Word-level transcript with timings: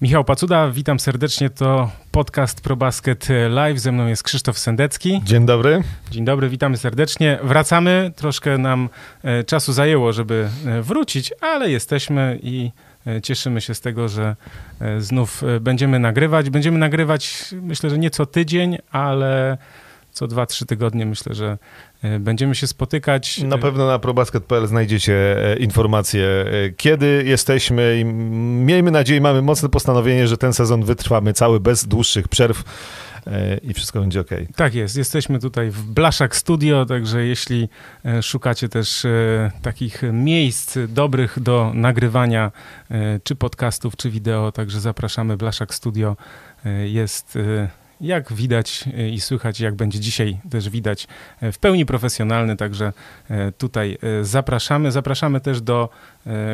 Michał 0.00 0.24
Pacuda, 0.24 0.70
witam 0.70 1.00
serdecznie. 1.00 1.50
To 1.50 1.90
podcast 2.10 2.60
ProBasket 2.60 3.28
Live. 3.50 3.78
Ze 3.78 3.92
mną 3.92 4.06
jest 4.06 4.22
Krzysztof 4.22 4.58
Sendecki. 4.58 5.20
Dzień 5.24 5.46
dobry. 5.46 5.82
Dzień 6.10 6.24
dobry, 6.24 6.48
witamy 6.48 6.76
serdecznie. 6.76 7.38
Wracamy. 7.42 8.12
Troszkę 8.16 8.58
nam 8.58 8.88
e, 9.22 9.44
czasu 9.44 9.72
zajęło, 9.72 10.12
żeby 10.12 10.48
e, 10.66 10.82
wrócić, 10.82 11.32
ale 11.40 11.70
jesteśmy 11.70 12.38
i 12.42 12.70
e, 13.06 13.22
cieszymy 13.22 13.60
się 13.60 13.74
z 13.74 13.80
tego, 13.80 14.08
że 14.08 14.36
znów 14.98 15.42
będziemy 15.60 15.98
nagrywać. 15.98 16.50
Będziemy 16.50 16.78
nagrywać, 16.78 17.54
myślę, 17.62 17.90
że 17.90 17.98
nie 17.98 18.10
co 18.10 18.26
tydzień, 18.26 18.78
ale 18.90 19.58
co 20.18 20.26
dwa, 20.26 20.46
trzy 20.46 20.66
tygodnie 20.66 21.06
myślę, 21.06 21.34
że 21.34 21.58
e, 22.02 22.18
będziemy 22.18 22.54
się 22.54 22.66
spotykać. 22.66 23.42
Na 23.42 23.58
pewno 23.58 23.86
na 23.86 23.98
probasket.pl 23.98 24.66
znajdziecie 24.66 25.14
e, 25.52 25.56
informacje, 25.56 26.26
e, 26.26 26.70
kiedy 26.76 27.22
jesteśmy 27.26 27.98
i 28.00 28.04
miejmy 28.64 28.90
nadzieję, 28.90 29.20
mamy 29.20 29.42
mocne 29.42 29.68
postanowienie, 29.68 30.28
że 30.28 30.36
ten 30.36 30.52
sezon 30.52 30.84
wytrwamy 30.84 31.32
cały 31.32 31.60
bez 31.60 31.86
dłuższych 31.86 32.28
przerw 32.28 32.62
i 33.62 33.74
wszystko 33.74 34.00
będzie 34.00 34.20
ok. 34.20 34.30
Tak 34.56 34.74
jest. 34.74 34.96
Jesteśmy 34.96 35.38
tutaj 35.38 35.70
w 35.70 35.82
Blaszak 35.82 36.36
Studio, 36.36 36.86
także 36.86 37.26
jeśli 37.26 37.68
szukacie 38.22 38.68
też 38.68 39.06
takich 39.62 40.02
miejsc 40.12 40.78
dobrych 40.88 41.40
do 41.40 41.72
nagrywania 41.74 42.52
czy 43.24 43.36
podcastów, 43.36 43.96
czy 43.96 44.10
wideo, 44.10 44.52
także 44.52 44.80
zapraszamy. 44.80 45.36
Blaszak 45.36 45.74
Studio 45.74 46.16
jest 46.84 47.38
jak 48.00 48.32
widać 48.32 48.84
e, 48.98 49.08
i 49.08 49.20
słychać, 49.20 49.60
jak 49.60 49.74
będzie 49.74 50.00
dzisiaj 50.00 50.38
też 50.50 50.68
widać, 50.68 51.06
e, 51.40 51.52
w 51.52 51.58
pełni 51.58 51.86
profesjonalny, 51.86 52.56
także 52.56 52.92
e, 53.30 53.52
tutaj 53.52 53.98
zapraszamy. 54.22 54.92
Zapraszamy 54.92 55.40
też 55.40 55.60
do 55.60 55.88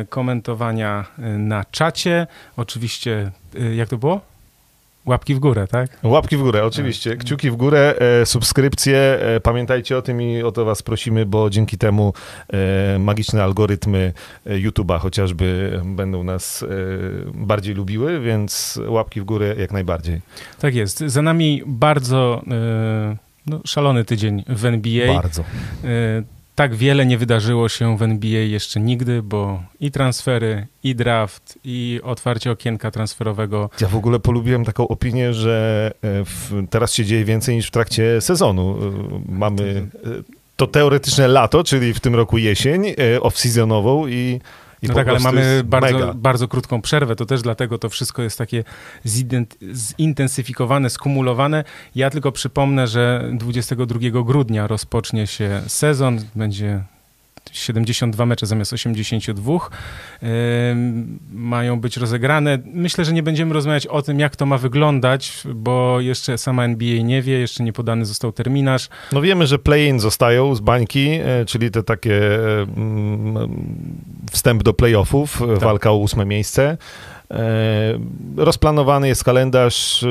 komentowania 0.09 1.05
na 1.37 1.65
czacie. 1.71 2.27
Oczywiście, 2.57 3.31
jak 3.75 3.89
to 3.89 3.97
było? 3.97 4.34
Łapki 5.05 5.35
w 5.35 5.39
górę, 5.39 5.67
tak? 5.67 5.99
Łapki 6.03 6.37
w 6.37 6.41
górę, 6.41 6.65
oczywiście. 6.65 7.09
Tak. 7.09 7.19
Kciuki 7.19 7.51
w 7.51 7.55
górę, 7.55 7.95
e, 8.21 8.25
subskrypcje. 8.25 8.97
E, 8.97 9.39
pamiętajcie 9.39 9.97
o 9.97 10.01
tym 10.01 10.21
i 10.21 10.43
o 10.43 10.51
to 10.51 10.65
was 10.65 10.83
prosimy, 10.83 11.25
bo 11.25 11.49
dzięki 11.49 11.77
temu 11.77 12.13
e, 12.53 12.99
magiczne 12.99 13.43
algorytmy 13.43 14.13
e, 14.45 14.59
YouTube'a 14.59 14.99
chociażby 14.99 15.79
będą 15.85 16.23
nas 16.23 16.63
e, 16.63 16.67
bardziej 17.33 17.75
lubiły, 17.75 18.19
więc 18.19 18.79
łapki 18.87 19.21
w 19.21 19.23
górę 19.23 19.55
jak 19.57 19.71
najbardziej. 19.71 20.21
Tak 20.59 20.75
jest. 20.75 20.99
Za 20.99 21.21
nami 21.21 21.63
bardzo 21.65 22.41
e, 22.51 23.17
no, 23.47 23.61
szalony 23.65 24.05
tydzień 24.05 24.43
w 24.47 24.65
NBA. 24.65 25.13
Bardzo 25.13 25.43
tak 26.55 26.75
wiele 26.75 27.05
nie 27.05 27.17
wydarzyło 27.17 27.69
się 27.69 27.97
w 27.97 28.01
NBA 28.01 28.39
jeszcze 28.39 28.79
nigdy, 28.79 29.21
bo 29.23 29.63
i 29.79 29.91
transfery, 29.91 30.67
i 30.83 30.95
draft, 30.95 31.59
i 31.63 31.99
otwarcie 32.03 32.51
okienka 32.51 32.91
transferowego. 32.91 33.69
Ja 33.81 33.87
w 33.87 33.95
ogóle 33.95 34.19
polubiłem 34.19 34.65
taką 34.65 34.87
opinię, 34.87 35.33
że 35.33 35.91
e, 36.01 36.25
w, 36.25 36.65
teraz 36.69 36.93
się 36.93 37.05
dzieje 37.05 37.25
więcej 37.25 37.55
niż 37.55 37.67
w 37.67 37.71
trakcie 37.71 38.21
sezonu. 38.21 38.77
E, 38.77 39.31
mamy 39.31 39.63
e, 39.63 40.09
to 40.55 40.67
teoretyczne 40.67 41.27
lato, 41.27 41.63
czyli 41.63 41.93
w 41.93 41.99
tym 41.99 42.15
roku 42.15 42.37
jesień, 42.37 42.83
off-seasonową 43.21 44.09
i 44.09 44.39
no 44.83 44.93
tak, 44.93 45.07
ale 45.07 45.19
mamy 45.19 45.61
bardzo, 45.65 46.13
bardzo 46.15 46.47
krótką 46.47 46.81
przerwę, 46.81 47.15
to 47.15 47.25
też 47.25 47.41
dlatego 47.41 47.77
to 47.77 47.89
wszystko 47.89 48.21
jest 48.21 48.37
takie 48.37 48.63
zintensyfikowane, 49.99 50.89
skumulowane. 50.89 51.63
Ja 51.95 52.09
tylko 52.09 52.31
przypomnę, 52.31 52.87
że 52.87 53.29
22 53.33 53.99
grudnia 54.23 54.67
rozpocznie 54.67 55.27
się 55.27 55.61
sezon, 55.67 56.19
będzie 56.35 56.83
72 57.51 58.25
mecze 58.25 58.45
zamiast 58.45 58.73
82 58.73 59.59
mają 61.31 61.79
być 61.79 61.97
rozegrane. 61.97 62.59
Myślę, 62.65 63.05
że 63.05 63.13
nie 63.13 63.23
będziemy 63.23 63.53
rozmawiać 63.53 63.87
o 63.87 64.01
tym, 64.01 64.19
jak 64.19 64.35
to 64.35 64.45
ma 64.45 64.57
wyglądać, 64.57 65.43
bo 65.55 66.01
jeszcze 66.01 66.37
sama 66.37 66.63
NBA 66.63 67.01
nie 67.01 67.21
wie, 67.21 67.39
jeszcze 67.39 67.63
nie 67.63 67.73
podany 67.73 68.05
został 68.05 68.31
terminarz. 68.31 68.89
No 69.11 69.21
wiemy, 69.21 69.47
że 69.47 69.59
play-in 69.59 69.99
zostają 69.99 70.55
z 70.55 70.59
bańki, 70.59 71.09
e, 71.09 71.45
czyli 71.45 71.71
te 71.71 71.83
takie 71.83 72.21
wstęp 74.31 74.63
do 74.63 74.73
playoffów, 74.73 75.43
tak. 75.47 75.59
walka 75.59 75.91
o 75.91 75.95
ósme 75.95 76.25
miejsce. 76.25 76.77
E, 77.31 77.99
rozplanowany 78.37 79.07
jest 79.07 79.23
kalendarz, 79.23 80.03
e, 80.03 80.07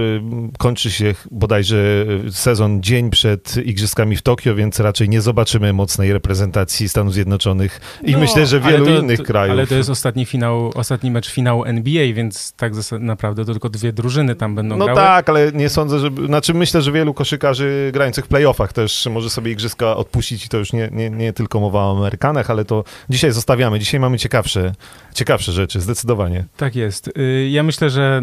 kończy 0.58 0.90
się 0.90 1.14
bodajże 1.30 2.06
sezon 2.30 2.82
dzień 2.82 3.10
przed 3.10 3.56
Igrzyskami 3.56 4.16
w 4.16 4.22
Tokio, 4.22 4.54
więc 4.54 4.80
raczej 4.80 5.08
nie 5.08 5.20
zobaczymy 5.20 5.72
mocnej 5.72 6.12
reprezentacji 6.12 6.88
Stanów 6.88 7.14
Zjednoczonych 7.14 7.80
i 8.02 8.12
no, 8.12 8.18
myślę, 8.18 8.46
że 8.46 8.60
wielu 8.60 8.86
to, 8.86 8.98
innych 8.98 9.22
krajów. 9.22 9.52
Ale 9.52 9.66
to 9.66 9.74
jest 9.74 9.90
ostatni 9.90 10.24
finał, 10.26 10.72
ostatni 10.74 11.10
mecz 11.10 11.30
finału 11.30 11.64
NBA, 11.64 12.12
więc 12.14 12.52
tak 12.52 12.72
naprawdę 13.00 13.44
to 13.44 13.52
tylko 13.52 13.68
dwie 13.68 13.92
drużyny 13.92 14.34
tam 14.34 14.54
będą 14.54 14.76
no 14.76 14.84
grały. 14.84 15.00
No 15.00 15.06
tak, 15.06 15.28
ale 15.28 15.52
nie 15.52 15.68
sądzę, 15.68 15.98
że... 15.98 16.10
Znaczy 16.26 16.54
myślę, 16.54 16.82
że 16.82 16.92
wielu 16.92 17.14
koszykarzy 17.14 17.90
grających 17.92 18.24
w 18.24 18.28
playoffach 18.28 18.72
też 18.72 19.06
może 19.10 19.30
sobie 19.30 19.52
Igrzyska 19.52 19.96
odpuścić 19.96 20.46
i 20.46 20.48
to 20.48 20.58
już 20.58 20.72
nie, 20.72 20.88
nie, 20.92 21.10
nie 21.10 21.32
tylko 21.32 21.60
mowa 21.60 21.80
o 21.80 21.96
Amerykanach, 21.98 22.50
ale 22.50 22.64
to 22.64 22.84
dzisiaj 23.10 23.32
zostawiamy. 23.32 23.78
Dzisiaj 23.78 24.00
mamy 24.00 24.18
ciekawsze, 24.18 24.72
ciekawsze 25.14 25.52
rzeczy, 25.52 25.80
zdecydowanie. 25.80 26.44
Tak 26.56 26.76
jest 26.76 27.03
jest. 27.06 27.18
Y, 27.18 27.48
ja 27.50 27.62
myślę, 27.62 27.90
że 27.90 28.20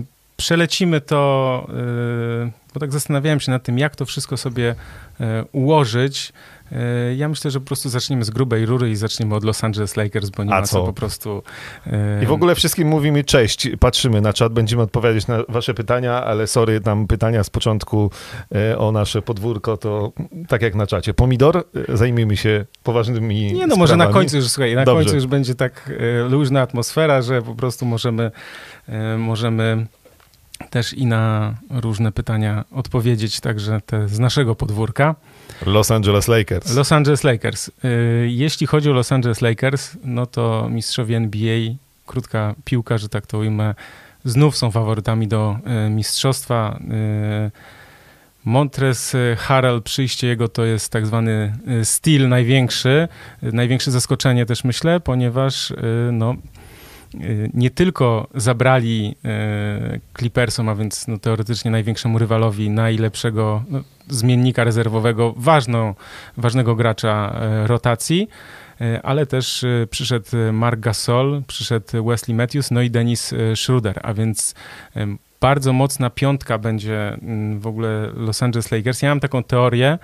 y, 0.00 0.04
przelecimy 0.36 1.00
to, 1.00 1.66
y, 1.70 2.52
bo 2.74 2.80
tak 2.80 2.92
zastanawiałem 2.92 3.40
się 3.40 3.50
nad 3.50 3.62
tym, 3.62 3.78
jak 3.78 3.96
to 3.96 4.04
wszystko 4.04 4.36
sobie 4.36 4.74
ułożyć. 5.52 6.32
Ja 7.16 7.28
myślę, 7.28 7.50
że 7.50 7.60
po 7.60 7.66
prostu 7.66 7.88
zaczniemy 7.88 8.24
z 8.24 8.30
grubej 8.30 8.66
rury 8.66 8.90
i 8.90 8.96
zaczniemy 8.96 9.34
od 9.34 9.44
Los 9.44 9.64
Angeles 9.64 9.96
Lakers, 9.96 10.30
bo 10.30 10.44
nie 10.44 10.54
A 10.54 10.60
ma 10.60 10.66
co? 10.66 10.84
po 10.84 10.92
prostu... 10.92 11.42
I 12.22 12.26
w 12.26 12.32
ogóle 12.32 12.54
wszystkim 12.54 12.88
mówimy 12.88 13.24
cześć, 13.24 13.68
patrzymy 13.80 14.20
na 14.20 14.32
czat, 14.32 14.52
będziemy 14.52 14.82
odpowiadać 14.82 15.26
na 15.26 15.38
wasze 15.48 15.74
pytania, 15.74 16.24
ale 16.24 16.46
sorry, 16.46 16.80
tam 16.80 17.06
pytania 17.06 17.44
z 17.44 17.50
początku 17.50 18.10
o 18.78 18.92
nasze 18.92 19.22
podwórko, 19.22 19.76
to 19.76 20.12
tak 20.48 20.62
jak 20.62 20.74
na 20.74 20.86
czacie. 20.86 21.14
Pomidor, 21.14 21.64
zajmijmy 21.88 22.36
się 22.36 22.64
poważnymi 22.82 23.36
Nie 23.36 23.52
no, 23.52 23.56
sprawami. 23.58 23.78
może 23.78 23.96
na 23.96 24.06
końcu 24.06 24.36
już, 24.36 24.48
słuchaj, 24.48 24.74
na 24.74 24.84
Dobrze. 24.84 25.02
końcu 25.02 25.16
już 25.16 25.26
będzie 25.26 25.54
tak 25.54 25.90
luźna 26.28 26.60
atmosfera, 26.62 27.22
że 27.22 27.42
po 27.42 27.54
prostu 27.54 27.86
możemy, 27.86 28.30
możemy 29.18 29.86
też 30.70 30.94
i 30.94 31.06
na 31.06 31.54
różne 31.70 32.12
pytania 32.12 32.64
odpowiedzieć, 32.70 33.40
także 33.40 33.80
te 33.86 34.08
z 34.08 34.18
naszego 34.18 34.54
podwórka. 34.54 35.14
Los 35.66 35.90
Angeles 35.90 36.28
Lakers. 36.28 36.74
Los 36.74 36.92
Angeles 36.92 37.24
Lakers. 37.24 37.68
Y, 37.68 38.28
jeśli 38.30 38.66
chodzi 38.66 38.90
o 38.90 38.92
Los 38.92 39.12
Angeles 39.12 39.40
Lakers, 39.40 39.96
no 40.04 40.26
to 40.26 40.68
mistrzowie 40.70 41.16
NBA, 41.16 41.74
krótka 42.06 42.54
piłka, 42.64 42.98
że 42.98 43.08
tak 43.08 43.26
to 43.26 43.38
ujmę, 43.38 43.74
znów 44.24 44.56
są 44.56 44.70
faworytami 44.70 45.28
do 45.28 45.58
y, 45.86 45.90
mistrzostwa. 45.90 46.78
Y, 47.46 47.50
Montres 48.44 49.16
Harrell, 49.36 49.82
przyjście 49.82 50.26
jego 50.26 50.48
to 50.48 50.64
jest 50.64 50.92
tak 50.92 51.06
zwany 51.06 51.56
styl 51.84 52.28
największy, 52.28 53.08
największe 53.42 53.90
zaskoczenie 53.90 54.46
też 54.46 54.64
myślę, 54.64 55.00
ponieważ 55.00 55.72
no, 56.12 56.34
nie 57.54 57.70
tylko 57.70 58.28
zabrali 58.34 59.16
y, 59.94 60.00
Clippersom, 60.18 60.68
a 60.68 60.74
więc 60.74 61.08
no, 61.08 61.18
teoretycznie 61.18 61.70
największemu 61.70 62.18
rywalowi, 62.18 62.70
najlepszego 62.70 63.64
no, 63.68 63.80
zmiennika 64.08 64.64
rezerwowego, 64.64 65.34
ważną, 65.36 65.94
ważnego 66.36 66.74
gracza 66.74 67.40
y, 67.64 67.66
rotacji, 67.66 68.28
ale 69.02 69.26
też 69.26 69.64
przyszedł 69.90 70.30
Mark 70.52 70.80
Gasol, 70.80 71.42
przyszedł 71.46 72.04
Wesley 72.04 72.34
Matthews, 72.34 72.70
no 72.70 72.82
i 72.82 72.90
Dennis 72.90 73.34
Schroeder, 73.54 74.00
a 74.02 74.14
więc 74.14 74.54
bardzo 75.40 75.72
mocna 75.72 76.10
piątka 76.10 76.58
będzie 76.58 77.08
mm, 77.08 77.60
w 77.60 77.66
ogóle 77.66 78.10
Los 78.14 78.42
Angeles 78.42 78.70
Lakers. 78.70 79.02
Ja 79.02 79.08
mam 79.08 79.20
taką 79.20 79.42
teorię, 79.42 79.98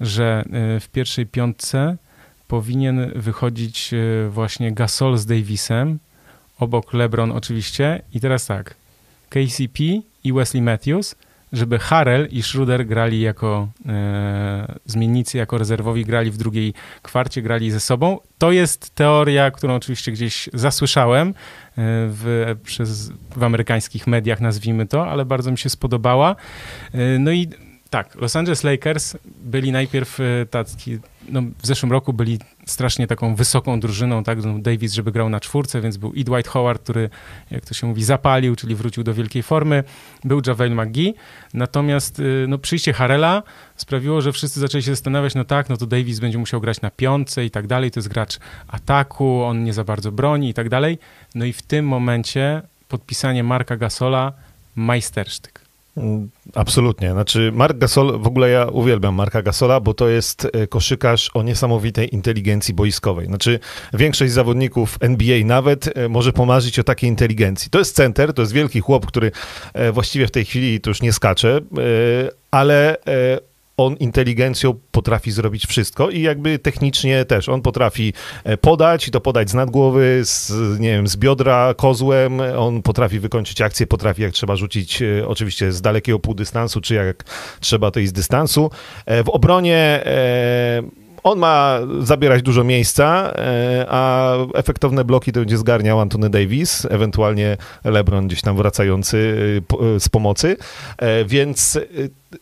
że 0.00 0.44
w 0.80 0.88
pierwszej 0.92 1.26
piątce 1.26 1.96
powinien 2.48 3.12
wychodzić 3.16 3.90
właśnie 4.30 4.72
Gasol 4.72 5.18
z 5.18 5.26
Davisem, 5.26 5.98
obok 6.60 6.92
LeBron 6.92 7.32
oczywiście. 7.32 8.02
I 8.14 8.20
teraz 8.20 8.46
tak, 8.46 8.74
KCP 9.28 9.84
i 10.24 10.32
Wesley 10.32 10.62
Matthews, 10.62 11.14
żeby 11.52 11.78
Harrell 11.78 12.28
i 12.30 12.42
Schroeder 12.42 12.86
grali 12.86 13.20
jako 13.20 13.68
e, 13.86 14.78
zmiennicy, 14.86 15.38
jako 15.38 15.58
rezerwowi, 15.58 16.04
grali 16.04 16.30
w 16.30 16.36
drugiej 16.36 16.74
kwarcie, 17.02 17.42
grali 17.42 17.70
ze 17.70 17.80
sobą. 17.80 18.18
To 18.38 18.52
jest 18.52 18.94
teoria, 18.94 19.50
którą 19.50 19.74
oczywiście 19.74 20.12
gdzieś 20.12 20.48
zasłyszałem 20.52 21.28
e, 21.28 21.32
w, 21.76 22.56
przez, 22.64 23.12
w 23.36 23.42
amerykańskich 23.42 24.06
mediach, 24.06 24.40
nazwijmy 24.40 24.86
to, 24.86 25.06
ale 25.06 25.24
bardzo 25.24 25.50
mi 25.50 25.58
się 25.58 25.68
spodobała. 25.68 26.36
E, 26.92 27.18
no 27.18 27.32
i 27.32 27.48
tak, 27.90 28.14
Los 28.14 28.36
Angeles 28.36 28.64
Lakers 28.64 29.16
byli 29.24 29.72
najpierw 29.72 30.20
e, 30.20 30.46
tacy, 30.50 31.00
no 31.30 31.42
w 31.62 31.66
zeszłym 31.66 31.92
roku 31.92 32.12
byli 32.12 32.38
strasznie 32.66 33.06
taką 33.06 33.34
wysoką 33.34 33.80
drużyną, 33.80 34.24
tak, 34.24 34.44
no 34.44 34.58
Davis, 34.58 34.92
żeby 34.92 35.12
grał 35.12 35.28
na 35.28 35.40
czwórce, 35.40 35.80
więc 35.80 35.96
był 35.96 36.12
i 36.12 36.24
Dwight 36.24 36.48
Howard, 36.48 36.82
który, 36.82 37.10
jak 37.50 37.64
to 37.64 37.74
się 37.74 37.86
mówi, 37.86 38.04
zapalił, 38.04 38.56
czyli 38.56 38.74
wrócił 38.74 39.04
do 39.04 39.14
wielkiej 39.14 39.42
formy, 39.42 39.84
był 40.24 40.42
Javel 40.46 40.74
McGee, 40.74 41.14
natomiast 41.54 42.20
y, 42.20 42.46
no, 42.48 42.58
przyjście 42.58 42.92
Harela 42.92 43.42
sprawiło, 43.76 44.20
że 44.20 44.32
wszyscy 44.32 44.60
zaczęli 44.60 44.82
się 44.82 44.90
zastanawiać, 44.90 45.34
no 45.34 45.44
tak, 45.44 45.68
no 45.68 45.76
to 45.76 45.86
Davis 45.86 46.20
będzie 46.20 46.38
musiał 46.38 46.60
grać 46.60 46.80
na 46.80 46.90
piątce 46.90 47.44
i 47.44 47.50
tak 47.50 47.66
dalej, 47.66 47.90
to 47.90 48.00
jest 48.00 48.08
gracz 48.08 48.38
ataku, 48.68 49.42
on 49.42 49.64
nie 49.64 49.72
za 49.72 49.84
bardzo 49.84 50.12
broni 50.12 50.48
i 50.48 50.54
tak 50.54 50.68
dalej, 50.68 50.98
no 51.34 51.44
i 51.44 51.52
w 51.52 51.62
tym 51.62 51.86
momencie 51.86 52.62
podpisanie 52.88 53.44
Marka 53.44 53.76
Gasola 53.76 54.32
majstersztyk. 54.76 55.59
Absolutnie. 56.54 57.12
Znaczy, 57.12 57.52
Mark 57.54 57.78
Gasol, 57.78 58.20
w 58.20 58.26
ogóle 58.26 58.50
ja 58.50 58.64
uwielbiam 58.64 59.14
Marka 59.14 59.42
Gasola, 59.42 59.80
bo 59.80 59.94
to 59.94 60.08
jest 60.08 60.48
e, 60.52 60.66
koszykarz 60.66 61.30
o 61.34 61.42
niesamowitej 61.42 62.14
inteligencji 62.14 62.74
boiskowej. 62.74 63.26
Znaczy, 63.26 63.58
większość 63.92 64.32
zawodników 64.32 64.96
NBA 65.00 65.44
nawet 65.44 65.96
e, 65.96 66.08
może 66.08 66.32
pomarzyć 66.32 66.78
o 66.78 66.84
takiej 66.84 67.10
inteligencji. 67.10 67.70
To 67.70 67.78
jest 67.78 67.96
center, 67.96 68.32
to 68.32 68.42
jest 68.42 68.52
wielki 68.52 68.80
chłop, 68.80 69.06
który 69.06 69.32
e, 69.72 69.92
właściwie 69.92 70.26
w 70.26 70.30
tej 70.30 70.44
chwili 70.44 70.80
to 70.80 70.90
już 70.90 71.02
nie 71.02 71.12
skacze, 71.12 71.60
ale 72.50 72.96
on 73.86 73.96
inteligencją 73.96 74.74
potrafi 74.90 75.30
zrobić 75.30 75.66
wszystko 75.66 76.10
i 76.10 76.22
jakby 76.22 76.58
technicznie 76.58 77.24
też. 77.24 77.48
On 77.48 77.62
potrafi 77.62 78.12
e, 78.44 78.56
podać 78.56 79.08
i 79.08 79.10
to 79.10 79.20
podać 79.20 79.50
z 79.50 79.54
nadgłowy, 79.54 80.20
z, 80.24 80.52
nie 80.80 80.90
wiem, 80.90 81.08
z 81.08 81.16
biodra 81.16 81.74
kozłem. 81.74 82.40
On 82.56 82.82
potrafi 82.82 83.20
wykończyć 83.20 83.60
akcję, 83.60 83.86
potrafi 83.86 84.22
jak 84.22 84.32
trzeba 84.32 84.56
rzucić 84.56 85.02
e, 85.02 85.28
oczywiście 85.28 85.72
z 85.72 85.82
dalekiego 85.82 86.18
półdystansu, 86.18 86.80
czy 86.80 86.94
jak 86.94 87.24
trzeba 87.60 87.90
to 87.90 88.00
i 88.00 88.06
z 88.06 88.12
dystansu. 88.12 88.70
E, 89.06 89.24
w 89.24 89.28
obronie 89.28 90.04
on 91.22 91.38
ma 91.38 91.78
zabierać 92.00 92.42
dużo 92.42 92.64
miejsca, 92.64 93.34
a 93.88 94.34
efektowne 94.54 95.04
bloki 95.04 95.32
to 95.32 95.40
będzie 95.40 95.58
zgarniał 95.58 96.00
Antony 96.00 96.30
Davis, 96.30 96.86
ewentualnie 96.90 97.56
LeBron 97.84 98.26
gdzieś 98.26 98.40
tam 98.40 98.56
wracający 98.56 99.36
z 99.98 100.08
pomocy, 100.08 100.56
więc 101.26 101.78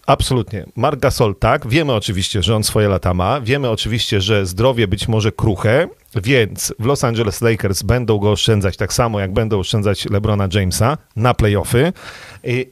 Absolutnie. 0.06 0.64
Mark 0.76 1.00
Gasol 1.00 1.35
tak. 1.37 1.69
Wiemy 1.69 1.93
oczywiście, 1.93 2.43
że 2.43 2.56
on 2.56 2.64
swoje 2.64 2.88
lata 2.88 3.14
ma. 3.14 3.40
Wiemy 3.40 3.70
oczywiście, 3.70 4.20
że 4.20 4.46
zdrowie 4.46 4.88
być 4.88 5.08
może 5.08 5.32
kruche, 5.32 5.88
więc 6.14 6.75
w 6.79 6.87
Los 6.87 7.05
Angeles 7.05 7.40
Lakers 7.40 7.82
będą 7.82 8.19
go 8.19 8.31
oszczędzać 8.31 8.76
tak 8.76 8.93
samo, 8.93 9.20
jak 9.20 9.32
będą 9.32 9.58
oszczędzać 9.58 10.11
LeBrona 10.11 10.49
Jamesa 10.55 10.99
na 11.17 11.35
playoffy. 11.35 11.93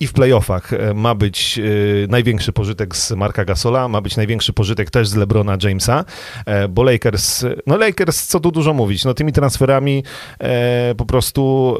I 0.01 0.07
w 0.07 0.13
playoffach 0.13 0.73
e, 0.73 0.95
ma 0.95 1.15
być 1.15 1.59
e, 1.59 1.63
największy 2.09 2.53
pożytek 2.53 2.97
z 2.97 3.13
Marka 3.13 3.45
Gasola, 3.45 3.89
ma 3.89 4.01
być 4.01 4.17
największy 4.17 4.53
pożytek 4.53 4.91
też 4.91 5.09
z 5.09 5.17
LeBrona 5.17 5.57
Jamesa, 5.63 6.05
e, 6.47 6.69
bo 6.69 6.83
Lakers, 6.83 7.45
no 7.67 7.77
Lakers, 7.77 8.27
co 8.27 8.41
tu 8.41 8.51
dużo 8.51 8.75
mówić, 8.75 9.05
no 9.05 9.15
tymi 9.15 9.33
transferami 9.33 10.05
po 10.97 11.07
prostu 11.07 11.77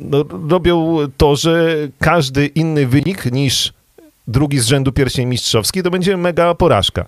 no, 0.00 0.24
robią 0.48 0.98
to, 1.16 1.36
że 1.36 1.76
każdy 1.98 2.46
inny 2.46 2.86
wynik 2.86 3.32
niż 3.32 3.72
drugi 4.28 4.58
z 4.58 4.66
rzędu 4.66 4.92
pierścień 4.92 5.28
mistrzowski, 5.28 5.82
to 5.82 5.90
będzie 5.90 6.16
mega 6.16 6.54
porażka. 6.54 7.04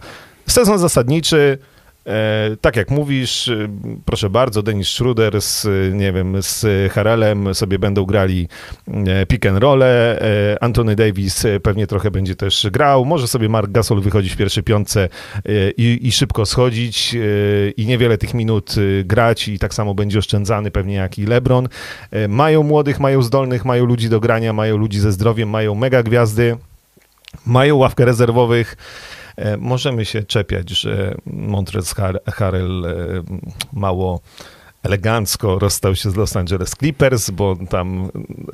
Sezon 0.46 0.78
zasadniczy, 0.78 1.58
e, 2.06 2.56
tak 2.60 2.76
jak 2.76 2.90
mówisz, 2.90 3.48
e, 3.48 3.68
proszę 4.04 4.30
bardzo, 4.30 4.62
Denis 4.62 4.88
Schruder 4.88 5.42
z, 5.42 5.66
nie 5.94 6.12
wiem, 6.12 6.36
z 6.42 6.92
Harelem 6.92 7.54
sobie 7.54 7.78
będą 7.78 8.04
grali 8.04 8.48
e, 9.06 9.26
pick 9.26 9.46
and 9.46 9.58
roll. 9.58 9.82
E, 9.82 10.56
Anthony 10.60 10.96
Davis 10.96 11.46
pewnie 11.62 11.86
trochę 11.86 12.10
będzie 12.10 12.36
też 12.36 12.66
grał. 12.72 13.04
Może 13.04 13.28
sobie 13.28 13.48
Mark 13.48 13.70
Gasol 13.70 14.00
wychodzić 14.00 14.32
w 14.32 14.36
pierwszej 14.36 14.62
piątce 14.62 15.04
e, 15.04 15.08
i, 15.70 16.06
i, 16.06 16.12
szybko 16.12 16.46
schodzić 16.46 17.14
e, 17.14 17.18
i 17.70 17.86
niewiele 17.86 18.18
tych 18.18 18.34
minut 18.34 18.74
grać 19.04 19.48
i 19.48 19.58
tak 19.58 19.74
samo 19.74 19.94
będzie 19.94 20.18
oszczędzany 20.18 20.70
pewnie 20.70 20.94
jak 20.94 21.18
i 21.18 21.26
LeBron. 21.26 21.68
Mają 22.28 22.62
młodych, 22.62 23.00
mają 23.00 23.22
zdolnych, 23.22 23.64
mają 23.64 23.84
ludzi 23.84 24.08
do 24.08 24.20
grania, 24.20 24.52
mają 24.52 24.76
ludzi 24.76 25.00
ze 25.00 25.12
zdrowiem, 25.12 25.50
mają 25.50 25.74
mega 25.74 26.02
gwiazdy 26.02 26.56
mają 27.46 27.76
ławkę 27.76 28.04
rezerwowych. 28.04 28.76
E, 29.36 29.56
możemy 29.56 30.04
się 30.04 30.22
czepiać, 30.22 30.70
że 30.70 31.14
Montrez 31.26 31.94
Harrell 32.26 32.86
e, 32.86 32.92
mało 33.72 34.20
elegancko 34.82 35.58
rozstał 35.58 35.94
się 35.94 36.10
z 36.10 36.16
Los 36.16 36.36
Angeles 36.36 36.70
Clippers, 36.70 37.30
bo 37.30 37.56
tam 37.70 38.10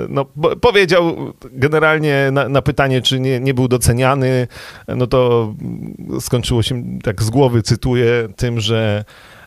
no, 0.09 0.25
powiedział 0.61 1.33
generalnie 1.53 2.29
na, 2.33 2.49
na, 2.49 2.63
pytanie, 2.63 3.03
czy 3.03 3.21
nie, 3.21 3.41
nie 3.41 3.55
był 3.55 3.69
doceniany, 3.69 4.49
no 4.89 5.07
to 5.07 5.55
skończyło 6.21 6.63
się, 6.63 6.83
tak 7.03 7.23
z 7.23 7.31
głowy 7.31 7.63
cytuję, 7.63 8.29
tym, 8.37 8.61
że 8.61 9.05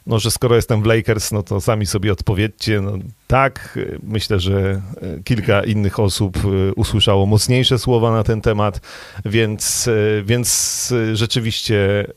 no, 0.08 0.20
że 0.20 0.32
skoro 0.32 0.56
jestem 0.56 0.82
w 0.82 0.86
Lakers, 0.86 1.32
no 1.32 1.44
to 1.44 1.62
sami 1.62 1.86
sobie 1.86 2.12
odpowiedzcie. 2.12 2.82
No, 2.82 2.92
tak, 3.28 3.80
myślę, 4.04 4.40
że 4.40 4.82
e, 5.02 5.24
kilka 5.24 5.64
innych 5.64 6.00
osób 6.00 6.38
e, 6.38 6.74
usłyszało 6.74 7.26
mocniejsze 7.26 7.80
słowa 7.80 8.12
na 8.12 8.24
ten 8.24 8.42
temat, 8.42 8.82
więc, 9.26 9.88
e, 9.88 10.24
więc 10.24 10.94
rzeczywiście 11.14 12.08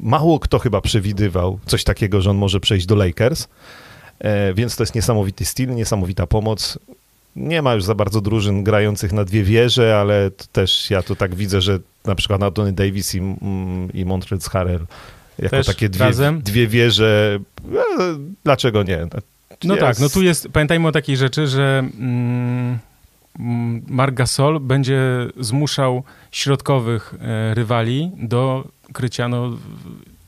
mało 0.00 0.38
kto 0.38 0.58
chyba 0.58 0.80
przewidywał 0.80 1.58
coś 1.66 1.84
takiego, 1.84 2.20
że 2.20 2.30
on 2.30 2.36
może 2.36 2.60
przejść 2.60 2.86
do 2.86 2.94
Lakers. 2.94 3.48
Więc 4.54 4.76
to 4.76 4.82
jest 4.82 4.94
niesamowity 4.94 5.44
styl, 5.44 5.74
niesamowita 5.74 6.26
pomoc. 6.26 6.78
Nie 7.36 7.62
ma 7.62 7.74
już 7.74 7.84
za 7.84 7.94
bardzo 7.94 8.20
drużyn 8.20 8.64
grających 8.64 9.12
na 9.12 9.24
dwie 9.24 9.42
wieże, 9.42 9.98
ale 9.98 10.30
też 10.52 10.90
ja 10.90 11.02
to 11.02 11.16
tak 11.16 11.34
widzę, 11.34 11.60
że 11.60 11.78
na 12.04 12.14
przykład 12.14 12.42
Anthony 12.42 12.72
Davis 12.72 13.14
i, 13.14 13.18
mm, 13.18 13.92
i 13.94 14.04
Montrezl 14.04 14.50
Harrell 14.50 14.86
jako 15.38 15.56
Też 15.56 15.66
takie 15.66 15.88
dwie, 15.88 16.10
dwie 16.44 16.66
wieże. 16.66 17.38
No, 17.64 17.80
dlaczego 18.44 18.82
nie? 18.82 18.98
No, 18.98 19.20
no 19.64 19.76
tak, 19.76 19.98
no 19.98 20.08
tu 20.08 20.22
jest, 20.22 20.48
pamiętajmy 20.52 20.88
o 20.88 20.92
takiej 20.92 21.16
rzeczy, 21.16 21.46
że 21.46 21.78
mm, 21.98 22.78
Marc 23.88 24.14
Gasol 24.14 24.60
będzie 24.60 25.00
zmuszał 25.40 26.02
środkowych 26.30 27.14
e, 27.20 27.54
rywali 27.54 28.10
do 28.16 28.68
krycia 28.92 29.28
no, 29.28 29.56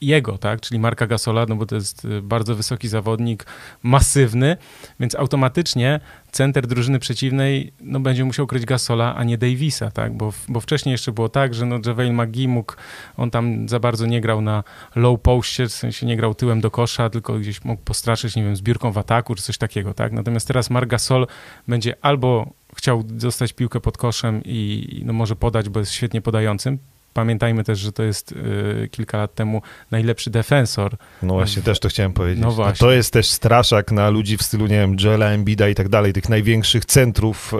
jego, 0.00 0.38
tak, 0.38 0.60
czyli 0.60 0.80
Marka 0.80 1.06
Gasola, 1.06 1.46
no 1.48 1.56
bo 1.56 1.66
to 1.66 1.74
jest 1.74 2.04
y, 2.04 2.22
bardzo 2.22 2.54
wysoki 2.54 2.88
zawodnik, 2.88 3.46
masywny, 3.82 4.56
więc 5.00 5.14
automatycznie 5.14 6.00
center 6.30 6.66
drużyny 6.66 6.98
przeciwnej 6.98 7.72
no, 7.80 8.00
będzie 8.00 8.24
musiał 8.24 8.46
kryć 8.46 8.64
Gasola, 8.64 9.14
a 9.16 9.24
nie 9.24 9.38
Davisa, 9.38 9.90
tak, 9.90 10.16
bo, 10.16 10.32
bo 10.48 10.60
wcześniej 10.60 10.92
jeszcze 10.92 11.12
było 11.12 11.28
tak, 11.28 11.54
że 11.54 11.66
no, 11.66 11.78
JaVale 11.86 12.12
McGee 12.12 12.48
mógł, 12.48 12.74
on 13.16 13.30
tam 13.30 13.68
za 13.68 13.80
bardzo 13.80 14.06
nie 14.06 14.20
grał 14.20 14.40
na 14.40 14.64
low 14.96 15.20
postie, 15.20 15.66
w 15.66 15.72
sensie 15.72 16.06
nie 16.06 16.16
grał 16.16 16.34
tyłem 16.34 16.60
do 16.60 16.70
kosza, 16.70 17.10
tylko 17.10 17.38
gdzieś 17.38 17.64
mógł 17.64 17.82
postraszyć, 17.82 18.36
nie 18.36 18.42
wiem, 18.42 18.56
zbiórką 18.56 18.92
w 18.92 18.98
ataku, 18.98 19.34
czy 19.34 19.42
coś 19.42 19.58
takiego, 19.58 19.94
tak, 19.94 20.12
natomiast 20.12 20.46
teraz 20.46 20.70
Mark 20.70 20.90
Gasol 20.90 21.26
będzie 21.68 21.94
albo 22.02 22.52
chciał 22.76 23.02
dostać 23.02 23.52
piłkę 23.52 23.80
pod 23.80 23.98
koszem 23.98 24.42
i 24.44 25.02
no, 25.04 25.12
może 25.12 25.36
podać, 25.36 25.68
bo 25.68 25.80
jest 25.80 25.92
świetnie 25.92 26.20
podającym, 26.20 26.78
Pamiętajmy 27.14 27.64
też, 27.64 27.78
że 27.78 27.92
to 27.92 28.02
jest 28.02 28.32
y, 28.32 28.88
kilka 28.90 29.18
lat 29.18 29.34
temu 29.34 29.62
najlepszy 29.90 30.30
defensor. 30.30 30.96
No 31.22 31.34
właśnie, 31.34 31.62
w... 31.62 31.64
też 31.64 31.80
to 31.80 31.88
chciałem 31.88 32.12
powiedzieć. 32.12 32.44
No 32.44 32.50
właśnie. 32.50 32.86
To 32.86 32.92
jest 32.92 33.12
też 33.12 33.26
straszak 33.26 33.92
na 33.92 34.10
ludzi 34.10 34.36
w 34.36 34.42
stylu, 34.42 34.66
nie 34.66 34.80
wiem, 34.80 34.96
Joela 35.00 35.26
Embida 35.26 35.68
i 35.68 35.74
tak 35.74 35.88
dalej, 35.88 36.12
tych 36.12 36.28
największych 36.28 36.84
centrów, 36.84 37.54
e, 37.54 37.58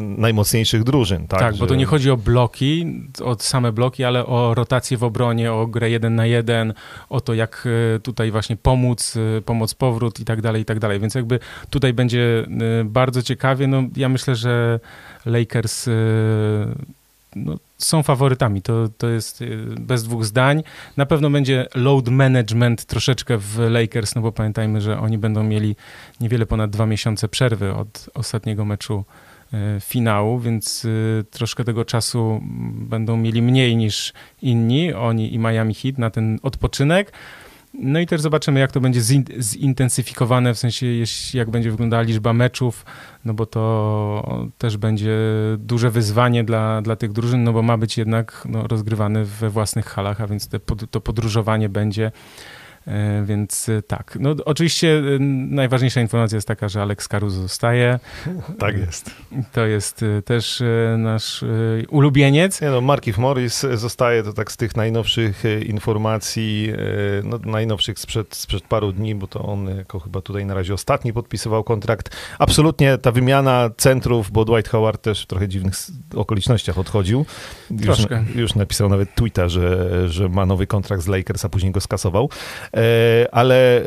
najmocniejszych 0.00 0.84
drużyn. 0.84 1.26
Tak, 1.26 1.40
tak 1.40 1.54
że... 1.54 1.60
bo 1.60 1.66
to 1.66 1.74
nie 1.74 1.86
chodzi 1.86 2.10
o 2.10 2.16
bloki, 2.16 3.02
o 3.24 3.36
same 3.38 3.72
bloki, 3.72 4.04
ale 4.04 4.26
o 4.26 4.54
rotację 4.54 4.96
w 4.96 5.04
obronie, 5.04 5.52
o 5.52 5.66
grę 5.66 5.90
jeden 5.90 6.14
na 6.14 6.26
jeden, 6.26 6.74
o 7.08 7.20
to, 7.20 7.34
jak 7.34 7.68
e, 7.96 7.98
tutaj 8.00 8.30
właśnie 8.30 8.56
pomóc, 8.56 9.16
e, 9.16 9.40
pomóc 9.42 9.74
powrót 9.74 10.20
i 10.20 10.24
tak 10.24 10.42
dalej, 10.42 10.62
i 10.62 10.64
tak 10.64 10.78
dalej. 10.78 11.00
Więc 11.00 11.14
jakby 11.14 11.38
tutaj 11.70 11.92
będzie 11.92 12.46
bardzo 12.84 13.22
ciekawie. 13.22 13.66
No, 13.66 13.82
ja 13.96 14.08
myślę, 14.08 14.36
że 14.36 14.80
Lakers 15.26 15.88
no, 17.36 17.56
są 17.84 18.02
faworytami, 18.02 18.62
to, 18.62 18.88
to 18.98 19.08
jest 19.08 19.42
y, 19.42 19.66
bez 19.80 20.04
dwóch 20.04 20.24
zdań. 20.24 20.62
Na 20.96 21.06
pewno 21.06 21.30
będzie 21.30 21.66
load 21.74 22.08
management 22.08 22.84
troszeczkę 22.84 23.38
w 23.38 23.58
Lakers, 23.58 24.14
no 24.14 24.22
bo 24.22 24.32
pamiętajmy, 24.32 24.80
że 24.80 25.00
oni 25.00 25.18
będą 25.18 25.42
mieli 25.42 25.76
niewiele 26.20 26.46
ponad 26.46 26.70
dwa 26.70 26.86
miesiące 26.86 27.28
przerwy 27.28 27.74
od 27.74 28.10
ostatniego 28.14 28.64
meczu 28.64 29.04
y, 29.54 29.56
finału, 29.80 30.38
więc 30.38 30.84
y, 30.84 31.24
troszkę 31.30 31.64
tego 31.64 31.84
czasu 31.84 32.40
będą 32.72 33.16
mieli 33.16 33.42
mniej 33.42 33.76
niż 33.76 34.12
inni, 34.42 34.92
oni 34.92 35.34
i 35.34 35.38
Miami 35.38 35.74
Heat 35.74 35.98
na 35.98 36.10
ten 36.10 36.38
odpoczynek. 36.42 37.12
No 37.82 38.00
i 38.00 38.06
też 38.06 38.20
zobaczymy, 38.20 38.60
jak 38.60 38.72
to 38.72 38.80
będzie 38.80 39.00
zintensyfikowane, 39.40 40.54
w 40.54 40.58
sensie 40.58 40.86
jak 41.34 41.50
będzie 41.50 41.70
wyglądała 41.70 42.02
liczba 42.02 42.32
meczów, 42.32 42.84
no 43.24 43.34
bo 43.34 43.46
to 43.46 44.48
też 44.58 44.76
będzie 44.76 45.18
duże 45.58 45.90
wyzwanie 45.90 46.44
dla, 46.44 46.82
dla 46.82 46.96
tych 46.96 47.12
drużyn, 47.12 47.44
no 47.44 47.52
bo 47.52 47.62
ma 47.62 47.76
być 47.76 47.98
jednak 47.98 48.42
no, 48.48 48.66
rozgrywany 48.66 49.24
we 49.24 49.50
własnych 49.50 49.86
halach, 49.86 50.20
a 50.20 50.26
więc 50.26 50.48
te, 50.48 50.60
to 50.90 51.00
podróżowanie 51.00 51.68
będzie 51.68 52.12
więc 53.24 53.68
e, 53.68 53.82
tak. 53.82 54.18
No, 54.20 54.34
oczywiście 54.44 54.98
e, 54.98 55.18
najważniejsza 55.50 56.00
informacja 56.00 56.36
jest 56.36 56.48
taka, 56.48 56.68
że 56.68 56.82
Alex 56.82 57.08
Caruso 57.08 57.42
zostaje. 57.42 57.98
Tak 58.58 58.78
jest. 58.78 59.10
To 59.52 59.66
jest 59.66 60.04
też 60.24 60.62
nasz 60.98 61.44
ulubieniec. 61.88 62.60
Nie 62.60 62.70
no, 62.70 62.80
Markif 62.80 63.18
Morris 63.18 63.66
zostaje, 63.74 64.22
to 64.22 64.32
tak 64.32 64.52
z 64.52 64.56
tych 64.56 64.76
najnowszych 64.76 65.42
informacji, 65.66 66.72
no, 67.24 67.38
najnowszych 67.44 67.98
sprzed, 67.98 68.34
sprzed 68.34 68.62
paru 68.62 68.92
dni, 68.92 69.14
bo 69.14 69.26
to 69.26 69.42
on 69.42 69.76
jako 69.76 70.00
chyba 70.00 70.20
tutaj 70.20 70.46
na 70.46 70.54
razie 70.54 70.74
ostatni 70.74 71.12
podpisywał 71.12 71.64
kontrakt. 71.64 72.16
Absolutnie 72.38 72.98
ta 72.98 73.12
wymiana 73.12 73.70
centrów, 73.76 74.30
bo 74.30 74.44
Dwight 74.44 74.70
Howard 74.70 75.02
też 75.02 75.22
w 75.22 75.26
trochę 75.26 75.48
dziwnych 75.48 75.74
okolicznościach 76.14 76.78
odchodził. 76.78 77.26
Już, 77.70 77.98
już 78.34 78.54
napisał 78.54 78.88
nawet 78.88 79.14
tweeta, 79.14 79.48
że, 79.48 80.08
że 80.08 80.28
ma 80.28 80.46
nowy 80.46 80.66
kontrakt 80.66 81.02
z 81.02 81.06
Lakers, 81.06 81.44
a 81.44 81.48
później 81.48 81.72
go 81.72 81.80
skasował. 81.80 82.30
E, 82.76 83.34
ale 83.34 83.78
e, 83.78 83.84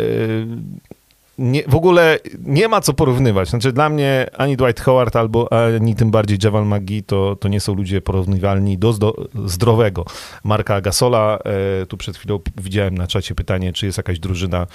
nie, 1.37 1.63
w 1.67 1.75
ogóle 1.75 2.19
nie 2.39 2.67
ma 2.67 2.81
co 2.81 2.93
porównywać. 2.93 3.49
Znaczy 3.49 3.71
dla 3.71 3.89
mnie 3.89 4.27
ani 4.37 4.57
Dwight 4.57 4.81
Howard 4.81 5.15
albo 5.15 5.53
ani 5.75 5.95
tym 5.95 6.11
bardziej 6.11 6.37
Javal 6.43 6.65
McGee 6.65 7.03
to, 7.03 7.35
to 7.35 7.47
nie 7.47 7.59
są 7.59 7.73
ludzie 7.75 8.01
porównywalni 8.01 8.77
do 8.77 8.93
zdo, 8.93 9.15
zdrowego 9.45 10.05
Marka 10.43 10.81
Gasola. 10.81 11.39
E, 11.81 11.85
tu 11.85 11.97
przed 11.97 12.17
chwilą 12.17 12.39
widziałem 12.57 12.97
na 12.97 13.07
czacie 13.07 13.35
pytanie, 13.35 13.73
czy 13.73 13.85
jest 13.85 13.97
jakaś 13.97 14.19
drużyna, 14.19 14.67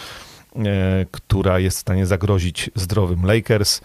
e, 0.57 1.07
która 1.11 1.59
jest 1.59 1.77
w 1.77 1.81
stanie 1.81 2.07
zagrozić 2.07 2.71
zdrowym 2.75 3.27
Lakers. 3.27 3.81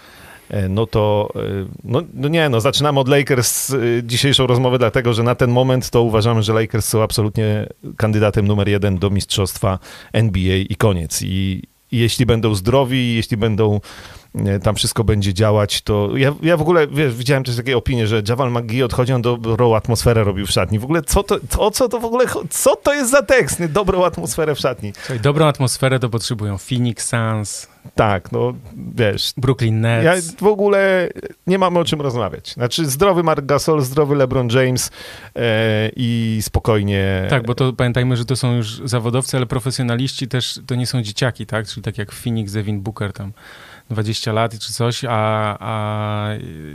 E, 0.49 0.69
no 0.69 0.85
to, 0.85 1.29
e, 1.35 1.39
no, 1.83 2.01
no, 2.13 2.27
nie, 2.27 2.49
no 2.49 2.61
zaczynamy 2.61 2.99
od 2.99 3.07
Lakers 3.07 3.73
e, 3.73 3.77
dzisiejszą 4.03 4.47
rozmowę, 4.47 4.77
dlatego 4.77 5.13
że 5.13 5.23
na 5.23 5.35
ten 5.35 5.51
moment 5.51 5.89
to 5.89 6.01
uważamy, 6.01 6.43
że 6.43 6.53
Lakers 6.53 6.87
są 6.87 7.03
absolutnie 7.03 7.67
kandydatem 7.97 8.47
numer 8.47 8.69
jeden 8.69 8.97
do 8.97 9.09
mistrzostwa 9.09 9.79
NBA 10.13 10.55
i 10.55 10.75
koniec. 10.75 11.21
I, 11.21 11.61
i 11.91 11.97
jeśli 11.97 12.25
będą 12.25 12.55
zdrowi, 12.55 13.15
jeśli 13.15 13.37
będą 13.37 13.79
tam 14.63 14.75
wszystko 14.75 15.03
będzie 15.03 15.33
działać, 15.33 15.81
to 15.81 16.09
ja, 16.17 16.33
ja 16.41 16.57
w 16.57 16.61
ogóle, 16.61 16.87
wiesz, 16.87 17.15
widziałem 17.15 17.43
też 17.43 17.55
takie 17.55 17.77
opinie, 17.77 18.07
że 18.07 18.21
Javal 18.29 18.51
McGee 18.51 18.83
odchodzi, 18.83 19.13
on 19.13 19.21
dobrą 19.21 19.75
atmosferę 19.75 20.23
robił 20.23 20.45
w 20.45 20.51
szatni. 20.51 20.79
W 20.79 20.83
ogóle 20.83 21.01
co 21.01 21.23
to, 21.23 21.37
o 21.57 21.71
co 21.71 21.89
to 21.89 21.99
w 21.99 22.05
ogóle, 22.05 22.25
co 22.49 22.75
to 22.75 22.93
jest 22.93 23.11
za 23.11 23.21
tekst? 23.21 23.65
Dobrą 23.65 24.05
atmosferę 24.05 24.55
w 24.55 24.59
szatni. 24.59 24.93
Słuchaj, 24.95 25.19
dobrą 25.19 25.45
atmosferę 25.45 25.99
to 25.99 26.09
potrzebują 26.09 26.57
Phoenix 26.57 27.09
Suns. 27.09 27.72
Tak, 27.95 28.31
no 28.31 28.53
wiesz. 28.95 29.33
Brooklyn 29.37 29.81
Nets. 29.81 30.05
Ja 30.05 30.13
w 30.37 30.47
ogóle 30.47 31.09
nie 31.47 31.59
mamy 31.59 31.79
o 31.79 31.85
czym 31.85 32.01
rozmawiać. 32.01 32.53
Znaczy 32.53 32.85
zdrowy 32.85 33.23
Mark 33.23 33.45
Gasol, 33.45 33.81
zdrowy 33.81 34.15
LeBron 34.15 34.49
James 34.49 34.91
e, 35.35 35.89
i 35.95 36.39
spokojnie. 36.41 37.27
Tak, 37.29 37.45
bo 37.45 37.55
to 37.55 37.73
pamiętajmy, 37.73 38.17
że 38.17 38.25
to 38.25 38.35
są 38.35 38.55
już 38.55 38.81
zawodowcy, 38.85 39.37
ale 39.37 39.45
profesjonaliści 39.45 40.27
też 40.27 40.59
to 40.67 40.75
nie 40.75 40.87
są 40.87 41.01
dzieciaki, 41.01 41.45
tak? 41.45 41.67
Czyli 41.67 41.81
tak 41.81 41.97
jak 41.97 42.11
Phoenix, 42.11 42.51
Devin 42.53 42.81
Booker 42.81 43.13
tam 43.13 43.33
20 43.89 44.33
lat 44.33 44.59
czy 44.59 44.73
coś, 44.73 45.05
a, 45.09 45.57
a 45.59 46.29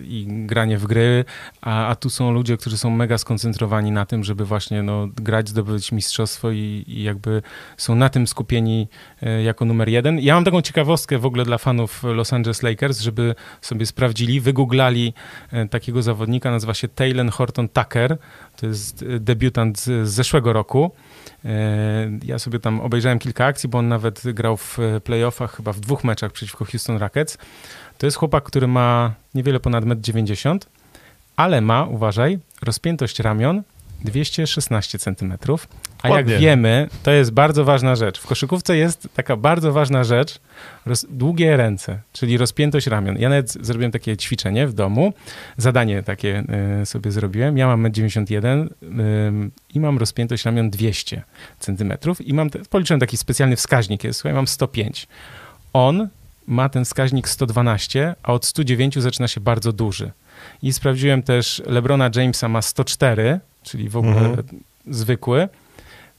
i 0.04 0.26
granie 0.28 0.78
w 0.78 0.86
gry, 0.86 1.24
a, 1.60 1.86
a 1.86 1.96
tu 1.96 2.10
są 2.10 2.32
ludzie, 2.32 2.56
którzy 2.56 2.78
są 2.78 2.90
mega 2.90 3.18
skoncentrowani 3.18 3.90
na 3.90 4.06
tym, 4.06 4.24
żeby 4.24 4.44
właśnie 4.44 4.82
no, 4.82 5.08
grać, 5.16 5.48
zdobyć 5.48 5.92
mistrzostwo 5.92 6.50
i, 6.50 6.84
i 6.86 7.02
jakby 7.02 7.42
są 7.76 7.94
na 7.94 8.08
tym 8.08 8.26
skupieni 8.26 8.88
e, 9.22 9.42
jako 9.42 9.64
numer 9.64 9.88
jeden. 9.88 10.18
Ja 10.18 10.34
mam 10.34 10.44
taką 10.44 10.62
ciekawostkę 10.62 11.18
w 11.18 11.26
ogóle 11.26 11.44
dla 11.44 11.58
fanów 11.58 12.02
Los 12.02 12.32
Angeles 12.32 12.62
Lakers, 12.62 13.00
żeby 13.00 13.34
sobie 13.60 13.86
sprawdzili, 13.86 14.40
wygooglali 14.40 15.14
e, 15.52 15.68
takiego 15.68 16.02
zawodnika, 16.02 16.50
nazywa 16.50 16.74
się 16.74 16.88
Taylor 16.88 17.30
Horton 17.30 17.68
Tucker, 17.68 18.18
to 18.56 18.66
jest 18.66 19.02
e, 19.02 19.20
debiutant 19.20 19.80
z 19.80 20.08
zeszłego 20.08 20.52
roku. 20.52 20.90
E, 21.44 22.10
ja 22.24 22.38
sobie 22.38 22.58
tam 22.58 22.80
obejrzałem 22.80 23.18
kilka 23.18 23.46
akcji, 23.46 23.68
bo 23.68 23.78
on 23.78 23.88
nawet 23.88 24.22
grał 24.24 24.56
w 24.56 24.78
playoffach 25.04 25.56
chyba 25.56 25.72
w 25.72 25.80
dwóch 25.80 26.04
meczach 26.04 26.32
przeciwko 26.32 26.64
Houston 26.64 26.96
Rockets. 26.96 27.38
To 27.98 28.06
jest 28.06 28.16
chłopak, 28.16 28.44
który 28.44 28.66
ma 28.66 29.14
niewiele 29.34 29.60
ponad 29.60 29.84
1,90 29.84 30.50
m, 30.50 30.58
ale 31.36 31.60
ma, 31.60 31.84
uważaj, 31.84 32.38
rozpiętość 32.62 33.18
ramion 33.18 33.62
216 34.04 34.98
cm. 34.98 35.34
A 36.02 36.08
Ładnie. 36.08 36.32
jak 36.32 36.42
wiemy, 36.42 36.88
to 37.02 37.10
jest 37.10 37.30
bardzo 37.30 37.64
ważna 37.64 37.96
rzecz. 37.96 38.20
W 38.20 38.26
koszykówce 38.26 38.76
jest 38.76 39.08
taka 39.14 39.36
bardzo 39.36 39.72
ważna 39.72 40.04
rzecz, 40.04 40.38
roz, 40.86 41.06
długie 41.10 41.56
ręce, 41.56 41.98
czyli 42.12 42.36
rozpiętość 42.36 42.86
ramion. 42.86 43.18
Ja 43.18 43.28
nawet 43.28 43.52
zrobiłem 43.52 43.92
takie 43.92 44.16
ćwiczenie 44.16 44.66
w 44.66 44.72
domu, 44.72 45.12
zadanie 45.56 46.02
takie 46.02 46.44
y, 46.82 46.86
sobie 46.86 47.10
zrobiłem. 47.10 47.58
Ja 47.58 47.66
mam 47.66 47.92
91 47.92 48.60
y, 48.60 48.68
i 49.74 49.80
mam 49.80 49.98
rozpiętość 49.98 50.44
ramion 50.44 50.70
200 50.70 51.22
cm 51.60 51.92
i 52.20 52.34
mam, 52.34 52.50
te, 52.50 52.58
policzyłem 52.58 53.00
taki 53.00 53.16
specjalny 53.16 53.56
wskaźnik, 53.56 54.04
jest, 54.04 54.20
słuchaj, 54.20 54.34
mam 54.34 54.46
105. 54.46 55.08
On 55.72 56.08
ma 56.46 56.68
ten 56.68 56.84
wskaźnik 56.84 57.28
112, 57.28 58.14
a 58.22 58.32
od 58.32 58.46
109 58.46 58.98
zaczyna 58.98 59.28
się 59.28 59.40
bardzo 59.40 59.72
duży. 59.72 60.10
I 60.62 60.72
sprawdziłem 60.72 61.22
też, 61.22 61.62
LeBrona 61.66 62.10
Jamesa 62.16 62.48
ma 62.48 62.62
104, 62.62 63.40
czyli 63.62 63.88
w 63.88 63.96
ogóle 63.96 64.16
mhm. 64.16 64.46
zwykły. 64.86 65.48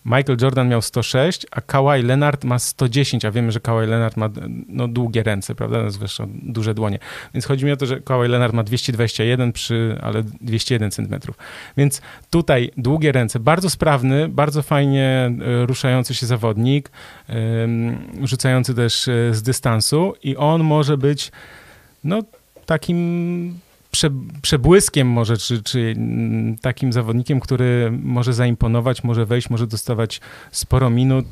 Michael 0.06 0.38
Jordan 0.42 0.70
miał 0.70 0.82
106, 0.82 1.46
a 1.52 1.62
Kawhi 1.62 2.04
Leonard 2.04 2.44
ma 2.44 2.60
110, 2.60 3.26
a 3.26 3.32
wiemy, 3.32 3.52
że 3.52 3.60
Kawhi 3.60 3.88
Leonard 3.88 4.18
ma 4.18 4.30
no, 4.68 4.88
długie 4.88 5.24
ręce, 5.24 5.56
prawda, 5.56 5.90
zwłaszcza 5.90 6.26
duże 6.44 6.74
dłonie. 6.74 7.00
Więc 7.34 7.46
chodzi 7.46 7.66
mi 7.66 7.72
o 7.72 7.78
to, 7.78 7.86
że 7.86 8.02
Kawhi 8.02 8.28
Leonard 8.28 8.54
ma 8.54 8.64
221 8.64 9.52
przy, 9.52 9.98
ale 10.02 10.24
201 10.42 10.92
centymetrów. 10.92 11.38
Więc 11.78 12.02
tutaj 12.30 12.72
długie 12.78 13.12
ręce, 13.12 13.40
bardzo 13.40 13.70
sprawny, 13.70 14.28
bardzo 14.28 14.62
fajnie 14.62 15.06
e, 15.06 15.66
ruszający 15.66 16.16
się 16.16 16.26
zawodnik, 16.26 16.92
rzucający 18.24 18.74
też 18.74 19.08
e, 19.08 19.34
z 19.34 19.42
dystansu 19.42 20.14
i 20.24 20.38
on 20.38 20.64
może 20.64 20.98
być 20.98 21.32
no 22.04 22.20
takim 22.66 23.60
prze, 23.92 24.10
przebłyskiem 24.42 25.08
może, 25.08 25.38
czy, 25.38 25.64
czy 25.64 25.94
mm, 25.98 26.58
takim 26.58 26.94
zawodnikiem, 26.94 27.40
który 27.40 27.92
może 28.04 28.34
zaimponować, 28.34 29.04
może 29.04 29.26
wejść, 29.26 29.50
może 29.50 29.68
dostawać 29.68 30.22
sporo 30.52 30.90
minut. 30.90 31.26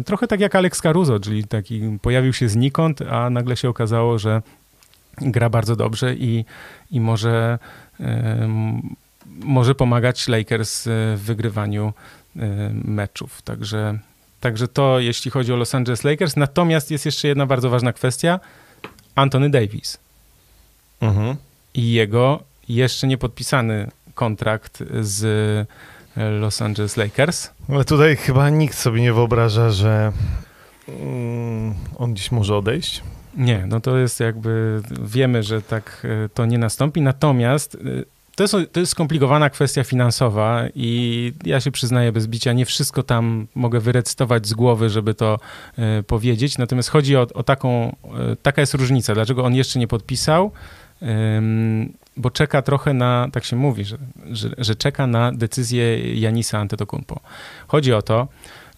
Y, 0.00 0.02
trochę 0.04 0.26
tak 0.26 0.40
jak 0.40 0.54
Alex 0.54 0.80
Caruso, 0.80 1.20
czyli 1.20 1.44
taki 1.44 1.98
pojawił 2.02 2.32
się 2.32 2.48
znikąd, 2.48 3.02
a 3.02 3.30
nagle 3.30 3.56
się 3.56 3.68
okazało, 3.68 4.18
że 4.18 4.42
gra 5.20 5.50
bardzo 5.50 5.76
dobrze 5.76 6.14
i, 6.14 6.44
i 6.90 7.00
może, 7.00 7.58
y, 8.00 8.04
może 9.26 9.74
pomagać 9.74 10.28
Lakers 10.28 10.84
w 11.16 11.20
wygrywaniu 11.24 11.92
y, 12.36 12.40
meczów. 12.84 13.42
Także, 13.42 13.98
także 14.40 14.68
to 14.68 15.00
jeśli 15.00 15.30
chodzi 15.30 15.52
o 15.52 15.56
Los 15.56 15.74
Angeles 15.74 16.04
Lakers. 16.04 16.36
Natomiast 16.36 16.90
jest 16.90 17.06
jeszcze 17.06 17.28
jedna 17.28 17.46
bardzo 17.46 17.70
ważna 17.70 17.92
kwestia. 17.92 18.40
Anthony 19.14 19.50
Davis. 19.50 19.98
Mhm 21.00 21.36
i 21.74 21.92
jego 21.92 22.42
jeszcze 22.68 23.06
nie 23.06 23.18
podpisany 23.18 23.90
kontrakt 24.14 24.82
z 25.00 25.68
Los 26.16 26.62
Angeles 26.62 26.96
Lakers. 26.96 27.50
Ale 27.68 27.84
tutaj 27.84 28.16
chyba 28.16 28.50
nikt 28.50 28.78
sobie 28.78 29.00
nie 29.00 29.12
wyobraża, 29.12 29.70
że 29.70 30.12
mm, 30.88 31.74
on 31.98 32.16
dziś 32.16 32.32
może 32.32 32.56
odejść. 32.56 33.02
Nie, 33.36 33.66
no 33.68 33.80
to 33.80 33.96
jest 33.96 34.20
jakby, 34.20 34.82
wiemy, 35.02 35.42
że 35.42 35.62
tak 35.62 36.06
e, 36.24 36.28
to 36.28 36.46
nie 36.46 36.58
nastąpi, 36.58 37.00
natomiast 37.00 37.74
e, 37.74 37.78
to 38.36 38.44
jest, 38.44 38.54
to 38.72 38.80
jest 38.80 38.92
skomplikowana 38.92 39.50
kwestia 39.50 39.84
finansowa 39.84 40.62
i 40.74 41.32
ja 41.44 41.60
się 41.60 41.70
przyznaję 41.70 42.12
bez 42.12 42.26
bicia, 42.26 42.52
nie 42.52 42.66
wszystko 42.66 43.02
tam 43.02 43.46
mogę 43.54 43.80
wyrecytować 43.80 44.46
z 44.46 44.54
głowy, 44.54 44.90
żeby 44.90 45.14
to 45.14 45.38
powiedzieć, 46.06 46.58
natomiast 46.58 46.88
chodzi 46.88 47.16
o, 47.16 47.26
o 47.34 47.42
taką, 47.42 47.96
taka 48.42 48.60
jest 48.60 48.74
różnica, 48.74 49.14
dlaczego 49.14 49.44
on 49.44 49.54
jeszcze 49.54 49.78
nie 49.78 49.88
podpisał, 49.88 50.52
bo 52.16 52.30
czeka 52.30 52.62
trochę 52.62 52.94
na, 52.94 53.28
tak 53.32 53.44
się 53.44 53.56
mówi, 53.56 53.84
że, 53.84 53.98
że, 54.30 54.50
że 54.58 54.74
czeka 54.74 55.06
na 55.06 55.32
decyzję 55.32 56.14
Janisa 56.14 56.58
Antetokounmpo. 56.58 57.20
Chodzi 57.66 57.92
o 57.92 58.02
to, 58.02 58.28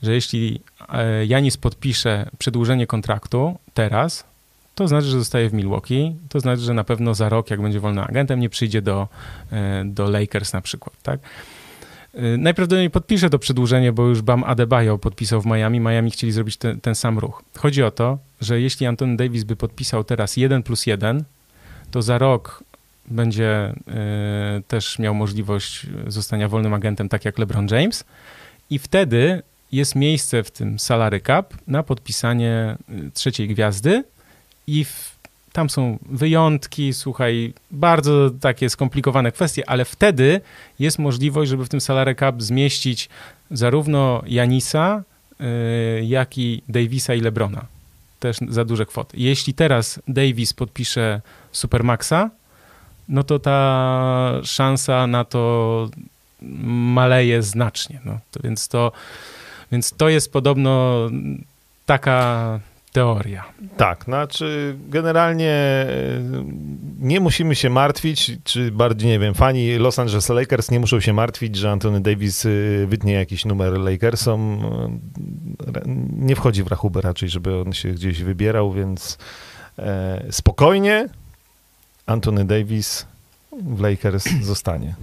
że 0.03 0.15
jeśli 0.15 0.61
e, 0.89 1.27
Janis 1.27 1.57
podpisze 1.57 2.31
przedłużenie 2.39 2.87
kontraktu 2.87 3.59
teraz, 3.75 4.25
to 4.75 4.89
znaczy, 4.89 5.07
że 5.07 5.19
zostaje 5.19 5.51
w 5.51 5.53
Milwaukee, 5.53 6.15
to 6.29 6.41
znaczy, 6.41 6.63
że 6.63 6.75
na 6.75 6.85
pewno 6.85 7.15
za 7.15 7.29
rok, 7.29 7.51
jak 7.51 7.63
będzie 7.63 7.81
wolnym 7.81 8.05
agentem, 8.05 8.41
nie 8.41 8.49
przyjdzie 8.49 8.83
do, 8.83 9.09
e, 9.53 9.85
do 9.85 10.11
Lakers 10.11 10.53
na 10.53 10.61
przykład, 10.61 11.03
tak? 11.03 11.21
E, 12.15 12.37
najprawdopodobniej 12.37 12.91
podpisze 12.91 13.31
to 13.31 13.39
przedłużenie, 13.39 13.93
bo 13.93 14.07
już 14.07 14.23
Bam 14.23 14.45
Adebayo 14.45 14.99
podpisał 14.99 15.41
w 15.41 15.47
Miami. 15.47 15.81
Miami 15.81 16.11
chcieli 16.11 16.33
zrobić 16.33 16.57
ten, 16.57 16.81
ten 16.81 16.95
sam 16.95 17.19
ruch. 17.19 17.43
Chodzi 17.59 17.83
o 17.83 17.91
to, 17.91 18.19
że 18.41 18.61
jeśli 18.61 18.87
Anton 18.87 19.17
Davis 19.17 19.45
by 19.45 19.57
podpisał 19.57 20.05
teraz 20.05 20.37
1 20.37 20.63
plus 20.63 20.87
1, 20.87 21.25
to 21.95 22.03
za 22.03 22.19
rok 22.19 22.65
będzie 23.09 23.75
y, 24.59 24.63
też 24.63 24.99
miał 24.99 25.15
możliwość 25.15 25.87
zostania 26.07 26.49
wolnym 26.49 26.75
agentem, 26.75 27.09
tak 27.09 27.25
jak 27.25 27.39
LeBron 27.39 27.69
James. 27.71 28.05
I 28.71 28.79
wtedy 28.79 29.43
jest 29.73 29.95
miejsce 29.95 30.43
w 30.43 30.51
tym 30.51 30.79
salary 30.79 31.21
cap 31.21 31.55
na 31.67 31.83
podpisanie 31.83 32.77
y, 32.91 33.11
trzeciej 33.11 33.49
gwiazdy 33.49 34.05
i 34.67 34.85
w, 34.85 35.19
tam 35.53 35.71
są 35.71 35.99
wyjątki, 36.07 36.93
słuchaj, 36.95 37.53
bardzo 37.71 38.31
takie 38.31 38.71
skomplikowane 38.71 39.33
kwestie, 39.33 39.69
ale 39.71 39.85
wtedy 39.85 40.41
jest 40.79 40.99
możliwość, 40.99 41.51
żeby 41.51 41.65
w 41.65 41.69
tym 41.69 41.81
salary 41.81 42.15
cap 42.15 42.43
zmieścić 42.43 43.09
zarówno 43.51 44.23
Janisa, 44.27 45.03
y, 45.41 46.05
jak 46.05 46.39
i 46.39 46.63
Davisa 46.69 47.15
i 47.15 47.21
Lebrona. 47.21 47.74
Też 48.25 48.37
za 48.49 48.65
duże 48.65 48.87
kwoty. 48.87 49.17
Jeśli 49.21 49.55
teraz 49.55 50.01
Davis 50.09 50.53
podpisze 50.53 51.21
Supermaxa, 51.53 52.31
no 53.09 53.25
to 53.25 53.39
ta 53.39 54.41
szansa 54.45 55.07
na 55.07 55.25
to 55.25 55.91
maleje 56.97 57.43
znacznie. 57.43 58.01
No. 58.05 58.19
To 58.31 58.41
więc, 58.45 58.69
to, 58.69 58.93
więc 59.73 59.93
to 59.93 60.09
jest 60.09 60.33
podobno 60.33 61.07
taka, 61.87 62.61
teoria. 62.95 63.45
Tak, 63.77 64.05
znaczy 64.05 64.77
generalnie 64.89 65.51
e, 65.51 65.87
nie 66.99 67.21
musimy 67.21 67.55
się 67.55 67.71
martwić, 67.71 68.33
czy 68.45 68.71
bardziej, 68.71 69.09
nie 69.09 69.19
wiem, 69.19 69.35
fani 69.35 69.79
Los 69.79 69.99
Angeles 69.99 70.29
Lakers 70.29 70.71
nie 70.71 70.81
muszą 70.81 71.01
się 71.01 71.13
martwić, 71.13 71.57
że 71.57 71.71
Anthony 71.71 72.01
Davis 72.01 72.47
e, 72.47 72.49
wytnie 72.87 73.13
jakiś 73.13 73.45
numer 73.45 73.73
Lakersom. 73.73 74.65
E, 75.77 75.83
nie 76.17 76.37
wchodzi 76.37 76.63
w 76.63 76.67
rachubę 76.67 77.01
raczej, 77.01 77.29
żeby 77.29 77.61
on 77.61 77.73
się 77.73 77.89
gdzieś 77.89 78.23
wybierał, 78.23 78.73
więc 78.73 79.19
spokojnie 80.31 81.09
Anthony 82.07 82.45
Davis 82.45 83.07
w 83.63 83.81
Lakers 83.81 84.25
zostanie. 84.53 84.95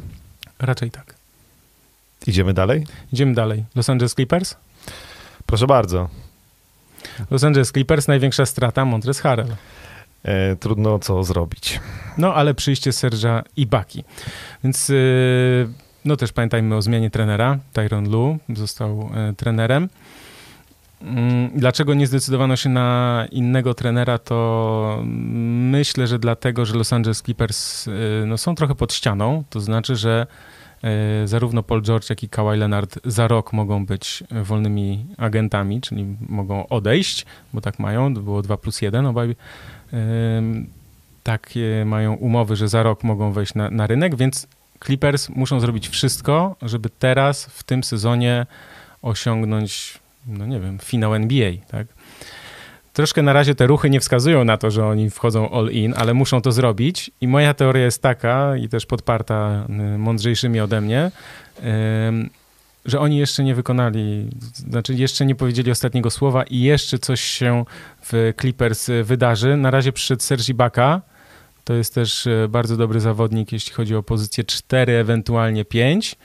Raczej 0.59 0.91
tak. 0.91 1.15
Idziemy 2.27 2.53
dalej? 2.53 2.85
Idziemy 3.13 3.33
dalej. 3.33 3.65
Los 3.75 3.89
Angeles 3.89 4.13
Clippers? 4.13 4.55
Proszę 5.45 5.67
bardzo. 5.67 6.09
Los 7.31 7.43
Angeles 7.43 7.71
Clippers, 7.71 8.07
największa 8.07 8.45
strata, 8.45 8.85
Montrezl 8.85 9.21
Harrell. 9.21 9.55
E, 10.23 10.55
trudno 10.55 10.99
co 10.99 11.23
zrobić. 11.23 11.79
No, 12.17 12.33
ale 12.33 12.53
przyjście 12.53 12.91
Serża 12.91 13.43
Ibaki. 13.57 14.03
Więc 14.63 14.89
yy, 14.89 14.95
no 16.05 16.15
też 16.15 16.31
pamiętajmy 16.31 16.75
o 16.75 16.81
zmianie 16.81 17.09
trenera. 17.09 17.57
Tyron 17.73 18.09
Lu 18.09 18.37
został 18.49 19.09
yy, 19.27 19.33
trenerem. 19.33 19.89
Mm, 21.01 21.49
dlaczego 21.55 21.93
nie 21.93 22.07
zdecydowano 22.07 22.55
się 22.55 22.69
na 22.69 23.25
innego 23.31 23.73
trenera, 23.73 24.17
to 24.17 25.01
myślę, 25.05 26.07
że 26.07 26.19
dlatego, 26.19 26.65
że 26.65 26.75
Los 26.75 26.93
Angeles 26.93 27.21
Clippers 27.21 27.87
y, 27.87 27.91
no, 28.27 28.37
są 28.37 28.55
trochę 28.55 28.75
pod 28.75 28.93
ścianą. 28.93 29.43
To 29.49 29.59
znaczy, 29.59 29.95
że 29.95 30.27
y, 30.27 30.60
zarówno 31.25 31.63
Paul 31.63 31.81
George, 31.81 32.09
jak 32.09 32.23
i 32.23 32.29
Kawhi 32.29 32.57
Leonard 32.57 32.99
za 33.05 33.27
rok 33.27 33.53
mogą 33.53 33.85
być 33.85 34.23
wolnymi 34.43 35.05
agentami, 35.17 35.81
czyli 35.81 36.05
mogą 36.29 36.67
odejść, 36.67 37.25
bo 37.53 37.61
tak 37.61 37.79
mają, 37.79 38.13
było 38.13 38.41
2 38.41 38.57
plus 38.57 38.81
1, 38.81 39.05
obaj 39.05 39.35
takie 41.23 41.83
mają 41.85 42.13
umowy, 42.13 42.55
że 42.55 42.67
za 42.67 42.83
rok 42.83 43.03
mogą 43.03 43.31
wejść 43.31 43.53
na, 43.55 43.69
na 43.69 43.87
rynek, 43.87 44.15
więc 44.15 44.47
Clippers 44.85 45.29
muszą 45.29 45.59
zrobić 45.59 45.89
wszystko, 45.89 46.55
żeby 46.61 46.89
teraz 46.89 47.45
w 47.45 47.63
tym 47.63 47.83
sezonie 47.83 48.45
osiągnąć 49.01 49.99
no 50.27 50.45
nie 50.45 50.59
wiem, 50.59 50.79
finał 50.79 51.15
NBA, 51.15 51.51
tak? 51.67 51.87
Troszkę 52.93 53.21
na 53.21 53.33
razie 53.33 53.55
te 53.55 53.67
ruchy 53.67 53.89
nie 53.89 53.99
wskazują 53.99 54.43
na 54.43 54.57
to, 54.57 54.71
że 54.71 54.85
oni 54.85 55.09
wchodzą 55.09 55.49
all 55.49 55.69
in, 55.69 55.93
ale 55.97 56.13
muszą 56.13 56.41
to 56.41 56.51
zrobić. 56.51 57.11
I 57.21 57.27
moja 57.27 57.53
teoria 57.53 57.83
jest 57.83 58.01
taka, 58.01 58.57
i 58.57 58.69
też 58.69 58.85
podparta 58.85 59.65
mądrzejszymi 59.97 60.59
ode 60.59 60.81
mnie, 60.81 61.11
że 62.85 62.99
oni 62.99 63.17
jeszcze 63.17 63.43
nie 63.43 63.55
wykonali, 63.55 64.29
znaczy 64.53 64.93
jeszcze 64.93 65.25
nie 65.25 65.35
powiedzieli 65.35 65.71
ostatniego 65.71 66.09
słowa 66.09 66.43
i 66.43 66.59
jeszcze 66.59 66.99
coś 66.99 67.21
się 67.21 67.65
w 68.01 68.33
Clippers 68.41 68.89
wydarzy. 69.03 69.57
Na 69.57 69.71
razie 69.71 69.91
przyszedł 69.91 70.21
Sergi 70.21 70.53
Baka, 70.53 71.01
to 71.63 71.73
jest 71.73 71.95
też 71.95 72.27
y, 72.27 72.47
bardzo 72.49 72.77
dobry 72.77 72.99
zawodnik, 72.99 73.51
jeśli 73.51 73.73
chodzi 73.73 73.95
o 73.95 74.03
pozycję 74.03 74.43
4, 74.43 74.93
ewentualnie 74.93 75.65
5 75.65 76.15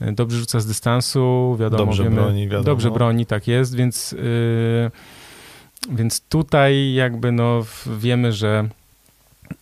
dobrze 0.00 0.38
rzuca 0.38 0.60
z 0.60 0.66
dystansu, 0.66 1.56
wiadomo, 1.60 1.84
dobrze 1.84 2.02
wiemy, 2.02 2.16
broni, 2.16 2.44
wiadomo. 2.48 2.64
dobrze 2.64 2.90
broni, 2.90 3.26
tak 3.26 3.48
jest, 3.48 3.76
więc, 3.76 4.12
yy, 4.12 4.90
więc 5.90 6.20
tutaj 6.20 6.94
jakby 6.94 7.32
no 7.32 7.64
wiemy, 7.98 8.32
że, 8.32 8.68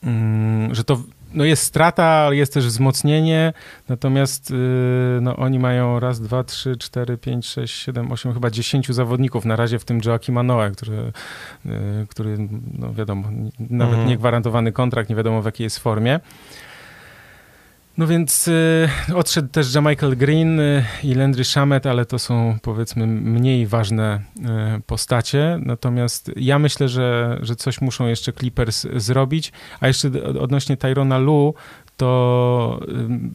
yy, 0.02 0.74
że 0.74 0.84
to 0.84 1.02
no 1.34 1.44
jest 1.44 1.62
strata, 1.62 2.04
ale 2.04 2.36
jest 2.36 2.54
też 2.54 2.66
wzmocnienie, 2.66 3.52
natomiast 3.88 4.50
yy, 4.50 4.56
no 5.22 5.36
oni 5.36 5.58
mają 5.58 6.00
raz, 6.00 6.20
dwa, 6.20 6.44
trzy, 6.44 6.76
cztery, 6.76 7.18
pięć, 7.18 7.46
sześć, 7.46 7.74
siedem, 7.74 8.12
osiem, 8.12 8.34
chyba 8.34 8.50
dziesięciu 8.50 8.92
zawodników 8.92 9.44
na 9.44 9.56
razie, 9.56 9.78
w 9.78 9.84
tym 9.84 10.00
Joaquima 10.04 10.42
Noe, 10.42 10.70
który, 10.70 11.12
yy, 11.64 11.72
który 12.08 12.36
no 12.78 12.94
wiadomo, 12.94 13.28
nawet 13.58 13.92
mhm. 13.92 14.08
niegwarantowany 14.08 14.72
kontrakt, 14.72 15.10
nie 15.10 15.16
wiadomo 15.16 15.42
w 15.42 15.44
jakiej 15.44 15.64
jest 15.64 15.78
formie. 15.78 16.20
No 17.98 18.06
więc 18.06 18.48
y, 18.48 18.88
odszedł 19.14 19.48
też 19.48 19.74
Michael 19.74 20.16
Green 20.16 20.60
y, 20.60 20.84
i 21.04 21.14
Landry 21.14 21.44
Shamet, 21.44 21.86
ale 21.86 22.06
to 22.06 22.18
są 22.18 22.58
powiedzmy 22.62 23.06
mniej 23.06 23.66
ważne 23.66 24.20
y, 24.38 24.42
postacie. 24.86 25.58
Natomiast 25.62 26.30
ja 26.36 26.58
myślę, 26.58 26.88
że, 26.88 27.38
że 27.42 27.56
coś 27.56 27.80
muszą 27.80 28.06
jeszcze 28.06 28.32
Clippers 28.32 28.86
zrobić. 28.96 29.52
A 29.80 29.86
jeszcze 29.86 30.10
odnośnie 30.40 30.76
Tyrona 30.76 31.18
Lu, 31.18 31.54
to 31.96 32.80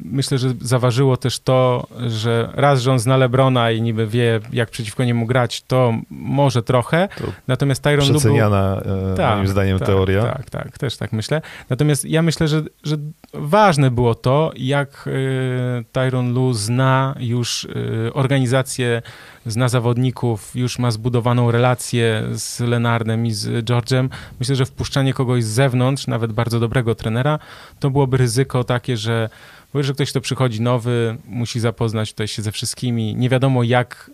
myślę, 0.05 0.37
że 0.37 0.49
zaważyło 0.61 1.17
też 1.17 1.39
to, 1.39 1.87
że 2.07 2.49
raz, 2.53 2.81
że 2.81 2.91
on 2.91 2.99
zna 2.99 3.17
Lebrona 3.17 3.71
i 3.71 3.81
niby 3.81 4.07
wie, 4.07 4.39
jak 4.53 4.69
przeciwko 4.69 5.03
niemu 5.03 5.25
grać, 5.25 5.61
to 5.61 5.93
może 6.09 6.63
trochę. 6.63 7.07
To 7.17 7.23
Natomiast 7.47 7.83
Tyron 7.83 8.07
Lu 8.07 8.19
Przeceniana, 8.19 8.81
e, 9.13 9.15
tak, 9.15 9.35
moim 9.35 9.47
zdaniem, 9.47 9.79
tak, 9.79 9.87
teoria. 9.87 10.23
Tak, 10.23 10.49
tak, 10.49 10.77
też 10.77 10.97
tak 10.97 11.13
myślę. 11.13 11.41
Natomiast 11.69 12.05
ja 12.05 12.21
myślę, 12.21 12.47
że, 12.47 12.63
że 12.83 12.97
ważne 13.33 13.91
było 13.91 14.15
to, 14.15 14.51
jak 14.57 15.07
y, 15.07 15.85
Tyron 15.91 16.33
Lu 16.33 16.53
zna 16.53 17.15
już 17.19 17.63
y, 17.63 18.11
organizację, 18.13 19.01
zna 19.47 19.69
zawodników, 19.69 20.55
już 20.55 20.79
ma 20.79 20.91
zbudowaną 20.91 21.51
relację 21.51 22.23
z 22.31 22.59
Lenardem 22.59 23.25
i 23.25 23.31
z 23.31 23.65
George'em. 23.65 24.09
Myślę, 24.39 24.55
że 24.55 24.65
wpuszczanie 24.65 25.13
kogoś 25.13 25.43
z 25.43 25.47
zewnątrz, 25.47 26.07
nawet 26.07 26.33
bardzo 26.33 26.59
dobrego 26.59 26.95
trenera, 26.95 27.39
to 27.79 27.89
byłoby 27.89 28.17
ryzyko 28.17 28.63
takie, 28.63 28.97
że 28.97 29.29
bo 29.73 29.83
że 29.83 29.93
ktoś, 29.93 30.09
kto 30.09 30.21
przychodzi 30.21 30.61
nowy, 30.61 31.17
musi 31.25 31.59
zapoznać 31.59 32.11
tutaj 32.11 32.27
się 32.27 32.41
ze 32.41 32.51
wszystkimi. 32.51 33.15
Nie 33.15 33.29
wiadomo 33.29 33.63
jak, 33.63 34.11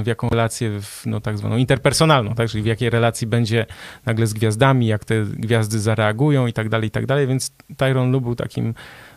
y, 0.00 0.02
w 0.02 0.06
jaką 0.06 0.28
relację, 0.28 0.80
w, 0.80 1.06
no 1.06 1.20
tak 1.20 1.38
zwaną 1.38 1.56
interpersonalną, 1.56 2.34
tak? 2.34 2.50
czyli 2.50 2.62
w 2.62 2.66
jakiej 2.66 2.90
relacji 2.90 3.26
będzie 3.26 3.66
nagle 4.06 4.26
z 4.26 4.34
gwiazdami, 4.34 4.86
jak 4.86 5.04
te 5.04 5.24
gwiazdy 5.24 5.80
zareagują 5.80 6.46
i 6.46 6.52
tak 6.52 6.68
dalej, 6.68 6.88
i 6.88 6.90
tak 6.90 7.06
dalej, 7.06 7.26
więc 7.26 7.50
Tyron 7.76 8.12
Lu 8.12 8.20
był 8.20 8.34
takim 8.34 8.74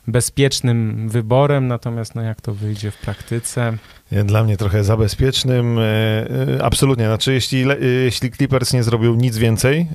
bezpiecznym 0.07 1.09
wyborem, 1.09 1.67
natomiast 1.67 2.15
no 2.15 2.21
jak 2.21 2.41
to 2.41 2.53
wyjdzie 2.53 2.91
w 2.91 2.97
praktyce... 2.97 3.77
Dla 4.11 4.43
mnie 4.43 4.57
trochę 4.57 4.83
zabezpiecznym. 4.83 5.79
E, 5.79 5.81
e, 5.81 6.63
absolutnie. 6.63 7.05
Znaczy, 7.05 7.33
jeśli, 7.33 7.71
e, 7.71 7.77
jeśli 8.03 8.31
Clippers 8.31 8.73
nie 8.73 8.83
zrobił 8.83 9.15
nic 9.15 9.37
więcej 9.37 9.87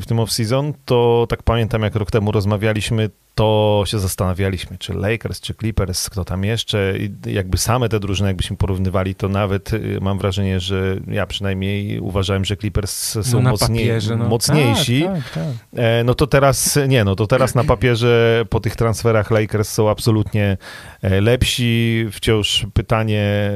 w 0.00 0.06
tym 0.06 0.16
off-season, 0.16 0.72
to 0.84 1.26
tak 1.28 1.42
pamiętam, 1.42 1.82
jak 1.82 1.94
rok 1.94 2.10
temu 2.10 2.32
rozmawialiśmy, 2.32 3.10
to 3.34 3.82
się 3.86 3.98
zastanawialiśmy, 3.98 4.78
czy 4.78 4.94
Lakers, 4.94 5.40
czy 5.40 5.54
Clippers, 5.54 6.10
kto 6.10 6.24
tam 6.24 6.44
jeszcze. 6.44 6.94
I 6.98 7.32
jakby 7.32 7.58
same 7.58 7.88
te 7.88 8.00
drużyny, 8.00 8.28
jakbyśmy 8.28 8.56
porównywali, 8.56 9.14
to 9.14 9.28
nawet 9.28 9.70
mam 10.00 10.18
wrażenie, 10.18 10.60
że 10.60 10.96
ja 11.08 11.26
przynajmniej 11.26 12.00
uważałem, 12.00 12.44
że 12.44 12.56
Clippers 12.56 13.18
są 13.22 13.42
no 13.42 13.50
mocniej, 13.50 13.86
papierze, 13.88 14.16
no. 14.16 14.28
mocniejsi. 14.28 15.02
Tak, 15.02 15.14
tak, 15.14 15.32
tak. 15.32 15.84
No 16.04 16.14
to 16.14 16.26
teraz, 16.26 16.78
nie, 16.88 17.04
no 17.04 17.16
to 17.16 17.26
teraz 17.26 17.54
na 17.54 17.64
papierze 17.64 18.44
po 18.50 18.60
tych 18.60 18.76
transferach 18.76 19.30
Lakers 19.30 19.68
są 19.68 19.90
absolutnie 19.90 20.56
lepsi. 21.02 22.06
Wciąż 22.12 22.66
pytanie 22.74 23.51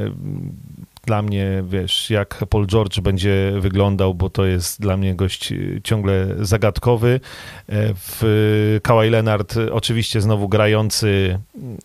dla 1.06 1.22
mnie, 1.22 1.64
wiesz, 1.68 2.10
jak 2.10 2.44
Paul 2.50 2.66
George 2.66 3.00
będzie 3.00 3.52
wyglądał, 3.60 4.14
bo 4.14 4.30
to 4.30 4.44
jest 4.44 4.80
dla 4.80 4.96
mnie 4.96 5.14
gość 5.14 5.52
ciągle 5.84 6.26
zagadkowy. 6.40 7.20
E, 7.68 7.94
w 7.94 8.78
Kawhi 8.82 9.10
Leonard 9.10 9.54
oczywiście 9.72 10.20
znowu 10.20 10.48
grający 10.48 11.38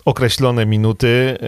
określone 0.06 0.66
minuty 0.66 1.38
e, 1.42 1.48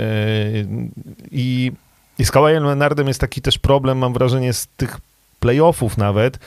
i, 1.32 1.71
i 2.19 2.26
z 2.26 2.32
Kawhi 2.32 2.54
Leonardem 2.54 3.08
jest 3.08 3.19
taki 3.19 3.41
też 3.41 3.58
problem, 3.58 3.97
mam 3.97 4.13
wrażenie, 4.13 4.54
z 4.54 4.67
tych 4.78 4.99
playoffów 5.39 5.97
nawet, 5.97 6.39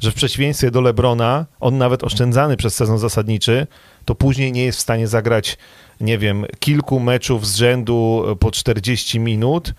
że 0.00 0.10
w 0.10 0.14
przeciwieństwie 0.14 0.70
do 0.70 0.80
Lebrona, 0.80 1.46
on 1.60 1.78
nawet 1.78 2.04
oszczędzany 2.04 2.56
przez 2.56 2.74
sezon 2.74 2.98
zasadniczy, 2.98 3.66
to 4.04 4.14
później 4.14 4.52
nie 4.52 4.64
jest 4.64 4.78
w 4.78 4.82
stanie 4.82 5.08
zagrać, 5.08 5.58
nie 6.00 6.18
wiem, 6.18 6.46
kilku 6.60 7.00
meczów 7.00 7.46
z 7.46 7.56
rzędu 7.56 8.24
po 8.40 8.50
40 8.50 9.20
minut, 9.20 9.74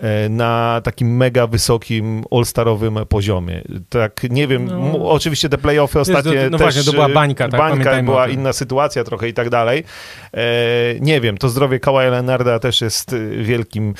E, 0.00 0.28
na 0.28 0.80
takim 0.84 1.16
mega 1.16 1.46
wysokim, 1.46 2.24
all-starowym 2.30 2.98
poziomie. 3.08 3.62
Tak, 3.88 4.22
nie 4.30 4.46
wiem, 4.46 4.66
no. 4.66 5.10
oczywiście 5.10 5.48
te 5.48 5.58
playoffy 5.58 6.00
ostatnie 6.00 6.44
to, 6.44 6.50
no 6.50 6.58
też... 6.58 6.60
właśnie, 6.60 6.82
to 6.82 6.92
była 6.92 7.08
bańka, 7.08 7.48
tak? 7.48 7.60
Bańka, 7.60 8.02
była 8.02 8.28
inna 8.28 8.52
sytuacja 8.52 9.04
trochę 9.04 9.28
i 9.28 9.34
tak 9.34 9.50
dalej. 9.50 9.84
E, 10.34 10.40
nie 11.00 11.20
wiem, 11.20 11.38
to 11.38 11.48
zdrowie 11.48 11.80
Kawaja 11.80 12.10
Leonarda 12.10 12.58
też 12.58 12.80
jest 12.80 13.12
e, 13.12 13.18
wielkim 13.42 13.94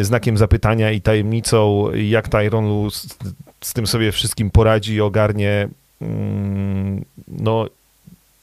znakiem 0.00 0.38
zapytania 0.38 0.90
i 0.90 1.00
tajemnicą, 1.00 1.90
jak 1.94 2.28
Tyronu 2.28 2.90
z, 2.90 3.16
z 3.60 3.72
tym 3.72 3.86
sobie 3.86 4.12
wszystkim 4.12 4.50
poradzi 4.50 4.94
i 4.94 5.00
ogarnie. 5.00 5.68
Mm, 6.00 7.04
no, 7.28 7.66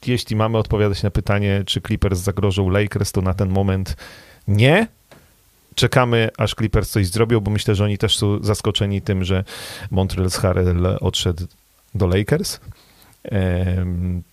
jeśli 0.06 0.36
mamy 0.36 0.58
odpowiadać 0.58 1.02
na 1.02 1.10
pytanie, 1.10 1.62
czy 1.66 1.80
Clippers 1.80 2.18
zagrożą 2.18 2.70
Lakers, 2.70 3.12
to 3.12 3.22
na 3.22 3.34
ten 3.34 3.48
moment 3.48 3.96
nie 4.48 4.86
czekamy, 5.74 6.28
aż 6.38 6.54
Clippers 6.54 6.90
coś 6.90 7.06
zrobią, 7.06 7.40
bo 7.40 7.50
myślę, 7.50 7.74
że 7.74 7.84
oni 7.84 7.98
też 7.98 8.18
są 8.18 8.42
zaskoczeni 8.42 9.02
tym, 9.02 9.24
że 9.24 9.44
Montreal 9.90 10.30
Harrell 10.30 10.98
odszedł 11.00 11.46
do 11.94 12.06
Lakers. 12.06 12.60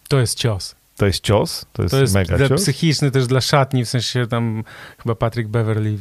To 0.08 0.20
jest 0.20 0.38
cios. 0.38 0.76
to 0.98 1.06
jest 1.06 1.24
cios, 1.24 1.66
to 1.74 1.84
jest, 1.84 1.92
To 1.96 2.02
jest 2.02 2.14
mega 2.14 2.50
cios. 2.50 2.62
psychiczny 2.62 3.12
też 3.12 3.28
dla 3.28 3.42
szatni, 3.42 3.86
w 3.86 3.90
sensie 3.90 4.28
tam 4.28 4.64
chyba 4.98 5.16
Patrick 5.16 5.50
Beverly 5.50 5.98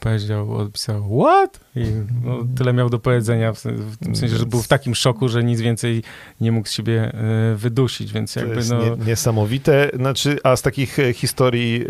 powiedział, 0.00 0.56
odpisał 0.56 1.20
what? 1.20 1.60
I 1.76 1.84
no, 2.24 2.38
tyle 2.56 2.72
miał 2.72 2.90
do 2.90 2.98
powiedzenia, 2.98 3.52
w, 3.52 3.58
w 3.64 3.96
tym 3.96 4.16
sensie, 4.16 4.36
że 4.36 4.46
był 4.46 4.62
w 4.62 4.68
takim 4.68 4.94
szoku, 4.94 5.28
że 5.28 5.44
nic 5.44 5.60
więcej 5.60 6.02
nie 6.40 6.52
mógł 6.52 6.68
z 6.68 6.72
siebie 6.72 7.12
e, 7.14 7.54
wydusić, 7.56 8.12
więc 8.12 8.34
To 8.34 8.40
jakby 8.40 8.56
jest 8.56 8.70
no... 8.70 8.84
nie, 8.84 9.04
niesamowite. 9.06 9.90
Znaczy, 9.94 10.38
a 10.44 10.56
z 10.56 10.62
takich 10.62 10.98
e, 10.98 11.12
historii 11.12 11.84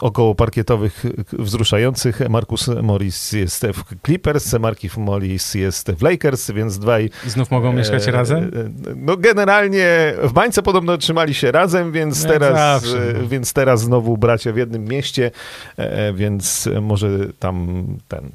około 0.00 0.34
parkietowych 0.34 1.04
e, 1.04 1.42
wzruszających, 1.42 2.28
Marcus 2.28 2.68
Morris 2.82 3.32
jest 3.32 3.66
w 3.66 3.84
Clippers, 4.04 4.52
Markif 4.52 4.96
Morris 4.96 5.54
jest 5.54 5.90
w 5.90 6.02
Lakers, 6.02 6.50
więc 6.50 6.78
dwaj... 6.78 7.10
Znów 7.26 7.50
mogą 7.50 7.72
mieszkać 7.72 8.08
e, 8.08 8.10
razem? 8.10 8.50
No 8.96 9.16
generalnie 9.16 10.14
w 10.22 10.32
bańce 10.32 10.62
podobno 10.62 10.98
trzymali 10.98 11.34
się 11.34 11.52
razem, 11.52 11.92
więc 11.92 12.24
teraz, 12.24 12.82
zawsze, 12.82 13.14
więc 13.28 13.52
teraz 13.52 13.80
znowu 13.80 14.18
bracia 14.18 14.52
w 14.52 14.56
jednym 14.56 14.84
mieście, 14.84 15.30
e, 15.76 16.12
więc 16.12 16.68
może 16.80 17.08
tam 17.38 17.86
ten, 18.08 18.30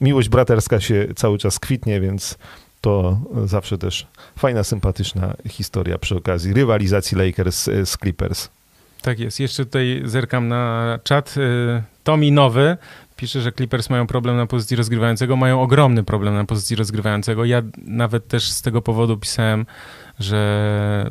miłość 0.00 0.28
braterska 0.28 0.80
się 0.80 1.06
cały 1.16 1.38
czas 1.38 1.58
kwitnie, 1.58 2.00
więc 2.00 2.38
to 2.80 3.18
zawsze 3.44 3.78
też 3.78 4.06
fajna, 4.38 4.64
sympatyczna 4.64 5.34
historia 5.48 5.98
przy 5.98 6.16
okazji 6.16 6.52
rywalizacji 6.52 7.18
Lakers 7.18 7.64
z 7.64 7.98
Clippers. 7.98 8.48
Tak 9.02 9.18
jest. 9.18 9.40
Jeszcze 9.40 9.64
tutaj 9.64 10.02
zerkam 10.04 10.48
na 10.48 10.98
czat. 11.04 11.34
Y, 11.36 11.82
Tomi 12.04 12.32
Nowy 12.32 12.76
pisze, 13.16 13.40
że 13.40 13.52
Clippers 13.52 13.90
mają 13.90 14.06
problem 14.06 14.36
na 14.36 14.46
pozycji 14.46 14.76
rozgrywającego. 14.76 15.36
Mają 15.36 15.62
ogromny 15.62 16.04
problem 16.04 16.34
na 16.34 16.44
pozycji 16.44 16.76
rozgrywającego. 16.76 17.44
Ja 17.44 17.62
nawet 17.78 18.28
też 18.28 18.50
z 18.50 18.62
tego 18.62 18.82
powodu 18.82 19.16
pisałem, 19.16 19.66
że 20.18 21.10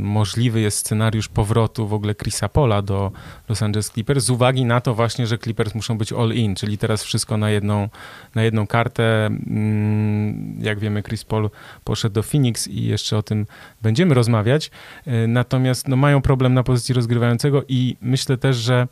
możliwy 0.00 0.60
jest 0.60 0.78
scenariusz 0.78 1.28
powrotu 1.28 1.86
w 1.88 1.94
ogóle 1.94 2.14
Chrisa 2.14 2.48
Pola 2.48 2.82
do 2.82 3.12
Los 3.48 3.62
Angeles 3.62 3.90
Clippers 3.90 4.24
z 4.24 4.30
uwagi 4.30 4.64
na 4.64 4.80
to 4.80 4.94
właśnie, 4.94 5.26
że 5.26 5.38
Clippers 5.38 5.74
muszą 5.74 5.98
być 5.98 6.12
all 6.12 6.32
in, 6.32 6.54
czyli 6.54 6.78
teraz 6.78 7.04
wszystko 7.04 7.36
na 7.36 7.50
jedną, 7.50 7.88
na 8.34 8.42
jedną 8.42 8.66
kartę. 8.66 9.26
Mm, 9.26 10.56
Jak 10.60 10.78
wiemy, 10.78 11.02
Chris 11.02 11.24
Paul 11.24 11.50
poszedł 11.84 12.14
do 12.14 12.22
Phoenix 12.22 12.68
i 12.68 12.84
jeszcze 12.84 13.16
o 13.16 13.22
tym 13.22 13.46
będziemy 13.82 14.14
rozmawiać. 14.14 14.70
Y, 15.06 15.28
Natomiast 15.28 15.88
no, 15.88 15.96
mają 15.96 16.22
problem 16.22 16.54
na 16.54 16.62
pozycji 16.62 16.94
rozgrywającego 16.94 17.62
i 17.68 17.96
myślę 18.00 18.36
też, 18.36 18.56
że 18.56 18.88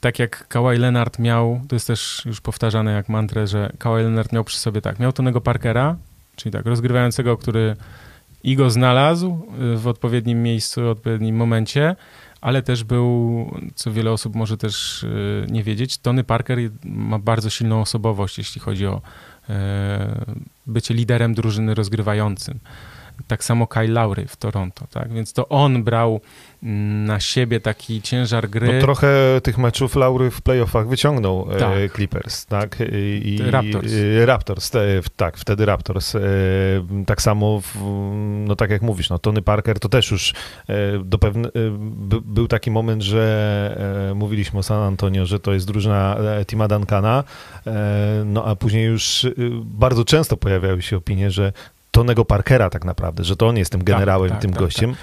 tak 0.00 0.18
jak 0.18 0.48
Kawhi 0.48 0.78
Leonard 0.78 1.18
miał, 1.18 1.60
to 1.68 1.76
jest 1.76 1.86
też 1.86 2.22
już 2.26 2.40
powtarzane 2.40 2.92
jak 2.92 3.08
mantrę, 3.08 3.46
że 3.46 3.72
Kawhi 3.78 4.02
Leonard 4.02 4.32
miał 4.32 4.44
przy 4.44 4.58
sobie 4.58 4.80
tak, 4.80 4.98
miał 4.98 5.12
Tonego 5.12 5.40
Parkera, 5.40 5.96
czyli 6.36 6.52
tak, 6.52 6.66
rozgrywającego, 6.66 7.36
który 7.36 7.76
i 8.44 8.56
go 8.56 8.70
znalazł 8.70 9.38
y, 9.74 9.76
w 9.76 9.86
odpowiednim 9.86 10.42
miejscu, 10.42 10.80
w 10.82 10.88
odpowiednim 10.88 11.36
momencie, 11.36 11.96
ale 12.40 12.62
też 12.62 12.84
był, 12.84 13.50
co 13.74 13.92
wiele 13.92 14.12
osób 14.12 14.34
może 14.34 14.56
też 14.56 15.02
y, 15.02 15.46
nie 15.50 15.62
wiedzieć, 15.62 15.98
Tony 15.98 16.24
Parker 16.24 16.58
ma 16.84 17.18
bardzo 17.18 17.50
silną 17.50 17.80
osobowość, 17.80 18.38
jeśli 18.38 18.60
chodzi 18.60 18.86
o 18.86 19.02
e, 19.48 20.24
bycie 20.66 20.94
liderem 20.94 21.34
drużyny 21.34 21.74
rozgrywającym. 21.74 22.58
Tak 23.26 23.44
samo 23.44 23.66
Kyle 23.66 23.86
Lowry 23.88 24.26
w 24.26 24.36
Toronto, 24.36 24.86
tak? 24.90 25.12
Więc 25.12 25.32
to 25.32 25.48
on 25.48 25.82
brał 25.84 26.20
mm, 26.62 27.04
na 27.04 27.20
siebie 27.20 27.60
taki 27.60 28.02
ciężar 28.02 28.48
gry. 28.50 28.72
No, 28.74 28.80
trochę 28.80 29.08
tych 29.42 29.58
meczów 29.58 29.96
Laury 29.96 30.30
w 30.30 30.42
playoffach 30.42 30.88
wyciągnął 30.88 31.48
e, 31.52 31.56
Tak. 31.56 31.92
Clippers, 31.94 32.46
tak? 32.46 32.78
I, 32.92 33.28
i, 33.34 33.50
Raptors. 33.50 33.92
i- 33.92 34.24
Raptors, 34.26 34.70
te, 34.70 34.80
tak, 35.16 35.36
wtedy 35.38 35.66
Raptors. 35.66 36.14
E, 36.14 36.20
tak 37.06 37.22
samo, 37.22 37.60
w, 37.60 37.74
no 38.46 38.56
tak 38.56 38.70
jak 38.70 38.82
mówisz, 38.82 39.10
no 39.10 39.18
Tony 39.18 39.42
Parker 39.42 39.78
to 39.78 39.88
też 39.88 40.10
już 40.10 40.34
e, 40.68 40.74
do 41.04 41.18
pewne, 41.18 41.48
e, 41.48 41.50
by, 41.80 42.20
był 42.20 42.48
taki 42.48 42.70
moment, 42.70 43.02
że 43.02 44.08
e, 44.10 44.14
mówiliśmy 44.14 44.58
o 44.58 44.62
San 44.62 44.82
Antonio, 44.82 45.26
że 45.26 45.40
to 45.40 45.52
jest 45.52 45.66
drużyna 45.66 46.16
e, 46.40 46.44
Tima 46.44 46.68
Duncana, 46.68 47.24
e, 47.66 48.22
no 48.26 48.44
a 48.44 48.56
później 48.56 48.84
już 48.84 49.24
e, 49.24 49.30
bardzo 49.64 50.04
często 50.04 50.36
pojawiały 50.36 50.82
się 50.82 50.96
opinie, 50.96 51.30
że 51.30 51.52
Tonego 51.94 52.24
Parkera 52.24 52.70
tak 52.70 52.84
naprawdę, 52.84 53.24
że 53.24 53.36
to 53.36 53.48
on 53.48 53.56
jest 53.56 53.72
tym 53.72 53.84
generałem, 53.84 54.30
tak, 54.30 54.40
tym 54.40 54.50
tak, 54.50 54.60
gościem. 54.60 54.94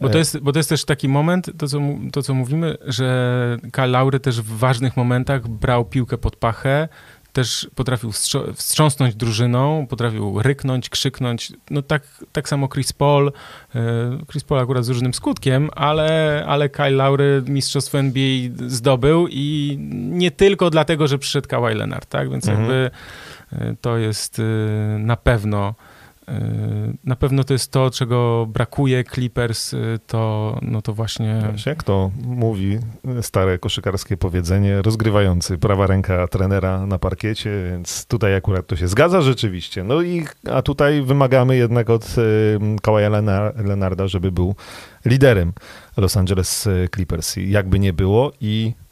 Bo 0.00 0.08
E, 0.08 0.10
to, 0.10 0.18
jest, 0.18 0.38
bo 0.38 0.52
to 0.52 0.58
jest 0.58 0.68
też 0.68 0.84
taki 0.84 1.08
moment, 1.08 1.50
to 1.58 1.68
co, 1.68 1.80
to 2.12 2.22
co 2.22 2.34
mówimy, 2.34 2.76
że 2.86 3.56
Kyle 3.72 3.86
Lowry 3.86 4.20
też 4.20 4.40
w 4.40 4.58
ważnych 4.58 4.96
momentach 4.96 5.48
brał 5.48 5.84
piłkę 5.84 6.18
pod 6.18 6.36
pachę, 6.36 6.88
też 7.32 7.68
potrafił 7.74 8.12
wstrząsnąć 8.54 9.14
drużyną, 9.14 9.86
potrafił 9.86 10.42
ryknąć, 10.42 10.88
krzyknąć. 10.88 11.52
No 11.70 11.82
tak, 11.82 12.02
tak 12.32 12.48
samo 12.48 12.68
Chris 12.68 12.92
Paul. 12.92 13.32
e, 13.74 13.80
Chris 14.30 14.44
Paul 14.44 14.60
akurat 14.60 14.84
z 14.84 14.88
różnym 14.88 15.14
skutkiem, 15.14 15.70
ale, 15.76 16.44
ale 16.46 16.68
Kyle 16.68 16.90
Lowry 16.90 17.42
mistrzostwo 17.46 17.98
NBA 17.98 18.50
zdobył 18.66 19.26
i 19.30 19.76
nie 20.10 20.30
tylko 20.30 20.70
dlatego, 20.70 21.06
że 21.08 21.18
przyszedł 21.18 21.48
Kawhi 21.48 21.74
Leonard, 21.74 22.06
tak? 22.08 22.30
Więc 22.30 22.48
Mhm. 22.48 22.60
jakby 22.68 22.90
e, 23.52 23.74
to 23.80 23.96
jest 23.98 24.38
e, 24.38 24.42
na 24.98 25.16
pewno 25.16 25.68
e, 25.68 25.89
na 27.04 27.16
pewno 27.16 27.44
to 27.44 27.52
jest 27.52 27.72
to, 27.72 27.90
czego 27.90 28.46
brakuje 28.48 29.04
Clippers, 29.04 29.74
e, 29.74 29.76
to, 30.06 30.58
no 30.62 30.82
to 30.82 30.92
właśnie 30.94 31.42
jak 31.66 31.82
to 31.82 32.10
mówi 32.24 32.78
stare 33.20 33.58
koszykarskie 33.58 34.16
powiedzenie, 34.16 34.82
rozgrywający 34.82 35.58
prawa 35.58 35.86
ręka 35.86 36.28
trenera 36.28 36.86
na 36.86 36.98
parkiecie, 36.98 37.50
więc 37.70 38.06
tutaj 38.06 38.34
akurat 38.36 38.66
to 38.66 38.76
się 38.76 38.88
zgadza 38.88 39.20
rzeczywiście. 39.22 39.84
No 39.84 40.02
i, 40.02 40.24
a 40.52 40.62
tutaj 40.62 41.02
wymagamy 41.02 41.56
jednak 41.56 41.90
od 41.90 42.18
y, 42.18 42.58
Kawaja 42.82 43.10
Lena- 43.10 43.52
Leonarda, 43.64 44.08
żeby 44.08 44.32
był 44.32 44.54
liderem 45.04 45.52
Los 45.96 46.16
Angeles 46.16 46.68
Clippers. 46.94 47.36
Jakby 47.36 47.78
nie 47.78 47.92
było 47.92 48.32
i 48.40 48.72
e, 48.74 48.89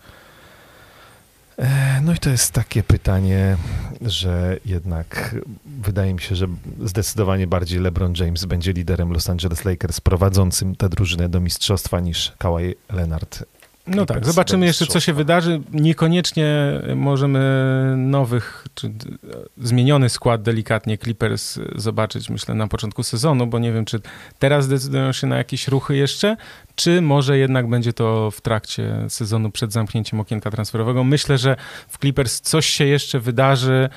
no 2.02 2.14
i 2.14 2.18
to 2.18 2.30
jest 2.30 2.52
takie 2.52 2.82
pytanie, 2.82 3.56
że 4.00 4.56
jednak 4.66 5.36
wydaje 5.66 6.14
mi 6.14 6.20
się, 6.20 6.34
że 6.34 6.46
zdecydowanie 6.84 7.46
bardziej 7.46 7.80
LeBron 7.80 8.14
James 8.16 8.44
będzie 8.44 8.72
liderem 8.72 9.12
Los 9.12 9.30
Angeles 9.30 9.64
Lakers 9.64 10.00
prowadzącym 10.00 10.76
tę 10.76 10.88
drużynę 10.88 11.28
do 11.28 11.40
mistrzostwa 11.40 12.00
niż 12.00 12.32
Kawhi 12.38 12.74
Leonard. 12.92 13.44
No 13.88 14.06
tak, 14.06 14.26
zobaczymy 14.26 14.66
jeszcze, 14.66 14.86
co 14.86 15.00
się 15.00 15.12
wydarzy. 15.12 15.60
Niekoniecznie 15.72 16.80
możemy 16.96 17.38
nowych, 17.96 18.66
czy 18.74 18.90
zmieniony 19.58 20.08
skład 20.08 20.42
delikatnie 20.42 20.98
Clippers 20.98 21.58
zobaczyć, 21.76 22.30
myślę, 22.30 22.54
na 22.54 22.68
początku 22.68 23.02
sezonu, 23.02 23.46
bo 23.46 23.58
nie 23.58 23.72
wiem, 23.72 23.84
czy 23.84 24.00
teraz 24.38 24.68
decydują 24.68 25.12
się 25.12 25.26
na 25.26 25.36
jakieś 25.36 25.68
ruchy 25.68 25.96
jeszcze, 25.96 26.36
czy 26.74 27.00
może 27.00 27.38
jednak 27.38 27.68
będzie 27.68 27.92
to 27.92 28.30
w 28.30 28.40
trakcie 28.40 29.04
sezonu 29.08 29.50
przed 29.50 29.72
zamknięciem 29.72 30.20
okienka 30.20 30.50
transferowego. 30.50 31.04
Myślę, 31.04 31.38
że 31.38 31.56
w 31.88 31.98
Clippers 31.98 32.40
coś 32.40 32.66
się 32.66 32.84
jeszcze 32.84 33.20
wydarzy. 33.20 33.88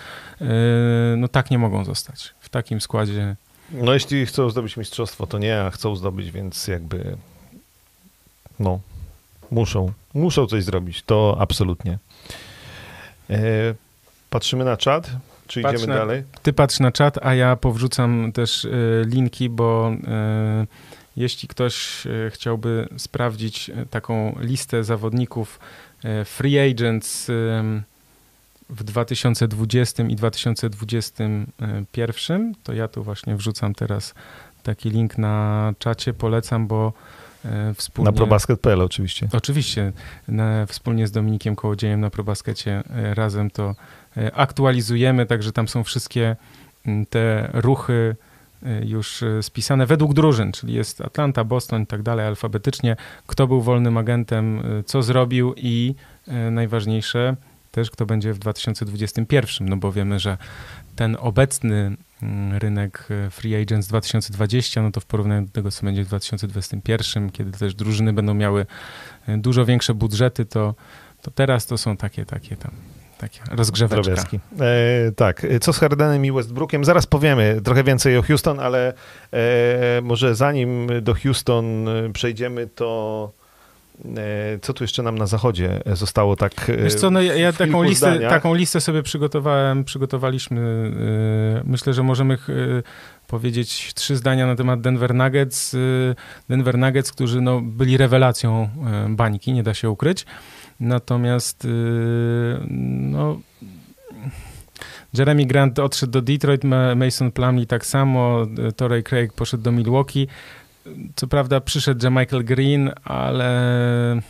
Yy, 0.42 0.48
No 1.18 1.28
tak 1.28 1.52
nie 1.52 1.58
mogą 1.58 1.86
zostać. 1.86 2.34
W 2.40 2.50
takim 2.50 2.82
składzie 2.82 3.36
No 3.72 3.94
jeśli 3.94 4.26
chcą 4.26 4.50
zdobyć 4.50 4.78
mistrzostwo, 4.78 5.28
to 5.28 5.38
nie, 5.38 5.62
a 5.62 5.70
chcą 5.70 5.96
zdobyć, 5.96 6.32
więc 6.32 6.68
jakby 6.68 7.18
no, 8.60 8.80
muszą, 9.52 9.92
muszą 10.14 10.46
coś 10.48 10.64
zrobić, 10.64 11.04
to 11.04 11.38
absolutnie. 11.40 11.98
E, 13.30 13.40
patrzymy 14.30 14.66
na 14.66 14.78
czat, 14.78 15.12
czy 15.48 15.62
Patrz 15.62 15.78
idziemy 15.78 15.94
na- 15.94 16.00
dalej? 16.00 16.24
Ty 16.44 16.54
patrz 16.54 16.80
na 16.80 16.92
czat, 16.92 17.26
a 17.26 17.36
ja 17.36 17.56
powrzucam 17.56 18.32
też 18.32 18.66
y, 18.66 19.04
linki, 19.06 19.50
bo 19.50 19.92
y, 19.92 19.98
jeśli 21.18 21.48
ktoś 21.48 22.06
y, 22.06 22.32
chciałby 22.34 22.90
sprawdzić 22.98 23.72
taką 23.90 24.36
listę 24.40 24.84
zawodników 24.84 25.60
free 26.26 26.60
agents 26.60 27.28
w 28.70 28.84
2020 28.84 30.04
i 30.04 30.16
2021, 30.16 32.54
to 32.64 32.74
ja 32.74 32.88
tu 32.88 33.04
właśnie 33.04 33.36
wrzucam 33.36 33.76
teraz 33.76 34.14
taki 34.64 34.90
link 34.90 35.18
na 35.18 35.74
czacie, 35.80 36.14
polecam, 36.14 36.68
bo 36.68 36.94
wspólnie... 37.76 38.12
Na 38.12 38.18
probasket.pl 38.18 38.82
oczywiście. 38.82 39.28
Oczywiście, 39.34 39.92
na, 40.28 40.66
wspólnie 40.66 41.08
z 41.08 41.12
Dominikiem 41.12 41.56
Kołodziejem 41.56 42.02
na 42.02 42.10
ProBaskecie 42.10 42.84
e, 42.90 43.14
razem 43.14 43.52
to 43.52 43.76
e, 44.18 44.36
aktualizujemy, 44.36 45.26
także 45.26 45.52
tam 45.52 45.68
są 45.68 45.84
wszystkie 45.84 46.36
te 47.10 47.50
ruchy 47.54 48.16
e, 48.64 48.86
już 48.86 49.24
e, 49.24 49.44
spisane 49.44 49.86
według 49.86 50.14
drużyn, 50.14 50.52
czyli 50.52 50.74
jest 50.74 51.02
Atlanta, 51.02 51.44
Boston 51.44 51.82
i 51.82 51.86
tak 51.88 52.02
dalej, 52.04 52.26
alfabetycznie, 52.28 52.96
kto 53.28 53.48
był 53.48 53.62
wolnym 53.62 53.98
agentem, 53.98 54.60
e, 54.60 54.84
co 54.84 55.04
zrobił 55.04 55.54
i 55.58 55.96
e, 56.28 56.52
najważniejsze 56.52 57.36
też, 57.72 57.92
kto 57.92 58.06
będzie 58.06 58.34
w 58.34 58.40
2021, 58.40 59.70
no 59.70 59.78
bo 59.78 59.92
wiemy, 59.92 60.20
że 60.20 60.38
ten 60.96 61.18
obecny 61.20 61.96
rynek 62.60 63.08
e, 63.10 63.30
free 63.30 63.56
agents 63.56 63.88
2020, 63.88 64.82
no 64.82 64.92
to 64.92 65.00
w 65.00 65.06
porównaniu 65.06 65.46
do 65.46 65.52
tego, 65.52 65.72
co 65.72 65.86
będzie 65.86 66.04
w 66.04 66.08
2021, 66.08 67.30
kiedy 67.30 67.52
też 67.52 67.76
drużyny 67.76 68.14
będą 68.14 68.34
miały 68.34 68.66
e, 69.28 69.38
dużo 69.38 69.66
większe 69.66 69.94
budżety, 69.94 70.46
to, 70.46 70.76
to 71.22 71.32
teraz 71.32 71.66
to 71.66 71.78
są 71.78 71.98
takie, 71.98 72.26
takie 72.26 72.56
tam 72.58 72.72
Takie. 73.22 74.40
E, 74.60 75.12
tak, 75.12 75.46
co 75.62 75.74
z 75.74 75.78
Hardenem 75.78 76.26
i 76.26 76.32
Westbrookiem? 76.32 76.86
Zaraz 76.86 77.06
powiemy 77.06 77.62
trochę 77.64 77.84
więcej 77.84 78.18
o 78.18 78.22
Houston, 78.22 78.60
ale 78.60 78.94
e, 79.34 80.02
może 80.02 80.36
zanim 80.36 80.88
do 81.02 81.14
Houston 81.14 81.90
przejdziemy, 82.14 82.68
to 82.68 83.32
e, 83.38 83.41
co 84.62 84.74
tu 84.74 84.84
jeszcze 84.84 85.04
nam 85.04 85.18
na 85.18 85.26
zachodzie 85.26 85.80
zostało 85.94 86.36
tak 86.36 86.70
e, 86.70 86.78
Wiesz 86.78 86.96
co, 86.96 87.10
no 87.12 87.22
ja, 87.22 87.36
ja 87.36 87.54
taką, 87.54 87.84
listę, 87.84 88.12
zdaniach? 88.12 88.30
taką 88.32 88.54
listę 88.54 88.82
sobie 88.82 89.04
przygotowałem, 89.04 89.84
przygotowaliśmy. 89.84 90.92
e, 91.60 91.70
Myślę, 91.70 91.94
że 91.94 92.04
możemy 92.04 92.34
e, 92.34 92.38
powiedzieć 93.28 93.92
trzy 93.94 94.16
zdania 94.16 94.48
na 94.48 94.56
temat 94.56 94.82
Denver 94.82 95.14
Nuggets. 95.16 95.74
E, 95.74 95.78
Denver 96.50 96.78
Nuggets, 96.78 97.12
którzy 97.12 97.42
no, 97.42 97.62
byli 97.62 97.98
rewelacją 97.98 98.70
e, 98.88 99.10
bańki, 99.10 99.54
nie 99.54 99.64
da 99.64 99.74
się 99.74 99.90
ukryć. 99.90 100.26
Natomiast 100.80 101.66
e, 101.66 101.68
no, 103.00 103.40
Jeremy 105.14 105.46
Grant 105.46 105.80
odszedł 105.80 106.12
do 106.12 106.22
Detroit, 106.22 106.64
Ma- 106.64 106.96
Mason 106.96 107.32
Plumlee 107.32 107.68
tak 107.68 107.86
samo, 107.86 108.48
e, 108.68 108.72
Torrey 108.72 109.04
Craig 109.04 109.34
poszedł 109.34 109.64
do 109.64 109.72
Milwaukee. 109.72 110.28
Co 111.16 111.28
prawda 111.28 111.62
przyszedł 111.62 112.10
Michael 112.12 112.46
Green, 112.46 112.92
ale 113.04 114.22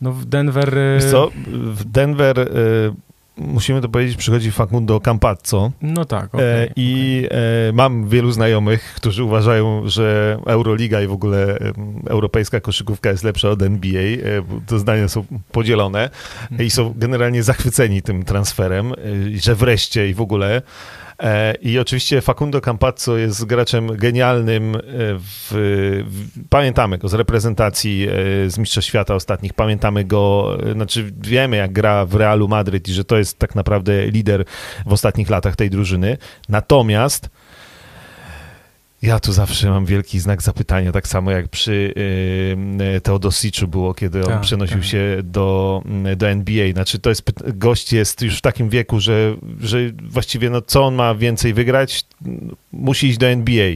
no 0.00 0.12
w 0.12 0.24
Denver... 0.24 0.78
e, 0.78 0.98
Wiesz 1.00 1.10
co, 1.10 1.30
w 1.52 1.84
Denver, 1.84 2.40
e, 2.40 2.46
musimy 3.36 3.80
to 3.80 3.88
powiedzieć, 3.88 4.16
przychodzi 4.16 4.50
Facundo 4.52 5.00
Campazzo 5.00 5.72
No 5.82 6.04
tak, 6.04 6.24
e, 6.24 6.28
okej. 6.36 6.70
i 6.76 7.26
e, 7.30 7.72
mam 7.72 8.08
wielu 8.08 8.30
znajomych, 8.30 8.92
którzy 8.96 9.24
uważają, 9.24 9.82
że 9.88 10.38
Euroliga 10.46 11.00
i 11.02 11.06
w 11.06 11.12
ogóle 11.12 11.58
europejska 12.06 12.60
koszykówka 12.60 13.10
jest 13.10 13.24
lepsza 13.24 13.50
od 13.50 13.62
NBA. 13.62 14.02
e, 14.02 14.16
To 14.66 14.78
zdania 14.78 15.08
są 15.08 15.24
podzielone 15.52 16.10
i 16.58 16.70
są 16.70 16.94
generalnie 16.96 17.42
zachwyceni 17.42 18.02
tym 18.02 18.22
transferem, 18.24 18.92
y, 18.92 19.40
że 19.40 19.54
wreszcie 19.54 20.08
i 20.08 20.14
w 20.14 20.20
ogóle. 20.20 20.62
E, 21.18 21.54
I 21.54 21.78
oczywiście 21.78 22.20
Facundo 22.20 22.60
Campazzo 22.60 23.16
jest 23.16 23.44
graczem 23.44 23.96
genialnym. 23.96 24.76
e, 24.76 24.80
W, 25.18 25.50
w, 26.06 26.28
pamiętamy 26.48 26.98
go 26.98 27.08
z 27.08 27.14
reprezentacji 27.14 28.08
e, 28.08 28.50
z 28.50 28.58
Mistrzostw 28.58 28.88
Świata 28.88 29.14
ostatnich. 29.14 29.52
Pamiętamy 29.52 30.04
go, 30.04 30.58
znaczy 30.72 31.12
wiemy 31.20 31.56
jak 31.56 31.72
gra 31.72 32.06
w 32.06 32.14
Realu 32.14 32.48
Madryt 32.48 32.88
i 32.88 32.92
że 32.92 33.04
to 33.04 33.18
jest 33.18 33.38
tak 33.38 33.54
naprawdę 33.54 34.06
lider 34.06 34.44
w 34.86 34.92
ostatnich 34.92 35.30
latach 35.30 35.56
tej 35.56 35.70
drużyny. 35.70 36.18
Natomiast 36.48 37.30
ja 39.02 39.20
tu 39.20 39.32
zawsze 39.32 39.70
mam 39.70 39.86
wielki 39.86 40.20
znak 40.20 40.42
zapytania, 40.42 40.92
tak 40.92 41.08
samo 41.08 41.30
jak 41.30 41.48
przy 41.48 41.94
y, 42.96 43.00
Teodosiczu 43.00 43.68
było, 43.68 43.94
kiedy 43.94 44.20
on 44.20 44.32
Tak, 44.32 44.40
przenosił 44.40 44.76
tak. 44.78 44.86
się 44.86 45.16
do, 45.22 45.82
do 46.16 46.28
NBA. 46.28 46.72
Znaczy 46.72 46.98
to 46.98 47.10
jest, 47.10 47.22
gość 47.46 47.92
jest 47.92 48.22
już 48.22 48.38
w 48.38 48.40
takim 48.40 48.68
wieku, 48.68 49.00
że, 49.00 49.36
że 49.60 49.78
właściwie 50.02 50.50
no, 50.50 50.62
co 50.62 50.84
on 50.84 50.94
ma 50.94 51.14
więcej 51.14 51.54
wygrać, 51.54 52.04
musi 52.72 53.06
iść 53.06 53.18
do 53.18 53.26
NBA. 53.26 53.74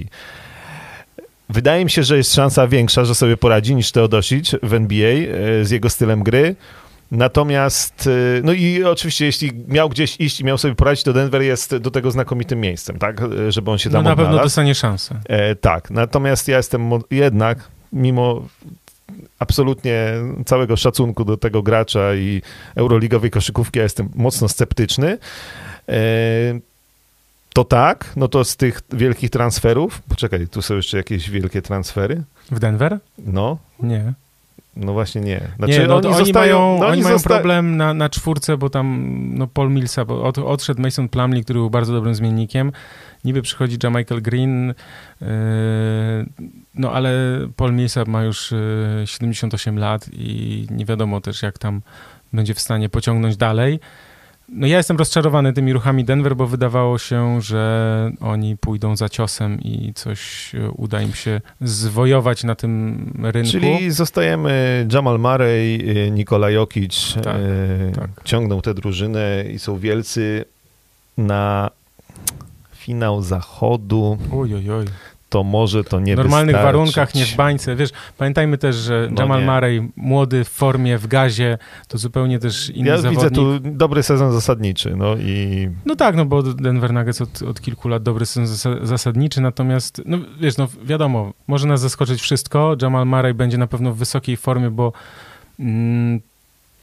Wydaje 1.49 1.85
mi 1.85 1.91
się, 1.91 2.03
że 2.03 2.17
jest 2.17 2.35
szansa 2.35 2.69
większa, 2.69 3.05
że 3.05 3.15
sobie 3.15 3.37
poradzi 3.37 3.75
niż 3.75 3.93
Teodosic 3.93 4.51
w 4.63 4.75
NBA 4.75 5.15
y, 5.61 5.65
z 5.65 5.71
jego 5.71 5.91
stylem 5.91 6.23
gry. 6.23 6.57
Natomiast, 7.11 8.07
y, 8.07 8.41
no 8.45 8.53
i 8.53 8.85
oczywiście, 8.85 9.25
jeśli 9.25 9.53
miał 9.69 9.89
gdzieś 9.89 10.17
iść 10.21 10.41
i 10.41 10.45
miał 10.45 10.59
sobie 10.59 10.75
poradzić, 10.75 11.05
to 11.05 11.13
Denver 11.13 11.43
jest 11.43 11.77
do 11.77 11.91
tego 11.91 12.11
znakomitym 12.11 12.61
miejscem, 12.61 12.99
tak, 12.99 13.21
żeby 13.49 13.71
on 13.71 13.79
się 13.79 13.91
No 13.91 13.93
tam 13.93 14.05
na 14.05 14.11
pewno 14.11 14.25
odnalazł. 14.25 14.45
dostanie 14.47 14.75
szansę. 14.75 15.21
E, 15.29 15.55
tak, 15.55 15.91
natomiast 15.91 16.49
ja 16.49 16.57
jestem 16.57 16.91
jednak, 17.11 17.69
mimo 17.93 18.43
absolutnie 19.39 20.13
całego 20.47 20.77
szacunku 20.77 21.25
do 21.25 21.37
tego 21.37 21.63
gracza 21.63 22.15
i 22.15 22.43
euroligowej 22.77 23.31
koszykówki, 23.31 23.79
ja 23.79 23.83
jestem 23.83 24.09
mocno 24.15 24.49
sceptyczny. 24.49 25.19
E, 25.89 25.99
to 27.55 27.65
tak, 27.65 28.13
no 28.17 28.29
to 28.29 28.45
z 28.45 28.57
tych 28.57 28.81
wielkich 28.93 29.31
transferów, 29.31 30.03
poczekaj, 30.09 30.49
tu 30.49 30.63
są 30.63 30.77
jeszcze 30.77 30.97
jakieś 30.97 31.31
wielkie 31.31 31.63
transfery? 31.63 32.23
W 32.51 32.59
Denver? 32.59 32.99
No, 33.19 33.59
Nie. 33.83 34.13
No 34.77 34.93
właśnie 34.93 35.21
nie. 35.21 35.41
nie, 35.67 35.87
no, 35.87 35.97
oni, 35.97 36.15
zostają- 36.15 36.33
mają, 36.33 36.79
no 36.81 36.87
oni 36.87 37.03
mają 37.03 37.15
zosta- 37.19 37.29
problem 37.29 37.77
na, 37.77 37.95
na 37.95 38.09
czwórce, 38.09 38.57
bo 38.57 38.71
tam 38.71 39.15
no, 39.35 39.47
Paul 39.47 39.71
Millsa, 39.71 40.05
bo 40.05 40.23
od, 40.23 40.39
odszedł 40.39 40.83
Mason 40.83 41.09
Plumlee, 41.09 41.45
który 41.45 41.59
był 41.59 41.71
bardzo 41.71 41.93
dobrym 41.93 42.15
zmiennikiem. 42.15 42.73
Niby 43.25 43.43
przychodzi 43.43 43.79
Michael 43.91 44.23
Green, 44.23 44.75
yy, 45.21 45.27
no 46.75 46.93
ale 46.93 47.13
Paul 47.57 47.73
Millsa 47.73 48.05
ma 48.07 48.23
już 48.23 48.51
yy, 49.01 49.07
78 49.07 49.79
lat 49.79 50.09
i 50.13 50.67
nie 50.71 50.85
wiadomo 50.85 51.21
też, 51.21 51.43
jak 51.43 51.59
tam 51.59 51.83
będzie 52.33 52.55
w 52.55 52.61
stanie 52.61 52.89
pociągnąć 52.89 53.37
dalej. 53.37 53.81
No 54.49 54.67
ja 54.67 54.77
jestem 54.77 54.97
rozczarowany 54.97 55.53
tymi 55.53 55.73
ruchami 55.73 56.05
Denver, 56.05 56.37
bo 56.37 56.47
wydawało 56.47 56.99
się, 56.99 57.43
że 57.43 58.11
oni 58.21 58.57
pójdą 58.57 58.97
za 58.97 59.09
ciosem 59.09 59.61
i 59.61 59.93
coś 59.95 60.53
yy, 60.55 60.71
uda 60.71 61.03
im 61.03 61.13
się 61.13 61.41
zwojować 61.61 62.45
na 62.45 62.55
tym 62.55 63.13
rynku. 63.23 63.51
Czyli 63.51 63.91
zostajemy 63.91 64.87
Jamal 64.93 65.19
Murray, 65.19 65.81
y, 66.07 66.11
Nikola 66.11 66.51
Jokic, 66.51 67.15
Tak, 67.25 67.37
y, 67.37 67.93
tak. 67.95 68.11
ciągną 68.25 68.61
tę 68.63 68.75
drużynę 68.75 69.45
i 69.55 69.59
są 69.59 69.79
wielcy 69.79 70.45
na 71.19 71.71
finał 72.75 73.23
zachodu, 73.23 74.19
Oj, 74.33 74.55
oj, 74.55 74.71
oj. 74.71 74.85
To 75.29 75.45
może 75.45 75.85
to 75.85 76.01
nie 76.01 76.15
w 76.15 76.17
normalnych 76.19 76.57
wystarczyć. 76.57 76.65
warunkach, 76.77 77.15
nie 77.15 77.27
w 77.27 77.37
bańce. 77.37 77.77
Wiesz, 77.77 77.91
pamiętajmy 78.19 78.59
też, 78.59 78.77
że 78.77 79.09
No 79.11 79.23
Jamal 79.23 79.41
nie. 79.41 79.47
Murray, 79.47 79.89
młody, 79.97 80.45
w 80.45 80.49
formie, 80.49 80.99
w 80.99 81.07
gazie, 81.07 81.59
to 81.89 81.99
zupełnie 81.99 82.39
też 82.39 82.71
inny 82.71 82.89
Ja 82.89 82.97
zawodnik. 82.99 83.21
widzę 83.25 83.35
tu 83.35 83.61
dobry 83.61 84.03
sezon 84.03 84.33
zasadniczy, 84.33 84.97
no 84.97 85.17
i 85.17 85.69
No 85.87 85.97
tak, 85.97 86.17
no 86.17 86.25
bo 86.25 86.43
Denver 86.43 86.93
Nuggets 86.93 87.21
od, 87.21 87.43
od 87.43 87.61
kilku 87.61 87.89
lat 87.89 88.03
dobry 88.03 88.27
sezon 88.27 88.45
zasa- 88.57 88.87
zasadniczy, 88.87 89.41
natomiast, 89.41 90.03
no 90.07 90.19
wiesz, 90.41 90.57
no 90.57 90.69
wiadomo, 90.85 91.33
może 91.47 91.69
nas 91.69 91.81
zaskoczyć 91.81 92.21
wszystko. 92.21 92.77
Jamal 92.83 93.07
Murray 93.07 93.35
będzie 93.35 93.59
na 93.59 93.67
pewno 93.67 93.93
w 93.93 93.97
wysokiej 93.97 94.37
formie, 94.37 94.71
bo 94.71 94.93
mm, 95.61 96.21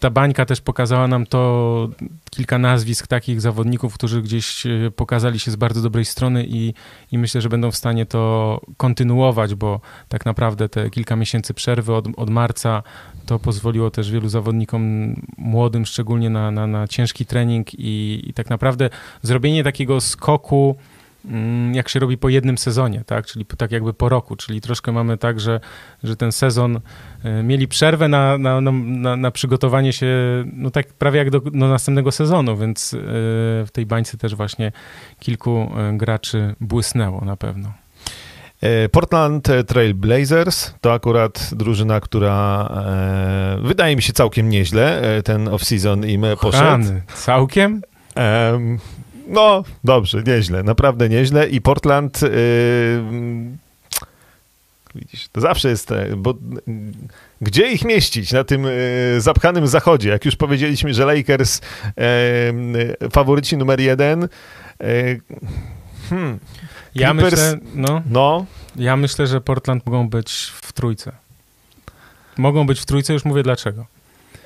ta 0.04 0.10
bańka 0.10 0.46
też 0.46 0.62
pokazała 0.62 1.08
nam 1.08 1.26
to 1.26 1.90
kilka 2.30 2.58
nazwisk 2.58 3.08
takich 3.08 3.42
zawodników, 3.42 3.94
którzy 3.94 4.22
gdzieś 4.22 4.66
e, 4.66 4.92
pokazali 4.96 5.40
się 5.40 5.52
z 5.52 5.56
bardzo 5.56 5.82
dobrej 5.82 6.06
strony 6.06 6.46
i, 6.48 6.74
i 7.12 7.18
myślę, 7.18 7.42
że 7.42 7.50
będą 7.50 7.72
w 7.72 7.76
stanie 7.76 8.06
to 8.06 8.62
kontynuować, 8.78 9.56
bo 9.56 9.80
tak 10.10 10.26
naprawdę 10.26 10.70
te 10.70 10.90
kilka 10.90 11.16
miesięcy 11.16 11.54
przerwy 11.54 11.94
od, 11.94 12.06
od 12.18 12.30
marca 12.30 12.84
to 13.26 13.40
pozwoliło 13.40 13.92
też 13.92 14.12
wielu 14.12 14.30
zawodnikom 14.30 15.14
młodym, 15.38 15.86
szczególnie 15.86 16.30
na, 16.30 16.52
na, 16.52 16.68
na 16.68 16.88
ciężki 16.88 17.26
trening 17.26 17.74
i, 17.74 18.22
i 18.30 18.34
tak 18.34 18.50
naprawdę 18.50 18.90
zrobienie 19.22 19.64
takiego 19.64 20.02
skoku, 20.02 20.76
jak 21.74 21.90
się 21.90 22.00
robi 22.00 22.18
po 22.18 22.30
jednym 22.30 22.58
sezonie, 22.58 23.04
tak? 23.06 23.26
Czyli 23.26 23.46
tak 23.46 23.72
jakby 23.72 23.94
po 23.94 24.10
roku, 24.10 24.36
czyli 24.36 24.62
troszkę 24.62 24.92
mamy 24.92 25.18
tak, 25.18 25.40
że, 25.40 25.60
że 26.04 26.16
ten 26.16 26.32
sezon 26.32 26.80
e, 27.24 27.44
mieli 27.44 27.68
przerwę 27.68 28.08
na, 28.08 28.38
na, 28.38 28.62
na, 28.62 29.16
na, 29.16 29.32
przygotowanie 29.32 29.94
się, 29.94 30.08
no 30.54 30.72
tak 30.72 30.94
prawie 30.94 31.18
jak 31.18 31.30
do, 31.30 31.40
do 31.40 31.68
następnego 31.68 32.12
sezonu, 32.12 32.58
więc 32.58 32.94
e, 32.94 32.98
w 33.66 33.70
tej 33.72 33.86
bańce 33.86 34.18
też 34.18 34.36
właśnie 34.36 34.72
kilku 35.20 35.72
e, 35.78 35.98
graczy 35.98 36.56
błysnęło 36.60 37.22
na 37.26 37.38
pewno. 37.38 37.74
e, 38.62 38.90
Portland 38.90 39.48
Trail 39.68 39.94
Blazers 39.96 40.74
to 40.82 40.94
akurat 40.94 41.50
drużyna, 41.54 42.00
która 42.00 42.68
e, 42.76 43.58
wydaje 43.62 43.96
mi 43.96 44.02
się 44.02 44.14
całkiem 44.14 44.50
nieźle 44.50 45.02
e, 45.18 45.24
ten 45.24 45.46
off-season 45.46 46.08
im 46.10 46.26
poszedł. 46.42 46.64
Rany, 46.64 47.02
całkiem? 47.16 47.82
Em, 48.16 48.80
no, 49.28 49.64
dobrze, 49.84 50.24
nieźle, 50.24 50.64
naprawdę 50.64 51.10
nieźle. 51.10 51.50
I 51.50 51.62
Portland. 51.62 52.22
Yy, 52.22 52.30
widzisz, 54.96 55.28
to 55.32 55.42
zawsze 55.42 55.70
jest. 55.70 55.92
e, 55.92 56.16
Bo, 56.18 56.34
gdzie 57.42 57.72
ich 57.72 57.86
mieścić 57.86 58.32
na 58.32 58.44
tym 58.44 58.66
e, 58.66 58.70
zapchanym 59.22 59.68
zachodzie? 59.68 60.10
Jak 60.10 60.26
już 60.26 60.36
powiedzieliśmy, 60.36 60.94
że 60.94 61.06
Lakers 61.06 61.62
e, 61.98 63.10
faworyci 63.10 63.58
numer 63.58 63.80
jeden. 63.80 64.24
E, 64.24 64.28
hmm, 66.10 66.40
Ja 66.96 67.12
Clippers- 67.14 67.22
myślę, 67.24 67.58
no, 67.76 68.02
no, 68.10 68.46
ja 68.76 68.98
myślę, 68.98 69.28
że 69.28 69.42
Portland 69.42 69.86
mogą 69.86 70.10
być 70.10 70.52
w 70.62 70.74
trójce. 70.74 71.12
Mogą 72.38 72.66
być 72.68 72.80
w 72.80 72.86
trójce, 72.86 73.14
już 73.14 73.26
mówię 73.26 73.44
dlaczego. 73.44 73.86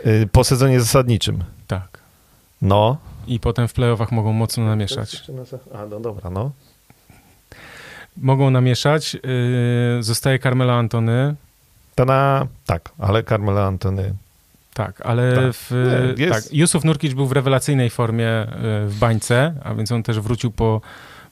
e, 0.04 0.26
po 0.28 0.44
sezonie 0.44 0.80
zasadniczym. 0.80 1.44
Tak. 1.68 2.00
No. 2.62 2.98
I 3.28 3.40
potem 3.40 3.68
w 3.68 3.74
playoffach 3.74 4.12
mogą 4.12 4.34
mocno 4.34 4.66
namieszać. 4.66 5.24
A, 5.74 5.86
no 5.86 6.00
dobra, 6.00 6.30
no. 6.30 6.52
Mogą 8.18 8.50
namieszać. 8.50 9.14
Yy, 9.14 10.04
zostaje 10.04 10.40
Carmelo 10.40 10.74
Antony. 10.74 11.36
To 11.96 12.06
na, 12.06 12.48
tak, 12.66 12.90
ale 13.00 13.24
Carmelo 13.24 13.66
Antony. 13.68 14.14
Tak, 14.74 15.02
ale 15.06 15.36
Tak. 15.36 15.44
w, 15.54 15.72
Nie, 16.18 16.26
jest- 16.26 16.44
tak, 16.50 16.54
Jusuf 16.54 16.84
Nurkic 16.84 17.14
był 17.14 17.28
w 17.28 17.32
rewelacyjnej 17.32 17.90
formie 17.90 18.44
y, 18.44 18.48
w 18.88 18.96
bańce, 19.00 19.54
a 19.64 19.74
więc 19.74 19.92
on 19.92 20.04
też 20.04 20.20
wrócił 20.20 20.52
po, 20.52 20.82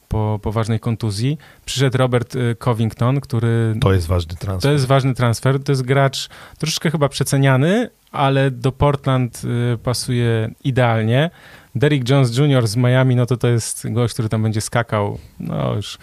po 0.10 0.40
poważnej 0.44 0.80
kontuzji. 0.80 1.38
Przyszedł 1.66 1.98
Robert 1.98 2.36
y, 2.36 2.56
Covington, 2.60 3.22
który 3.22 3.76
To 3.82 3.94
jest 3.94 4.08
ważny 4.08 4.36
transfer. 4.36 4.70
to 4.70 4.74
jest 4.74 4.86
ważny 4.86 5.14
transfer. 5.16 5.64
To 5.64 5.72
jest 5.72 5.82
gracz 5.82 6.30
troszeczkę 6.58 6.92
chyba 6.92 7.10
przeceniany, 7.10 7.90
ale 8.12 8.52
do 8.52 8.72
Portland 8.72 9.42
y, 9.74 9.78
pasuje 9.78 10.50
idealnie. 10.64 11.30
Derrick 11.76 12.10
Jones 12.10 12.38
Jr. 12.38 12.68
z 12.68 12.76
Miami, 12.76 13.16
no 13.16 13.26
to 13.26 13.38
to 13.38 13.48
jest 13.48 13.92
gość, 13.92 14.14
który 14.14 14.30
tam 14.30 14.44
będzie 14.44 14.62
skakał, 14.62 15.20
no 15.40 15.74
już 15.74 15.98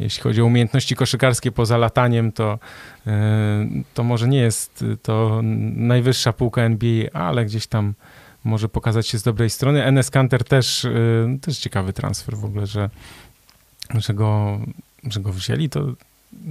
jeśli 0.00 0.22
chodzi 0.22 0.42
o 0.42 0.44
umiejętności 0.44 0.96
koszykarskie 0.96 1.52
poza 1.52 1.78
lataniem, 1.78 2.32
to, 2.32 2.58
y, 3.06 3.10
to 3.94 4.04
może 4.04 4.28
nie 4.28 4.38
jest 4.38 4.84
to 5.02 5.40
najwyższa 5.76 6.32
półka 6.32 6.62
NBA, 6.62 7.10
ale 7.12 7.44
gdzieś 7.44 7.66
tam 7.66 7.94
może 8.44 8.68
pokazać 8.68 9.08
się 9.08 9.18
z 9.18 9.22
dobrej 9.22 9.50
strony. 9.50 9.84
Enes 9.84 10.10
Kanter 10.10 10.44
też, 10.44 10.84
y, 10.84 11.38
też 11.40 11.58
ciekawy 11.58 11.92
transfer 11.92 12.36
w 12.36 12.44
ogóle, 12.44 12.66
że, 12.66 12.90
że, 13.94 14.14
go, 14.14 14.58
że 15.04 15.20
go 15.20 15.32
wzięli, 15.32 15.68
to 15.68 15.86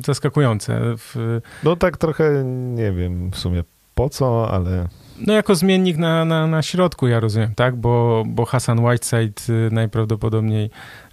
zaskakujące. 0.05 0.79
W... 0.97 1.41
No 1.63 1.75
tak 1.75 1.97
trochę, 1.97 2.43
nie 2.75 2.91
wiem 2.91 3.31
w 3.31 3.37
sumie 3.37 3.63
po 3.95 4.09
co, 4.09 4.51
ale... 4.51 4.87
No 5.19 5.33
jako 5.33 5.55
zmiennik 5.55 5.97
na, 5.97 6.25
na, 6.25 6.47
na 6.47 6.61
środku, 6.61 7.07
ja 7.07 7.19
rozumiem, 7.19 7.55
tak? 7.55 7.75
Bo, 7.75 8.23
bo 8.27 8.45
Hassan 8.45 8.79
Whiteside 8.79 9.41
y, 9.49 9.71
najprawdopodobniej 9.71 10.69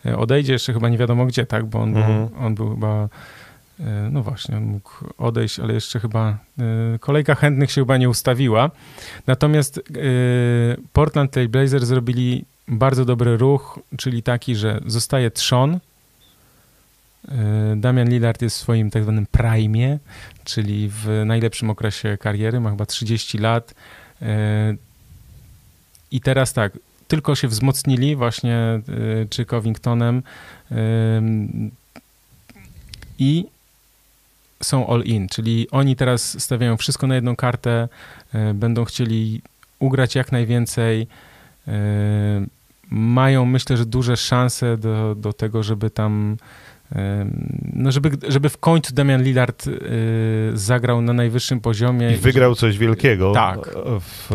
y, 0.06 0.16
odejdzie, 0.16 0.52
jeszcze 0.52 0.72
chyba 0.72 0.88
nie 0.88 0.98
wiadomo 0.98 1.26
gdzie, 1.26 1.46
tak? 1.46 1.66
Bo 1.66 1.80
on, 1.80 1.96
mhm. 1.96 2.28
był, 2.28 2.38
on 2.46 2.54
był 2.54 2.70
chyba... 2.70 3.08
Y, 3.80 3.84
no 4.10 4.22
właśnie, 4.22 4.56
on 4.56 4.64
mógł 4.64 4.90
odejść, 5.18 5.60
ale 5.60 5.74
jeszcze 5.74 6.00
chyba 6.00 6.38
kolejka 7.00 7.34
chętnych 7.34 7.70
się 7.70 7.80
chyba 7.80 7.96
nie 7.96 8.08
ustawiła. 8.08 8.70
Natomiast 9.26 9.80
Portland 10.92 11.30
Trail 11.30 11.48
Blazers 11.48 11.84
zrobili 11.84 12.44
bardzo 12.68 13.04
dobry 13.04 13.36
ruch, 13.36 13.80
czyli 13.96 14.22
taki, 14.22 14.56
że 14.56 14.80
zostaje 14.86 15.30
trzon, 15.30 15.78
Damian 17.76 18.08
Lillard 18.08 18.42
jest 18.42 18.56
w 18.56 18.60
swoim 18.60 18.90
tak 18.90 19.02
zwanym 19.02 19.26
prime, 19.26 19.98
czyli 20.44 20.88
w 20.88 21.22
najlepszym 21.26 21.70
okresie 21.70 22.18
kariery, 22.20 22.60
ma 22.60 22.70
chyba 22.70 22.86
30 22.86 23.38
lat. 23.38 23.74
E, 24.22 24.74
I 26.10 26.20
teraz 26.20 26.52
tak, 26.52 26.78
tylko 27.08 27.34
się 27.34 27.48
wzmocnili 27.48 28.16
właśnie 28.16 28.56
e, 28.56 28.80
czy 29.30 29.44
Covingtonem 29.44 30.22
e, 30.70 30.74
i 33.18 33.46
są 34.62 34.86
all 34.86 35.02
in, 35.02 35.28
czyli 35.28 35.70
oni 35.70 35.96
teraz 35.96 36.42
stawiają 36.42 36.76
wszystko 36.76 37.06
na 37.06 37.14
jedną 37.14 37.36
kartę, 37.36 37.88
będą 38.54 38.84
chcieli 38.84 39.42
ugrać 39.78 40.14
jak 40.14 40.32
najwięcej. 40.32 41.06
Mają 42.90 43.44
myślę, 43.44 43.76
że 43.76 43.86
duże 43.86 44.16
szanse 44.16 44.76
do, 44.76 45.14
do 45.14 45.32
tego, 45.32 45.62
żeby 45.62 45.90
tam 45.90 46.36
no 47.72 47.92
żeby, 47.92 48.10
żeby 48.28 48.48
w 48.48 48.58
końcu 48.58 48.94
Damian 48.94 49.22
Lillard 49.22 49.66
y, 49.66 49.80
zagrał 50.54 51.02
na 51.02 51.12
najwyższym 51.12 51.60
poziomie. 51.60 52.12
I 52.12 52.16
wygrał 52.16 52.54
coś 52.54 52.78
wielkiego. 52.78 53.32
Tak. 53.32 53.58
W, 54.00 54.28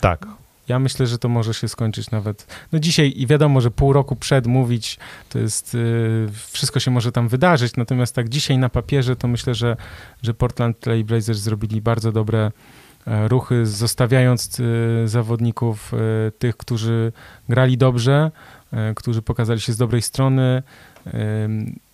tak. 0.00 0.20
tak. 0.20 0.42
Ja 0.68 0.78
myślę, 0.78 1.06
że 1.06 1.18
to 1.18 1.28
może 1.28 1.54
się 1.54 1.68
skończyć 1.68 2.10
nawet. 2.10 2.66
No 2.72 2.78
dzisiaj 2.78 3.12
i 3.16 3.26
wiadomo, 3.26 3.60
że 3.60 3.70
pół 3.70 3.92
roku 3.92 4.16
przed 4.16 4.46
mówić, 4.46 4.98
to 5.28 5.38
jest. 5.38 5.74
Y, 5.74 6.28
wszystko 6.50 6.80
się 6.80 6.90
może 6.90 7.12
tam 7.12 7.28
wydarzyć. 7.28 7.76
Natomiast 7.76 8.14
tak 8.14 8.28
dzisiaj 8.28 8.58
na 8.58 8.68
papierze, 8.68 9.16
to 9.16 9.28
myślę, 9.28 9.54
że, 9.54 9.76
że 10.22 10.34
Portland 10.34 10.80
Trail 10.80 11.04
Blazers 11.04 11.38
zrobili 11.38 11.80
bardzo 11.80 12.12
dobre 12.12 12.52
e, 13.06 13.28
ruchy, 13.28 13.66
zostawiając 13.66 14.60
y, 14.60 15.08
zawodników 15.08 15.92
tych, 16.38 16.56
którzy 16.56 17.12
grali 17.48 17.78
dobrze, 17.78 18.30
którzy 18.96 19.22
pokazali 19.22 19.60
się 19.60 19.72
z 19.72 19.76
dobrej 19.76 20.02
strony. 20.02 20.62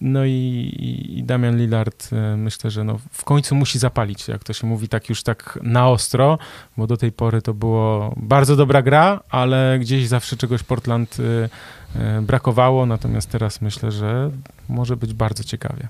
No 0.00 0.24
i, 0.24 0.74
i, 1.16 1.22
Damian 1.24 1.56
Lillard 1.56 2.10
myślę, 2.36 2.70
że 2.70 2.84
no 2.84 2.98
w 3.12 3.24
końcu 3.24 3.54
musi 3.54 3.78
zapalić, 3.78 4.28
jak 4.28 4.44
to 4.44 4.52
się 4.52 4.66
mówi, 4.66 4.88
tak 4.88 5.08
już 5.08 5.22
tak 5.22 5.58
na 5.62 5.88
ostro, 5.88 6.38
bo 6.76 6.86
do 6.86 6.96
tej 6.96 7.12
pory 7.12 7.42
to 7.42 7.54
było 7.54 8.14
bardzo 8.16 8.56
dobra 8.56 8.82
gra, 8.82 9.20
ale 9.30 9.78
gdzieś 9.80 10.08
zawsze 10.08 10.36
czegoś 10.36 10.62
Portland 10.62 11.16
y, 11.20 11.22
y, 11.22 12.22
brakowało, 12.22 12.86
natomiast 12.86 13.30
teraz 13.30 13.60
myślę, 13.60 13.92
że 13.92 14.30
może 14.68 14.96
być 14.96 15.14
bardzo 15.14 15.44
ciekawie. 15.44 15.88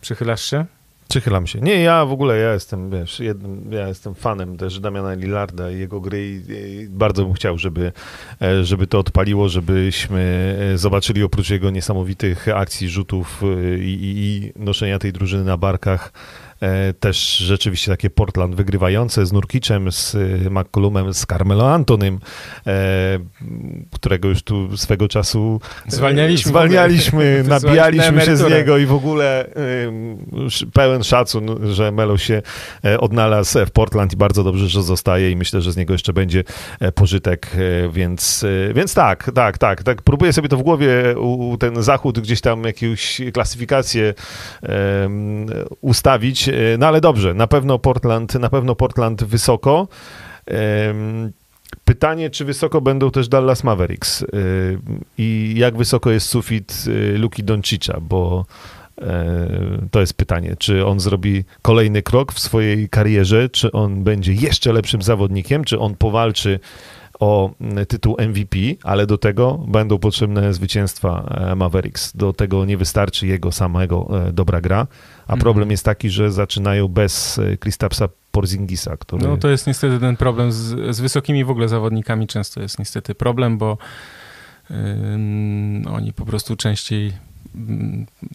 Przychylasz 0.00 0.50
się? 0.50 0.64
Przychylam 1.10 1.46
się. 1.46 1.60
Nie, 1.60 1.80
ja 1.80 2.04
w 2.04 2.12
ogóle, 2.12 2.38
ja 2.38 2.52
jestem, 2.52 2.90
wiesz, 2.90 3.20
jednym, 3.20 3.72
ja 3.72 3.88
jestem 3.88 4.14
fanem 4.14 4.56
też 4.56 4.80
Damiana 4.80 5.14
Lillarda 5.14 5.70
i 5.70 5.78
jego 5.78 6.00
gry 6.00 6.28
i, 6.28 6.52
i 6.52 6.88
bardzo 6.88 7.24
bym 7.24 7.34
chciał, 7.34 7.58
żeby, 7.58 7.92
e, 8.42 8.64
żeby 8.64 8.86
to 8.86 8.98
odpaliło, 8.98 9.48
żebyśmy 9.48 10.56
e, 10.74 10.78
zobaczyli 10.78 11.22
oprócz 11.22 11.50
jego 11.50 11.70
niesamowitych 11.70 12.48
akcji, 12.48 12.88
rzutów 12.88 13.42
e, 13.42 13.78
i, 13.78 14.04
i, 14.04 14.18
i 14.26 14.52
noszenia 14.56 14.98
tej 14.98 15.12
drużyny 15.12 15.44
na 15.44 15.56
barkach, 15.56 16.12
też 17.00 17.36
rzeczywiście 17.36 17.90
takie 17.90 18.10
Portland 18.10 18.54
wygrywające 18.54 19.26
z 19.26 19.32
Nurkiczem, 19.32 19.92
z 19.92 20.14
e, 20.14 20.50
McCollumem, 20.50 21.14
z 21.14 21.26
Carmelo 21.26 21.72
Antonym, 21.72 22.18
e, 22.66 23.18
którego 23.92 24.28
już 24.28 24.42
tu 24.42 24.76
swego 24.76 25.08
czasu 25.08 25.60
zwalnialiśmy, 25.88 26.48
zwalnialiśmy 26.48 27.42
nabijaliśmy 27.48 28.20
się 28.20 28.36
z 28.36 28.50
niego 28.50 28.78
i 28.78 28.86
w 28.86 28.92
ogóle 28.92 29.50
pełen 30.72 31.04
szacun, 31.04 31.72
że 31.72 31.92
Melo 31.92 32.18
się 32.18 32.42
odnalazł 32.98 33.58
w 33.66 33.70
Portland 33.70 34.12
i 34.12 34.16
bardzo 34.16 34.44
dobrze, 34.44 34.68
że 34.68 34.82
zostaje 34.82 35.30
i 35.30 35.36
myślę, 35.36 35.60
że 35.60 35.72
z 35.72 35.76
niego 35.76 35.94
jeszcze 35.94 36.12
będzie 36.12 36.44
pożytek, 36.94 37.50
więc, 37.92 38.44
więc 38.74 38.94
tak, 38.94 39.30
tak, 39.34 39.58
tak, 39.58 39.82
tak. 39.82 40.02
Próbuję 40.02 40.32
sobie 40.32 40.48
to 40.48 40.56
w 40.56 40.62
głowie, 40.62 41.18
u, 41.18 41.56
ten 41.56 41.82
zachód 41.82 42.20
gdzieś 42.20 42.40
tam 42.40 42.64
jakąś 42.64 43.20
klasyfikację 43.32 44.14
um, 44.62 45.46
ustawić, 45.80 46.49
E, 46.50 46.78
no 46.78 46.86
ale 46.86 47.00
dobrze, 47.00 47.34
na 47.34 47.46
pewno 47.46 47.78
Portland, 47.78 48.34
na 48.34 48.48
pewno 48.48 48.74
Portland 48.74 49.24
wysoko. 49.24 49.88
Pytanie, 51.84 52.30
czy 52.30 52.44
wysoko 52.44 52.80
będą 52.80 53.10
też 53.10 53.28
Dallas 53.28 53.64
Mavericks 53.64 54.22
e, 54.22 54.26
i 55.18 55.54
jak 55.56 55.76
wysoko 55.76 56.10
jest 56.10 56.26
sufit 56.26 56.84
e, 56.86 57.18
Luki 57.18 57.44
Doncicza, 57.44 57.98
bo 58.00 58.44
to 59.90 60.00
jest 60.00 60.14
pytanie, 60.14 60.56
czy 60.58 60.86
on 60.86 61.00
zrobi 61.00 61.44
kolejny 61.62 62.02
krok 62.02 62.32
w 62.32 62.40
swojej 62.40 62.88
karierze, 62.88 63.48
czy 63.48 63.72
on 63.72 64.02
będzie 64.04 64.32
jeszcze 64.32 64.72
lepszym 64.72 65.02
zawodnikiem, 65.02 65.64
czy 65.64 65.78
on 65.78 65.94
powalczy 65.94 66.60
o 67.20 67.50
tytuł 67.88 68.16
MVP, 68.28 68.58
ale 68.82 69.06
do 69.06 69.18
tego 69.18 69.58
będą 69.68 69.98
potrzebne 69.98 70.54
zwycięstwa 70.54 71.36
Mavericks. 71.56 72.16
Do 72.16 72.32
tego 72.32 72.64
nie 72.64 72.76
wystarczy 72.76 73.26
jego 73.26 73.52
samego 73.52 74.08
dobra 74.32 74.60
gra, 74.60 74.86
a 75.26 75.36
problem 75.36 75.62
mhm. 75.62 75.70
jest 75.70 75.84
taki, 75.84 76.10
że 76.10 76.32
zaczynają 76.32 76.88
bez 76.88 77.40
Kristapsa 77.60 78.08
Porzingisa, 78.30 78.96
który... 78.96 79.28
No 79.28 79.36
to 79.36 79.48
jest 79.48 79.66
niestety 79.66 80.00
ten 80.00 80.16
problem 80.16 80.52
z, 80.52 80.96
z 80.96 81.00
wysokimi 81.00 81.44
w 81.44 81.50
ogóle 81.50 81.68
zawodnikami 81.68 82.26
często 82.26 82.62
jest 82.62 82.78
niestety 82.78 83.14
problem, 83.14 83.58
bo 83.58 83.78
yy, 84.70 84.76
oni 85.90 86.12
po 86.12 86.24
prostu 86.24 86.56
częściej 86.56 87.12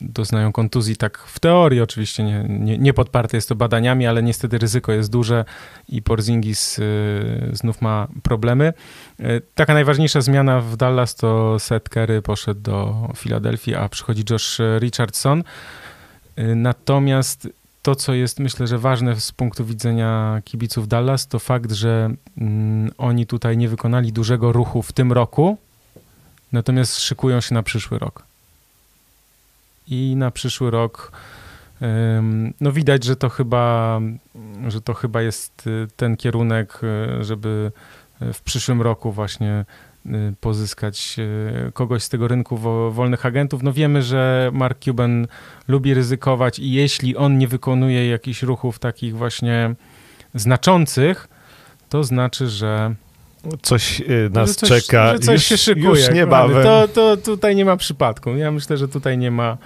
doznają 0.01 0.51
kontuzji, 0.51 0.95
tak 0.95 1.17
w 1.17 1.39
teorii 1.39 1.81
oczywiście, 1.81 2.23
nie, 2.23 2.45
nie, 2.49 2.77
nie 2.77 2.93
podparte 2.93 3.37
jest 3.37 3.49
to 3.49 3.55
badaniami, 3.55 4.07
ale 4.07 4.23
niestety 4.23 4.57
ryzyko 4.57 4.91
jest 4.91 5.11
duże 5.11 5.45
i 5.89 6.01
Porzingis 6.01 6.79
y, 6.79 7.49
znów 7.53 7.81
ma 7.81 8.07
problemy. 8.23 8.73
Y, 9.19 9.41
taka 9.55 9.73
najważniejsza 9.73 10.21
zmiana 10.21 10.61
w 10.61 10.77
Dallas 10.77 11.15
to 11.15 11.59
Seth 11.59 11.89
Curry 11.89 12.21
poszedł 12.21 12.61
do 12.61 13.07
Filadelfii, 13.15 13.75
a 13.75 13.89
przychodzi 13.89 14.23
Josh 14.29 14.57
Richardson. 14.79 15.43
Y, 16.39 16.55
natomiast 16.55 17.47
to, 17.81 17.95
co 17.95 18.13
jest 18.13 18.39
myślę, 18.39 18.67
że 18.67 18.77
ważne 18.77 19.21
z 19.21 19.31
punktu 19.31 19.65
widzenia 19.65 20.41
kibiców 20.45 20.87
Dallas, 20.87 21.27
to 21.27 21.39
fakt, 21.39 21.71
że 21.71 22.09
mm, 22.37 22.91
oni 22.97 23.25
tutaj 23.25 23.57
nie 23.57 23.69
wykonali 23.69 24.13
dużego 24.13 24.51
ruchu 24.51 24.81
w 24.81 24.93
tym 24.93 25.11
roku, 25.11 25.57
natomiast 26.51 26.99
szykują 26.99 27.41
się 27.41 27.53
na 27.53 27.63
przyszły 27.63 27.99
rok. 27.99 28.23
I 29.87 30.15
na 30.15 30.31
przyszły 30.31 30.71
rok 30.71 31.11
no 32.61 32.71
widać, 32.71 33.03
że 33.03 33.15
to 33.15 33.29
chyba, 33.29 33.99
że 34.67 34.81
to 34.81 34.93
chyba 34.93 35.21
jest 35.21 35.67
y, 35.67 35.87
ten 35.95 36.17
kierunek, 36.17 36.81
y, 37.19 37.23
żeby 37.23 37.71
w 38.33 38.41
przyszłym 38.41 38.81
roku 38.81 39.11
właśnie 39.11 39.65
Y, 40.05 40.35
pozyskać 40.39 41.15
y, 41.67 41.71
kogoś 41.71 42.03
z 42.03 42.09
tego 42.09 42.27
rynku 42.27 42.57
wolnych 42.91 43.25
agentów. 43.25 43.63
No 43.63 43.73
wiemy, 43.73 44.01
że 44.01 44.51
Mark 44.53 44.79
Cuban 44.79 45.27
lubi 45.67 45.93
ryzykować 45.93 46.59
i 46.59 46.71
jeśli 46.71 47.17
on 47.17 47.37
nie 47.37 47.47
wykonuje 47.47 48.09
jakichś 48.09 48.43
ruchów 48.43 48.79
takich 48.79 49.17
właśnie 49.17 49.75
znaczących, 50.33 51.27
to 51.89 52.03
znaczy, 52.03 52.47
że 52.47 52.95
coś 53.61 54.01
y, 54.01 54.29
nas 54.33 54.55
coś, 54.55 54.69
czeka 54.69 55.19
coś 55.19 55.33
już, 55.33 55.43
się 55.43 55.57
szykuje. 55.57 56.05
Już 56.05 56.11
niebawem. 56.11 56.63
To, 56.63 56.87
to 56.87 57.17
tutaj 57.17 57.55
nie 57.55 57.65
ma 57.65 57.77
przypadku. 57.77 58.35
Ja 58.35 58.51
myślę, 58.51 58.77
że 58.77 58.87
tutaj 58.87 59.17
nie 59.17 59.31
ma, 59.31 59.57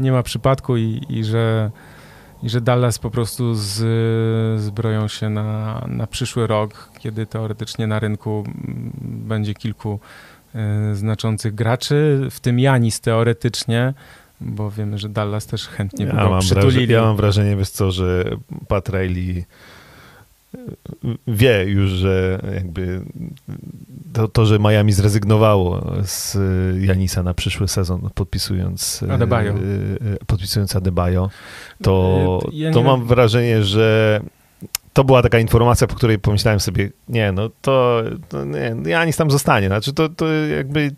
nie 0.00 0.12
ma 0.12 0.22
przypadku 0.22 0.76
i, 0.76 1.00
i 1.08 1.24
że 1.24 1.70
i 2.42 2.48
że 2.48 2.60
Dallas 2.60 2.98
po 2.98 3.10
prostu 3.10 3.54
z, 3.54 3.80
zbroją 4.60 5.08
się 5.08 5.30
na, 5.30 5.84
na 5.88 6.06
przyszły 6.06 6.46
rok, 6.46 6.90
kiedy 6.98 7.26
teoretycznie 7.26 7.86
na 7.86 7.98
rynku 7.98 8.44
będzie 9.02 9.54
kilku 9.54 10.00
y, 10.90 10.94
znaczących 10.94 11.54
graczy, 11.54 12.28
w 12.30 12.40
tym 12.40 12.58
Janis 12.58 13.00
teoretycznie, 13.00 13.94
bo 14.40 14.70
wiemy, 14.70 14.98
że 14.98 15.08
Dallas 15.08 15.46
też 15.46 15.68
chętnie 15.68 16.06
ja 16.06 16.12
go 16.12 16.30
mam 16.30 16.40
przytulili. 16.40 16.70
Wrażenie, 16.70 16.92
ja 16.94 17.02
mam 17.02 17.16
wrażenie, 17.16 17.56
wiesz 17.56 17.70
co, 17.70 17.90
że 17.90 18.24
Pat 18.68 18.88
Riley 18.88 19.44
wie 21.26 21.64
już, 21.64 21.90
że 21.90 22.40
jakby 22.54 23.00
to, 24.12 24.28
to, 24.28 24.46
że 24.46 24.58
Miami 24.58 24.92
zrezygnowało 24.92 25.86
z 26.02 26.36
Janisa 26.84 27.22
na 27.22 27.34
przyszły 27.34 27.68
sezon, 27.68 28.10
podpisując 28.14 29.04
Adebayo, 29.10 29.54
podpisując 30.26 30.76
Adebayo 30.76 31.30
to, 31.82 32.40
ja 32.52 32.72
to 32.72 32.82
mam 32.82 33.06
wrażenie, 33.06 33.64
że 33.64 34.20
to 34.92 35.04
była 35.04 35.22
taka 35.22 35.38
informacja, 35.38 35.86
po 35.86 35.94
której 35.94 36.18
pomyślałem 36.18 36.60
sobie, 36.60 36.90
nie, 37.08 37.32
no 37.32 37.50
to, 37.62 38.02
to 38.28 38.44
nie, 38.44 38.90
Janis 38.90 39.16
tam 39.16 39.30
zostanie. 39.30 39.66
Znaczy 39.66 39.92
to, 39.92 40.08
to 40.08 40.26
jakby 40.32 40.90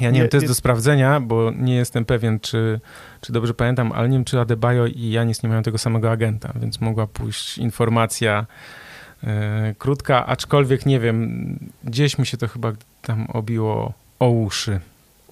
ja 0.00 0.10
nie, 0.10 0.20
wiem, 0.20 0.28
to 0.28 0.36
jest 0.36 0.46
do 0.46 0.54
sprawdzenia, 0.54 1.20
bo 1.20 1.50
nie 1.50 1.74
jestem 1.74 2.04
pewien, 2.04 2.40
czy, 2.40 2.80
czy 3.20 3.32
dobrze 3.32 3.54
pamiętam, 3.54 3.92
ale 3.92 4.08
nie 4.08 4.16
wiem, 4.16 4.24
czy 4.24 4.40
Adebayo 4.40 4.86
i 4.86 5.10
Janis 5.10 5.42
nie 5.42 5.48
mają 5.48 5.62
tego 5.62 5.78
samego 5.78 6.10
agenta, 6.10 6.52
więc 6.60 6.80
mogła 6.80 7.06
pójść 7.06 7.58
informacja 7.58 8.46
e, 9.24 9.74
krótka, 9.78 10.26
aczkolwiek 10.26 10.86
nie 10.86 11.00
wiem, 11.00 11.58
gdzieś 11.84 12.18
mi 12.18 12.26
się 12.26 12.36
to 12.36 12.48
chyba 12.48 12.72
tam 13.02 13.26
obiło 13.32 13.92
o 14.18 14.28
uszy. 14.30 14.80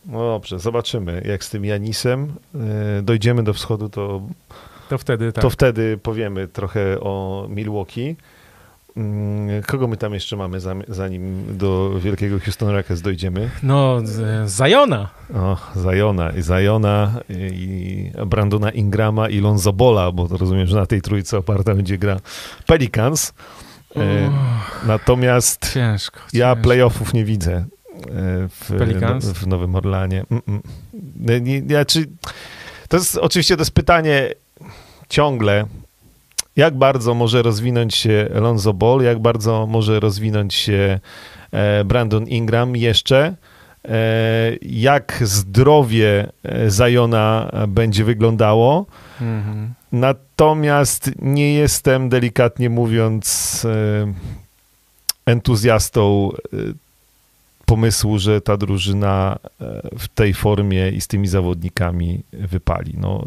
No 0.07 0.19
dobrze, 0.19 0.59
zobaczymy, 0.59 1.23
jak 1.25 1.45
z 1.45 1.51
tym 1.51 1.65
Janisem 1.65 2.33
e, 2.55 3.03
dojdziemy 3.03 3.43
do 3.43 3.53
wschodu, 3.53 3.89
to, 3.89 4.23
to, 4.89 4.99
wtedy, 4.99 5.33
tak. 5.33 5.43
to 5.43 5.51
wtedy 5.51 5.99
powiemy 6.03 6.49
trochę 6.49 7.01
o 7.01 7.47
Milwaukee. 7.51 8.17
Mm, 8.97 9.63
kogo 9.63 9.89
my 9.89 9.97
tam 9.97 10.15
jeszcze 10.15 10.37
mamy, 10.37 10.59
zanim 10.89 11.45
do 11.59 12.01
wielkiego 12.01 12.41
Houston 12.41 12.69
Rockets 12.69 13.01
dojdziemy? 13.01 13.51
No, 13.63 14.01
Zajona. 14.45 15.09
O, 15.35 15.57
Zajona. 15.75 16.31
I 16.31 16.43
Zajona, 16.43 17.21
i 17.29 18.11
Brandona 18.27 18.71
Ingrama, 18.71 19.29
i 19.29 19.41
Lonzo 19.41 19.73
Bola, 19.73 20.13
bo 20.13 20.29
to 20.29 20.37
rozumiem, 20.37 20.67
że 20.67 20.77
na 20.77 20.87
tej 20.87 21.03
trójce 21.03 21.39
oparta 21.39 21.75
będzie 21.75 21.99
gra 21.99 22.21
Pelicans. 22.67 23.33
Uch, 23.95 24.03
Natomiast 24.87 25.73
ciężko, 25.75 26.21
ja 26.33 26.49
ciężko. 26.51 26.63
playoffów 26.63 27.15
nie 27.15 27.25
widzę 27.25 27.53
e, 27.53 27.65
w, 28.49 28.71
no, 29.01 29.21
w 29.21 29.47
Nowym 29.47 29.75
Orlanie. 29.75 30.25
Mm 30.31 30.43
-mm. 30.43 31.71
Nie, 31.71 31.85
czy, 31.85 32.07
to 32.89 32.97
jest 32.97 33.17
oczywiście 33.17 33.57
to 33.57 33.61
jest 33.61 33.71
pytanie 33.71 34.31
ciągle, 35.09 35.67
jak 36.57 36.79
bardzo 36.79 37.15
może 37.15 37.43
rozwinąć 37.43 37.95
się 37.95 38.29
Lonzo 38.31 38.73
Ball, 38.73 39.01
jak 39.01 39.19
bardzo 39.19 39.67
może 39.67 40.01
rozwinąć 40.01 40.55
się 40.55 41.01
e, 41.53 41.85
Brandon 41.85 42.29
Ingram 42.29 42.77
jeszcze, 42.77 43.35
e, 43.85 43.97
jak 44.63 45.19
zdrowie 45.21 46.33
e, 46.43 46.71
Zajona 46.71 47.51
będzie 47.69 48.05
wyglądało. 48.05 48.87
Mhm. 49.21 49.75
Natomiast 49.93 51.11
nie 51.19 51.55
jestem, 51.55 52.09
delikatnie 52.09 52.71
mówiąc, 52.71 53.67
entuzjastą 55.27 56.31
pomysłu, 57.67 58.19
że 58.19 58.41
ta 58.41 58.57
drużyna 58.57 59.39
e, 59.61 59.83
w 59.99 60.09
tej 60.09 60.35
formie 60.35 60.91
i 60.91 61.01
z 61.01 61.07
tymi 61.07 61.29
zawodnikami 61.29 62.23
wypali. 62.33 62.95
No. 62.99 63.27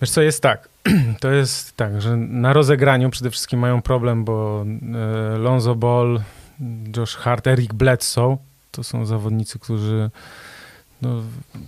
Wiesz 0.00 0.10
co, 0.10 0.22
jest 0.22 0.42
tak, 0.42 0.68
to 1.20 1.30
jest 1.30 1.76
tak, 1.76 2.02
że 2.02 2.16
na 2.16 2.52
rozegraniu 2.52 3.10
przede 3.10 3.30
wszystkim 3.30 3.60
mają 3.60 3.82
problem, 3.82 4.24
bo 4.24 4.64
e, 5.34 5.38
Lonzo 5.38 5.74
Ball, 5.74 6.20
Josh 6.96 7.16
Hart, 7.16 7.46
Eric 7.46 7.72
Bledsoe 7.72 8.38
to 8.70 8.84
są 8.84 9.06
zawodnicy, 9.06 9.58
którzy 9.58 10.10
no, 11.02 11.22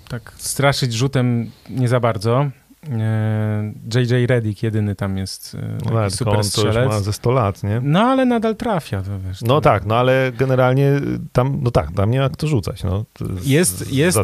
tak 0.08 0.32
straszyć 0.36 0.92
rzutem 0.92 1.50
nie 1.70 1.88
za 1.88 2.00
bardzo. 2.00 2.50
JJ 3.94 4.24
e, 4.24 4.26
Reddick 4.26 4.62
jedyny 4.62 4.94
tam 4.94 5.18
jest 5.18 5.54
e, 5.54 5.78
taki 5.78 5.94
no, 5.94 6.10
super 6.10 6.36
on 6.36 6.44
strzelec. 6.44 6.74
to 6.74 6.80
już 6.80 6.92
ma 6.92 7.00
ze 7.00 7.12
100 7.12 7.30
lat, 7.32 7.62
nie? 7.62 7.80
No 7.82 8.00
ale 8.00 8.24
nadal 8.24 8.56
trafia, 8.56 9.02
to 9.02 9.10
wiesz. 9.20 9.42
No 9.42 9.60
tak, 9.60 9.86
no 9.86 9.96
ale 9.96 10.32
generalnie 10.38 11.00
tam, 11.32 11.58
no 11.62 11.70
tak, 11.70 11.92
tam 11.92 12.10
nie 12.10 12.20
ma 12.20 12.28
kto 12.28 12.46
rzucać, 12.46 12.84
no. 12.84 13.04
Jest, 13.44 13.92
jest, 13.92 14.18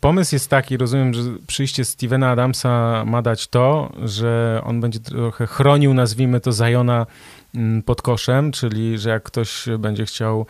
pomysł 0.00 0.34
jest 0.34 0.50
taki, 0.50 0.76
rozumiem, 0.76 1.14
że 1.14 1.22
przyjście 1.46 1.84
Stevena 1.84 2.30
Adamsa 2.30 3.04
ma 3.06 3.22
dać 3.22 3.48
to, 3.48 3.92
że 4.04 4.60
on 4.64 4.80
będzie 4.80 5.00
trochę 5.00 5.46
chronił, 5.46 5.94
nazwijmy 5.94 6.40
to, 6.40 6.52
Zajona 6.52 7.06
mm, 7.54 7.82
pod 7.82 8.02
koszem, 8.02 8.52
czyli 8.52 8.98
że 8.98 9.10
jak 9.10 9.22
ktoś 9.22 9.64
będzie 9.78 10.06
chciał 10.06 10.46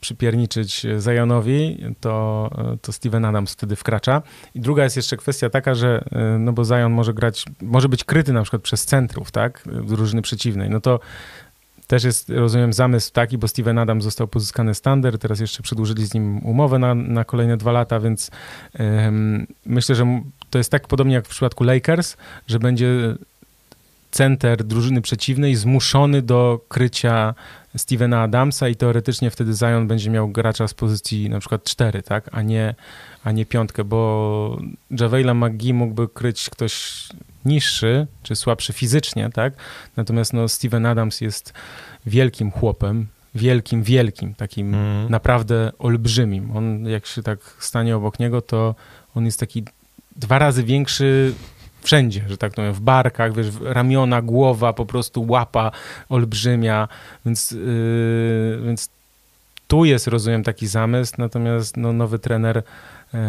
przypierniczyć 0.00 0.86
Zionowi, 1.00 1.84
to, 2.00 2.50
to 2.82 2.92
Steven 2.92 3.24
Adams 3.24 3.52
wtedy 3.52 3.76
wkracza. 3.76 4.22
I 4.54 4.60
druga 4.60 4.84
jest 4.84 4.96
jeszcze 4.96 5.16
kwestia 5.16 5.50
taka, 5.50 5.74
że 5.74 6.04
e, 6.12 6.38
no 6.38 6.52
bo 6.52 6.64
Zion 6.64 6.92
może 6.92 7.14
grać, 7.14 7.44
może 7.62 7.88
być 7.88 8.04
kryty 8.04 8.32
na 8.32 8.42
przykład 8.42 8.62
przez 8.62 8.84
centrów, 8.84 9.30
tak, 9.30 9.64
drużyny 9.84 10.22
przeciwnej, 10.22 10.70
no 10.70 10.80
to 10.80 11.00
też 11.86 12.04
jest, 12.04 12.30
rozumiem, 12.30 12.72
zamysł 12.72 13.12
taki, 13.12 13.38
bo 13.38 13.48
Steven 13.48 13.78
Adams 13.78 14.04
został 14.04 14.28
pozyskany 14.28 14.74
standard, 14.74 15.22
teraz 15.22 15.40
jeszcze 15.40 15.62
przedłużyli 15.62 16.06
z 16.06 16.14
nim 16.14 16.46
umowę 16.46 16.78
na, 16.78 16.94
na 16.94 17.24
kolejne 17.24 17.56
dwa 17.56 17.72
lata, 17.72 18.00
więc 18.00 18.30
myślę, 19.66 19.94
że 19.94 20.22
to 20.50 20.58
jest 20.58 20.70
tak 20.70 20.88
podobnie 20.88 21.14
jak 21.14 21.26
w 21.26 21.28
przypadku 21.28 21.64
Lakers, 21.64 22.16
że 22.46 22.58
będzie 22.58 23.14
center 24.10 24.64
drużyny 24.64 25.02
przeciwnej 25.02 25.54
zmuszony 25.54 26.22
do 26.22 26.60
krycia 26.68 27.34
Stevena 27.76 28.22
Adamsa 28.22 28.68
i 28.68 28.76
teoretycznie 28.76 29.30
wtedy 29.30 29.52
Zion 29.52 29.86
będzie 29.86 30.10
miał 30.10 30.28
gracza 30.28 30.68
z 30.68 30.74
pozycji 30.74 31.30
na 31.30 31.40
przykład 31.40 31.64
4, 31.64 32.02
tak, 32.02 32.28
a 32.32 32.42
nie, 32.42 32.74
a 33.24 33.32
nie 33.32 33.46
piątkę, 33.46 33.84
bo 33.84 34.58
Javela 34.90 35.34
McGee 35.34 35.74
mógłby 35.74 36.08
kryć 36.08 36.50
ktoś 36.50 37.06
niższy, 37.44 38.06
czy 38.22 38.36
słabszy 38.36 38.72
fizycznie, 38.72 39.30
tak, 39.34 39.54
natomiast 39.96 40.32
no 40.32 40.48
Steven 40.48 40.86
Adams 40.86 41.20
jest 41.20 41.52
wielkim 42.06 42.50
chłopem, 42.50 43.06
wielkim, 43.34 43.82
wielkim, 43.82 44.34
takim 44.34 44.74
mm. 44.74 45.10
naprawdę 45.10 45.72
olbrzymim. 45.78 46.56
On 46.56 46.84
jak 46.84 47.06
się 47.06 47.22
tak 47.22 47.38
stanie 47.58 47.96
obok 47.96 48.18
niego, 48.18 48.42
to 48.42 48.74
on 49.14 49.24
jest 49.24 49.40
taki 49.40 49.64
dwa 50.16 50.38
razy 50.38 50.64
większy 50.64 51.34
wszędzie, 51.82 52.24
że 52.28 52.36
tak 52.36 52.52
powiem, 52.52 52.72
w 52.72 52.80
barkach, 52.80 53.34
wiesz, 53.34 53.46
ramiona, 53.62 54.22
głowa, 54.22 54.72
po 54.72 54.86
prostu 54.86 55.26
łapa 55.28 55.70
olbrzymia, 56.08 56.88
więc, 57.26 57.50
yy, 57.50 58.60
więc 58.64 58.88
tu 59.68 59.84
jest, 59.84 60.06
rozumiem, 60.06 60.44
taki 60.44 60.66
zamysł, 60.66 61.14
natomiast 61.18 61.76
no, 61.76 61.92
nowy 61.92 62.18
trener 62.18 62.62
yy, 63.12 63.20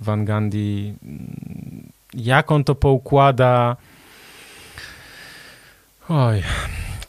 Van 0.00 0.24
Gandhi, 0.24 0.94
jak 2.14 2.52
on 2.52 2.64
to 2.64 2.74
poukłada, 2.74 3.76
oj, 6.08 6.42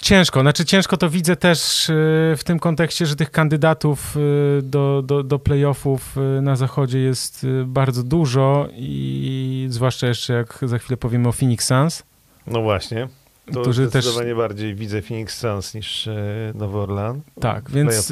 Ciężko, 0.04 0.42
znaczy 0.42 0.66
ciężko 0.66 0.98
to 0.98 1.10
widzę 1.10 1.36
też 1.36 1.90
y, 1.90 1.94
w 2.38 2.44
tym 2.44 2.60
kontekście, 2.60 3.06
że 3.06 3.16
tych 3.16 3.32
kandydatów 3.32 4.18
y, 4.18 4.62
do, 4.64 5.02
do, 5.02 5.24
do 5.24 5.40
playoffów 5.40 6.18
y, 6.38 6.42
na 6.42 6.56
zachodzie 6.56 7.00
jest 7.00 7.46
bardzo 7.66 8.04
dużo 8.04 8.68
i 8.72 9.68
zwłaszcza 9.70 10.08
jeszcze 10.08 10.34
jak 10.34 10.60
za 10.62 10.78
chwilę 10.78 10.98
powiemy 10.98 11.28
o 11.28 11.32
Phoenix 11.32 11.66
Suns. 11.68 12.04
No 12.48 12.62
właśnie. 12.62 13.08
To 13.54 13.62
którzy 13.62 13.88
zdecydowanie 13.88 14.30
też... 14.30 14.38
bardziej 14.38 14.76
widzę 14.76 15.02
Phoenix 15.02 15.38
Suns 15.40 15.74
niż 15.74 16.10
Nowy 16.54 16.78
Orlan. 16.78 17.22
Tak, 17.40 17.72
więc 17.72 18.12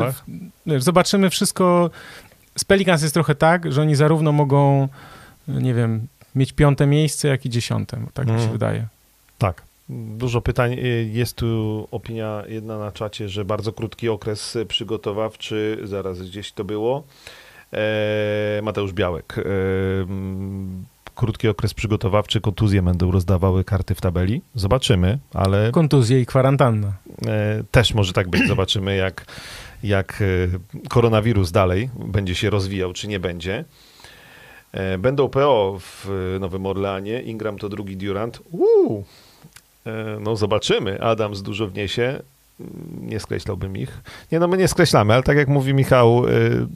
zobaczymy 0.78 1.30
wszystko. 1.30 1.90
Z 2.58 2.64
Pelicans 2.64 3.02
jest 3.02 3.14
trochę 3.14 3.36
tak, 3.36 3.72
że 3.72 3.82
oni 3.82 3.96
zarówno 3.96 4.32
mogą, 4.32 4.88
nie 5.48 5.74
wiem, 5.74 6.08
mieć 6.36 6.54
piąte 6.54 6.88
miejsce, 6.88 7.28
jak 7.28 7.46
i 7.46 7.50
dziesiąte. 7.50 7.98
Tak 8.14 8.26
mm. 8.26 8.36
mi 8.36 8.42
się 8.42 8.52
mhm. 8.52 8.52
wydaje. 8.52 8.88
Tak. 9.38 9.71
Dużo 9.92 10.42
pytań. 10.42 10.74
Y, 10.74 11.10
jest 11.14 11.36
tu 11.36 11.88
opinia 11.92 12.44
jedna 12.48 12.78
na 12.78 12.92
czacie, 12.92 13.30
że 13.30 13.46
bardzo 13.46 13.74
krótki 13.74 14.10
okres 14.10 14.58
przygotowawczy, 14.68 15.78
zaraz 15.84 16.22
gdzieś 16.22 16.52
to 16.52 16.64
było. 16.64 17.04
E, 17.74 18.62
Mateusz 18.64 18.94
Białek. 18.94 19.36
E, 19.38 19.44
krótki 21.16 21.48
okres 21.48 21.74
przygotowawczy, 21.74 22.42
kontuzje 22.42 22.82
będą 22.82 23.12
rozdawały 23.12 23.64
karty 23.64 23.96
w 23.96 24.02
tabeli. 24.02 24.42
Zobaczymy, 24.56 25.20
ale. 25.34 25.72
Kontuzje 25.72 26.22
i 26.22 26.26
kwarantanna. 26.26 26.94
E, 27.28 27.64
też 27.72 27.94
może 27.94 28.14
tak 28.14 28.30
być. 28.30 28.48
Zobaczymy, 28.48 28.96
jak, 28.96 29.26
jak 29.84 30.24
koronawirus 30.90 31.52
dalej 31.52 31.90
będzie 32.06 32.36
się 32.36 32.50
rozwijał, 32.50 32.94
czy 32.94 33.08
nie 33.08 33.20
będzie. 33.20 33.66
Będą 35.00 35.30
PO 35.30 35.78
w 35.80 36.08
Nowym 36.40 36.66
Orleanie. 36.66 37.22
Ingram 37.22 37.58
to 37.58 37.70
drugi 37.70 37.98
Durant. 37.98 38.42
Uuu, 38.52 39.04
no 40.20 40.36
zobaczymy. 40.36 41.02
Adams 41.02 41.42
dużo 41.42 41.68
wniesie. 41.68 42.20
Nie 43.02 43.20
skreślałbym 43.20 43.78
ich. 43.78 44.02
Nie, 44.32 44.40
no 44.40 44.48
my 44.48 44.58
nie 44.58 44.68
skreślamy, 44.68 45.14
ale 45.14 45.24
tak 45.24 45.38
jak 45.38 45.48
mówi 45.48 45.74
Michał, 45.74 46.28
e, 46.28 46.32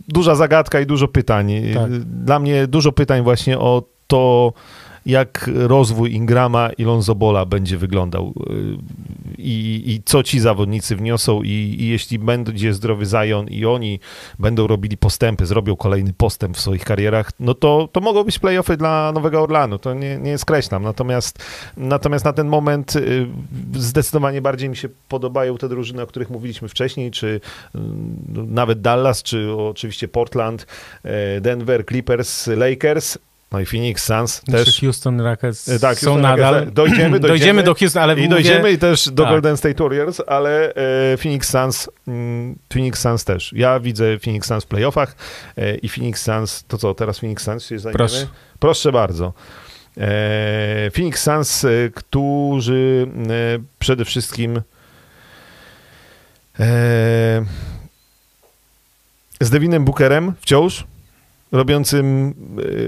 duża 0.08 0.36
zagadka 0.36 0.80
i 0.80 0.86
dużo 0.86 1.08
pytań. 1.08 1.52
Tak. 1.74 1.92
Dla 2.00 2.40
mnie 2.40 2.68
dużo 2.68 2.92
pytań 2.92 3.24
właśnie 3.24 3.60
o 3.60 3.84
to, 4.08 4.54
jak 5.06 5.50
rozwój 5.54 6.14
Ingrama 6.14 6.70
i 6.78 6.84
Lonzo 6.84 7.16
Bola 7.16 7.46
będzie 7.46 7.78
wyglądał. 7.78 8.34
E, 8.50 8.54
i, 9.38 9.84
i 9.86 10.02
co 10.06 10.24
ci 10.24 10.40
zawodnicy 10.40 10.96
wniosą 10.96 11.44
i, 11.44 11.76
i 11.80 11.88
jeśli 11.88 12.20
będzie 12.20 12.74
zdrowy 12.74 13.06
Zion 13.06 13.48
i 13.48 13.66
oni 13.66 14.00
będą 14.40 14.68
robili 14.68 14.98
postępy, 14.98 15.46
zrobią 15.46 15.76
kolejny 15.76 16.14
postęp 16.14 16.58
w 16.58 16.62
swoich 16.62 16.86
karierach, 16.86 17.32
no 17.40 17.54
to, 17.54 17.90
to 17.92 18.02
mogą 18.02 18.24
być 18.24 18.40
playoffy 18.40 18.78
dla 18.78 19.12
Nowego 19.12 19.42
Orlanu, 19.42 19.80
to 19.80 19.94
nie, 19.94 20.18
nie 20.18 20.38
skreślam. 20.38 20.84
Natomiast, 20.84 21.46
natomiast 21.78 22.26
na 22.26 22.34
ten 22.34 22.48
moment 22.48 22.96
y, 22.96 23.28
zdecydowanie 23.74 24.42
bardziej 24.42 24.70
mi 24.70 24.78
się 24.78 24.90
podobają 25.10 25.58
te 25.58 25.70
drużyny, 25.70 26.02
o 26.02 26.08
których 26.08 26.30
mówiliśmy 26.30 26.68
wcześniej, 26.68 27.12
czy 27.12 27.28
y, 27.28 27.80
nawet 28.34 28.82
Dallas, 28.82 29.24
czy 29.24 29.54
oczywiście 29.54 30.08
Portland, 30.08 30.68
y, 31.38 31.42
Denver, 31.42 31.86
Clippers, 31.86 32.48
Lakers, 32.48 33.18
no 33.56 33.62
i 33.62 33.66
Phoenix 33.66 34.04
Suns 34.04 34.42
też. 34.42 34.80
Houston 34.80 35.22
Rockets 35.22 35.70
E, 35.70 35.80
tak, 35.80 36.00
są 36.00 36.06
Houston 36.06 36.22
nadal. 36.22 36.54
Rockets, 36.54 36.74
dojdziemy, 36.74 37.20
dojdziemy, 37.20 37.20
dojdziemy 37.34 37.64
do 37.64 37.76
Houston, 37.76 38.04
ale 38.04 38.14
I 38.14 38.18
mówię, 38.18 38.30
dojdziemy 38.30 38.72
i 38.72 38.78
też 38.78 39.10
do 39.10 39.24
tak. 39.24 39.32
Golden 39.32 39.58
State 39.58 39.84
Warriors, 39.84 40.22
ale 40.28 40.74
e, 40.74 41.18
Phoenix 41.18 41.50
Suns, 41.50 41.90
mm, 42.08 42.56
Phoenix 42.74 43.02
Suns 43.02 43.24
też. 43.24 43.54
Ja 43.56 43.80
widzę 43.80 44.20
Phoenix 44.20 44.48
Suns 44.48 44.64
w 44.64 44.68
playoffach 44.68 45.16
e, 45.58 45.76
i 45.76 45.90
Phoenix 45.90 46.22
Suns, 46.22 46.64
to 46.68 46.78
co, 46.78 46.94
teraz 46.94 47.20
Phoenix 47.20 47.44
Suns 47.44 47.66
się 47.66 47.80
zajmiemy? 47.80 47.98
Proszę. 47.98 48.28
Proszę 48.60 48.92
bardzo. 48.92 49.34
E, 49.98 50.92
Phoenix 50.94 51.24
Suns, 51.24 51.66
e, 51.66 51.70
którzy 51.96 53.08
e, 53.30 53.60
przede 53.80 54.06
wszystkim 54.06 54.62
z 59.42 59.50
Devinem 59.50 59.86
Bookerem 59.86 60.34
wciąż 60.42 60.86
robiącym 61.56 62.34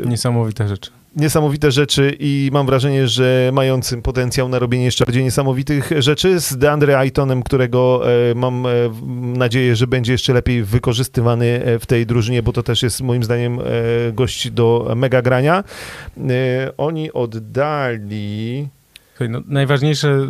e, 0.04 0.10
Niesamowite 0.10 0.68
rzeczy. 0.68 0.92
niesamowite 1.16 1.72
rzeczy 1.72 2.16
i 2.20 2.50
mam 2.54 2.66
wrażenie, 2.66 3.08
że 3.08 3.50
mającym 3.54 4.02
potencjał 4.02 4.50
na 4.50 4.60
robienie 4.60 4.86
jeszcze 4.86 5.06
bardziej 5.06 5.24
niesamowitych 5.24 5.92
rzeczy 6.00 6.40
z 6.40 6.58
DeAndre 6.58 6.98
Aytonem, 6.98 7.44
którego 7.44 8.02
e, 8.32 8.36
mam 8.36 8.66
e, 8.66 8.70
nadzieję, 9.38 9.76
że 9.76 9.88
będzie 9.88 10.12
jeszcze 10.12 10.34
lepiej 10.34 10.64
wykorzystywany 10.64 11.62
w 11.80 11.86
tej 11.86 12.06
drużynie, 12.06 12.44
bo 12.44 12.54
to 12.54 12.64
też 12.64 12.84
jest 12.84 13.02
moim 13.02 13.24
zdaniem 13.24 13.60
gość 14.14 14.52
do 14.52 14.94
mega 14.96 15.22
grania. 15.22 15.64
Oni 16.78 17.14
oddali... 17.14 18.68
No, 19.30 19.42
najważniejsze 19.48 20.28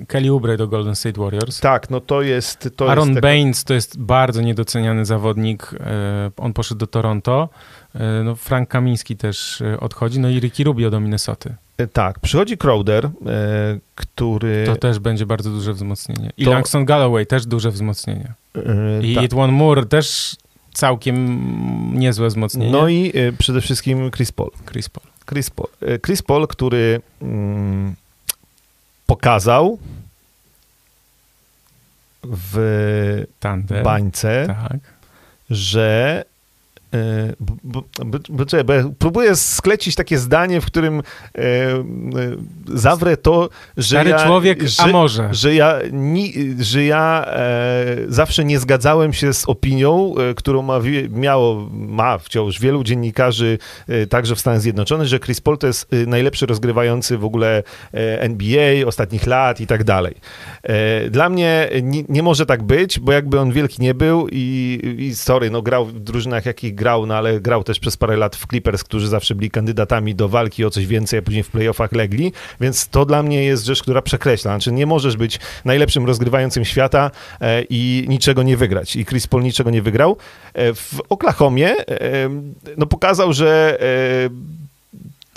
y, 0.00 0.06
Kelly 0.06 0.30
Oubre 0.30 0.56
do 0.56 0.68
Golden 0.68 0.96
State 0.96 1.20
Warriors. 1.20 1.60
Tak, 1.60 1.90
no 1.90 2.00
to 2.00 2.22
jest... 2.22 2.68
To 2.76 2.90
Aaron 2.90 3.08
jest 3.08 3.20
Baines 3.20 3.64
to 3.64 3.74
jest 3.74 3.98
bardzo 3.98 4.40
niedoceniany 4.42 5.04
zawodnik. 5.04 5.70
e, 5.80 6.30
On 6.36 6.52
poszedł 6.52 6.78
do 6.78 6.86
Toronto. 6.86 7.48
E, 7.94 8.22
No, 8.24 8.34
Frank 8.36 8.68
Kamiński 8.68 9.16
też 9.16 9.62
odchodzi. 9.80 10.20
No 10.20 10.28
i 10.28 10.40
Ricky 10.40 10.64
Rubio 10.64 10.90
do 10.90 11.00
Minnesoty. 11.00 11.54
e, 11.78 11.86
Tak, 11.86 12.18
przychodzi 12.20 12.58
Crowder, 12.58 13.04
e, 13.04 13.10
który... 13.94 14.62
To 14.66 14.76
też 14.76 14.98
będzie 14.98 15.26
bardzo 15.26 15.50
duże 15.50 15.72
wzmocnienie. 15.72 16.30
I 16.36 16.44
To- 16.44 16.50
Langston 16.50 16.84
Galloway 16.84 17.26
też 17.26 17.46
duże 17.46 17.70
wzmocnienie. 17.70 18.32
e, 18.56 19.02
I 19.02 19.14
tak. 19.14 19.24
Edwin 19.24 19.52
Moore 19.52 19.86
też 19.86 20.36
całkiem 20.74 21.98
niezłe 21.98 22.28
wzmocnienie. 22.28 22.72
No 22.72 22.88
i 22.88 23.12
przede 23.38 23.60
wszystkim 23.60 24.10
Chris 24.10 24.32
Paul. 24.32 24.50
Chris 24.70 24.88
Paul. 24.88 25.09
Chris 25.30 25.50
Paul, 25.50 25.68
e, 25.82 25.98
Chris 25.98 26.22
Paul 26.22 26.46
który 26.48 27.00
mm, 27.22 27.94
pokazał 29.06 29.78
w 32.22 33.26
Tander. 33.40 33.84
bańce, 33.84 34.44
Tak. 34.46 34.78
że 35.50 36.24
bo, 37.40 37.54
bo, 37.64 37.84
bo, 38.28 38.44
próbuję 38.98 39.36
sklecić 39.36 39.94
takie 39.94 40.18
zdanie, 40.18 40.60
w 40.60 40.66
którym 40.66 40.98
e, 40.98 41.42
e, 41.42 41.82
zawrę 42.66 43.16
to, 43.16 43.48
że 43.76 43.96
Stary 43.96 44.10
ja, 44.10 44.26
człowiek, 44.26 44.62
że, 44.62 44.82
a 44.82 44.86
może. 44.86 45.28
że 45.32 45.54
ja, 45.54 45.78
ni, 45.92 46.34
że 46.60 46.84
ja 46.84 47.24
e, 47.26 47.96
zawsze 48.08 48.44
nie 48.44 48.58
zgadzałem 48.58 49.12
się 49.12 49.32
z 49.32 49.44
opinią, 49.48 50.14
e, 50.16 50.34
którą 50.34 50.62
ma, 50.62 50.80
miało, 51.10 51.68
ma 51.72 52.18
wciąż 52.18 52.60
wielu 52.60 52.84
dziennikarzy, 52.84 53.58
e, 53.88 54.06
także 54.06 54.34
w 54.34 54.40
Stanach 54.40 54.60
Zjednoczonych, 54.60 55.08
że 55.08 55.18
Chris 55.18 55.40
Paul 55.40 55.58
to 55.58 55.66
jest 55.66 55.92
e, 55.92 55.96
najlepszy 56.06 56.46
rozgrywający 56.46 57.18
w 57.18 57.24
ogóle 57.24 57.62
NBA 57.92 58.86
ostatnich 58.86 59.26
lat 59.26 59.60
i 59.60 59.66
tak 59.66 59.84
dalej. 59.84 60.14
Dla 61.10 61.28
mnie 61.28 61.68
nie, 61.82 62.04
nie 62.08 62.22
może 62.22 62.46
tak 62.46 62.62
być, 62.62 63.00
bo 63.00 63.12
jakby 63.12 63.40
on 63.40 63.52
wielki 63.52 63.82
nie 63.82 63.94
był 63.94 64.28
i, 64.32 64.80
i 64.98 65.14
sorry, 65.14 65.50
no 65.50 65.62
grał 65.62 65.86
w 65.86 66.00
drużynach, 66.00 66.46
jakich 66.46 66.74
grał, 66.80 67.06
no 67.06 67.16
ale 67.16 67.40
grał 67.40 67.64
też 67.64 67.80
przez 67.80 67.96
parę 67.96 68.16
lat 68.16 68.36
w 68.36 68.46
Clippers, 68.46 68.84
którzy 68.84 69.08
zawsze 69.08 69.34
byli 69.34 69.50
kandydatami 69.50 70.14
do 70.14 70.28
walki 70.28 70.64
o 70.64 70.70
coś 70.70 70.86
więcej, 70.86 71.18
a 71.18 71.22
później 71.22 71.42
w 71.42 71.50
playoffach 71.50 71.92
legli, 71.92 72.32
więc 72.60 72.88
to 72.88 73.06
dla 73.06 73.22
mnie 73.22 73.44
jest 73.44 73.64
rzecz, 73.64 73.82
która 73.82 74.02
przekreśla. 74.02 74.50
Znaczy 74.50 74.72
nie 74.72 74.86
możesz 74.86 75.16
być 75.16 75.40
najlepszym 75.64 76.06
rozgrywającym 76.06 76.64
świata 76.64 77.10
e, 77.40 77.62
i 77.70 78.04
niczego 78.08 78.42
nie 78.42 78.56
wygrać. 78.56 78.96
I 78.96 79.04
Chris 79.04 79.26
Paul 79.26 79.42
niczego 79.42 79.70
nie 79.70 79.82
wygrał. 79.82 80.16
E, 80.54 80.74
w 80.74 81.00
Oklahomie 81.08 81.76
e, 81.86 82.28
no 82.76 82.86
pokazał, 82.86 83.32
że 83.32 83.78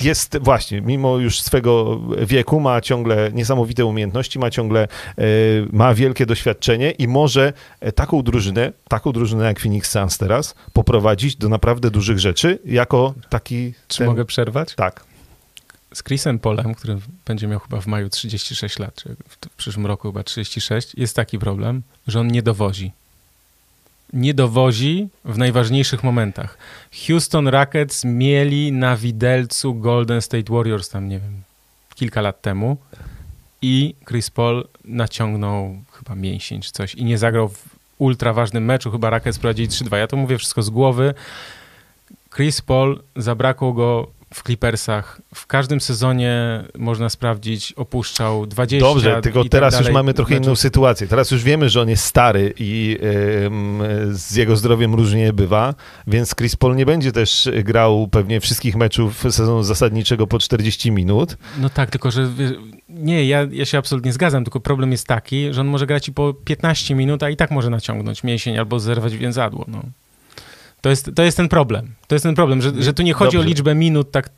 jest 0.04 0.38
właśnie, 0.42 0.82
mimo 0.82 1.18
już 1.18 1.42
swego 1.42 2.02
wieku, 2.26 2.60
ma 2.60 2.82
ciągle 2.82 3.32
niesamowite 3.34 3.86
umiejętności, 3.86 4.40
ma 4.40 4.50
ciągle, 4.50 4.82
e, 4.82 5.26
ma 5.72 5.94
wielkie 5.94 6.26
doświadczenie 6.26 6.92
i 6.92 7.08
może 7.08 7.54
e, 7.80 7.92
taką 7.92 8.22
drużynę, 8.22 8.72
taką 8.88 9.12
drużynę 9.12 9.46
jak 9.46 9.60
Phoenix 9.60 9.92
Suns 9.92 10.18
teraz, 10.18 10.56
poprowadzić 10.74 11.36
do 11.36 11.50
naprawdę 11.50 11.92
dużych 11.92 12.20
rzeczy, 12.20 12.60
jako 12.66 13.14
taki... 13.30 13.74
Czy 13.88 13.98
ten- 13.98 14.08
mogę 14.08 14.26
przerwać? 14.26 14.76
Tak. 14.76 15.04
Z 15.94 16.04
Chrisem 16.04 16.40
Polem, 16.40 16.76
który 16.76 16.98
będzie 17.26 17.48
miał 17.48 17.60
chyba 17.60 17.82
w 17.82 17.88
maju 17.88 18.10
36 18.10 18.80
lat, 18.80 18.96
czy 18.96 19.16
w, 19.28 19.38
w 19.52 19.56
przyszłym 19.56 19.86
roku 19.86 20.08
chyba 20.08 20.24
36, 20.24 20.96
jest 20.96 21.16
taki 21.16 21.40
problem, 21.40 21.82
że 22.08 22.20
on 22.20 22.28
nie 22.28 22.44
dowozi. 22.44 22.92
Nie 24.14 24.34
dowozi 24.34 25.08
w 25.26 25.38
najważniejszych 25.38 26.04
momentach. 26.04 26.58
Houston 27.08 27.48
Rockets 27.48 28.06
mieli 28.06 28.72
na 28.72 28.98
widelcu 28.98 29.74
Golden 29.74 30.22
State 30.22 30.54
Warriors 30.54 30.90
tam, 30.90 31.10
nie 31.10 31.20
wiem, 31.20 31.42
kilka 31.96 32.22
lat 32.22 32.42
temu 32.42 32.78
i 33.62 33.96
Chris 34.08 34.30
Paul 34.30 34.68
naciągnął 34.86 35.78
chyba 35.92 36.16
mięsień 36.16 36.62
czy 36.62 36.72
coś 36.72 36.96
i 36.96 37.06
nie 37.06 37.18
zagrał 37.18 37.50
w 37.50 37.64
ultra 37.98 38.34
ważnym 38.34 38.66
meczu, 38.66 38.92
chyba 38.92 39.10
Rockets 39.10 39.40
prowadzili 39.40 39.70
3-2. 39.70 39.98
Ja 39.98 40.08
to 40.08 40.18
mówię 40.18 40.38
wszystko 40.38 40.64
z 40.64 40.70
głowy. 40.70 41.14
Chris 42.36 42.62
Paul, 42.62 43.02
zabrakło 43.16 43.74
go 43.74 44.08
w 44.34 44.44
Clippersach. 44.44 45.22
W 45.36 45.48
każdym 45.48 45.82
sezonie 45.82 46.64
można 46.78 47.10
sprawdzić, 47.10 47.74
opuszczał 47.74 48.46
20 48.46 48.88
Dobrze, 48.88 49.22
tylko 49.22 49.44
tak 49.44 49.52
teraz 49.52 49.74
już 49.74 49.82
dalej 49.82 49.94
mamy 49.94 50.14
trochę 50.14 50.38
inną 50.38 50.56
sytuację. 50.56 51.08
Teraz 51.08 51.32
już 51.32 51.44
wiemy, 51.44 51.70
że 51.70 51.82
on 51.82 51.90
jest 51.90 52.06
stary 52.06 52.54
i 52.60 52.98
ym, 53.46 53.82
z 54.12 54.36
jego 54.36 54.58
zdrowiem 54.58 54.96
różnie 54.96 55.34
bywa, 55.34 55.76
więc 56.08 56.36
Chris 56.36 56.56
Paul 56.56 56.76
nie 56.76 56.86
będzie 56.86 57.12
też 57.12 57.50
grał 57.64 58.08
pewnie 58.08 58.40
wszystkich 58.40 58.76
meczów 58.76 59.24
sezonu 59.30 59.64
zasadniczego 59.64 60.28
po 60.28 60.40
40 60.40 60.92
minut. 60.92 61.38
No 61.58 61.70
tak, 61.70 61.90
tylko 61.90 62.12
że 62.12 62.30
nie, 62.90 63.26
ja, 63.26 63.48
ja 63.52 63.66
się 63.66 63.78
absolutnie 63.78 64.14
zgadzam, 64.14 64.44
tylko 64.44 64.60
problem 64.60 64.92
jest 64.92 65.08
taki, 65.08 65.54
że 65.54 65.62
on 65.62 65.68
może 65.68 65.88
grać 65.88 66.08
i 66.08 66.14
po 66.14 66.34
15 66.34 66.96
minut, 66.96 67.24
a 67.24 67.30
i 67.30 67.36
tak 67.36 67.52
może 67.52 67.70
naciągnąć 67.70 68.24
mięsień 68.24 68.58
albo 68.58 68.80
zerwać 68.80 69.18
więzadło. 69.18 69.66
No. 69.68 69.84
To, 70.84 70.90
jest, 70.90 71.12
to 71.16 71.24
jest 71.24 71.38
ten 71.38 71.50
problem. 71.50 71.96
To 72.08 72.16
jest 72.16 72.24
ten 72.24 72.36
problem, 72.36 72.62
że, 72.62 72.72
że 72.84 72.94
tu 72.94 73.04
nie 73.04 73.14
chodzi 73.14 73.38
Dobrze. 73.38 73.48
o 73.48 73.50
liczbę 73.50 73.76
minut 73.76 74.12
tak 74.12 74.30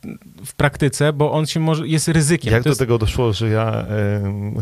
w 0.44 0.54
praktyce, 0.54 1.12
bo 1.12 1.32
on 1.32 1.46
się 1.46 1.60
może, 1.60 1.88
jest 1.88 2.08
ryzykiem. 2.08 2.52
Jak 2.52 2.62
to 2.62 2.64
do 2.64 2.70
jest, 2.70 2.78
tego 2.78 2.98
doszło, 2.98 3.32
że 3.32 3.48
ja 3.48 3.86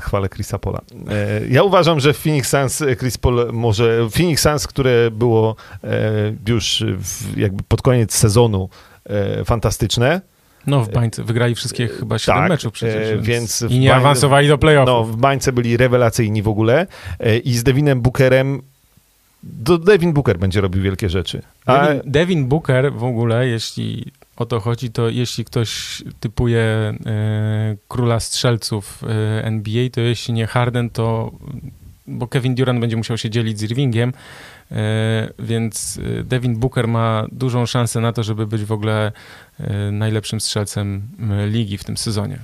chwalę 0.00 0.28
Chrisa 0.28 0.58
Pola? 0.58 0.80
E, 1.08 1.46
ja 1.48 1.62
uważam, 1.62 2.00
że 2.00 2.12
w 2.12 2.18
Phoenix 2.18 2.48
Suns 2.48 2.82
e, 2.82 2.96
Chris 2.96 3.18
Paul 3.18 3.52
może... 3.52 4.08
Phoenix 4.10 4.42
Suns, 4.42 4.66
które 4.66 5.10
było 5.10 5.56
e, 5.84 5.88
już 6.48 6.84
w, 6.98 7.38
jakby 7.38 7.62
pod 7.68 7.82
koniec 7.82 8.14
sezonu 8.14 8.68
fantastyczne, 9.44 10.20
No 10.66 10.80
w 10.80 10.90
bańce 10.90 11.24
wygrali 11.24 11.54
wszystkie 11.54 11.88
chyba 11.88 12.18
7 12.18 12.40
tak, 12.40 12.48
meczów 12.48 12.72
przecież, 12.72 13.10
więc, 13.10 13.26
więc 13.26 13.72
i 13.72 13.78
nie 13.78 13.90
bań- 13.90 13.96
awansowali 13.96 14.48
do 14.48 14.58
playoffów. 14.58 14.86
No, 14.86 15.04
w 15.04 15.16
bańce 15.16 15.52
byli 15.52 15.76
rewelacyjni 15.76 16.42
w 16.42 16.48
ogóle 16.48 16.86
i 17.44 17.54
z 17.54 17.62
Devinem 17.62 18.00
Bookerem 18.00 18.62
do 19.44 19.78
Devin 19.78 20.12
Booker 20.12 20.38
będzie 20.38 20.60
robił 20.60 20.82
wielkie 20.82 21.08
rzeczy. 21.08 21.42
A, 21.66 21.86
Devin, 21.86 22.12
Devin 22.12 22.48
Booker 22.48 22.92
w 22.92 23.04
ogóle, 23.04 23.48
jeśli 23.48 24.12
o 24.36 24.46
to 24.46 24.60
chodzi, 24.60 24.90
to 24.90 25.08
jeśli 25.08 25.44
ktoś 25.44 26.02
typuje 26.20 26.60
e, 26.60 27.76
króla 27.88 28.20
strzelców 28.20 29.02
e, 29.02 29.44
NBA, 29.44 29.90
to 29.92 30.00
jeśli 30.00 30.34
nie 30.34 30.46
Harden, 30.46 30.90
to 30.90 31.32
bo 32.06 32.26
Kevin 32.26 32.54
Durant 32.54 32.80
będzie 32.80 32.96
musiał 32.96 33.18
się 33.18 33.30
dzielić 33.30 33.58
z 33.58 33.62
Irvingiem, 33.62 34.12
e, 34.70 35.28
więc 35.38 36.00
e, 36.20 36.24
Devin 36.24 36.56
Booker 36.56 36.88
ma 36.88 37.26
dużą 37.32 37.66
szansę 37.66 38.00
na 38.00 38.12
to, 38.12 38.22
żeby 38.22 38.46
być 38.46 38.64
w 38.64 38.72
ogóle 38.72 39.12
e, 39.60 39.90
najlepszym 39.90 40.40
strzelcem 40.40 41.08
ligi 41.46 41.78
w 41.78 41.84
tym 41.84 41.96
sezonie. 41.96 42.38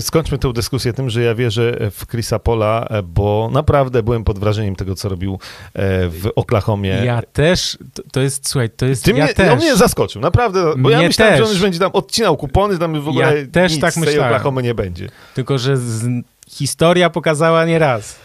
Skończmy 0.00 0.38
tę 0.38 0.52
dyskusję 0.52 0.92
tym, 0.92 1.10
że 1.10 1.22
ja 1.22 1.34
wierzę 1.34 1.90
w 1.90 2.06
Chrisa 2.06 2.38
Pola, 2.38 2.88
bo 3.04 3.50
naprawdę 3.52 4.02
byłem 4.02 4.24
pod 4.24 4.38
wrażeniem 4.38 4.76
tego, 4.76 4.94
co 4.94 5.08
robił 5.08 5.38
e, 5.74 6.08
w 6.08 6.30
Oklahomie. 6.36 6.88
Ja 7.04 7.22
też, 7.32 7.78
to, 8.12 8.20
jest, 8.20 8.48
słuchaj, 8.48 8.70
to 8.70 8.86
jest, 8.86 9.04
Ty 9.04 9.10
ja 9.10 9.24
mnie, 9.24 9.34
też. 9.34 9.50
on 9.52 9.58
mnie 9.58 9.76
zaskoczył, 9.76 10.22
naprawdę, 10.22 10.72
bo 10.76 10.90
ja 10.90 10.98
Mnie 10.98 11.06
myślałem, 11.06 11.36
że 11.36 11.42
on 11.42 11.46
też. 11.48 11.54
już 11.54 11.62
będzie 11.62 11.78
tam 11.78 11.90
odcinał 11.92 12.36
kupony, 12.36 12.78
tam 12.78 13.00
w 13.00 13.08
ogóle 13.08 13.40
Ja 13.40 13.46
też 13.52 13.72
nic 13.72 13.80
tak 13.80 13.92
z 13.92 13.94
tej 13.94 14.04
myślałem. 14.04 14.32
Oklahomy 14.32 14.62
nie 14.62 14.74
będzie. 14.74 15.08
Tylko, 15.34 15.58
że 15.58 15.76
z 15.76 16.08
historia 16.48 17.10
pokazała 17.10 17.64
nieraz, 17.64 18.16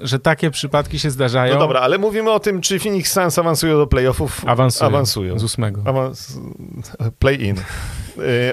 że 0.00 0.18
takie 0.18 0.50
przypadki 0.50 0.98
się 0.98 1.10
zdarzają. 1.10 1.54
No 1.54 1.60
dobra, 1.60 1.80
ale 1.80 1.98
mówimy 1.98 2.30
o 2.30 2.40
tym, 2.40 2.60
czy 2.60 2.78
Phoenix 2.78 3.12
Suns 3.12 3.38
awansują 3.38 3.76
do 3.78 3.86
playoffów. 3.86 4.42
Awansują. 4.46 4.88
Awansują. 4.88 5.38
Z 5.38 5.44
ósmego. 5.44 5.82
Awans... 5.84 6.38
Play-in. 7.18 7.56
E, 7.58 7.62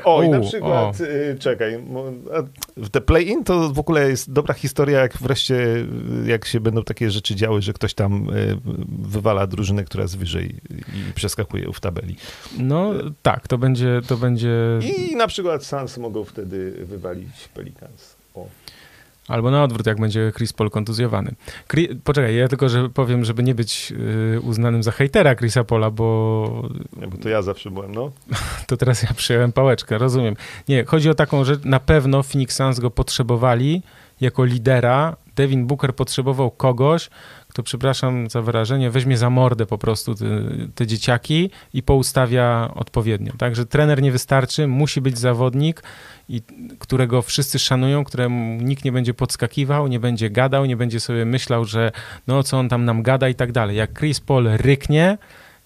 O, 0.04 0.24
i 0.24 0.30
na 0.30 0.40
przykład, 0.40 0.98
e, 1.02 1.36
czekaj, 1.38 1.78
mo- 1.84 2.04
a 2.34 2.90
te 2.90 3.02
play-in 3.02 3.44
to 3.44 3.70
w 3.70 3.80
ogóle 3.80 4.10
jest 4.10 4.32
dobra 4.32 4.54
historia, 4.54 5.00
jak 5.00 5.18
wreszcie, 5.18 5.56
e, 6.26 6.30
jak 6.30 6.46
się 6.46 6.60
będą 6.60 6.84
takie 6.84 7.12
rzeczy 7.12 7.36
działy, 7.36 7.62
że 7.62 7.74
ktoś 7.74 7.94
tam 7.94 8.14
e, 8.30 8.34
wywala 9.00 9.48
drużynę, 9.48 9.84
która 9.84 10.04
jest 10.04 10.18
wyżej 10.18 10.56
i 10.70 11.14
przeskakuje 11.14 11.72
w 11.74 11.80
tabeli. 11.80 12.16
No 12.60 12.94
tak, 13.22 13.48
to 13.48 13.58
będzie, 13.58 14.02
to 14.08 14.18
będzie... 14.18 14.50
I 14.98 15.16
na 15.16 15.28
przykład 15.28 15.64
Suns 15.66 15.98
mogą 15.98 16.24
wtedy 16.24 16.72
wywalić 16.86 17.48
Pelicans. 17.54 18.16
O. 18.36 18.48
Albo 19.32 19.52
na 19.52 19.64
odwrót, 19.64 19.88
jak 19.88 20.00
będzie 20.00 20.32
Chris 20.38 20.54
Paul 20.54 20.70
kontuzjowany. 20.70 21.36
Chri- 21.70 21.96
Poczekaj, 22.04 22.36
ja 22.36 22.48
tylko 22.48 22.70
że 22.70 22.90
powiem, 22.90 23.26
żeby 23.26 23.44
nie 23.44 23.56
być 23.56 23.94
y, 24.36 24.42
uznanym 24.42 24.84
za 24.84 24.92
hejtera 24.92 25.36
Chrisa 25.36 25.64
Pola, 25.64 25.92
bo 25.92 26.70
Nie, 27.02 27.08
bo 27.08 27.18
to 27.18 27.30
ja 27.30 27.42
zawsze 27.42 27.72
byłem, 27.72 27.96
no. 27.96 28.12
to 28.68 28.78
teraz 28.78 29.04
ja 29.04 29.10
przyjąłem 29.14 29.52
pałeczkę, 29.52 29.98
rozumiem. 29.98 30.36
Nie, 30.68 30.86
chodzi 30.86 31.10
o 31.10 31.14
taką 31.14 31.44
rzecz, 31.44 31.60
na 31.64 31.80
pewno 31.80 32.24
Phoenix 32.24 32.56
Suns 32.56 32.80
go 32.80 32.92
potrzebowali 32.92 33.82
jako 34.22 34.46
lidera. 34.46 35.16
Devin 35.36 35.68
Booker 35.68 35.96
potrzebował 35.96 36.52
kogoś, 36.52 37.10
kto, 37.52 37.64
przepraszam 37.64 38.30
za 38.30 38.42
wyrażenie, 38.42 38.92
weźmie 38.92 39.18
za 39.18 39.30
mordę 39.30 39.66
po 39.66 39.78
prostu 39.78 40.16
te, 40.16 40.26
te 40.76 40.88
dzieciaki 40.88 41.50
i 41.74 41.84
poustawia 41.84 42.72
odpowiednio. 42.76 43.34
Także 43.38 43.66
trener 43.66 44.02
nie 44.02 44.12
wystarczy, 44.12 44.68
musi 44.68 45.02
być 45.02 45.18
zawodnik, 45.18 45.84
i, 46.30 46.42
którego 46.80 47.22
wszyscy 47.22 47.60
szanują, 47.60 48.04
któremu 48.04 48.62
nikt 48.62 48.86
nie 48.86 48.92
będzie 48.92 49.14
podskakiwał, 49.14 49.88
nie 49.88 50.00
będzie 50.00 50.30
gadał, 50.30 50.66
nie 50.66 50.78
będzie 50.78 51.00
sobie 51.00 51.26
myślał, 51.26 51.66
że 51.66 51.92
no 52.28 52.44
co 52.44 52.60
on 52.60 52.70
tam 52.70 52.86
nam 52.86 53.04
gada 53.04 53.30
i 53.30 53.36
tak 53.36 53.52
dalej. 53.52 53.78
Jak 53.78 54.00
Chris 54.00 54.20
Paul 54.20 54.48
ryknie, 54.48 55.18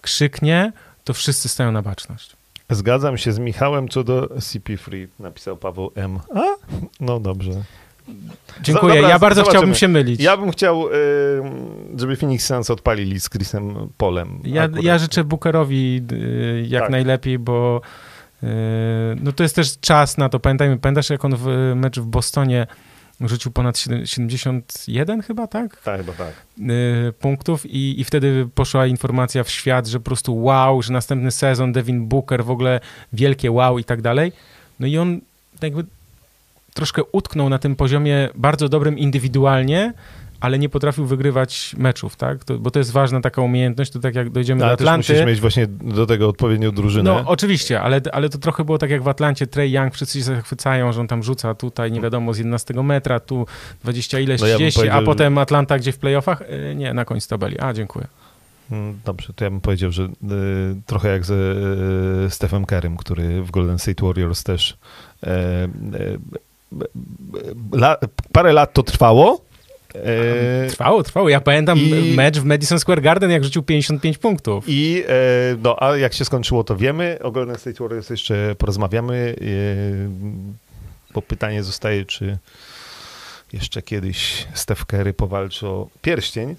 krzyknie, 0.01 0.71
to 1.03 1.13
wszyscy 1.13 1.49
stają 1.49 1.71
na 1.71 1.81
baczność. 1.81 2.35
Zgadzam 2.69 3.17
się 3.17 3.31
z 3.31 3.39
Michałem 3.39 3.89
co 3.89 4.03
do 4.03 4.21
CP3, 4.27 5.07
napisał 5.19 5.57
Paweł 5.57 5.91
M. 5.95 6.19
A? 6.35 6.43
No 6.99 7.19
dobrze. 7.19 7.51
Dziękuję. 8.61 8.95
Dobra, 8.95 9.09
ja 9.09 9.19
bardzo 9.19 9.41
zobaczymy. 9.41 9.59
chciałbym 9.59 9.75
się 9.75 9.87
mylić. 9.87 10.21
Ja 10.21 10.37
bym 10.37 10.51
chciał, 10.51 10.87
y, 10.87 10.91
żeby 11.97 12.15
Phoenix 12.15 12.45
Suns 12.45 12.69
odpalili 12.69 13.19
z 13.19 13.29
Chrisem 13.29 13.89
Polem. 13.97 14.39
Ja, 14.43 14.69
ja 14.81 14.97
życzę 14.97 15.23
Bookerowi 15.23 16.01
y, 16.11 16.65
jak 16.69 16.81
Tak. 16.81 16.91
najlepiej, 16.91 17.39
bo 17.39 17.81
y, 18.43 18.47
no 19.23 19.31
to 19.31 19.43
jest 19.43 19.55
też 19.55 19.79
czas 19.79 20.17
na 20.17 20.29
to. 20.29 20.39
Pamiętajmy, 20.39 20.77
pamiętasz 20.77 21.09
jak 21.09 21.25
on 21.25 21.35
w 21.35 21.73
mecz 21.75 21.99
w 21.99 22.05
Bostonie 22.05 22.67
rzucił 23.21 23.51
ponad 23.51 23.77
siedem- 23.77 24.05
71 24.05 25.21
chyba, 25.21 25.47
tak? 25.47 25.81
Tak, 25.81 25.97
chyba 25.97 26.13
tak. 26.13 26.33
Punktów 27.19 27.65
i, 27.65 28.01
i 28.01 28.03
wtedy 28.03 28.47
poszła 28.55 28.87
informacja 28.87 29.43
w 29.43 29.49
świat, 29.49 29.87
że 29.87 29.99
po 29.99 30.05
prostu 30.05 30.43
wow, 30.43 30.81
że 30.81 30.93
następny 30.93 31.31
sezon 31.31 31.71
Devin 31.71 32.07
Booker, 32.07 32.45
w 32.45 32.49
ogóle 32.51 32.79
wielkie 33.13 33.51
wow 33.51 33.79
i 33.79 33.83
tak 33.83 34.01
dalej. 34.01 34.31
No 34.79 34.87
i 34.87 34.97
on 34.97 35.21
jakby 35.61 35.83
troszkę 36.75 37.01
utknął 37.11 37.49
na 37.49 37.57
tym 37.59 37.75
poziomie 37.75 38.29
bardzo 38.35 38.69
dobrym 38.69 38.97
indywidualnie, 38.97 39.93
ale 40.39 40.59
nie 40.59 40.69
potrafił 40.69 41.05
wygrywać 41.05 41.75
meczów, 41.77 42.15
tak? 42.15 42.43
To, 42.43 42.59
bo 42.59 42.71
to 42.71 42.79
jest 42.79 42.91
ważna 42.91 43.21
taka 43.21 43.41
umiejętność, 43.41 43.91
to 43.91 43.99
tak 43.99 44.15
jak 44.15 44.29
dojdziemy 44.29 44.59
No, 44.59 44.65
Ale 44.65 44.77
do 44.77 44.81
Atlanty. 44.83 45.13
musisz 45.13 45.25
mieć 45.27 45.41
właśnie 45.41 45.67
do 45.67 46.05
tego 46.05 46.29
odpowiednią 46.29 46.71
drużynę. 46.71 47.03
No 47.03 47.23
oczywiście, 47.29 47.81
ale, 47.81 48.01
ale 48.11 48.29
to 48.29 48.37
trochę 48.37 48.63
było 48.65 48.77
tak 48.77 48.89
jak 48.89 49.03
w 49.03 49.07
Atlancie, 49.07 49.47
Trey 49.47 49.71
Young, 49.71 49.93
wszyscy 49.93 50.17
się 50.17 50.23
zachwycają, 50.23 50.93
że 50.93 51.01
on 51.01 51.07
tam 51.07 51.23
rzuca 51.23 51.53
tutaj 51.55 51.91
nie 51.91 52.01
wiadomo 52.01 52.33
z 52.33 52.37
11 52.37 52.73
metra, 52.73 53.19
tu 53.19 53.45
20 53.83 54.19
ileś, 54.19 54.41
No 54.41 54.47
ja 54.47 54.57
bym 54.57 54.69
30, 54.71 54.89
a 54.89 55.01
potem 55.01 55.37
Atlanta 55.37 55.79
gdzie 55.79 55.91
w 55.91 55.97
playoffach? 55.97 56.41
Y, 56.41 56.75
Nie, 56.75 56.93
na 56.93 57.05
końcu 57.05 57.29
tabeli. 57.29 57.59
A, 57.59 57.73
dziękuję. 57.73 58.07
Mm, 58.71 58.99
Dobrze, 59.05 59.33
to 59.33 59.43
ja 59.43 59.51
bym 59.51 59.61
powiedział, 59.61 59.91
że 59.91 60.03
y, 60.03 60.07
trochę 60.85 61.09
jak 61.09 61.25
ze 61.25 61.35
y, 62.25 62.29
Stephem 62.29 62.65
Kerem, 62.65 62.97
który 62.97 63.43
w 63.43 63.51
Golden 63.51 63.79
State 63.79 64.05
Warriors 64.05 64.43
też 64.43 64.77
e, 65.23 65.27
e, 65.29 65.67
la, 67.73 67.97
parę 68.31 68.53
lat 68.53 68.73
to 68.73 68.83
trwało. 68.83 69.45
E, 69.95 70.67
Trwało, 70.69 71.03
trwało. 71.03 71.29
Ja 71.29 71.41
pamiętam 71.41 71.79
I- 71.79 72.13
mecz 72.15 72.37
w 72.39 72.43
Madison 72.45 72.79
Square 72.79 73.01
Garden, 73.01 73.31
jak 73.31 73.43
rzucił 73.43 73.63
55 73.63 74.17
punktów. 74.17 74.63
I 74.67 75.03
e, 75.07 75.11
no, 75.63 75.75
a 75.83 75.97
jak 75.97 76.13
się 76.13 76.25
skończyło, 76.25 76.63
to 76.63 76.75
wiemy. 76.75 77.19
O 77.21 77.31
Golden 77.31 77.55
State 77.57 77.83
Warriors 77.83 78.09
jeszcze 78.09 78.55
porozmawiamy, 78.57 79.35
e, 79.41 79.45
bo 81.13 81.21
pytanie 81.21 81.63
zostaje, 81.63 82.05
czy 82.05 82.37
jeszcze 83.53 83.81
kiedyś 83.81 84.47
Steph 84.53 84.85
Curry 84.85 85.13
powalczy 85.13 85.67
o 85.67 85.87
pierścień, 86.01 86.55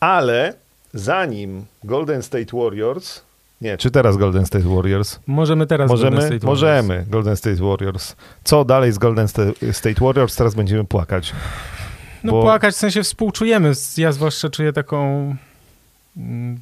ale 0.00 0.54
zanim 0.94 1.64
Golden 1.84 2.22
State 2.22 2.56
Warriors, 2.56 3.20
nie, 3.62 3.76
czy 3.78 3.90
teraz 3.90 4.16
Golden 4.16 4.46
State 4.46 4.64
Warriors? 4.74 5.18
Możemy 5.26 5.66
teraz 5.66 5.88
Golden 5.88 6.14
Możemy? 6.14 6.26
State 6.36 6.46
Możemy, 6.46 7.06
Golden 7.08 7.36
State 7.36 7.56
Warriors. 7.56 8.16
Co 8.44 8.64
dalej 8.64 8.92
z 8.92 8.98
Golden 8.98 9.28
Sta- 9.28 9.42
State 9.72 10.04
Warriors? 10.04 10.36
Teraz 10.36 10.54
będziemy 10.54 10.84
płakać. 10.84 11.32
No 12.24 12.32
bo- 12.32 12.42
płakać 12.42 12.74
w 12.74 12.78
sensie 12.78 13.02
współczujemy. 13.02 13.72
Ja 13.96 14.12
zwłaszcza 14.12 14.48
czuję 14.50 14.72
taką 14.72 15.36
mm, 16.16 16.58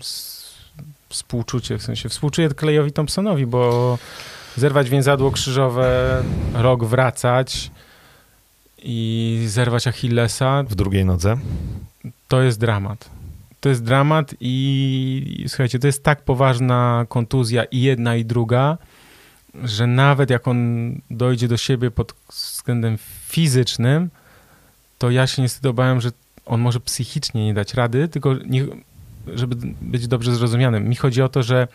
współczucie, 1.08 1.78
w 1.78 1.82
sensie 1.82 2.08
współczuję 2.08 2.48
Klejowi 2.48 2.92
Thompsonowi, 2.92 3.46
bo 3.46 3.98
zerwać 4.56 4.90
więzadło 4.90 5.30
krzyżowe, 5.30 6.22
rok 6.54 6.84
wracać 6.84 7.70
i 8.82 9.44
zerwać 9.48 9.86
Achillesa, 9.86 10.62
W 10.68 10.74
drugiej 10.74 11.04
nodze. 11.04 11.36
to 12.28 12.42
jest 12.42 12.60
dramat. 12.60 13.10
To 13.60 13.68
jest 13.68 13.84
dramat 13.84 14.34
i, 14.40 15.44
słuchajcie, 15.48 15.78
to 15.78 15.86
jest 15.86 16.02
tak 16.02 16.24
poważna 16.24 17.06
kontuzja 17.08 17.64
i 17.64 17.80
jedna 17.80 18.16
i 18.16 18.24
druga, 18.24 18.78
że 19.64 19.86
nawet 19.86 20.30
jak 20.30 20.48
on 20.48 20.92
dojdzie 21.10 21.48
do 21.48 21.56
siebie 21.56 21.90
pod 21.90 22.14
względem 22.28 22.98
fizycznym, 23.28 24.10
to 24.98 25.10
ja 25.10 25.26
się 25.26 25.42
niestety 25.42 25.68
obawiam, 25.68 26.00
że 26.00 26.10
on 26.46 26.60
może 26.60 26.80
psychicznie 26.80 27.46
nie 27.46 27.54
dać 27.54 27.74
rady, 27.74 28.08
tylko 28.08 28.34
nie, 28.46 28.66
żeby 29.26 29.56
być 29.80 30.08
dobrze 30.08 30.34
zrozumianym. 30.34 30.88
Mi 30.88 30.96
chodzi 30.96 31.22
o 31.22 31.28
to, 31.28 31.42
że 31.42 31.68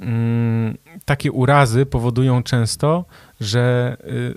mm, 0.00 0.76
takie 1.04 1.32
urazy 1.32 1.86
powodują 1.86 2.42
często, 2.42 3.04
że 3.40 3.96
y, 4.04 4.34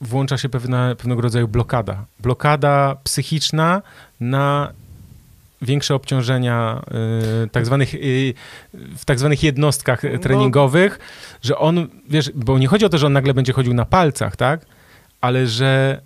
włącza 0.00 0.38
się 0.38 0.48
pewna, 0.48 0.94
pewnego 0.94 1.20
rodzaju 1.20 1.48
blokada. 1.48 2.04
Blokada 2.20 2.96
psychiczna 3.04 3.82
na 4.20 4.72
większe 5.62 5.94
obciążenia 5.94 6.82
y, 7.44 7.48
tak 7.48 7.66
zwanych, 7.66 7.94
y, 7.94 8.34
w 8.74 9.04
tak 9.04 9.18
zwanych 9.18 9.42
jednostkach 9.42 10.02
No. 10.12 10.18
treningowych, 10.18 10.98
że 11.42 11.58
on, 11.58 11.88
wiesz, 12.08 12.30
bo 12.34 12.58
nie 12.58 12.66
chodzi 12.66 12.84
o 12.84 12.88
to, 12.88 12.98
że 12.98 13.06
on 13.06 13.12
nagle 13.12 13.34
będzie 13.34 13.52
chodził 13.52 13.74
na 13.74 13.84
palcach, 13.84 14.36
tak? 14.36 14.66
Ale 15.20 15.46
że 15.46 16.00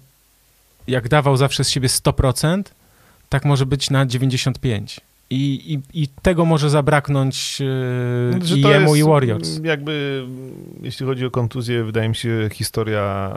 jak 0.88 1.08
dawał 1.08 1.36
zawsze 1.36 1.64
z 1.64 1.70
siebie 1.70 1.88
100%, 1.88 2.62
tak 3.28 3.44
może 3.44 3.66
być 3.66 3.90
na 3.90 4.06
95%. 4.06 5.00
I, 5.34 5.72
i, 5.94 6.02
i 6.02 6.08
tego 6.22 6.44
może 6.44 6.70
zabraknąć 6.70 7.58
y, 7.60 8.46
Że 8.46 8.56
i 8.56 8.60
jemu, 8.60 8.96
i 8.96 9.02
Warriors. 9.02 9.60
Jakby, 9.64 10.24
jeśli 10.82 11.06
chodzi 11.06 11.26
o 11.26 11.30
kontuzję, 11.30 11.84
wydaje 11.84 12.08
mi 12.08 12.16
się 12.16 12.48
historia, 12.52 13.36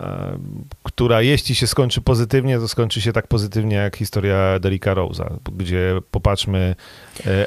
która 0.84 1.22
jeśli 1.22 1.56
się 1.56 1.68
skończy 1.68 2.02
pozytywnie, 2.02 2.58
to 2.60 2.68
skończy 2.68 3.02
się 3.02 3.14
tak 3.14 3.28
pozytywnie 3.28 3.76
jak 3.76 3.96
historia 3.96 4.60
Derricka 4.60 4.96
Rose'a, 4.96 5.30
gdzie 5.58 6.02
popatrzmy 6.12 6.76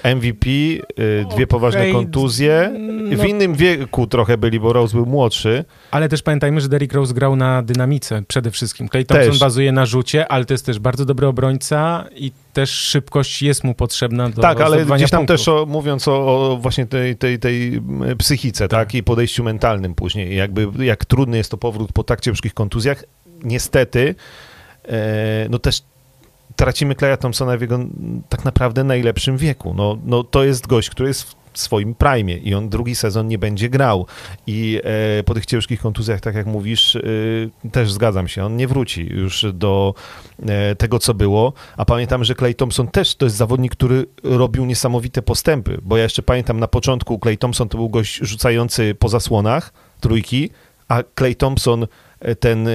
e, 0.04 0.14
MVP, 0.14 0.48
e, 0.50 1.34
dwie 1.34 1.46
poważne 1.46 1.80
Okej, 1.80 1.92
kontuzje. 1.92 2.70
no- 2.78 3.16
W 3.16 3.24
innym 3.26 3.54
wieku 3.54 4.06
trochę 4.06 4.38
byli, 4.38 4.60
bo 4.60 4.72
Rose 4.72 4.94
był 4.96 5.06
młodszy. 5.06 5.64
Ale 5.90 6.08
też 6.08 6.22
pamiętajmy, 6.22 6.60
że 6.60 6.68
Derrick 6.68 6.94
Rose 6.94 7.14
grał 7.14 7.36
na 7.36 7.62
dynamice 7.62 8.22
przede 8.28 8.50
wszystkim. 8.50 8.88
Clay 8.88 9.04
Thompson 9.04 9.30
Też. 9.30 9.40
bazuje 9.40 9.72
na 9.72 9.86
rzucie, 9.86 10.28
ale 10.32 10.44
to 10.44 10.54
jest 10.54 10.66
też 10.66 10.78
bardzo 10.78 11.04
dobry 11.04 11.26
obrońca 11.26 12.04
i 12.16 12.32
też 12.52 12.70
szybkość 12.70 13.42
jest 13.42 13.64
mu 13.64 13.74
potrzebna 13.74 14.28
do 14.28 14.42
tak, 14.42 14.60
ale 14.60 14.84
gdzieś 14.84 15.10
tam 15.10 15.20
punktów. 15.20 15.36
też 15.36 15.48
o, 15.48 15.66
mówiąc 15.66 16.08
o, 16.08 16.52
o 16.52 16.56
właśnie 16.56 16.86
tej, 16.86 17.16
tej, 17.16 17.38
tej 17.38 17.74
m, 17.76 18.16
psychice, 18.18 18.68
tak. 18.68 18.94
i 18.94 19.02
podejściu 19.02 19.44
mentalnym 19.44 19.94
później, 19.94 20.36
jakby 20.36 20.84
jak 20.84 21.04
trudny 21.04 21.36
jest 21.36 21.50
to 21.50 21.56
powrót 21.56 21.92
po 21.92 22.04
tak 22.04 22.20
ciężkich 22.20 22.54
kontuzjach, 22.54 23.04
niestety, 23.42 24.14
e, 24.88 25.46
no 25.50 25.58
też 25.58 25.82
tracimy 26.56 26.94
Claya 26.94 27.16
Thompsona 27.16 27.56
w 27.56 27.60
jego 27.60 27.74
mm, 27.74 28.22
tak 28.28 28.44
naprawdę 28.44 28.84
najlepszym 28.84 29.36
wieku. 29.36 29.74
No, 29.74 29.98
no 30.04 30.24
to 30.24 30.44
jest 30.44 30.66
gość, 30.66 30.90
który 30.90 31.08
jest 31.08 31.22
w 31.22 31.39
swoim 31.54 31.94
prime 31.94 32.32
i 32.32 32.54
on 32.54 32.68
drugi 32.68 32.94
sezon 32.94 33.28
nie 33.28 33.38
będzie 33.38 33.68
grał. 33.68 34.06
I 34.46 34.80
e, 35.18 35.22
po 35.22 35.34
tych 35.34 35.46
ciężkich 35.46 35.80
kontuzjach, 35.80 36.20
tak 36.20 36.34
jak 36.34 36.46
mówisz, 36.46 36.96
e, 36.96 37.00
też 37.70 37.92
zgadzam 37.92 38.28
się, 38.28 38.44
on 38.44 38.56
nie 38.56 38.68
wróci 38.68 39.06
już 39.06 39.46
do 39.54 39.94
e, 40.48 40.76
tego, 40.76 40.98
co 40.98 41.14
było, 41.14 41.52
a 41.76 41.84
pamiętam, 41.84 42.24
że 42.24 42.34
Clay 42.34 42.54
Thompson 42.54 42.88
też 42.88 43.14
to 43.14 43.26
jest 43.26 43.36
zawodnik, 43.36 43.72
który 43.72 44.06
robił 44.22 44.64
niesamowite 44.64 45.22
postępy, 45.22 45.78
bo 45.82 45.96
ja 45.96 46.02
jeszcze 46.02 46.22
pamiętam 46.22 46.60
na 46.60 46.68
początku 46.68 47.18
Clay 47.22 47.36
Thompson 47.36 47.68
to 47.68 47.78
był 47.78 47.88
gość 47.88 48.18
rzucający 48.22 48.94
po 48.94 49.08
zasłonach 49.08 49.72
trójki, 50.00 50.50
a 50.88 51.02
Clay 51.18 51.34
Thompson 51.34 51.86
ten 52.40 52.68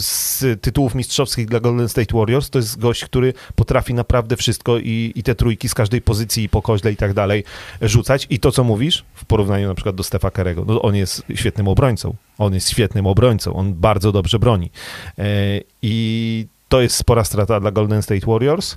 z 0.00 0.44
tytułów 0.60 0.94
mistrzowskich 0.94 1.46
dla 1.46 1.60
Golden 1.60 1.88
State 1.88 2.18
Warriors, 2.18 2.50
to 2.50 2.58
jest 2.58 2.78
gość, 2.78 3.04
który 3.04 3.32
potrafi 3.54 3.94
naprawdę 3.94 4.36
wszystko 4.36 4.78
i, 4.78 5.12
i 5.14 5.22
te 5.22 5.34
trójki 5.34 5.68
z 5.68 5.74
każdej 5.74 6.02
pozycji 6.02 6.44
i 6.44 6.48
po 6.48 6.62
koźle 6.62 6.92
i 6.92 6.96
tak 6.96 7.14
dalej 7.14 7.44
rzucać. 7.82 8.26
I 8.30 8.38
to, 8.38 8.52
co 8.52 8.64
mówisz, 8.64 9.04
w 9.14 9.24
porównaniu 9.24 9.68
na 9.68 9.74
przykład 9.74 9.96
do 9.96 10.02
Stefa 10.02 10.30
Karego, 10.30 10.64
no 10.66 10.82
on 10.82 10.94
jest 10.96 11.22
świetnym 11.34 11.68
obrońcą. 11.68 12.14
On 12.38 12.54
jest 12.54 12.70
świetnym 12.70 13.06
obrońcą, 13.06 13.56
on 13.56 13.74
bardzo 13.74 14.12
dobrze 14.12 14.38
broni. 14.38 14.70
I 15.82 16.46
to 16.68 16.80
jest 16.80 16.96
spora 16.96 17.24
strata 17.24 17.60
dla 17.60 17.70
Golden 17.70 18.02
State 18.02 18.26
Warriors. 18.26 18.76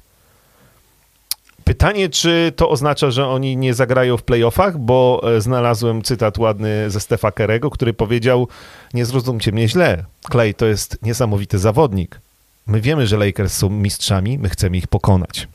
Pytanie, 1.70 2.10
czy 2.10 2.54
to 2.56 2.70
oznacza, 2.70 3.12
że 3.12 3.28
oni 3.28 3.58
nie 3.58 3.74
zagrają 3.74 4.18
w 4.18 4.24
playoffach, 4.24 4.78
bo 4.78 5.22
e, 5.24 5.42
znalazłem 5.42 6.02
cytat 6.02 6.38
ładny 6.38 6.90
ze 6.90 7.00
Stefa 7.00 7.32
Kerego, 7.32 7.70
który 7.70 7.94
powiedział, 7.94 8.48
nie 8.94 9.06
zrozumcie 9.06 9.52
mnie 9.52 9.68
źle, 9.68 10.06
Clay 10.32 10.54
to 10.54 10.66
jest 10.66 10.98
niesamowity 11.02 11.60
zawodnik. 11.60 12.22
My 12.68 12.82
wiemy, 12.82 13.08
że 13.08 13.18
Lakers 13.18 13.54
są 13.54 13.70
mistrzami, 13.70 14.40
my 14.40 14.50
chcemy 14.50 14.78
ich 14.78 14.88
pokonać. 14.88 15.48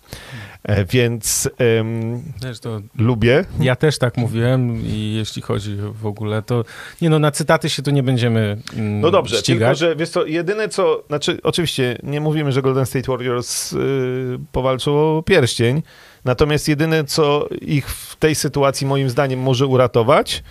E, 0.65 0.85
więc 0.85 1.51
um, 1.79 2.23
to, 2.63 2.81
lubię. 2.99 3.45
Ja 3.61 3.77
też 3.77 3.99
tak 3.99 4.17
mówiłem 4.17 4.87
i 4.87 5.15
jeśli 5.17 5.43
chodzi 5.43 5.77
w 5.93 6.07
ogóle, 6.07 6.43
to 6.43 6.65
nie 7.03 7.11
no, 7.11 7.19
na 7.19 7.31
cytaty 7.31 7.71
się 7.71 7.83
tu 7.83 7.91
nie 7.91 8.03
będziemy 8.03 8.59
mm, 8.77 9.01
No 9.01 9.11
dobrze, 9.11 9.37
ścigać. 9.37 9.59
tylko 9.59 9.75
że 9.75 9.97
wiesz 9.97 10.09
co, 10.09 10.27
jedyne 10.27 10.69
co, 10.69 11.05
znaczy 11.07 11.39
oczywiście 11.43 11.99
nie 12.03 12.21
mówimy, 12.21 12.53
że 12.53 12.63
Golden 12.63 12.87
State 12.87 13.13
Warriors 13.13 13.73
yy, 13.73 14.39
powalczą 14.53 15.17
o 15.17 15.23
pierścień, 15.23 15.83
natomiast 16.25 16.69
jedyne 16.69 17.05
co 17.05 17.49
ich 17.61 17.89
w 17.89 18.17
tej 18.17 18.35
sytuacji 18.35 18.87
moim 18.87 19.11
zdaniem 19.11 19.41
może 19.41 19.67
uratować, 19.67 20.43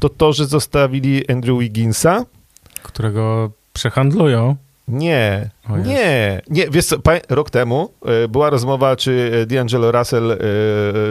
to 0.00 0.08
to, 0.08 0.32
że 0.32 0.46
zostawili 0.46 1.30
Andrew 1.30 1.58
Wigginsa. 1.58 2.24
Którego 2.82 3.50
przehandlują. 3.72 4.56
Nie, 4.88 5.50
nie, 5.84 6.42
nie. 6.50 6.70
Wiesz 6.70 6.86
co, 6.86 6.96
rok 7.28 7.50
temu 7.50 7.92
e, 8.04 8.28
była 8.28 8.50
rozmowa, 8.50 8.96
czy 8.96 9.30
e, 9.42 9.46
D'Angelo 9.46 9.92
Russell 9.92 10.32
e, 10.32 10.36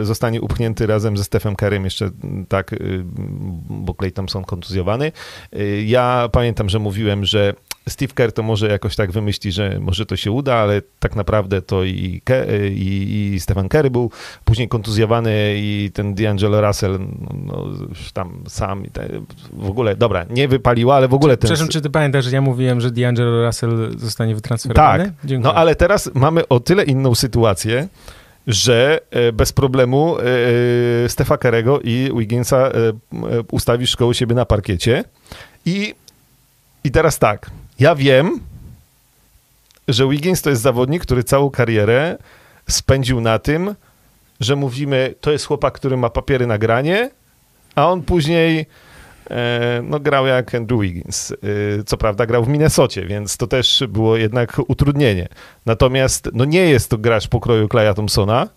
zostanie 0.04 0.40
upchnięty 0.40 0.86
razem 0.86 1.16
ze 1.16 1.24
Stephem 1.24 1.56
Kerrym, 1.56 1.84
jeszcze 1.84 2.10
tak, 2.48 2.74
bo 3.68 3.94
Clay 3.94 4.12
Thompson 4.12 4.44
kontuzjowany. 4.44 5.12
Ja 5.84 6.28
pamiętam, 6.32 6.68
że 6.68 6.78
mówiłem, 6.78 7.24
że 7.24 7.54
Steve 7.88 8.14
Kerr 8.14 8.32
to 8.32 8.42
może 8.42 8.68
jakoś 8.68 8.96
tak 8.96 9.12
wymyśli, 9.12 9.52
że 9.52 9.78
może 9.80 10.06
to 10.06 10.16
się 10.16 10.32
uda, 10.32 10.54
ale 10.54 10.82
tak 10.98 11.16
naprawdę 11.16 11.62
to 11.62 11.84
i, 11.84 12.20
Ke, 12.24 12.68
i, 12.68 13.30
i 13.34 13.40
Stephen 13.40 13.68
Kerry 13.68 13.90
był 13.90 14.10
później 14.44 14.68
kontuzjowany 14.68 15.54
i 15.56 15.90
ten 15.94 16.14
D'Angelo 16.14 16.66
Russell 16.66 16.98
no, 17.20 17.28
no, 17.34 17.64
tam 18.12 18.44
sam 18.48 18.84
te, 18.92 19.08
w 19.52 19.70
ogóle, 19.70 19.96
dobra, 19.96 20.26
nie 20.30 20.48
wypaliła, 20.48 20.96
ale 20.96 21.08
w 21.08 21.14
ogóle 21.14 21.36
ten... 21.36 21.48
Przepraszam, 21.48 21.68
czy 21.68 21.80
ty 21.80 21.90
pamiętasz, 21.90 22.24
że 22.24 22.30
ja 22.30 22.40
mówiłem, 22.40 22.80
że 22.80 22.90
D'Angelo 22.90 23.46
Russell 23.46 23.98
zostanie 23.98 24.34
wytransferowany? 24.34 25.04
Tak, 25.04 25.12
Dziękuję. 25.24 25.52
no 25.52 25.54
ale 25.54 25.74
teraz 25.74 26.10
mamy 26.14 26.48
o 26.48 26.60
tyle 26.60 26.84
inną 26.84 27.14
sytuację, 27.14 27.88
że 28.46 29.00
e, 29.10 29.32
bez 29.32 29.52
problemu 29.52 30.16
e, 30.18 30.22
e, 31.04 31.08
Stefa 31.08 31.38
Kerego 31.38 31.80
i 31.80 32.10
Wigginsa 32.16 32.70
ustawisz 33.50 33.96
koło 33.96 34.14
siebie 34.14 34.34
na 34.34 34.44
parkiecie 34.44 35.04
i 35.66 35.94
i 36.84 36.90
teraz 36.90 37.18
tak, 37.18 37.50
ja 37.78 37.94
wiem, 37.94 38.40
że 39.88 40.08
Wiggins 40.08 40.42
to 40.42 40.50
jest 40.50 40.62
zawodnik, 40.62 41.02
który 41.02 41.24
całą 41.24 41.50
karierę 41.50 42.18
spędził 42.68 43.20
na 43.20 43.38
tym, 43.38 43.74
że 44.40 44.56
mówimy, 44.56 45.14
to 45.20 45.32
jest 45.32 45.46
chłopak, 45.46 45.74
który 45.74 45.96
ma 45.96 46.10
papiery 46.10 46.46
na 46.46 46.58
granie, 46.58 47.10
a 47.74 47.90
on 47.90 48.02
później 48.02 48.66
e, 49.30 49.80
no, 49.84 50.00
grał 50.00 50.26
jak 50.26 50.54
Andrew 50.54 50.80
Wiggins. 50.80 51.32
E, 51.32 51.36
co 51.86 51.96
prawda 51.96 52.26
grał 52.26 52.44
w 52.44 52.48
Minnesocie, 52.48 53.06
więc 53.06 53.36
to 53.36 53.46
też 53.46 53.84
było 53.88 54.16
jednak 54.16 54.60
utrudnienie. 54.68 55.28
Natomiast 55.66 56.28
no, 56.32 56.44
nie 56.44 56.60
jest 56.70 56.90
to 56.90 56.98
gracz 56.98 57.28
pokroju 57.28 57.68
Claya 57.68 57.94
Thompsona, 57.94 58.48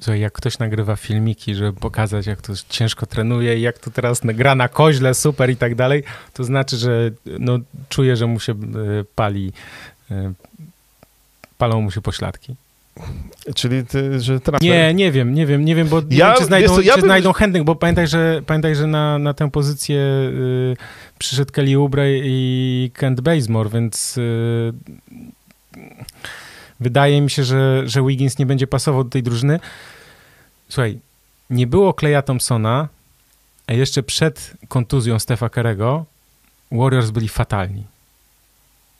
co, 0.00 0.14
jak 0.14 0.32
ktoś 0.32 0.58
nagrywa 0.58 0.96
filmiki, 0.96 1.54
żeby 1.54 1.80
pokazać, 1.80 2.26
jak 2.26 2.42
to 2.42 2.52
ciężko 2.68 3.06
trenuje 3.06 3.58
i 3.58 3.60
jak 3.60 3.78
to 3.78 3.90
teraz 3.90 4.20
gra 4.24 4.54
na 4.54 4.68
koźle, 4.68 5.14
super 5.14 5.50
i 5.50 5.56
tak 5.56 5.74
dalej, 5.74 6.02
to 6.34 6.44
znaczy, 6.44 6.76
że 6.76 7.10
no, 7.38 7.58
czuje, 7.88 8.16
że 8.16 8.26
mu 8.26 8.40
się 8.40 8.52
e, 8.52 8.56
pali, 9.14 9.52
e, 10.10 10.32
palą 11.58 11.80
mu 11.80 11.90
się 11.90 12.00
pośladki. 12.00 12.54
Czyli 13.54 13.86
ty, 13.86 14.20
że 14.20 14.40
transfer... 14.40 14.70
Nie, 14.70 14.94
nie 14.94 15.12
wiem, 15.12 15.34
nie 15.34 15.46
wiem, 15.46 15.64
nie 15.64 15.74
wiem, 15.74 15.88
bo 15.88 16.02
ja, 16.10 16.28
wiem, 16.28 16.38
czy 16.38 16.44
znajdą, 16.44 16.74
co, 16.74 16.80
ja 16.80 16.94
czy 16.94 17.00
bym... 17.00 17.08
znajdą 17.08 17.32
chętnych, 17.32 17.64
bo 17.64 17.74
pamiętaj, 17.74 18.08
że, 18.08 18.42
pamiętaj, 18.46 18.74
że 18.74 18.86
na, 18.86 19.18
na 19.18 19.34
tę 19.34 19.50
pozycję 19.50 19.98
y, 19.98 20.76
przyszedł 21.18 21.52
Kelly 21.52 21.76
Oubre 21.76 22.18
i 22.18 22.90
Kent 22.94 23.20
Bazemore, 23.20 23.70
więc 23.70 24.18
y, 24.18 24.72
Wydaje 26.80 27.20
mi 27.20 27.30
się, 27.30 27.44
że, 27.44 27.82
że 27.88 28.02
Wiggins 28.02 28.38
nie 28.38 28.46
będzie 28.46 28.66
pasował 28.66 29.04
do 29.04 29.10
tej 29.10 29.22
drużyny. 29.22 29.60
Słuchaj, 30.68 30.98
nie 31.50 31.66
było 31.66 31.94
Kleja 31.94 32.22
Thompsona, 32.22 32.88
a 33.66 33.72
jeszcze 33.72 34.02
przed 34.02 34.52
kontuzją 34.68 35.18
Stefa 35.18 35.48
Kerego 35.48 36.04
Warriors 36.72 37.10
byli 37.10 37.28
fatalni. 37.28 37.84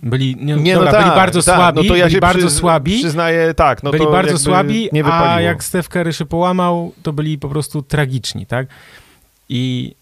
Byli, 0.03 0.37
nie, 0.37 0.57
nie 0.57 0.75
no 0.75 0.85
dobra, 0.85 0.93
no 0.93 0.99
tak, 0.99 1.07
byli 1.07 1.17
bardzo 1.17 1.43
tak, 1.43 1.57
słabi, 1.57 1.83
no 1.83 1.89
to 1.89 1.97
ja 1.97 2.07
byli 2.07 2.21
bardzo 2.21 2.47
przy, 2.47 2.57
słabi. 2.57 2.99
Przyznaję, 2.99 3.55
tak. 3.55 3.83
No 3.83 3.91
byli 3.91 4.07
bardzo 4.07 4.39
słabi, 4.39 4.91
a 5.05 5.41
jak 5.41 5.65
Steph 5.65 5.89
Curry 5.89 6.13
się 6.13 6.27
połamał, 6.27 6.93
to 7.03 7.13
byli 7.13 7.39
po 7.39 7.49
prostu 7.49 7.83
tragiczni, 7.83 8.47
tak? 8.47 8.67
I 9.49 9.95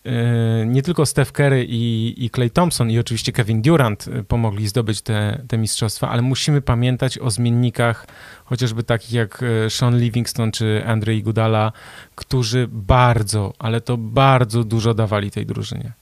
y, 0.63 0.67
nie 0.67 0.83
tylko 0.83 1.07
Steph 1.07 1.33
Curry 1.33 1.65
i, 1.65 2.15
i 2.25 2.31
Clay 2.31 2.51
Thompson 2.51 2.91
i 2.91 2.99
oczywiście 2.99 3.33
Kevin 3.33 3.63
Durant 3.63 4.09
y, 4.09 4.25
pomogli 4.25 4.69
zdobyć 4.69 5.03
te, 5.03 5.43
te 5.49 5.59
mistrzostwa, 5.59 6.09
ale 6.09 6.23
musimy 6.23 6.63
pamiętać 6.63 7.19
o 7.19 7.31
zmiennikach 7.31 8.07
chociażby 8.45 8.83
takich 8.83 9.13
jak 9.13 9.43
y, 9.43 9.71
Sean 9.71 9.99
Livingston 9.99 10.53
czy 10.53 10.83
Andrzej 10.87 11.23
Gudala, 11.23 11.73
którzy 12.15 12.69
bardzo, 12.73 13.53
ale 13.59 13.81
to 13.81 13.97
bardzo 13.97 14.65
dużo 14.65 14.95
dawali 14.95 15.31
tej 15.31 15.47
drużynie. 15.47 15.93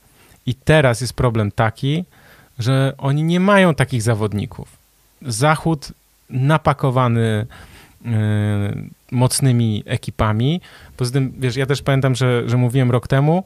I 0.45 0.55
teraz 0.55 1.01
jest 1.01 1.13
problem 1.13 1.51
taki, 1.51 2.03
że 2.59 2.93
oni 2.97 3.23
nie 3.23 3.39
mają 3.39 3.75
takich 3.75 4.01
zawodników. 4.01 4.77
Zachód 5.21 5.91
napakowany 6.29 7.45
mocnymi 9.15 9.83
ekipami. 9.85 10.61
Poza 10.97 11.11
tym, 11.11 11.33
wiesz, 11.37 11.55
ja 11.55 11.65
też 11.65 11.81
pamiętam, 11.81 12.15
że, 12.15 12.49
że 12.49 12.57
mówiłem 12.57 12.91
rok 12.91 13.07
temu, 13.07 13.43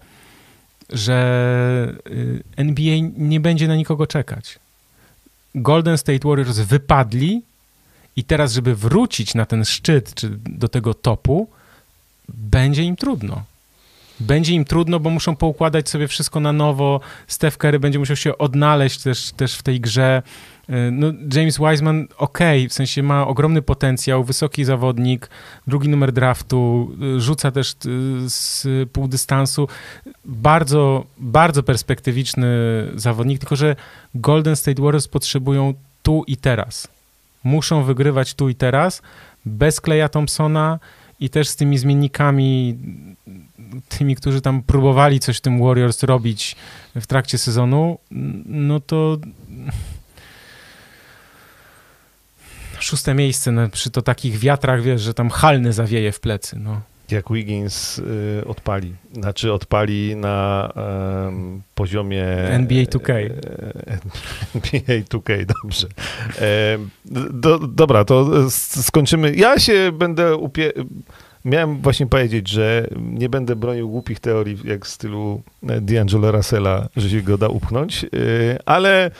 że 0.89 1.97
y, 2.07 2.43
NBA 2.55 2.95
nie 3.17 3.39
będzie 3.39 3.67
na 3.67 3.75
nikogo 3.75 4.07
czekać. 4.07 4.59
Golden 5.55 5.97
State 5.97 6.27
Warriors 6.27 6.59
wypadli 6.59 7.41
i 8.15 8.23
teraz, 8.23 8.53
żeby 8.53 8.75
wrócić 8.75 9.35
na 9.35 9.45
ten 9.45 9.65
szczyt, 9.65 10.13
czy 10.13 10.29
do 10.45 10.67
tego 10.67 10.93
topu, 10.93 11.47
będzie 12.29 12.83
im 12.83 12.95
trudno. 12.95 13.43
Będzie 14.19 14.53
im 14.53 14.65
trudno, 14.65 14.99
bo 14.99 15.09
muszą 15.09 15.35
poukładać 15.35 15.89
sobie 15.89 16.07
wszystko 16.07 16.39
na 16.39 16.53
nowo. 16.53 16.99
Steph 17.27 17.57
Curry 17.57 17.79
będzie 17.79 17.99
musiał 17.99 18.15
się 18.15 18.37
odnaleźć 18.37 19.03
też, 19.03 19.31
też 19.31 19.55
w 19.55 19.63
tej 19.63 19.81
grze. 19.81 20.21
E, 20.69 20.91
no, 20.91 21.07
James 21.33 21.57
Wiseman, 21.57 22.07
ok, 22.17 22.39
w 22.69 22.73
sensie 22.73 23.03
ma 23.03 23.27
ogromny 23.27 23.61
potencjał, 23.61 24.23
wysoki 24.23 24.65
zawodnik, 24.65 25.29
drugi 25.67 25.89
numer 25.89 26.11
draftu, 26.11 26.91
e, 27.17 27.19
rzuca 27.19 27.51
też 27.51 27.71
e, 27.71 27.75
z 28.29 28.67
pół 28.91 29.07
dystansu. 29.07 29.67
Bardzo, 30.25 31.05
bardzo 31.17 31.63
perspektywiczny 31.63 32.47
zawodnik, 32.95 33.39
tylko 33.39 33.55
że 33.55 33.75
Golden 34.15 34.55
State 34.55 34.81
Warriors 34.81 35.07
potrzebują 35.07 35.73
tu 36.03 36.23
i 36.27 36.37
teraz. 36.37 36.87
Muszą 37.43 37.83
wygrywać 37.83 38.33
tu 38.33 38.49
i 38.49 38.55
teraz, 38.55 39.01
bez 39.45 39.81
Kleja 39.81 40.09
Thompsona 40.09 40.79
i 41.19 41.29
też 41.29 41.47
z 41.47 41.55
tymi 41.55 41.77
zmiennikami, 41.77 42.77
tymi, 43.89 44.15
którzy 44.15 44.41
tam 44.41 44.63
próbowali 44.63 45.19
coś 45.19 45.37
w 45.37 45.41
tym 45.41 45.59
Warriors 45.59 46.03
robić 46.03 46.55
w 46.95 47.07
trakcie 47.07 47.37
sezonu, 47.37 47.97
no 48.45 48.79
to 48.79 49.17
szóste 52.79 53.13
miejsce 53.13 53.51
no, 53.51 53.69
przy 53.69 53.91
to 53.91 54.01
takich 54.01 54.39
wiatrach, 54.39 54.81
wiesz, 54.81 55.01
że 55.01 55.13
tam 55.13 55.29
halny 55.29 55.73
zawieje 55.73 56.11
w 56.11 56.19
plecy, 56.19 56.59
no. 56.59 56.81
Jak 57.11 57.31
Wiggins 57.31 57.99
y, 57.99 58.43
odpali, 58.47 58.93
znaczy 59.13 59.53
odpali 59.53 60.15
na 60.15 60.69
um, 61.25 61.61
poziomie... 61.75 62.25
NBA 62.49 62.83
2K. 62.83 63.11
E, 63.11 63.29
NBA 64.55 64.99
2K, 65.09 65.45
dobrze. 65.63 65.87
E, 66.41 66.77
do, 67.31 67.59
dobra, 67.59 68.05
to 68.05 68.49
skończymy. 68.81 69.35
Ja 69.35 69.59
się 69.59 69.91
będę 69.91 70.35
upie... 70.35 70.73
Miałem 71.45 71.81
właśnie 71.81 72.07
powiedzieć, 72.07 72.49
że 72.49 72.87
nie 72.99 73.29
będę 73.29 73.55
bronił 73.55 73.89
głupich 73.89 74.19
teorii 74.19 74.57
jak 74.63 74.85
w 74.85 74.89
stylu 74.89 75.41
D'Angelo 75.63 76.31
Russella, 76.31 76.89
że 76.97 77.09
się 77.09 77.21
go 77.21 77.37
da 77.37 77.47
upchnąć, 77.47 78.03
y, 78.03 78.57
ale 78.65 79.11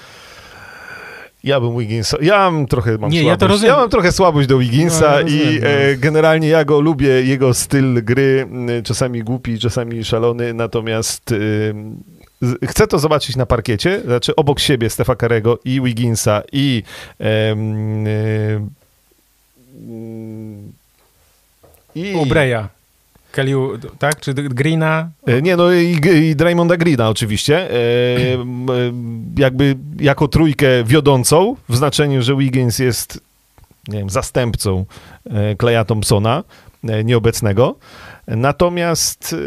ja 1.44 1.60
bym 1.60 1.78
Wigginsa. 1.78 2.18
Ja 2.22 2.52
mam 2.52 2.66
trochę 2.66 2.98
mam 2.98 3.12
nie, 3.12 3.22
słabość. 3.22 3.62
Ja, 3.62 3.68
ja, 3.68 3.78
mam 3.78 3.90
trochę 3.90 4.12
słabość 4.12 4.48
do 4.48 4.58
Wigginsa 4.58 5.12
no, 5.12 5.22
rozumiem, 5.22 5.54
i 5.54 5.60
no. 5.60 5.68
e, 5.68 5.96
generalnie 5.96 6.48
ja 6.48 6.66
go 6.66 6.82
lubię, 6.82 7.08
jego 7.08 7.54
styl 7.54 8.04
gry, 8.04 8.48
czasami 8.84 9.24
głupi, 9.24 9.60
czasami 9.60 10.04
szalony, 10.04 10.54
natomiast 10.54 11.32
e, 11.32 12.68
chcę 12.68 12.88
to 12.88 13.00
zobaczyć 13.00 13.36
na 13.36 13.46
parkiecie, 13.46 14.02
znaczy 14.06 14.36
obok 14.36 14.60
siebie 14.60 14.90
Stefa 14.90 15.16
Karego 15.16 15.60
i 15.66 15.82
Wigginsa 15.82 16.42
i 16.52 16.84
em, 17.20 18.06
i 21.96 22.16
Ubreya. 22.16 22.79
Kelly, 23.32 23.54
tak? 24.00 24.20
Czy 24.20 24.34
Greena? 24.34 25.10
E, 25.28 25.42
nie, 25.42 25.56
no 25.56 25.74
i, 25.74 26.00
i 26.14 26.36
Draymonda 26.36 26.78
Greena 26.78 27.10
oczywiście. 27.10 27.72
E, 27.72 27.78
jakby 29.38 29.76
jako 30.00 30.28
trójkę 30.28 30.84
wiodącą, 30.84 31.56
w 31.70 31.76
znaczeniu, 31.76 32.22
że 32.22 32.36
Wiggins 32.36 32.80
jest 32.80 33.30
nie 33.90 34.00
wiem, 34.00 34.10
zastępcą 34.10 34.86
e, 35.26 35.56
Kleja 35.56 35.86
Thompsona, 35.86 36.44
e, 36.84 37.04
nieobecnego. 37.04 37.76
Natomiast 38.28 39.34
e, 39.34 39.38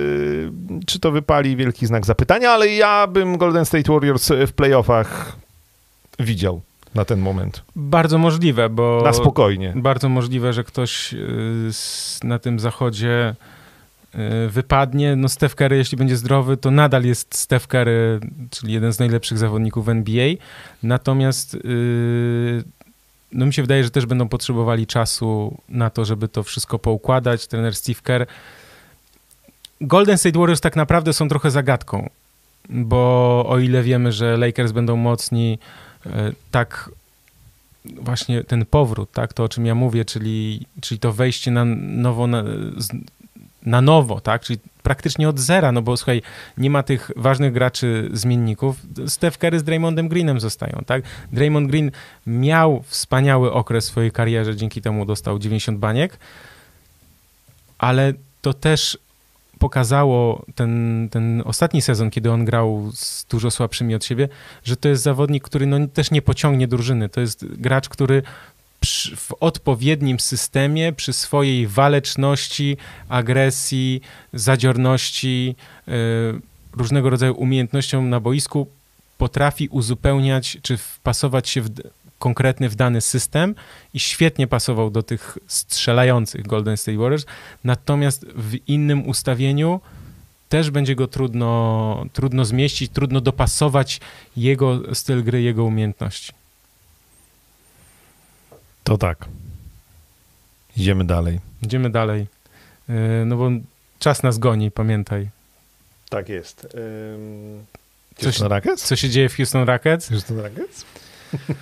czy 0.87 1.01
to 1.01 1.13
wypali 1.13 1.57
wielki 1.57 1.87
znak 1.87 2.07
zapytania, 2.07 2.51
ale 2.51 2.69
ja 2.69 3.07
bym 3.07 3.39
Golden 3.39 3.65
State 3.65 3.93
Warriors 3.93 4.29
w 4.47 4.53
playoffach 4.53 5.37
widział 6.19 6.61
na 6.95 7.05
ten 7.05 7.21
moment. 7.21 7.63
Bardzo 7.77 8.19
możliwe, 8.19 8.69
bo... 8.69 9.01
Na 9.05 9.13
spokojnie. 9.13 9.73
Bardzo 9.77 10.09
możliwe, 10.09 10.53
że 10.53 10.65
ktoś 10.65 11.15
na 12.25 12.39
tym 12.39 12.59
zachodzie 12.59 13.35
wypadnie. 14.49 15.17
No 15.17 15.29
Steph 15.29 15.55
Curry, 15.55 15.77
jeśli 15.77 15.99
będzie 15.99 16.17
zdrowy, 16.17 16.57
to 16.57 16.71
nadal 16.71 17.05
jest 17.05 17.35
Steph 17.35 17.67
Curry, 17.67 18.21
czyli 18.51 18.73
jeden 18.73 18.93
z 18.93 18.99
najlepszych 18.99 19.39
zawodników 19.39 19.89
NBA. 19.89 20.29
Natomiast 20.83 21.57
no 23.33 23.47
mi 23.47 23.55
się 23.55 23.63
wydaje, 23.63 23.85
że 23.85 23.91
też 23.91 24.07
będą 24.07 24.29
potrzebowali 24.29 24.87
czasu 24.87 25.59
na 25.69 25.91
to, 25.91 26.05
żeby 26.05 26.29
to 26.29 26.43
wszystko 26.43 26.79
poukładać. 26.79 27.47
Trener 27.47 27.75
Steve 27.75 28.01
Kerr. 28.03 28.27
Golden 29.81 30.19
State 30.19 30.39
Warriors 30.39 30.61
tak 30.61 30.77
naprawdę 30.77 31.13
są 31.13 31.29
trochę 31.29 31.51
zagadką, 31.51 32.11
bo 32.69 33.45
o 33.49 33.59
ile 33.59 33.83
wiemy, 33.83 34.13
że 34.13 34.37
Lakers 34.37 34.73
będą 34.73 34.97
mocni, 34.97 35.59
e, 36.07 36.33
tak 36.51 36.91
właśnie 37.85 38.45
ten 38.45 38.67
powrót, 38.67 39.13
tak, 39.13 39.33
to 39.33 39.45
o 39.45 39.49
czym 39.49 39.67
ja 39.67 39.75
mówię, 39.75 40.05
czyli, 40.05 40.67
czyli 40.81 40.99
to 40.99 41.13
wejście 41.13 41.51
na 41.51 41.65
nowo, 41.65 42.27
na, 42.27 42.45
na 43.67 43.81
nowo, 43.81 44.21
tak? 44.21 44.43
Czyli 44.43 44.59
praktycznie 44.83 45.29
od 45.29 45.39
zera, 45.39 45.73
no 45.73 45.83
bo 45.83 45.97
słuchaj, 45.97 46.23
nie 46.59 46.71
ma 46.71 46.83
tych 46.83 47.11
ważnych 47.17 47.53
graczy 47.53 48.09
zmienników. 48.13 48.77
Steph 49.07 49.39
Curry 49.39 49.59
z 49.59 49.65
Draymondem 49.65 50.09
Greenem 50.09 50.41
zostają, 50.41 50.83
tak? 50.87 51.03
Draymond 51.33 51.71
Green 51.71 51.91
miał 52.27 52.85
wspaniały 52.87 53.53
okres 53.53 53.87
w 53.87 53.91
swojej 53.91 54.13
karierze, 54.13 54.57
dzięki 54.57 54.83
temu 54.83 55.07
dostał 55.07 55.39
90 55.39 55.79
baniek, 55.79 56.19
ale 57.79 58.13
to 58.41 58.55
też 58.55 58.99
pokazało 59.59 60.45
ten, 60.55 61.09
ten 61.11 61.43
ostatni 61.45 61.83
sezon, 61.83 62.11
kiedy 62.11 62.31
on 62.31 62.45
grał 62.45 62.91
z 62.95 63.25
dużo 63.25 63.51
słabszymi 63.51 63.95
od 63.95 64.05
siebie, 64.05 64.29
że 64.65 64.77
to 64.77 64.89
jest 64.89 65.03
zawodnik, 65.03 65.45
który 65.45 65.67
no, 65.67 65.87
też 65.87 66.11
nie 66.11 66.23
pociągnie 66.23 66.69
drużyny. 66.69 67.09
To 67.09 67.21
jest 67.21 67.47
gracz, 67.47 67.89
który 67.89 68.23
w 69.17 69.35
odpowiednim 69.41 70.21
systemie, 70.21 70.93
przy 70.93 71.13
swojej 71.13 71.67
waleczności, 71.67 72.77
agresji, 73.09 74.01
zadziorności, 74.33 75.55
e, 75.89 75.93
różnego 76.73 77.11
rodzaju 77.11 77.35
umiejętnościom 77.35 78.11
na 78.11 78.21
boisku 78.21 78.67
potrafi 79.19 79.69
uzupełniać 79.69 80.59
czy 80.63 80.77
wpasować 80.77 81.49
się 81.49 81.61
w 81.63 81.71
konkretny 82.19 82.69
w 82.69 82.75
dany 82.75 83.01
system 83.01 83.55
i 83.95 84.01
świetnie 84.01 84.47
pasował 84.47 84.91
do 84.91 85.03
tych 85.03 85.39
strzelających 85.47 86.47
Golden 86.47 86.77
State 86.77 86.99
Warriors. 86.99 87.27
Natomiast 87.65 88.27
w 88.35 88.69
innym 88.69 89.09
ustawieniu 89.09 89.81
też 90.49 90.71
będzie 90.71 90.95
go 90.95 91.07
trudno, 91.07 92.05
trudno 92.13 92.45
zmieścić, 92.45 92.93
trudno 92.93 93.21
dopasować 93.21 94.01
jego 94.37 94.95
styl 94.95 95.25
gry, 95.25 95.43
jego 95.43 95.65
umiejętności. 95.65 96.33
To 98.85 98.99
tak. 98.99 99.29
Idziemy 100.77 101.05
dalej. 101.05 101.41
Idziemy 101.63 101.91
dalej. 101.91 102.27
Yy, 102.89 102.95
no 103.27 103.37
bo 103.37 103.51
czas 103.99 104.23
nas 104.23 104.39
goni, 104.39 104.71
pamiętaj. 104.71 105.29
Tak 106.09 106.29
jest. 106.29 106.67
Houston 108.23 108.49
co, 108.49 108.55
Rockets? 108.55 108.85
Co 108.85 108.97
się 108.97 109.09
dzieje 109.09 109.29
w 109.29 109.37
Houston 109.37 109.65
Rockets? 109.69 110.09
Houston 110.09 110.39
Rockets? 110.41 110.85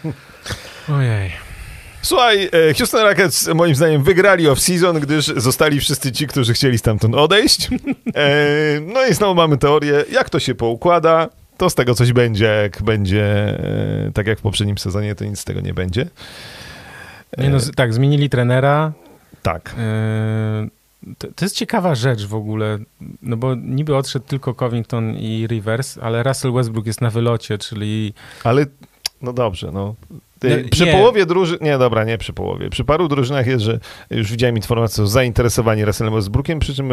Ojej. 0.98 1.32
Słuchaj, 2.02 2.48
e, 2.52 2.74
Houston 2.74 3.00
Rockets 3.00 3.48
moim 3.48 3.74
zdaniem 3.74 4.02
wygrali 4.02 4.48
off-season, 4.48 5.00
gdyż 5.00 5.26
zostali 5.26 5.80
wszyscy 5.80 6.12
ci, 6.12 6.26
którzy 6.26 6.52
chcieli 6.54 6.78
stamtąd 6.78 7.14
odejść. 7.14 7.68
E, 8.14 8.80
no 8.80 9.06
i 9.06 9.14
znowu 9.14 9.34
mamy 9.34 9.58
teorię, 9.58 10.04
jak 10.12 10.30
to 10.30 10.40
się 10.40 10.54
poukłada, 10.54 11.28
to 11.56 11.70
z 11.70 11.74
tego 11.74 11.94
coś 11.94 12.12
będzie, 12.12 12.44
jak 12.44 12.82
będzie 12.82 13.24
e, 13.24 14.10
tak 14.14 14.26
jak 14.26 14.38
w 14.38 14.42
poprzednim 14.42 14.78
sezonie, 14.78 15.14
to 15.14 15.24
nic 15.24 15.40
z 15.40 15.44
tego 15.44 15.60
nie 15.60 15.74
będzie. 15.74 16.06
Nie 17.38 17.50
no, 17.50 17.58
tak, 17.76 17.94
zmienili 17.94 18.30
trenera. 18.30 18.92
Tak. 19.42 19.74
E, 19.78 20.68
to, 21.18 21.28
to, 21.36 21.44
jest 21.44 21.56
ciekawa 21.56 21.94
rzecz 21.94 22.26
w 22.26 22.34
ogóle, 22.34 22.78
no 23.22 23.36
bo 23.36 23.54
niby 23.54 23.96
odszedł 23.96 24.24
tylko 24.24 24.54
Covington 24.54 25.14
i 25.14 25.46
Rivers, 25.46 25.98
ale 25.98 26.22
Russell 26.22 26.52
Westbrook 26.52 26.86
jest 26.86 27.00
na 27.00 27.10
wylocie, 27.10 27.58
czyli... 27.58 28.14
Ale, 28.44 28.66
no 29.22 29.32
dobrze, 29.32 29.70
no. 29.72 29.94
no 30.42 30.50
przy 30.70 30.84
nie. 30.84 30.92
połowie 30.92 31.26
drużyn, 31.26 31.58
nie 31.60 31.78
dobra, 31.78 32.04
nie 32.04 32.18
przy 32.18 32.32
połowie, 32.32 32.70
przy 32.70 32.84
paru 32.84 33.08
drużynach 33.08 33.46
jest, 33.46 33.64
że 33.64 33.80
już 34.10 34.30
widziałem 34.30 34.56
informację 34.56 35.04
o 35.04 35.06
zainteresowaniu 35.06 35.86
Russellem 35.86 36.14
Westbrookiem, 36.14 36.58
przy 36.58 36.74
czym 36.74 36.90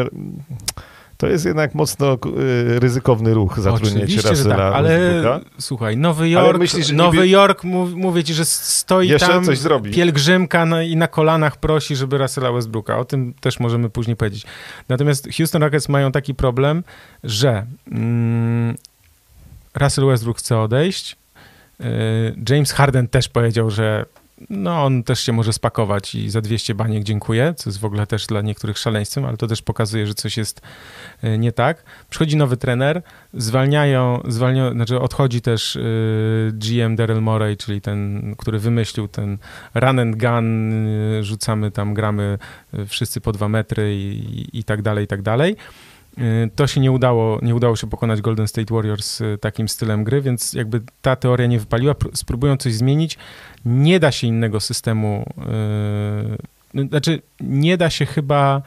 to 1.18 1.26
jest 1.26 1.44
jednak 1.44 1.74
mocno 1.74 2.14
y, 2.14 2.80
ryzykowny 2.80 3.34
ruch 3.34 3.58
zatrudnienie 3.60 4.16
Russella 4.16 4.56
tak, 4.56 4.74
ale 4.74 5.20
słuchaj, 5.58 5.96
Nowy 5.96 6.28
Jork, 6.28 6.58
myślisz, 6.58 6.90
Nowy 6.90 7.16
niby... 7.16 7.28
Jork 7.28 7.64
mów, 7.64 7.94
mówię 7.94 8.24
ci, 8.24 8.34
że 8.34 8.44
stoi 8.44 9.08
Jeszcze 9.08 9.26
tam 9.26 9.44
coś 9.44 9.58
zrobi. 9.58 9.90
pielgrzymka 9.90 10.66
na, 10.66 10.82
i 10.82 10.96
na 10.96 11.08
kolanach 11.08 11.56
prosi, 11.56 11.96
żeby 11.96 12.18
Russella 12.18 12.52
Westbrooka. 12.52 12.98
O 12.98 13.04
tym 13.04 13.34
też 13.40 13.60
możemy 13.60 13.90
później 13.90 14.16
powiedzieć. 14.16 14.46
Natomiast 14.88 15.28
Houston 15.36 15.62
Rockets 15.62 15.88
mają 15.88 16.12
taki 16.12 16.34
problem, 16.34 16.84
że 17.24 17.66
mm, 17.92 18.76
Russell 19.74 20.06
Westbrook 20.06 20.38
chce 20.38 20.58
odejść, 20.58 21.16
y, 21.80 21.84
James 22.50 22.72
Harden 22.72 23.08
też 23.08 23.28
powiedział, 23.28 23.70
że 23.70 24.04
no 24.50 24.84
on 24.84 25.02
też 25.02 25.20
się 25.20 25.32
może 25.32 25.52
spakować 25.52 26.14
i 26.14 26.30
za 26.30 26.40
200 26.40 26.74
baniek 26.74 27.04
dziękuję, 27.04 27.54
co 27.56 27.70
jest 27.70 27.80
w 27.80 27.84
ogóle 27.84 28.06
też 28.06 28.26
dla 28.26 28.40
niektórych 28.42 28.78
szaleństwem, 28.78 29.24
ale 29.24 29.36
to 29.36 29.46
też 29.46 29.62
pokazuje, 29.62 30.06
że 30.06 30.14
coś 30.14 30.36
jest 30.36 30.60
e, 31.22 31.38
nie 31.38 31.52
tak. 31.52 31.84
Przychodzi 32.10 32.36
nowy 32.36 32.56
trener, 32.56 33.02
zwalniają, 33.34 34.22
zwalnia, 34.28 34.72
znaczy 34.72 35.00
odchodzi 35.00 35.40
też 35.40 35.76
e, 35.76 35.80
GM 36.52 36.96
Daryl 36.96 37.22
Morey, 37.22 37.56
czyli 37.56 37.80
ten, 37.80 38.34
który 38.38 38.58
wymyślił 38.58 39.08
ten 39.08 39.38
run 39.74 39.98
and 39.98 40.16
gun, 40.16 40.72
e, 40.72 41.24
rzucamy 41.24 41.70
tam, 41.70 41.94
gramy 41.94 42.38
wszyscy 42.86 43.20
po 43.20 43.32
dwa 43.32 43.48
metry 43.48 43.96
i, 43.96 44.58
i 44.58 44.64
tak 44.64 44.82
dalej, 44.82 45.04
i 45.04 45.08
tak 45.08 45.22
dalej. 45.22 45.56
To 46.56 46.66
się 46.66 46.80
nie 46.80 46.92
udało, 46.92 47.38
nie 47.42 47.54
udało 47.54 47.76
się 47.76 47.86
pokonać 47.86 48.20
Golden 48.20 48.48
State 48.48 48.74
Warriors 48.74 49.22
takim 49.40 49.68
stylem 49.68 50.04
gry, 50.04 50.22
więc 50.22 50.52
jakby 50.52 50.80
ta 51.02 51.16
teoria 51.16 51.46
nie 51.46 51.58
wypaliła. 51.58 51.94
Spróbują 52.14 52.56
coś 52.56 52.74
zmienić 52.74 53.18
nie 53.64 54.00
da 54.00 54.12
się 54.12 54.26
innego 54.26 54.60
systemu, 54.60 55.26
yy, 56.74 56.88
znaczy 56.88 57.22
nie 57.40 57.76
da 57.76 57.90
się 57.90 58.06
chyba 58.06 58.62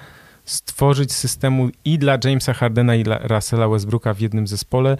stworzyć 0.45 1.14
systemu 1.14 1.70
i 1.86 1.99
dla 1.99 2.18
Jamesa 2.24 2.54
Hardena 2.54 2.95
i 2.95 3.04
dla 3.04 3.18
Russella 3.18 3.68
Westbrooka 3.68 4.14
w 4.14 4.20
jednym 4.20 4.47
zespole. 4.47 4.97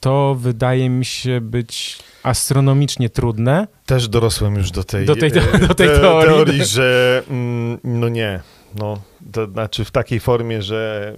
To 0.00 0.36
wydaje 0.40 0.90
mi 0.90 1.04
się 1.04 1.40
być 1.40 1.98
astronomicznie 2.22 3.10
trudne. 3.10 3.66
Też 3.86 4.08
dorosłem 4.08 4.54
już 4.54 4.70
do 4.70 4.84
tej, 4.84 5.06
do 5.06 5.16
tej, 5.16 5.32
do, 5.32 5.40
do 5.40 5.74
tej 5.74 5.88
te, 5.88 6.00
teorii. 6.00 6.28
teorii, 6.28 6.64
że 6.64 7.22
mm, 7.30 7.78
no 7.84 8.08
nie, 8.08 8.40
no, 8.78 9.02
to 9.32 9.46
znaczy 9.46 9.84
w 9.84 9.90
takiej 9.90 10.20
formie, 10.20 10.62
że 10.62 11.14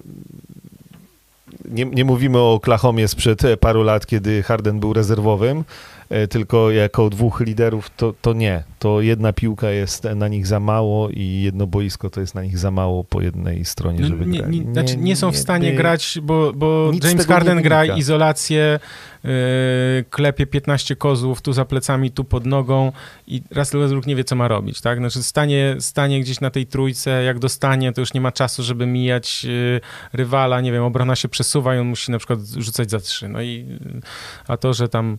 nie, 1.71 1.85
nie 1.85 2.05
mówimy 2.05 2.39
o 2.39 2.53
Oklahomie 2.53 3.09
sprzed 3.09 3.43
paru 3.61 3.83
lat, 3.83 4.07
kiedy 4.07 4.43
Harden 4.43 4.81
był 4.81 4.93
rezerwowym, 4.93 5.65
E, 5.96 5.96
tylko 6.31 6.71
jako 6.71 7.11
dwóch 7.11 7.41
liderów, 7.41 7.91
to, 7.97 8.15
to 8.23 8.33
nie. 8.33 8.63
To 8.79 9.01
jedna 9.01 9.33
piłka 9.33 9.71
jest 9.71 10.05
na 10.05 10.29
nich 10.29 10.47
za 10.47 10.61
mało 10.61 11.09
i 11.11 11.41
jedno 11.43 11.67
boisko 11.67 12.11
to 12.11 12.21
jest 12.21 12.35
na 12.35 12.43
nich 12.43 12.59
za 12.59 12.71
mało 12.71 13.05
po 13.05 13.21
jednej 13.21 13.65
stronie, 13.65 14.01
no, 14.01 14.07
żeby 14.07 14.27
nie, 14.27 14.39
grali. 14.39 14.61
Nie, 14.61 14.73
znaczy 14.73 14.97
nie 14.97 15.17
są 15.17 15.33
w 15.33 15.37
stanie 15.37 15.71
nie, 15.71 15.77
grać, 15.77 16.19
bo, 16.23 16.53
bo 16.53 16.91
James 17.03 17.27
Harden 17.27 17.63
gra 17.63 17.85
izolację, 17.85 18.79
yy, 19.25 19.31
klepie 20.11 20.47
15 20.47 20.97
kozłów 20.97 21.43
tu 21.43 21.53
za 21.53 21.65
plecami, 21.65 22.11
tu 22.11 22.25
pod 22.25 22.47
nogą 22.47 22.93
i 23.27 23.43
Russell 23.51 23.81
Westbrook 23.81 24.07
nie 24.07 24.17
wie, 24.17 24.25
co 24.25 24.37
ma 24.37 24.49
robić, 24.49 24.81
tak? 24.81 24.99
Znaczy 24.99 25.23
stanie, 25.23 25.77
stanie 25.79 26.21
gdzieś 26.21 26.41
na 26.41 26.51
tej 26.51 26.67
trójce, 26.67 27.23
jak 27.23 27.39
dostanie, 27.39 27.93
to 27.93 28.01
już 28.01 28.15
nie 28.15 28.21
ma 28.21 28.33
czasu, 28.33 28.63
żeby 28.63 28.87
mijać 28.87 29.45
yy, 29.45 29.81
rywala, 30.13 30.61
nie 30.61 30.73
wiem, 30.73 30.85
obrona 30.85 31.17
się 31.17 31.29
przesuwa 31.29 31.77
i 31.77 31.79
on 31.79 31.87
musi 31.87 32.13
na 32.13 32.19
przykład 32.19 32.41
rzucać 32.59 32.91
za 32.91 33.01
trzy. 33.01 33.29
No 33.29 33.43
i 33.43 33.67
a 34.49 34.57
to, 34.57 34.75
że 34.75 34.89
tam 34.89 35.19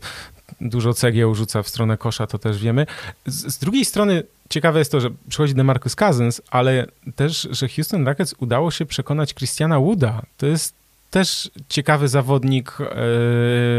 dużo 0.61 0.93
cegieł 0.93 1.35
rzuca 1.35 1.63
w 1.63 1.69
stronę 1.69 1.97
kosza, 1.97 2.27
to 2.27 2.39
też 2.39 2.57
wiemy. 2.57 2.85
Z, 3.25 3.53
z 3.53 3.57
drugiej 3.57 3.85
strony 3.85 4.23
ciekawe 4.49 4.79
jest 4.79 4.91
to, 4.91 4.99
że 4.99 5.09
przychodzi 5.29 5.53
DeMarcus 5.53 5.95
Cousins, 5.95 6.41
ale 6.51 6.85
też, 7.15 7.47
że 7.51 7.67
Houston 7.67 8.07
Rockets 8.07 8.35
udało 8.39 8.71
się 8.71 8.85
przekonać 8.85 9.33
Christiana 9.33 9.79
Wooda. 9.79 10.21
To 10.37 10.45
jest 10.45 10.73
też 11.11 11.51
ciekawy 11.69 12.07
zawodnik, 12.07 12.77
e, 12.81 12.85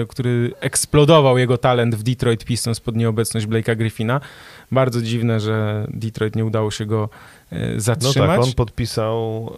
który 0.09 0.53
eksplodował 0.61 1.39
jego 1.39 1.59
talent 1.59 1.95
w 1.95 2.03
Detroit 2.03 2.45
Pistons 2.45 2.81
pod 2.81 2.97
nieobecność 2.97 3.47
Blake'a 3.47 3.77
Griffina. 3.77 4.21
Bardzo 4.73 5.03
dziwne, 5.03 5.41
że 5.41 5.87
Detroit 5.89 6.37
nie 6.37 6.45
udało 6.45 6.71
się 6.71 6.87
go 6.87 7.09
e, 7.53 7.81
zatrzymać. 7.81 8.17
No 8.17 8.27
tak, 8.27 8.41
on 8.41 8.53
podpisał 8.53 9.51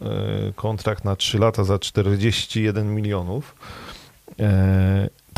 e, 0.48 0.52
kontrakt 0.52 1.04
na 1.04 1.16
3 1.16 1.38
lata 1.38 1.64
za 1.64 1.78
41 1.78 2.94
milionów. 2.94 3.54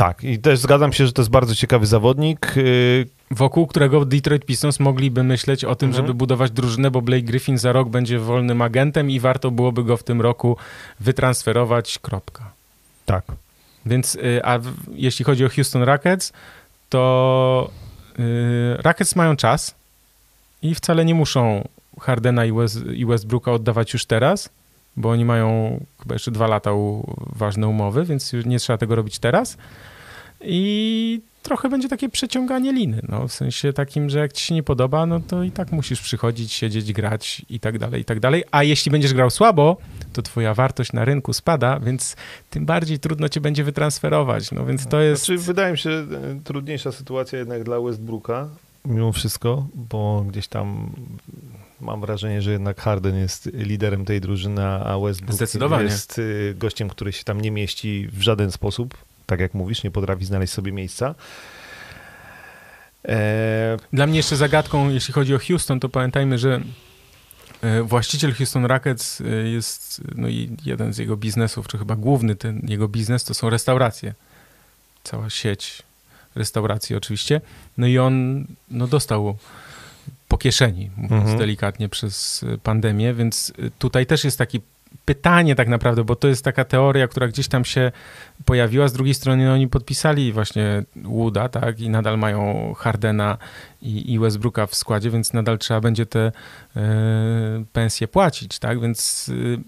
Tak, 0.02 0.24
i 0.24 0.38
też 0.38 0.58
zgadzam 0.58 0.92
się, 0.92 1.06
że 1.06 1.12
to 1.12 1.22
jest 1.22 1.30
bardzo 1.30 1.54
ciekawy 1.54 1.86
zawodnik. 1.86 2.54
Wokół 3.30 3.66
którego 3.66 4.04
Detroit 4.04 4.44
Pistons 4.44 4.80
mogliby 4.80 5.22
myśleć 5.22 5.64
o 5.64 5.74
tym, 5.74 5.88
mhm. 5.88 6.06
żeby 6.06 6.14
budować 6.14 6.50
drużynę, 6.50 6.90
bo 6.90 7.02
Blake 7.02 7.22
Griffin 7.22 7.58
za 7.58 7.72
rok 7.72 7.88
będzie 7.88 8.18
wolnym 8.18 8.62
agentem 8.62 9.10
i 9.10 9.20
warto 9.20 9.50
byłoby 9.50 9.84
go 9.84 9.96
w 9.96 10.02
tym 10.02 10.20
roku 10.20 10.56
wytransferować. 11.00 11.98
Kropka. 11.98 12.52
Tak. 13.06 13.24
Więc, 13.86 14.14
y, 14.14 14.40
a 14.44 14.58
jeśli 14.94 15.24
chodzi 15.24 15.44
o 15.44 15.48
Houston 15.48 15.82
Rockets, 15.82 16.32
to 16.88 17.70
yy, 18.18 18.76
Rockets 18.76 19.16
mają 19.16 19.36
czas 19.36 19.74
i 20.62 20.74
wcale 20.74 21.04
nie 21.04 21.14
muszą 21.14 21.68
Hardena 22.00 22.44
i, 22.44 22.52
West, 22.52 22.78
i 22.94 23.06
Westbrooka 23.06 23.52
oddawać 23.52 23.92
już 23.92 24.04
teraz, 24.04 24.50
bo 24.96 25.10
oni 25.10 25.24
mają 25.24 25.80
chyba 26.02 26.14
jeszcze 26.14 26.30
dwa 26.30 26.46
lata 26.46 26.72
u, 26.72 27.14
ważne 27.36 27.68
umowy, 27.68 28.04
więc 28.04 28.32
nie 28.44 28.58
trzeba 28.58 28.78
tego 28.78 28.94
robić 28.94 29.18
teraz. 29.18 29.56
I 30.44 31.20
trochę 31.42 31.68
będzie 31.68 31.88
takie 31.88 32.08
przeciąganie 32.08 32.72
liny, 32.72 33.00
no, 33.08 33.28
w 33.28 33.32
sensie 33.32 33.72
takim, 33.72 34.10
że 34.10 34.18
jak 34.18 34.32
ci 34.32 34.44
się 34.44 34.54
nie 34.54 34.62
podoba, 34.62 35.06
no 35.06 35.20
to 35.20 35.42
i 35.42 35.50
tak 35.50 35.72
musisz 35.72 36.00
przychodzić, 36.00 36.52
siedzieć, 36.52 36.92
grać 36.92 37.42
i 37.48 37.60
tak 37.60 37.78
dalej, 37.78 38.00
i 38.00 38.04
tak 38.04 38.20
dalej. 38.20 38.44
A 38.50 38.62
jeśli 38.62 38.90
będziesz 38.90 39.14
grał 39.14 39.30
słabo, 39.30 39.76
to 40.12 40.22
twoja 40.22 40.54
wartość 40.54 40.92
na 40.92 41.04
rynku 41.04 41.32
spada, 41.32 41.80
więc 41.80 42.16
tym 42.50 42.66
bardziej 42.66 42.98
trudno 42.98 43.28
cię 43.28 43.40
będzie 43.40 43.64
wytransferować, 43.64 44.52
no 44.52 44.66
więc 44.66 44.86
to 44.86 45.00
jest... 45.00 45.24
Znaczy, 45.24 45.38
wydaje 45.38 45.72
mi 45.72 45.78
się, 45.78 45.90
e, 45.90 46.06
trudniejsza 46.44 46.92
sytuacja 46.92 47.38
jednak 47.38 47.64
dla 47.64 47.80
Westbrooka, 47.80 48.48
mimo 48.84 49.12
wszystko, 49.12 49.66
bo 49.74 50.24
gdzieś 50.28 50.48
tam 50.48 50.90
mam 51.80 52.00
wrażenie, 52.00 52.42
że 52.42 52.52
jednak 52.52 52.80
Harden 52.80 53.16
jest 53.16 53.50
liderem 53.52 54.04
tej 54.04 54.20
drużyny, 54.20 54.64
a 54.64 54.98
Westbrook 54.98 55.80
jest 55.82 56.18
e, 56.18 56.54
gościem, 56.54 56.88
który 56.88 57.12
się 57.12 57.24
tam 57.24 57.40
nie 57.40 57.50
mieści 57.50 58.08
w 58.12 58.22
żaden 58.22 58.52
sposób 58.52 58.96
tak 59.32 59.40
jak 59.40 59.54
mówisz, 59.54 59.84
nie 59.84 59.90
potrafi 59.90 60.24
znaleźć 60.24 60.52
sobie 60.52 60.72
miejsca. 60.72 61.14
E... 63.08 63.76
Dla 63.92 64.06
mnie 64.06 64.16
jeszcze 64.16 64.36
zagadką, 64.36 64.90
jeśli 64.90 65.14
chodzi 65.14 65.34
o 65.34 65.38
Houston, 65.38 65.80
to 65.80 65.88
pamiętajmy, 65.88 66.38
że 66.38 66.60
e, 67.62 67.82
właściciel 67.82 68.34
Houston 68.34 68.64
Rockets 68.64 69.20
e, 69.20 69.24
jest, 69.48 70.00
no 70.14 70.28
i 70.28 70.56
jeden 70.64 70.92
z 70.92 70.98
jego 70.98 71.16
biznesów, 71.16 71.68
czy 71.68 71.78
chyba 71.78 71.96
główny 71.96 72.36
ten 72.36 72.60
jego 72.68 72.88
biznes, 72.88 73.24
to 73.24 73.34
są 73.34 73.50
restauracje. 73.50 74.14
Cała 75.04 75.30
sieć 75.30 75.82
restauracji 76.34 76.96
oczywiście. 76.96 77.40
No 77.76 77.86
i 77.86 77.98
on 77.98 78.44
no, 78.70 78.86
dostał 78.86 79.36
po 80.28 80.38
kieszeni, 80.38 80.90
mówiąc 80.96 81.22
mhm. 81.22 81.38
delikatnie, 81.38 81.88
przez 81.88 82.44
pandemię, 82.62 83.14
więc 83.14 83.52
tutaj 83.78 84.06
też 84.06 84.24
jest 84.24 84.38
taki 84.38 84.60
pytanie 85.04 85.54
tak 85.54 85.68
naprawdę, 85.68 86.04
bo 86.04 86.16
to 86.16 86.28
jest 86.28 86.44
taka 86.44 86.64
teoria, 86.64 87.08
która 87.08 87.28
gdzieś 87.28 87.48
tam 87.48 87.64
się 87.64 87.92
pojawiła. 88.44 88.88
Z 88.88 88.92
drugiej 88.92 89.14
strony 89.14 89.46
no, 89.46 89.52
oni 89.52 89.68
podpisali 89.68 90.32
właśnie 90.32 90.82
Wooda, 90.96 91.48
tak, 91.48 91.80
i 91.80 91.90
nadal 91.90 92.18
mają 92.18 92.72
Hardena 92.76 93.38
i, 93.82 94.12
i 94.12 94.18
Westbrooka 94.18 94.66
w 94.66 94.74
składzie, 94.74 95.10
więc 95.10 95.32
nadal 95.32 95.58
trzeba 95.58 95.80
będzie 95.80 96.06
te 96.06 96.26
y, 96.76 96.80
pensje 97.72 98.08
płacić, 98.08 98.58
tak, 98.58 98.80
więc, 98.80 99.28
y, 99.28 99.58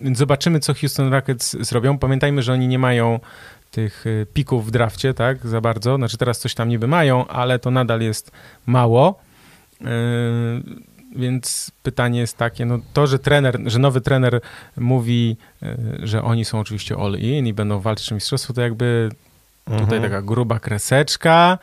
więc 0.00 0.18
zobaczymy, 0.18 0.60
co 0.60 0.74
Houston 0.74 1.12
Rockets 1.12 1.56
zrobią. 1.60 1.98
Pamiętajmy, 1.98 2.42
że 2.42 2.52
oni 2.52 2.68
nie 2.68 2.78
mają 2.78 3.20
tych 3.70 4.04
e, 4.06 4.26
pików 4.26 4.66
w 4.66 4.70
drafcie, 4.70 5.14
tak, 5.14 5.46
za 5.46 5.60
bardzo. 5.60 5.96
Znaczy 5.96 6.16
teraz 6.16 6.38
coś 6.38 6.54
tam 6.54 6.68
niby 6.68 6.86
mają, 6.86 7.26
ale 7.26 7.58
to 7.58 7.70
nadal 7.70 8.00
jest 8.00 8.30
mało. 8.66 9.20
Więc 11.18 11.70
pytanie 11.82 12.20
jest 12.20 12.36
takie, 12.36 12.66
no 12.66 12.78
to, 12.92 13.06
że 13.06 13.18
trener, 13.18 13.60
że 13.66 13.78
nowy 13.78 14.00
trener 14.00 14.40
mówi, 14.76 15.36
e, 15.62 15.76
że 16.02 16.22
oni 16.22 16.44
są 16.44 16.60
oczywiście 16.60 16.96
all 16.96 17.14
in 17.18 17.46
i 17.46 17.52
będą 17.52 17.80
walczyć 17.80 18.12
o 18.12 18.14
mistrzostwo, 18.14 18.52
to 18.52 18.60
jakby 18.60 19.10
mhm. 19.66 19.86
tutaj 19.86 20.00
taka 20.00 20.22
gruba 20.22 20.58
kreseczka. 20.58 21.58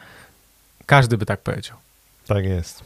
Każdy 0.86 1.18
by 1.18 1.26
tak 1.26 1.42
powiedział. 1.42 1.78
Tak 2.28 2.46
jest. 2.46 2.84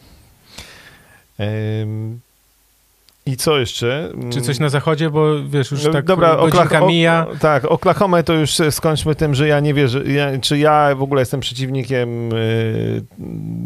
I 3.30 3.38
co 3.38 3.60
jeszcze? 3.60 4.12
Czy 4.30 4.42
coś 4.42 4.60
na 4.60 4.70
zachodzie, 4.70 5.10
bo 5.10 5.44
wiesz, 5.44 5.72
już 5.72 5.84
no, 5.84 5.92
tak 5.92 6.06
dobra, 6.06 6.36
godzinka 6.36 6.86
mija. 6.86 7.28
O, 7.28 7.36
tak, 7.36 7.66
Oklahoma 7.66 8.24
to 8.24 8.34
już 8.34 8.52
skończmy 8.70 9.16
tym, 9.16 9.36
że 9.36 9.48
ja 9.48 9.60
nie 9.60 9.74
wierzę, 9.74 10.04
ja, 10.04 10.40
czy 10.40 10.58
ja 10.58 10.96
w 10.96 11.02
ogóle 11.02 11.22
jestem 11.22 11.40
przeciwnikiem 11.40 12.34
y, 12.34 13.06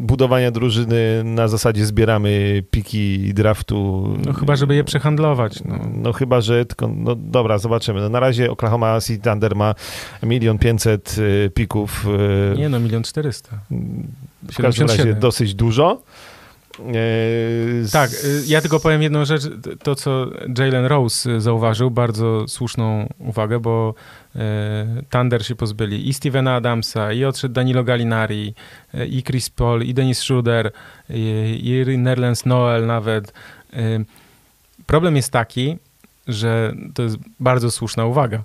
budowania 0.06 0.52
drużyny 0.52 1.22
na 1.24 1.48
zasadzie 1.48 1.86
zbieramy 1.86 2.64
piki 2.72 3.34
draftu. 3.34 4.10
No 4.26 4.34
chyba, 4.34 4.56
żeby 4.56 4.76
je 4.76 4.84
przehandlować. 4.84 5.64
No, 5.64 5.80
no 5.94 6.14
chyba, 6.14 6.42
że 6.42 6.66
tylko, 6.66 6.88
no 6.88 7.16
dobra, 7.16 7.58
zobaczymy. 7.58 8.02
No, 8.02 8.10
na 8.10 8.20
razie 8.20 8.52
Oklahoma 8.52 9.02
City 9.02 9.30
Thunder 9.30 9.56
ma 9.56 9.76
milion 10.24 10.58
pięćset 10.58 11.16
y, 11.18 11.52
pików. 11.54 12.06
Y, 12.54 12.58
nie 12.58 12.70
no, 12.70 12.80
milion 12.80 13.04
czterysta. 13.04 13.60
W 14.52 14.62
każdym 14.62 14.88
razie 14.88 15.14
dosyć 15.14 15.56
dużo. 15.56 16.02
Eee, 16.80 17.90
tak, 17.92 18.12
y, 18.12 18.44
ja 18.48 18.62
tylko 18.62 18.80
powiem 18.80 19.02
jedną 19.02 19.26
rzecz, 19.26 19.42
to 19.84 19.96
co 19.96 20.28
Jalen 20.58 20.86
Rose 20.86 21.42
zauważył, 21.42 21.92
bardzo 21.92 22.48
słuszną 22.48 23.14
uwagę, 23.20 23.60
bo 23.60 23.94
e, 24.36 24.86
Thunder 25.10 25.46
się 25.46 25.56
pozbyli 25.56 26.10
i 26.10 26.14
Stevena 26.14 26.56
Adamsa, 26.56 27.14
i 27.14 27.26
odszedł 27.26 27.54
Danilo 27.54 27.84
Gallinari, 27.84 28.54
e, 28.94 29.06
i 29.06 29.24
Chris 29.24 29.50
Paul, 29.50 29.84
i 29.84 29.94
Dennis 29.94 30.20
Schroeder, 30.20 30.72
i, 31.10 31.84
i 31.94 31.98
Nerlens 31.98 32.46
Noel 32.46 32.86
nawet. 32.86 33.34
E, 33.74 33.80
problem 34.86 35.16
jest 35.16 35.32
taki, 35.32 35.78
że 36.28 36.74
to 36.94 37.04
jest 37.04 37.18
bardzo 37.40 37.72
słuszna 37.72 38.06
uwaga. 38.06 38.44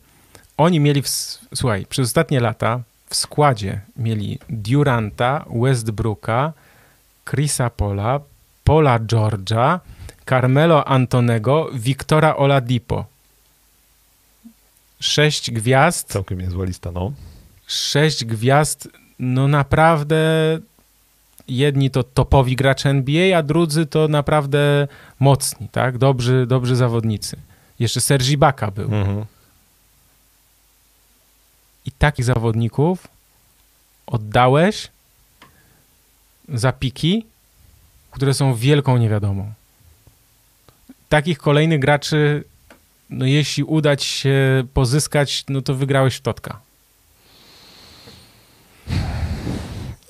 Oni 0.56 0.80
mieli, 0.80 1.02
w, 1.02 1.08
słuchaj, 1.54 1.86
przez 1.86 2.06
ostatnie 2.06 2.40
lata 2.40 2.80
w 3.10 3.14
składzie 3.14 3.80
mieli 3.96 4.38
Duranta, 4.48 5.44
Westbrooka, 5.62 6.52
Chrisa 7.30 7.70
Pola, 7.70 8.20
Pola 8.64 8.98
Georgia, 8.98 9.80
Carmelo 10.28 10.84
Antonego, 10.88 11.68
Wiktora 11.72 12.36
Oladipo. 12.36 13.04
Sześć 15.00 15.50
gwiazd. 15.50 16.08
Całkiem 16.08 16.40
niezła 16.40 16.64
lista, 16.64 16.92
no. 16.92 17.12
Sześć 17.66 18.24
gwiazd, 18.24 18.88
no 19.18 19.48
naprawdę 19.48 20.18
jedni 21.48 21.90
to 21.90 22.02
topowi 22.02 22.56
gracze 22.56 22.90
NBA, 22.90 23.38
a 23.38 23.42
drudzy 23.42 23.86
to 23.86 24.08
naprawdę 24.08 24.88
mocni, 25.20 25.68
tak? 25.68 25.98
Dobrzy, 25.98 26.46
dobrzy 26.46 26.76
zawodnicy. 26.76 27.36
Jeszcze 27.78 28.00
Sergi 28.00 28.36
Baka 28.36 28.70
był. 28.70 28.94
Mhm. 28.94 29.24
I 31.84 31.92
takich 31.92 32.24
zawodników 32.24 33.08
oddałeś 34.06 34.88
zapiki, 36.48 37.26
które 38.10 38.34
są 38.34 38.54
wielką 38.54 38.98
niewiadomą. 38.98 39.52
Takich 41.08 41.38
kolejnych 41.38 41.80
graczy, 41.80 42.44
no 43.10 43.26
jeśli 43.26 43.64
udać 43.64 44.04
się 44.04 44.64
pozyskać, 44.74 45.44
no 45.48 45.62
to 45.62 45.74
wygrałeś 45.74 46.16
w 46.16 46.20
totka. 46.20 46.60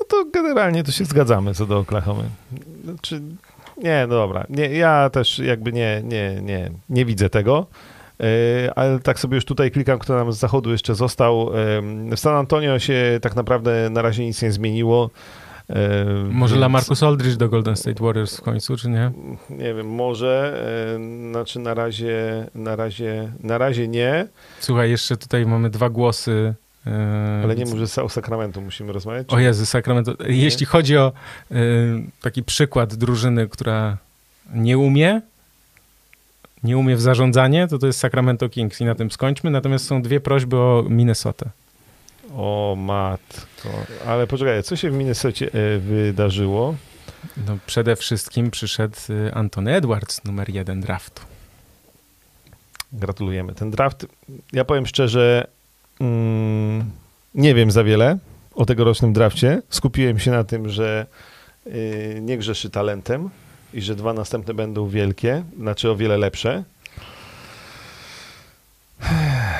No 0.00 0.06
to 0.08 0.24
generalnie 0.32 0.84
to 0.84 0.92
się 0.92 1.04
zgadzamy 1.04 1.54
co 1.54 1.66
do 1.66 1.78
Oklahoma. 1.78 2.22
Znaczy, 2.84 3.22
nie, 3.82 4.06
no 4.08 4.14
dobra. 4.14 4.46
Nie, 4.48 4.68
ja 4.68 5.10
też 5.10 5.38
jakby 5.38 5.72
nie, 5.72 6.02
nie, 6.04 6.40
nie, 6.42 6.70
nie 6.88 7.04
widzę 7.04 7.30
tego. 7.30 7.66
Yy, 8.18 8.26
ale 8.76 9.00
tak 9.00 9.20
sobie 9.20 9.34
już 9.34 9.44
tutaj 9.44 9.70
klikam, 9.70 9.98
kto 9.98 10.14
nam 10.14 10.32
z 10.32 10.38
zachodu 10.38 10.72
jeszcze 10.72 10.94
został. 10.94 11.52
Yy, 12.08 12.16
w 12.16 12.20
San 12.20 12.34
Antonio 12.34 12.78
się 12.78 13.18
tak 13.22 13.36
naprawdę 13.36 13.90
na 13.90 14.02
razie 14.02 14.24
nic 14.24 14.42
nie 14.42 14.52
zmieniło. 14.52 15.10
E, 15.70 16.04
może 16.30 16.54
więc... 16.54 16.60
Lamarcus 16.60 17.02
Aldridge 17.02 17.36
do 17.36 17.48
Golden 17.48 17.76
State 17.76 18.04
Warriors 18.04 18.36
w 18.36 18.40
końcu, 18.40 18.76
czy 18.76 18.88
nie? 18.88 19.10
Nie 19.50 19.74
wiem, 19.74 19.88
może. 19.88 20.62
E, 20.96 21.30
znaczy 21.30 21.58
na 21.58 21.74
razie, 21.74 22.46
na 22.54 22.76
razie, 22.76 23.32
na 23.40 23.58
razie 23.58 23.88
nie. 23.88 24.26
Słuchaj, 24.60 24.90
jeszcze 24.90 25.16
tutaj 25.16 25.46
mamy 25.46 25.70
dwa 25.70 25.90
głosy. 25.90 26.54
E, 26.86 27.40
Ale 27.44 27.56
nie 27.56 27.66
może 27.66 28.02
o 28.02 28.08
Sacramento 28.08 28.60
musimy 28.60 28.92
rozmawiać? 28.92 29.26
Czy... 29.26 29.36
O 29.36 29.38
Jezu, 29.38 29.66
Sacramento. 29.66 30.14
Jeśli 30.26 30.66
chodzi 30.66 30.96
o 30.96 31.12
taki 32.22 32.42
przykład 32.42 32.94
drużyny, 32.94 33.48
która 33.48 33.96
nie 34.54 34.78
umie, 34.78 35.22
nie 36.64 36.78
umie 36.78 36.96
w 36.96 37.00
zarządzanie, 37.00 37.68
to 37.68 37.78
to 37.78 37.86
jest 37.86 37.98
Sacramento 37.98 38.48
Kings 38.48 38.80
i 38.80 38.84
na 38.84 38.94
tym 38.94 39.10
skończmy. 39.10 39.50
Natomiast 39.50 39.86
są 39.86 40.02
dwie 40.02 40.20
prośby 40.20 40.56
o 40.56 40.84
Minnesota. 40.88 41.50
O 42.36 42.76
matko. 42.78 43.68
Ale 44.06 44.26
poczekaj, 44.26 44.62
co 44.62 44.76
się 44.76 44.90
w 44.90 44.94
Minnesocie 44.94 45.50
wydarzyło? 45.78 46.74
No 47.46 47.58
przede 47.66 47.96
wszystkim 47.96 48.50
przyszedł 48.50 48.96
e, 49.10 49.34
Antony 49.34 49.74
Edwards, 49.74 50.24
numer 50.24 50.48
jeden 50.48 50.80
draftu. 50.80 51.22
Gratulujemy. 52.92 53.54
Ten 53.54 53.70
draft, 53.70 54.06
ja 54.52 54.64
powiem 54.64 54.86
szczerze, 54.86 55.46
mm, 56.00 56.90
nie 57.34 57.54
wiem 57.54 57.70
za 57.70 57.84
wiele 57.84 58.18
o 58.54 58.66
tegorocznym 58.66 59.12
drafcie. 59.12 59.62
Skupiłem 59.70 60.18
się 60.18 60.30
na 60.30 60.44
tym, 60.44 60.68
że 60.68 61.06
y, 61.66 62.18
nie 62.22 62.38
grzeszy 62.38 62.70
talentem 62.70 63.30
i 63.74 63.82
że 63.82 63.94
dwa 63.94 64.12
następne 64.12 64.54
będą 64.54 64.88
wielkie, 64.88 65.44
znaczy 65.56 65.90
o 65.90 65.96
wiele 65.96 66.18
lepsze. 66.18 66.64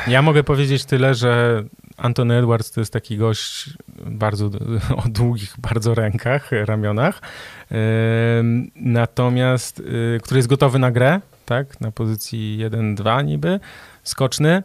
Ja 0.06 0.22
mogę 0.22 0.44
powiedzieć 0.44 0.84
tyle, 0.84 1.14
że 1.14 1.64
Antony 1.98 2.34
Edwards 2.34 2.70
to 2.70 2.80
jest 2.80 2.92
taki 2.92 3.16
gość 3.16 3.70
bardzo 4.06 4.46
o 5.04 5.08
długich 5.08 5.54
bardzo 5.58 5.94
rękach, 5.94 6.50
ramionach. 6.64 7.20
Natomiast, 8.76 9.80
y, 9.80 10.20
który 10.22 10.38
jest 10.38 10.48
gotowy 10.48 10.78
na 10.78 10.90
grę, 10.90 11.20
tak, 11.46 11.80
na 11.80 11.90
pozycji 11.90 12.58
1-2 12.70 13.24
niby, 13.24 13.60
skoczny. 14.02 14.62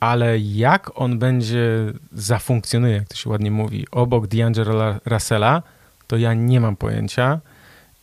Ale 0.00 0.38
jak 0.38 0.90
on 0.94 1.18
będzie 1.18 1.92
zafunkcjonuje, 2.12 2.94
jak 2.94 3.08
to 3.08 3.14
się 3.14 3.30
ładnie 3.30 3.50
mówi, 3.50 3.86
obok 3.90 4.26
D'Angelo 4.26 4.98
Russella, 5.04 5.62
to 6.06 6.16
ja 6.16 6.34
nie 6.34 6.60
mam 6.60 6.76
pojęcia. 6.76 7.40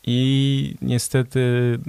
I 0.03 0.75
niestety 0.81 1.79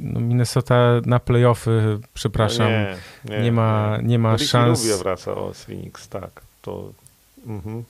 no 0.00 0.20
Minnesota 0.20 1.00
na 1.06 1.18
playoffy, 1.18 1.98
przepraszam, 2.14 2.72
no 2.72 2.78
nie, 2.78 2.96
nie, 3.36 3.44
nie, 3.44 3.52
ma, 3.52 3.98
nie. 4.02 4.08
nie 4.08 4.18
ma 4.18 4.38
szans. 4.38 4.84
Lubię 4.84 4.96
wraca 4.96 5.32
o 5.32 5.52
Phoenix, 5.52 6.08
tak. 6.08 6.42
To, 6.62 6.92
mhm. 7.46 7.84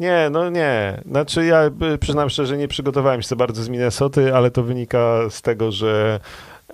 Nie, 0.00 0.28
no 0.30 0.50
nie. 0.50 1.00
Znaczy 1.10 1.44
ja 1.44 1.70
przyznam 2.00 2.30
szczerze, 2.30 2.56
nie 2.56 2.68
przygotowałem 2.68 3.22
się 3.22 3.36
bardzo 3.36 3.62
z 3.62 3.68
Minnesoty, 3.68 4.34
ale 4.34 4.50
to 4.50 4.62
wynika 4.62 5.20
z 5.30 5.42
tego, 5.42 5.72
że 5.72 6.20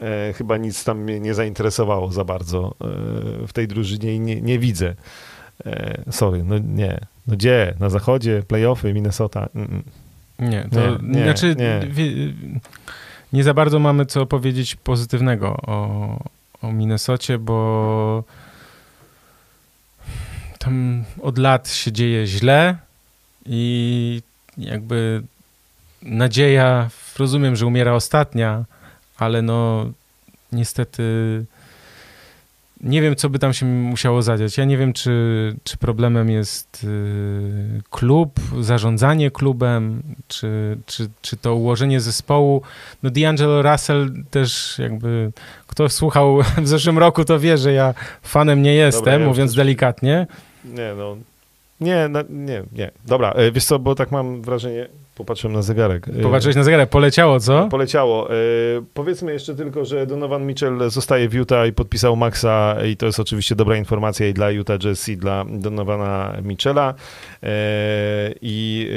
e, 0.01 0.33
chyba 0.33 0.57
nic 0.57 0.85
tam 0.85 0.99
mnie 0.99 1.21
nie 1.21 1.35
zainteresowało 1.35 2.13
za 2.13 2.25
bardzo 2.25 2.75
e, 2.81 3.47
w 3.47 3.53
tej 3.53 3.69
drużynie 3.69 4.15
i 4.15 4.21
nie, 4.21 4.41
nie 4.41 4.59
widzę. 4.59 4.95
E, 5.67 6.03
sorry, 6.11 6.45
no 6.45 6.59
nie. 6.59 7.01
No 7.27 7.37
gdzie? 7.37 7.75
Na 7.81 7.91
zachodzie, 7.91 8.43
playoffy, 8.49 8.95
Minnesota. 8.95 9.49
Mm, 9.55 9.69
mm. 9.71 9.83
Nie, 10.51 10.69
to 10.73 10.81
nie, 11.03 11.19
nie, 11.19 11.25
znaczy 11.25 11.57
nie. 11.57 11.81
Nie 13.33 13.45
za 13.45 13.55
bardzo 13.55 13.79
mamy 13.79 14.07
co 14.07 14.27
powiedzieć 14.27 14.77
pozytywnego 14.77 15.49
o, 15.49 16.19
o 16.63 16.73
Minnesocie, 16.73 17.39
bo 17.39 18.25
tam 20.59 21.05
od 21.23 21.39
lat 21.39 21.69
się 21.69 21.93
dzieje 21.93 22.27
źle 22.27 22.77
i 23.47 24.23
jakby 24.59 25.23
nadzieja, 26.03 26.91
rozumiem, 27.19 27.57
że 27.57 27.67
umiera 27.67 27.95
ostatnia, 27.95 28.65
ale 29.17 29.43
no 29.43 29.91
niestety 30.53 31.05
nie 32.81 33.03
wiem, 33.03 33.17
co 33.17 33.31
by 33.31 33.39
tam 33.39 33.53
się 33.53 33.67
musiało 33.67 34.23
zadziać. 34.23 34.59
Ja 34.59 34.65
nie 34.65 34.79
wiem, 34.79 34.93
czy, 34.93 35.57
czy 35.65 35.77
problemem 35.77 36.31
jest 36.31 36.85
y, 36.85 37.83
klub, 37.91 38.41
zarządzanie 38.61 39.31
klubem, 39.31 40.03
czy, 40.29 40.79
czy, 40.87 41.09
czy 41.23 41.37
to 41.37 41.55
ułożenie 41.55 42.01
zespołu. 42.01 42.63
No 43.03 43.11
D'Angelo 43.11 43.73
Russell 43.73 44.13
też 44.31 44.79
jakby, 44.79 45.33
kto 45.67 45.89
słuchał 45.89 46.43
w 46.63 46.69
zeszłym 46.69 46.99
roku, 46.99 47.25
to 47.25 47.39
wie, 47.39 47.59
że 47.59 47.73
ja 47.73 47.95
fanem 48.23 48.63
nie 48.63 48.75
jestem, 48.75 49.05
Dobra, 49.05 49.19
ja 49.19 49.27
mówiąc 49.27 49.55
delikatnie. 49.55 50.27
Nie, 50.65 50.95
no. 50.97 51.17
Nie, 51.81 52.09
no, 52.09 52.21
nie, 52.31 52.63
nie. 52.73 52.91
Dobra, 53.07 53.31
e, 53.33 53.53
wiesz 53.53 53.65
co, 53.65 53.79
bo 53.79 53.95
tak 53.95 54.11
mam 54.11 54.43
wrażenie, 54.43 54.89
Popatrzyłem 55.21 55.57
na 55.57 55.63
zegarek. 55.63 56.09
Y, 56.09 56.23
Popatrzyłeś 56.23 56.57
na 56.57 56.65
zegarek, 56.65 56.91
poleciało, 56.91 57.41
co? 57.41 57.69
Poleciało. 57.69 58.35
Y, 58.35 58.37
powiedzmy 58.95 59.33
jeszcze 59.33 59.55
tylko, 59.55 59.85
że 59.85 60.07
Donovan 60.07 60.47
Mitchell 60.47 60.91
zostaje 60.91 61.29
w 61.29 61.35
Utah 61.35 61.69
i 61.69 61.73
podpisał 61.73 62.17
Maxa 62.17 62.77
i 62.93 62.97
to 62.97 63.07
jest 63.07 63.21
oczywiście 63.21 63.55
dobra 63.55 63.77
informacja 63.77 64.29
i 64.29 64.35
dla 64.35 64.51
Utah 64.51 64.79
Jazz 64.79 65.09
i 65.09 65.17
dla 65.17 65.45
Donovana 65.49 66.37
Mitchella. 66.43 66.95
Y, 66.95 67.47
I 68.43 68.91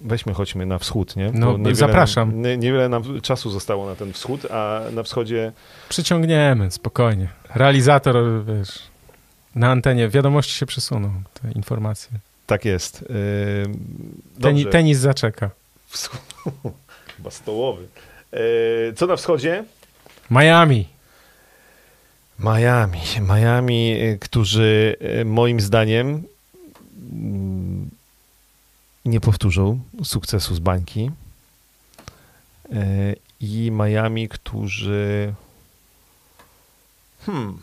weźmy, 0.00 0.34
chodźmy 0.34 0.66
na 0.66 0.78
wschód, 0.78 1.16
nie? 1.16 1.30
no, 1.34 1.52
niewiele, 1.52 1.74
zapraszam. 1.74 2.42
Nie, 2.42 2.56
niewiele 2.56 2.88
nam 2.88 3.20
czasu 3.20 3.50
zostało 3.50 3.86
na 3.86 3.94
ten 3.94 4.12
wschód, 4.12 4.46
a 4.50 4.80
na 4.92 5.02
wschodzie... 5.02 5.52
Przyciągniemy, 5.88 6.70
spokojnie. 6.70 7.28
Realizator, 7.54 8.16
wiesz, 8.44 8.82
na 9.54 9.70
antenie, 9.70 10.08
wiadomości 10.08 10.54
się 10.58 10.66
przesuną, 10.66 11.12
te 11.42 11.52
informacje. 11.52 12.31
Tak 12.46 12.64
jest. 12.64 13.04
Teni, 14.40 14.66
tenis 14.66 14.98
zaczeka. 14.98 15.50
Chyba 17.16 17.30
stołowy. 17.30 17.86
Co 18.96 19.06
na 19.06 19.16
wschodzie? 19.16 19.64
Miami. 20.30 20.88
Miami. 22.38 23.00
Miami, 23.20 23.96
którzy 24.20 24.96
moim 25.24 25.60
zdaniem 25.60 26.22
nie 29.04 29.20
powtórzą 29.20 29.80
sukcesu 30.04 30.54
z 30.54 30.58
bańki. 30.58 31.10
I 33.40 33.70
Miami, 33.70 34.28
którzy. 34.28 35.34
Hmm. 37.26 37.58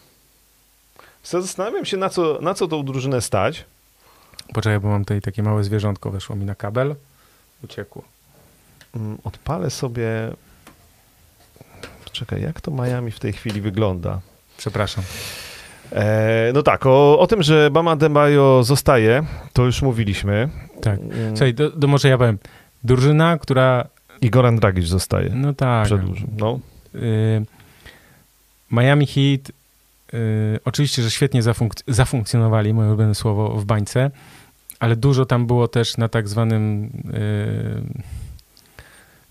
Zastanawiam 1.24 1.86
się, 1.86 1.98
na 1.98 2.10
co, 2.10 2.40
na 2.42 2.54
co 2.54 2.68
tą 2.68 2.84
drużynę 2.84 3.22
stać. 3.22 3.66
Poczekaj, 4.54 4.80
bo 4.80 4.88
mam 4.88 5.06
tutaj 5.06 5.22
takie 5.22 5.43
małe 5.43 5.64
zwierzątko, 5.64 6.12
weszło 6.12 6.36
mi 6.36 6.45
na 6.45 6.56
kabel, 6.56 6.95
uciekło. 7.64 8.04
Mm, 8.95 9.18
odpalę 9.24 9.70
sobie... 9.70 10.08
Czekaj, 12.12 12.41
jak 12.41 12.62
to 12.62 12.72
Miami 12.72 13.12
w 13.12 13.20
tej 13.20 13.34
chwili 13.34 13.62
wygląda? 13.62 14.20
Przepraszam. 14.58 15.04
E, 15.91 16.52
no 16.54 16.64
tak, 16.64 16.86
o, 16.86 17.20
o 17.20 17.28
tym, 17.28 17.43
że 17.43 17.72
Bama 17.72 17.95
Debajo 17.95 18.64
zostaje, 18.64 19.24
to 19.54 19.66
już 19.66 19.82
mówiliśmy. 19.82 20.50
Tak. 20.82 21.00
Mm. 21.00 21.30
Słuchaj, 21.30 21.54
do, 21.54 21.70
do 21.70 21.88
może 21.88 22.10
ja 22.10 22.18
powiem. 22.18 22.38
Drużyna, 22.84 23.38
która... 23.38 23.86
I 24.22 24.30
Goran 24.30 24.56
Dragic 24.56 24.86
zostaje. 24.86 25.30
No 25.36 25.54
tak. 25.54 25.86
Przedłuży. 25.86 26.26
No. 26.38 26.60
Y, 26.95 27.45
Miami 28.72 29.08
Heat 29.08 29.52
y, 30.14 30.60
oczywiście, 30.66 31.02
że 31.02 31.12
świetnie 31.12 31.43
zafunk 31.43 31.74
zafunkcjonowali, 31.88 32.74
moje 32.74 32.88
ulubione 32.88 33.16
słowo, 33.16 33.50
w 33.50 33.66
bańce 33.66 34.12
ale 34.80 34.96
dużo 34.96 35.26
tam 35.26 35.48
było 35.48 35.68
też 35.68 35.98
na 35.98 36.08
tak 36.08 36.28
zwanym, 36.28 36.90
yy, 37.14 38.04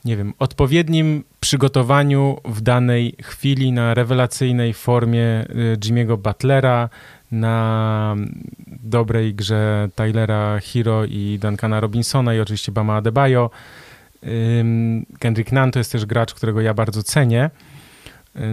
nie 0.05 0.17
wiem, 0.17 0.35
odpowiednim 0.39 1.25
przygotowaniu 1.41 2.37
w 2.45 2.61
danej 2.61 3.15
chwili, 3.23 3.73
na 3.73 3.95
rewelacyjnej 3.95 4.75
formie 4.75 5.47
yy, 5.55 5.77
Jimmy'ego 5.77 6.19
Butlera, 6.19 6.89
na 7.31 8.17
dobrej 8.67 9.35
grze 9.35 9.89
Tylera 9.95 10.61
Hero 10.61 11.05
i 11.05 11.39
Duncana 11.43 11.81
Robinsona 11.81 12.35
i 12.35 12.41
oczywiście 12.41 12.73
Bama 12.73 12.97
Adebayo. 12.97 13.51
Kendrick 15.19 15.53
Nunn 15.53 15.71
to 15.71 15.79
jest 15.79 15.93
też 15.93 16.07
gracz, 16.07 16.35
którego 16.35 16.61
ja 16.61 16.75
bardzo 16.75 17.03
cenię. 17.03 17.51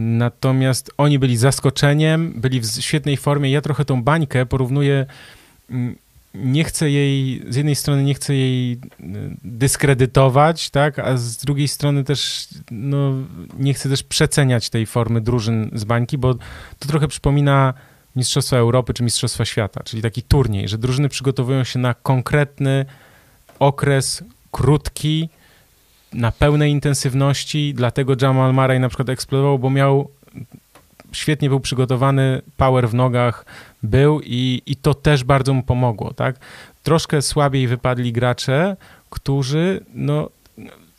Natomiast 0.01 0.91
oni 0.97 1.19
byli 1.19 1.37
zaskoczeniem, 1.37 2.33
byli 2.41 2.59
w 2.59 2.65
świetnej 2.65 3.17
formie. 3.17 3.51
Ja 3.51 3.61
trochę 3.61 3.85
tą 3.85 4.03
bańkę 4.03 4.45
porównuję 4.45 5.05
mm, 5.69 5.95
nie 6.35 6.63
chcę 6.63 6.91
jej, 6.91 7.43
z 7.49 7.55
jednej 7.55 7.75
strony 7.75 8.03
nie 8.03 8.13
chcę 8.13 8.35
jej 8.35 8.73
y, 8.73 8.77
dyskredytować, 9.43 10.69
tak, 10.69 10.99
a 10.99 11.17
z 11.17 11.37
drugiej 11.37 11.67
strony 11.67 12.03
też 12.03 12.47
no, 12.71 13.13
nie 13.59 13.73
chcę 13.73 13.89
też 13.89 14.03
przeceniać 14.03 14.69
tej 14.69 14.85
formy 14.85 15.21
drużyn 15.21 15.69
z 15.73 15.83
bańki, 15.83 16.17
bo 16.17 16.33
to 16.79 16.87
trochę 16.87 17.07
przypomina 17.07 17.73
Mistrzostwa 18.15 18.57
Europy 18.57 18.93
czy 18.93 19.03
Mistrzostwa 19.03 19.45
Świata, 19.45 19.83
czyli 19.83 20.01
taki 20.01 20.23
turniej, 20.23 20.67
że 20.67 20.77
drużyny 20.77 21.09
przygotowują 21.09 21.63
się 21.63 21.79
na 21.79 21.93
konkretny 21.93 22.85
okres, 23.59 24.23
krótki, 24.51 25.29
na 26.13 26.31
pełnej 26.31 26.71
intensywności, 26.71 27.73
dlatego 27.73 28.13
Jamal 28.21 28.53
Murray 28.53 28.79
na 28.79 28.89
przykład 28.89 29.09
eksplodował, 29.09 29.59
bo 29.59 29.69
miał 29.69 30.09
świetnie 31.15 31.49
był 31.49 31.59
przygotowany, 31.59 32.41
power 32.57 32.89
w 32.89 32.93
nogach 32.93 33.45
był 33.83 34.21
i, 34.21 34.61
i 34.65 34.75
to 34.75 34.93
też 34.93 35.23
bardzo 35.23 35.53
mu 35.53 35.63
pomogło, 35.63 36.13
tak? 36.13 36.35
Troszkę 36.83 37.21
słabiej 37.21 37.67
wypadli 37.67 38.13
gracze, 38.13 38.77
którzy, 39.09 39.83
no, 39.93 40.29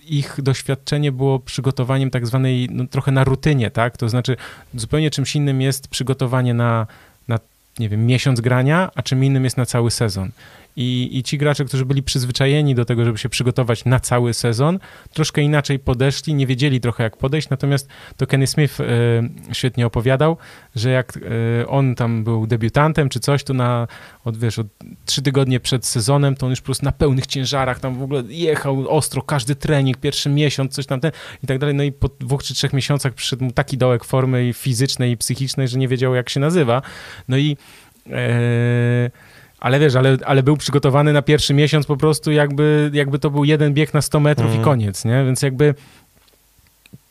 ich 0.09 0.43
doświadczenie 0.43 1.13
było 1.13 1.39
przygotowaniem 1.39 2.11
tak 2.11 2.27
zwanej, 2.27 2.69
no, 2.71 2.87
trochę 2.87 3.13
na 3.13 3.25
rutynie, 3.25 3.71
tak? 3.71 3.97
To 3.97 4.09
znaczy 4.09 4.37
zupełnie 4.75 5.11
czymś 5.11 5.37
innym 5.37 5.61
jest 5.61 5.89
przygotowanie 5.89 6.55
na, 6.55 6.87
na, 7.29 7.39
nie 7.79 7.89
wiem, 7.89 8.07
miesiąc 8.07 8.41
grania, 8.41 8.91
a 8.95 9.03
czym 9.03 9.25
innym 9.25 9.45
jest 9.45 9.57
na 9.57 9.67
cały 9.67 9.91
sezon. 9.91 10.31
I, 10.77 11.19
I 11.19 11.23
ci 11.23 11.39
gracze, 11.39 11.65
którzy 11.65 11.85
byli 11.85 12.03
przyzwyczajeni 12.03 12.75
do 12.75 12.85
tego, 12.85 13.05
żeby 13.05 13.19
się 13.19 13.29
przygotować 13.29 13.85
na 13.85 14.01
cały 14.01 14.35
sezon, 14.35 14.79
troszkę 15.13 15.43
inaczej 15.43 15.79
podeszli, 15.79 16.35
nie 16.35 16.47
wiedzieli 16.47 16.81
trochę 16.81 17.03
jak 17.03 17.17
podejść, 17.17 17.49
natomiast 17.49 17.89
to 18.17 18.27
Kenny 18.27 18.47
Smith 18.47 18.81
y, 18.81 18.85
świetnie 19.53 19.87
opowiadał, 19.87 20.37
że 20.75 20.91
jak 20.91 21.17
y, 21.17 21.69
on 21.69 21.95
tam 21.95 22.25
był 22.25 22.47
debiutantem 22.47 23.09
czy 23.09 23.21
coś, 23.21 23.45
to 23.45 23.55
na, 23.55 23.89
od, 24.25 24.37
wiesz, 24.37 24.59
od 24.59 24.67
trzy 25.05 25.23
tygodnie 25.23 25.61
przed 25.61 25.87
sezonem, 25.87 26.37
to 26.37 26.47
on 26.47 26.51
już 26.51 26.61
po 26.61 26.65
prostu 26.67 26.85
na 26.85 26.93
pełnych 26.93 27.27
ciężarach 27.27 27.81
tam 27.81 27.95
w 27.95 28.03
ogóle 28.03 28.23
jechał 28.29 28.89
ostro, 28.89 29.23
każdy 29.23 29.55
trening, 29.55 29.97
pierwszy 29.97 30.31
miesiąc, 30.31 30.75
coś 30.75 30.87
tam 30.87 31.01
ten 31.01 31.13
i 31.45 31.47
tak 31.47 31.59
dalej, 31.59 31.75
no 31.75 31.83
i 31.83 31.93
po 31.93 32.09
dwóch 32.09 32.43
czy 32.43 32.55
trzech 32.55 32.73
miesiącach 32.73 33.15
przyszedł 33.15 33.45
mu 33.45 33.53
taki 33.53 33.79
dołek 33.79 34.05
formy 34.05 34.53
fizycznej 34.55 35.13
i 35.13 35.17
psychicznej, 35.17 35.69
że 35.69 35.79
nie 35.79 35.89
wiedział 35.89 36.15
jak 36.15 36.29
się 36.29 36.41
nazywa, 36.41 36.83
no 37.29 37.37
i 37.37 37.57
e, 38.11 39.11
ale 39.61 39.79
wiesz, 39.79 39.95
ale, 39.95 40.17
ale 40.25 40.43
był 40.43 40.57
przygotowany 40.57 41.13
na 41.13 41.23
pierwszy 41.23 41.55
miesiąc 41.55 41.87
po 41.87 41.97
prostu 41.97 42.33
jakby, 42.33 42.91
jakby 42.93 43.19
to 43.19 43.31
był 43.31 43.45
jeden 43.45 43.75
bieg 43.75 43.95
na 43.95 44.03
100 44.03 44.21
metrów 44.21 44.47
mm. 44.47 44.57
i 44.57 44.59
mhm. 44.59 44.65
koniec, 44.65 45.05
nie? 45.05 45.25
Więc 45.25 45.43
jakby 45.43 45.75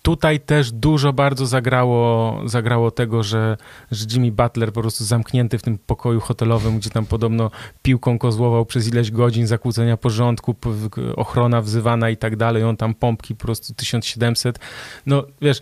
tutaj 0.06 0.40
też 0.40 0.72
dużo 0.72 1.14
bardzo 1.14 1.46
zagrało, 1.46 2.42
zagrało 2.46 2.92
tego, 2.92 3.24
że, 3.24 3.58
że 3.92 4.06
Jimmy 4.12 4.32
Butler 4.32 4.74
po 4.74 4.82
prostu 4.82 5.04
zamknięty 5.04 5.58
w 5.58 5.62
tym 5.62 5.78
pokoju 5.78 6.20
hotelowym, 6.20 6.80
gdzie 6.80 6.90
tam 6.90 7.06
podobno 7.06 7.52
piłką 7.82 8.20
kozłował 8.20 8.66
przez 8.66 8.88
ileś 8.88 9.12
godzin 9.12 9.48
zakłócenia 9.48 9.98
porządku, 9.98 10.56
ochrona 11.16 11.62
wzywana 11.62 12.10
i 12.10 12.18
tak 12.18 12.36
dalej, 12.36 12.64
on 12.64 12.78
tam 12.78 12.94
pompki 12.94 13.36
po 13.36 13.46
prostu 13.46 13.74
1700. 13.74 14.60
No 15.06 15.24
wiesz, 15.42 15.62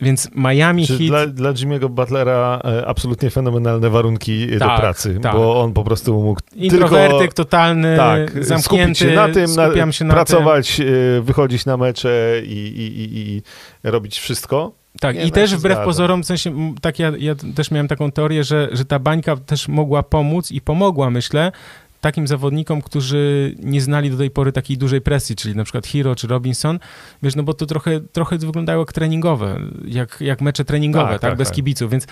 więc 0.00 0.30
Miami 0.34 0.86
Czy 0.86 0.98
Heat... 0.98 1.08
Dla, 1.08 1.26
dla 1.26 1.52
Jimmy'ego 1.52 1.88
Butlera 1.88 2.60
e, 2.64 2.86
absolutnie 2.86 3.30
fenomenalne 3.30 3.90
warunki 3.90 4.46
tak, 4.58 4.68
do 4.68 4.76
pracy, 4.76 5.18
tak. 5.22 5.34
bo 5.34 5.62
on 5.62 5.72
po 5.72 5.84
prostu 5.84 6.22
mógł 6.22 6.40
Introwertyk 6.56 7.18
tylko, 7.18 7.34
totalny, 7.34 7.96
tak, 7.96 8.44
zamknięty, 8.44 8.94
się 8.94 9.10
na 9.10 9.28
tym, 9.28 9.54
na, 9.54 9.92
się 9.92 10.04
na 10.04 10.14
pracować, 10.14 10.76
tym. 10.76 10.86
wychodzić 11.22 11.66
na 11.66 11.76
mecze 11.76 12.40
i, 12.44 12.66
i, 12.66 13.02
i, 13.02 13.36
i 13.36 13.42
robić 13.90 14.18
wszystko. 14.18 14.72
Tak, 15.00 15.16
Nie, 15.16 15.26
i 15.26 15.32
też 15.32 15.56
wbrew 15.56 15.72
zgadza. 15.72 15.84
pozorom, 15.84 16.22
w 16.22 16.26
sensie, 16.26 16.74
tak 16.80 16.98
ja, 16.98 17.12
ja 17.18 17.34
też 17.54 17.70
miałem 17.70 17.88
taką 17.88 18.12
teorię, 18.12 18.44
że, 18.44 18.68
że 18.72 18.84
ta 18.84 18.98
bańka 18.98 19.36
też 19.36 19.68
mogła 19.68 20.02
pomóc 20.02 20.52
i 20.52 20.60
pomogła, 20.60 21.10
myślę, 21.10 21.52
takim 22.00 22.26
zawodnikom, 22.26 22.82
którzy 22.82 23.54
nie 23.58 23.80
znali 23.80 24.10
do 24.10 24.16
tej 24.16 24.30
pory 24.30 24.52
takiej 24.52 24.78
dużej 24.78 25.00
presji, 25.00 25.36
czyli 25.36 25.56
na 25.56 25.64
przykład 25.64 25.86
Hero 25.86 26.14
czy 26.14 26.26
Robinson, 26.26 26.78
wiesz, 27.22 27.36
no 27.36 27.42
bo 27.42 27.54
to 27.54 27.66
trochę, 27.66 28.00
trochę 28.00 28.38
wyglądało 28.38 28.82
jak 28.82 28.92
treningowe, 28.92 29.60
jak, 29.84 30.20
jak 30.20 30.40
mecze 30.40 30.64
treningowe, 30.64 31.12
tak, 31.12 31.20
tak, 31.20 31.30
tak 31.30 31.38
bez 31.38 31.48
tak. 31.48 31.54
kibiców, 31.54 31.90
więc 31.90 32.06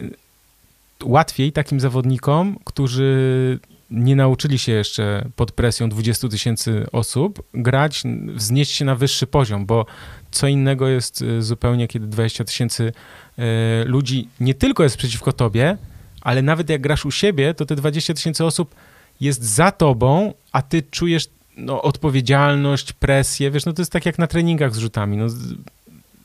y, 0.00 0.10
łatwiej 1.04 1.52
takim 1.52 1.80
zawodnikom, 1.80 2.56
którzy 2.64 3.58
nie 3.92 4.16
nauczyli 4.16 4.58
się 4.58 4.72
jeszcze 4.72 5.28
pod 5.36 5.52
presją 5.52 5.88
20 5.88 6.28
tysięcy 6.28 6.86
osób 6.92 7.42
grać, 7.54 8.02
wznieść 8.34 8.72
się 8.72 8.84
na 8.84 8.94
wyższy 8.94 9.26
poziom, 9.26 9.66
bo 9.66 9.86
co 10.30 10.48
innego 10.48 10.88
jest 10.88 11.22
y, 11.22 11.42
zupełnie, 11.42 11.88
kiedy 11.88 12.06
20 12.06 12.44
tysięcy 12.44 12.92
y, 13.38 13.42
ludzi 13.84 14.28
nie 14.40 14.54
tylko 14.54 14.82
jest 14.82 14.96
przeciwko 14.96 15.32
tobie, 15.32 15.76
ale 16.20 16.42
nawet 16.42 16.70
jak 16.70 16.80
grasz 16.80 17.04
u 17.04 17.10
siebie, 17.10 17.54
to 17.54 17.66
te 17.66 17.76
20 17.76 18.14
tysięcy 18.14 18.44
osób 18.44 18.74
jest 19.22 19.42
za 19.42 19.70
tobą, 19.70 20.34
a 20.52 20.62
ty 20.62 20.82
czujesz 20.82 21.28
no, 21.56 21.82
odpowiedzialność, 21.82 22.92
presję, 22.92 23.50
wiesz, 23.50 23.66
no 23.66 23.72
to 23.72 23.82
jest 23.82 23.92
tak 23.92 24.06
jak 24.06 24.18
na 24.18 24.26
treningach 24.26 24.74
z 24.74 24.78
rzutami, 24.78 25.16
no, 25.16 25.26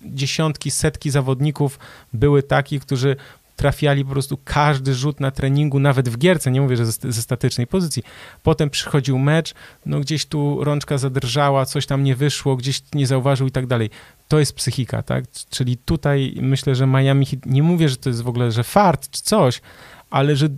dziesiątki, 0.05 0.71
setki 0.71 1.09
zawodników 1.09 1.79
były 2.13 2.43
takich, 2.43 2.81
którzy 2.81 3.15
trafiali 3.55 4.05
po 4.05 4.11
prostu 4.11 4.37
każdy 4.43 4.93
rzut 4.95 5.19
na 5.19 5.31
treningu, 5.31 5.79
nawet 5.79 6.09
w 6.09 6.17
gierce, 6.17 6.51
nie 6.51 6.61
mówię, 6.61 6.77
że 6.77 6.85
ze, 6.85 7.11
ze, 7.11 7.21
statycznej 7.21 7.67
pozycji. 7.67 8.03
Potem 8.43 8.69
przychodził 8.69 9.19
mecz, 9.19 9.53
no 9.85 9.99
gdzieś 9.99 10.25
tu 10.25 10.63
rączka 10.63 10.97
zadrżała, 10.97 11.65
coś 11.65 11.85
tam 11.85 12.03
nie 12.03 12.15
wyszło, 12.15 12.55
gdzieś 12.55 12.81
nie 12.93 13.07
zauważył 13.07 13.47
i 13.47 13.51
tak 13.51 13.67
dalej. 13.67 13.89
To 14.27 14.39
jest 14.39 14.53
psychika, 14.53 15.03
tak? 15.03 15.23
Czyli 15.49 15.77
tutaj 15.77 16.35
myślę, 16.41 16.75
że 16.75 16.87
Miami, 16.87 17.27
nie 17.45 17.63
mówię, 17.63 17.89
że 17.89 17.97
to 17.97 18.09
jest 18.09 18.21
w 18.21 18.27
ogóle, 18.27 18.51
że 18.51 18.63
fart 18.63 19.09
czy 19.09 19.21
coś, 19.21 19.61
ale 20.09 20.35
że 20.35 20.49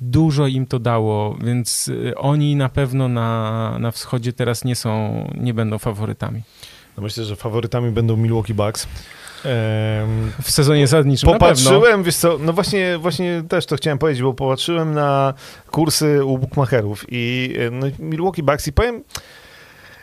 dużo 0.00 0.46
im 0.46 0.66
to 0.66 0.78
dało, 0.78 1.36
więc 1.40 1.88
y, 1.88 2.14
oni 2.16 2.56
na 2.56 2.68
pewno 2.68 3.08
na, 3.08 3.76
na 3.78 3.90
wschodzie 3.90 4.32
teraz 4.32 4.64
nie 4.64 4.76
są, 4.76 5.24
nie 5.40 5.54
będą 5.54 5.78
faworytami. 5.78 6.42
No 6.96 7.02
myślę, 7.02 7.24
że 7.24 7.36
faworytami 7.36 7.90
będą 7.90 8.16
Milwaukee 8.16 8.54
Bucks. 8.54 8.86
w 10.42 10.50
sezonie 10.50 10.86
zasadniczym 10.86 11.32
Popatrzyłem, 11.32 12.02
wiesz 12.02 12.16
co, 12.16 12.38
no 12.40 12.52
właśnie, 12.52 12.98
właśnie 12.98 13.42
też 13.48 13.66
to 13.66 13.76
chciałem 13.76 13.98
powiedzieć, 13.98 14.22
bo 14.22 14.34
popatrzyłem 14.34 14.94
na 14.94 15.34
kursy 15.70 16.24
u 16.24 16.38
bookmacherów 16.38 17.04
i 17.08 17.54
no, 17.72 17.86
Milwaukee 17.98 18.42
Bucks 18.42 18.68
i 18.68 18.72
powiem, 18.72 19.02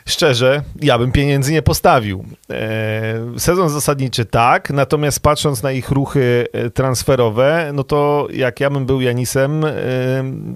szczerze, 0.06 0.62
ja 0.80 0.98
bym 0.98 1.12
pieniędzy 1.12 1.52
nie 1.52 1.62
postawił. 1.62 2.24
E, 2.50 3.38
sezon 3.38 3.68
zasadniczy 3.68 4.24
tak, 4.24 4.70
natomiast 4.70 5.20
patrząc 5.20 5.62
na 5.62 5.72
ich 5.72 5.90
ruchy 5.90 6.46
e, 6.52 6.70
transferowe, 6.70 7.70
no 7.74 7.84
to 7.84 8.28
jak 8.32 8.60
ja 8.60 8.70
bym 8.70 8.86
był 8.86 9.00
Janisem, 9.00 9.64
e, 9.64 9.72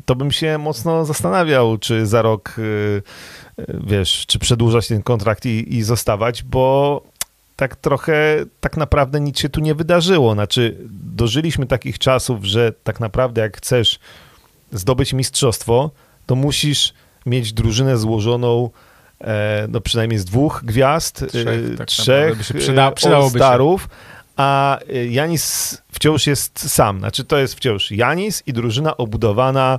to 0.05 0.15
bym 0.15 0.33
się 0.33 0.59
mocno 0.59 1.05
zastanawiał, 1.05 1.79
czy 1.79 2.07
za 2.07 2.23
rok, 2.23 2.57
wiesz, 3.69 4.25
czy 4.27 4.39
przedłużać 4.39 4.89
ten 4.89 5.03
kontrakt 5.03 5.47
i, 5.47 5.77
i 5.77 5.83
zostawać, 5.83 6.43
bo 6.43 7.03
tak 7.57 7.77
trochę, 7.77 8.45
tak 8.61 8.77
naprawdę 8.77 9.21
nic 9.21 9.39
się 9.39 9.49
tu 9.49 9.61
nie 9.61 9.75
wydarzyło. 9.75 10.35
Znaczy, 10.35 10.77
dożyliśmy 10.91 11.67
takich 11.67 11.99
czasów, 11.99 12.45
że 12.45 12.73
tak 12.85 13.01
naprawdę 13.01 13.41
jak 13.41 13.57
chcesz 13.57 13.99
zdobyć 14.73 15.13
mistrzostwo, 15.13 15.91
to 16.27 16.35
musisz 16.35 16.95
mieć 17.27 17.53
drużynę 17.53 17.99
złożoną 17.99 18.71
no 19.69 19.81
przynajmniej 19.81 20.19
z 20.19 20.25
dwóch 20.25 20.63
gwiazd, 20.65 21.27
trzech, 21.29 21.73
e, 21.75 21.77
tak 21.77 21.89
trzech 21.89 22.47
się 22.47 22.55
przyda, 22.55 22.93
e, 23.07 23.31
starów, 23.31 23.89
a 24.37 24.79
Janis 25.11 25.83
wciąż 25.93 26.27
jest 26.27 26.71
sam. 26.71 26.99
Znaczy 26.99 27.25
to 27.25 27.39
jest 27.39 27.55
wciąż 27.55 27.91
Janis 27.91 28.43
i 28.47 28.53
drużyna 28.53 28.97
obudowana 28.97 29.79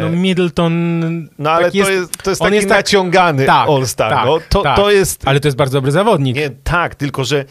no 0.00 0.10
Middleton... 0.10 1.28
No 1.38 1.50
ale 1.50 1.64
tak 1.64 1.82
to, 1.82 1.90
jest, 1.90 2.22
to 2.22 2.30
jest 2.30 2.42
taki 2.42 2.54
jest 2.54 2.68
tak- 2.68 2.78
naciągany 2.78 3.46
tak, 3.46 3.68
All-Star. 3.68 4.10
Tak, 4.10 4.26
no, 4.26 4.38
to, 4.48 4.62
tak. 4.62 4.76
to 4.76 4.90
jest... 4.90 5.28
Ale 5.28 5.40
to 5.40 5.48
jest 5.48 5.58
bardzo 5.58 5.78
dobry 5.78 5.92
zawodnik. 5.92 6.36
Nie, 6.36 6.50
tak, 6.50 6.94
tylko 6.94 7.24
że 7.24 7.44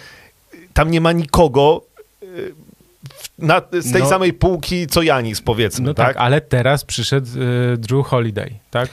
tam 0.74 0.92
nie 0.92 1.02
ma 1.02 1.12
nikogo 1.12 1.82
na, 3.40 3.62
z 3.72 3.92
tej 3.92 4.02
no, 4.02 4.10
samej 4.10 4.34
półki 4.34 4.88
co 4.88 5.02
Janis, 5.02 5.42
powiedzmy. 5.42 5.86
No 5.86 5.94
tak, 5.94 6.08
tak 6.08 6.18
ale 6.18 6.42
teraz 6.42 6.86
przyszedł 6.86 7.28
y, 7.74 7.78
Drew 7.78 8.06
Holiday, 8.06 8.52
tak? 8.72 8.90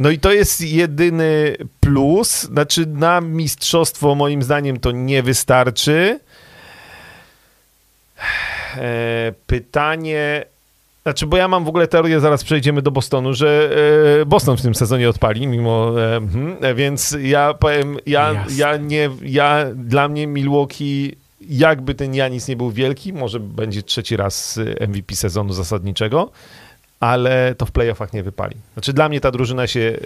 No 0.00 0.10
i 0.10 0.18
to 0.18 0.32
jest 0.32 0.60
jedyny 0.60 1.56
plus. 1.80 2.42
Znaczy, 2.42 2.86
na 2.86 3.20
mistrzostwo 3.20 4.14
moim 4.14 4.42
zdaniem 4.42 4.80
to 4.80 4.90
nie 4.90 5.22
wystarczy. 5.22 6.20
E, 8.76 9.32
pytanie. 9.46 10.44
Znaczy, 11.02 11.26
bo 11.26 11.36
ja 11.36 11.48
mam 11.48 11.64
w 11.64 11.68
ogóle 11.68 11.86
teorię, 11.88 12.20
zaraz 12.20 12.44
przejdziemy 12.44 12.82
do 12.82 12.90
Bostonu, 12.90 13.34
że 13.34 13.70
e, 14.20 14.26
Boston 14.26 14.56
w 14.56 14.62
tym 14.62 14.74
sezonie 14.74 15.08
odpali, 15.08 15.46
mimo. 15.46 16.02
E, 16.02 16.20
hmm, 16.32 16.76
więc 16.76 17.16
ja 17.22 17.54
powiem, 17.54 17.96
ja, 18.06 18.44
ja 18.56 18.76
nie. 18.76 19.10
Ja, 19.22 19.64
dla 19.74 20.08
mnie 20.08 20.26
Milwaukee 20.26 21.16
jakby 21.40 21.94
ten 21.94 22.14
Janis 22.14 22.48
nie 22.48 22.56
był 22.56 22.70
wielki, 22.70 23.12
może 23.12 23.40
będzie 23.40 23.82
trzeci 23.82 24.16
raz 24.16 24.60
MVP 24.88 25.14
sezonu 25.14 25.52
zasadniczego, 25.52 26.30
ale 27.00 27.54
to 27.54 27.66
w 27.66 27.70
playoffach 27.70 28.12
nie 28.12 28.22
wypali. 28.22 28.56
Znaczy 28.72 28.92
dla 28.92 29.08
mnie 29.08 29.20
ta 29.20 29.30
drużyna 29.30 29.66
się... 29.66 29.98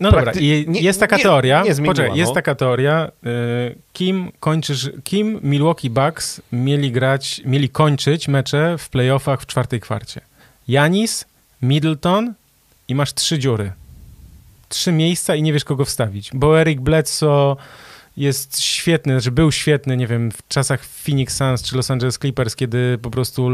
No 0.00 0.10
dobra, 0.10 0.32
nie, 0.66 0.80
jest 0.80 1.00
taka 1.00 1.16
nie, 1.16 1.22
teoria, 1.22 1.62
nie 1.62 1.74
zmieniła, 1.74 1.94
poczekaj, 1.94 2.18
jest 2.18 2.30
no. 2.30 2.34
taka 2.34 2.54
teoria, 2.54 3.10
y, 3.26 3.78
kim 3.92 4.32
kończysz, 4.40 4.90
kim 5.04 5.40
Milwaukee 5.42 5.90
Bucks 5.90 6.40
mieli 6.52 6.92
grać, 6.92 7.40
mieli 7.44 7.68
kończyć 7.68 8.28
mecze 8.28 8.78
w 8.78 8.88
playoffach 8.88 9.42
w 9.42 9.46
czwartej 9.46 9.80
kwarcie. 9.80 10.20
Janis, 10.68 11.24
Middleton 11.62 12.34
i 12.88 12.94
masz 12.94 13.14
trzy 13.14 13.38
dziury. 13.38 13.72
Trzy 14.68 14.92
miejsca 14.92 15.34
i 15.34 15.42
nie 15.42 15.52
wiesz 15.52 15.64
kogo 15.64 15.84
wstawić, 15.84 16.30
bo 16.34 16.60
Eric 16.60 16.80
Bledsoe 16.80 17.56
jest 18.18 18.60
świetny, 18.60 19.12
znaczy 19.12 19.30
był 19.30 19.52
świetny, 19.52 19.96
nie 19.96 20.06
wiem, 20.06 20.30
w 20.30 20.48
czasach 20.48 20.84
Phoenix 20.84 21.36
Suns 21.36 21.62
czy 21.62 21.76
Los 21.76 21.90
Angeles 21.90 22.18
Clippers, 22.18 22.56
kiedy 22.56 22.98
po 23.02 23.10
prostu 23.10 23.48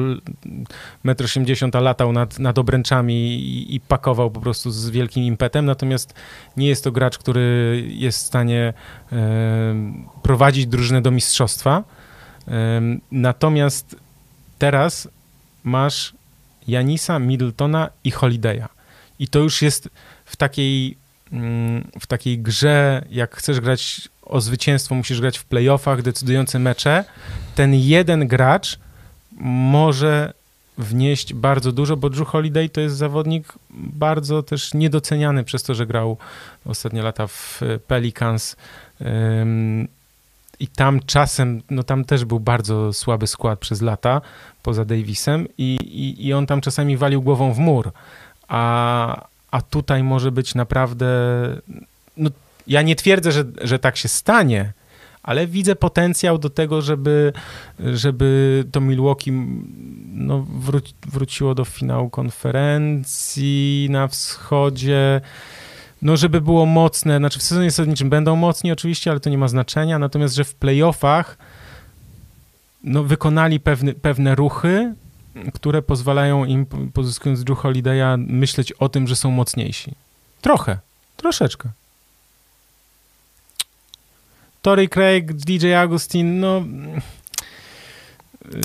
1,80 1.05 1.77
m 1.77 1.85
latał 1.85 2.12
nad, 2.12 2.39
nad 2.39 2.59
obręczami 2.59 3.15
i, 3.15 3.74
i, 3.74 3.81
pakował 3.81 4.31
po 4.31 4.41
prostu 4.41 4.70
z 4.70 4.91
wielkim 4.91 5.24
impetem, 5.24 5.66
natomiast 5.66 6.15
nie 6.57 6.69
jest 6.69 6.85
to 6.85 6.93
gracz, 6.93 7.19
który 7.19 7.82
jest 7.89 8.19
w 8.19 8.27
stanie 8.27 8.73
prowadzić 10.23 10.66
drużynę 10.66 11.03
do 11.03 11.11
mistrzostwa. 11.11 11.85
Natomiast 13.11 13.97
teraz 14.59 15.09
masz 15.65 16.15
Janisa, 16.69 17.19
Middletona 17.19 17.91
i 18.05 18.12
Holiday'a. 18.12 18.69
I 19.19 19.28
to 19.28 19.39
już 19.39 19.62
jest 19.62 19.89
w 20.24 20.36
takiej, 20.36 20.97
mm, 21.32 21.91
w 22.01 22.07
takiej 22.07 22.39
grze, 22.39 23.05
jak 23.11 23.36
chcesz 23.36 23.61
grać 23.61 24.09
o 24.26 24.40
zwycięstwo 24.40 24.94
musisz 24.94 25.20
grać 25.20 25.38
w 25.38 25.44
playoffach, 25.44 26.02
decydujące 26.02 26.59
mecze, 26.59 27.05
ten 27.55 27.74
jeden 27.74 28.26
gracz 28.26 28.78
może 29.40 30.32
wnieść 30.78 31.34
bardzo 31.34 31.72
dużo, 31.72 31.96
bo 31.96 32.10
Drew 32.10 32.28
Holiday 32.28 32.68
to 32.68 32.80
jest 32.80 32.96
zawodnik 32.96 33.52
bardzo 33.70 34.42
też 34.42 34.74
niedoceniany 34.74 35.44
przez 35.44 35.62
to, 35.62 35.74
że 35.74 35.86
grał 35.86 36.16
ostatnie 36.66 37.02
lata 37.02 37.26
w 37.26 37.60
Pelicans. 37.86 38.56
I 40.60 40.68
tam 40.68 41.01
czasem, 41.06 41.62
no 41.70 41.82
tam 41.82 42.05
też 42.05 42.24
był 42.24 42.40
bardzo 42.40 42.92
słaby 42.92 43.26
skład 43.26 43.59
przez 43.59 43.82
lata, 43.82 44.20
poza 44.62 44.84
Davisem, 44.84 45.48
i, 45.59 45.78
i, 45.82 46.26
i 46.26 46.32
on 46.32 46.46
tam 46.46 46.60
czasami 46.60 46.96
walił 46.96 47.22
głową 47.22 47.52
w 47.52 47.59
mur. 47.59 47.92
A, 48.48 49.26
a 49.51 49.62
tutaj 49.62 50.02
może 50.02 50.32
być 50.32 50.55
naprawdę. 50.55 51.06
No, 52.16 52.30
ja 52.66 52.82
nie 52.82 52.97
twierdzę, 52.97 53.32
że, 53.32 53.45
że 53.62 53.78
tak 53.78 53.97
się 53.97 54.09
stanie, 54.09 54.73
ale 55.23 55.47
widzę 55.47 55.77
potencjał 55.77 56.39
do 56.39 56.51
tego, 56.51 56.82
żeby, 56.82 57.32
żeby 57.78 58.65
to 58.73 58.81
Milwaukee 58.81 59.32
no, 60.12 60.47
wró- 60.61 60.95
wróciło 61.07 61.55
do 61.55 61.65
finału 61.65 62.11
konferencji 62.11 63.86
na 63.91 64.09
wschodzie. 64.09 65.20
No, 66.03 66.16
żeby 66.16 66.41
było 66.41 66.66
mocne, 66.66 67.19
znaczy 67.19 67.39
w 67.39 67.43
sezonie 67.43 67.70
zasadniczym 67.70 68.11
będą 68.11 68.36
mocni 68.36 68.73
oczywiście, 68.73 69.11
ale 69.11 69.20
to 69.20 69.31
nie 69.31 69.39
ma 69.39 69.49
znaczenia, 69.49 69.99
natomiast, 69.99 70.35
że 70.35 70.45
w 70.45 70.55
playoffach 70.55 71.39
no, 72.85 73.05
wykonali 73.05 73.61
pewne, 73.61 73.93
pewne 73.93 74.35
ruchy, 74.35 74.95
które 75.55 75.82
pozwalają 75.82 76.45
im, 76.45 76.66
pozyskując 76.93 77.45
Drew 77.45 77.59
Holiday'a, 77.59 78.24
myśleć 78.28 78.73
o 78.73 78.89
tym, 78.89 79.07
że 79.07 79.16
są 79.16 79.31
mocniejsi. 79.31 79.93
Trochę, 80.41 80.78
troszeczkę. 81.16 81.69
Tory 84.65 84.89
Craig, 84.89 85.32
DJ 85.32 85.74
Agustin, 85.74 86.41
no... 86.41 86.62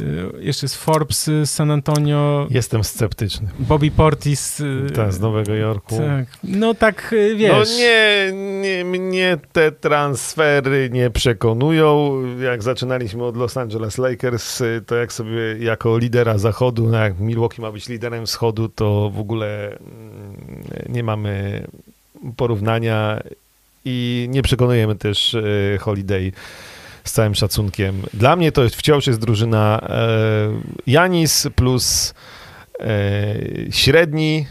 Y, 0.01 0.43
jeszcze 0.43 0.67
z 0.67 0.75
Forbes 0.75 1.23
z 1.23 1.49
San 1.49 1.71
Antonio. 1.71 2.47
Jestem 2.49 2.83
sceptyczny. 2.83 3.47
Bobby 3.59 3.91
Portis. 3.91 4.59
Y, 4.59 4.87
tak, 4.95 5.13
z 5.13 5.19
Nowego 5.19 5.55
Jorku. 5.55 5.97
Tak. 5.97 6.25
No 6.43 6.73
tak, 6.73 7.13
y, 7.13 7.35
wiesz. 7.35 7.69
No 7.69 7.77
nie, 7.77 8.31
nie, 8.61 8.85
mnie 8.85 9.37
te 9.51 9.71
transfery 9.71 10.89
nie 10.91 11.09
przekonują. 11.09 12.21
Jak 12.43 12.63
zaczynaliśmy 12.63 13.23
od 13.23 13.37
Los 13.37 13.57
Angeles 13.57 13.97
Lakers, 13.97 14.63
to 14.85 14.95
jak 14.95 15.13
sobie 15.13 15.57
jako 15.59 15.97
lidera 15.97 16.37
zachodu, 16.37 16.87
no 16.87 16.97
jak 16.97 17.19
Milwaukee 17.19 17.61
ma 17.61 17.71
być 17.71 17.89
liderem 17.89 18.25
wschodu, 18.25 18.69
to 18.69 19.11
w 19.15 19.19
ogóle 19.19 19.67
mm, 19.67 20.63
nie 20.89 21.03
mamy 21.03 21.63
porównania 22.37 23.21
i 23.89 24.27
nie 24.29 24.41
przekonujemy 24.41 24.95
też 24.95 25.35
Holiday 25.79 26.31
z 27.03 27.11
całym 27.11 27.35
szacunkiem. 27.35 28.01
Dla 28.13 28.35
mnie 28.35 28.51
to 28.51 28.69
wciąż 28.69 29.07
jest 29.07 29.19
drużyna 29.19 29.87
e, 29.89 30.49
Janis 30.87 31.47
plus 31.55 32.13
e, 32.79 33.35
średni, 33.71 34.45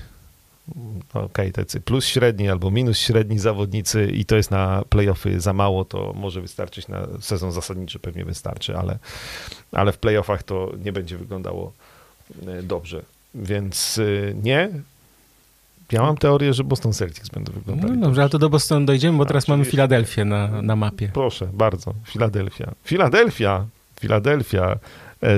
okej, 1.10 1.24
okay, 1.24 1.52
tacy 1.52 1.80
plus 1.80 2.06
średni 2.06 2.48
albo 2.48 2.70
minus 2.70 2.98
średni 2.98 3.38
zawodnicy 3.38 4.06
i 4.06 4.24
to 4.24 4.36
jest 4.36 4.50
na 4.50 4.82
playoffy 4.88 5.40
za 5.40 5.52
mało, 5.52 5.84
to 5.84 6.12
może 6.16 6.40
wystarczyć 6.40 6.88
na 6.88 7.06
sezon 7.20 7.52
zasadniczy, 7.52 7.98
pewnie 7.98 8.24
wystarczy, 8.24 8.76
ale, 8.76 8.98
ale 9.72 9.92
w 9.92 9.98
playoffach 9.98 10.42
to 10.42 10.72
nie 10.84 10.92
będzie 10.92 11.18
wyglądało 11.18 11.72
e, 12.46 12.62
dobrze. 12.62 13.02
Więc 13.34 14.00
nie, 14.42 14.70
ja 15.92 16.02
mam 16.02 16.16
teorię, 16.16 16.54
że 16.54 16.64
Boston 16.64 16.92
Celtics 16.92 17.28
będą 17.28 17.52
wyglądali. 17.52 17.98
No 17.98 18.06
dobrze, 18.06 18.20
ale 18.20 18.30
to 18.30 18.38
do 18.38 18.50
Boston 18.50 18.86
dojdziemy, 18.86 19.18
bo 19.18 19.24
teraz 19.24 19.48
mamy 19.48 19.64
Filadelfię 19.64 20.24
na, 20.24 20.62
na 20.62 20.76
mapie. 20.76 21.10
Proszę, 21.14 21.48
bardzo. 21.52 21.94
Filadelfia. 22.04 22.72
Filadelfia. 22.84 23.66
Filadelfia 24.00 24.78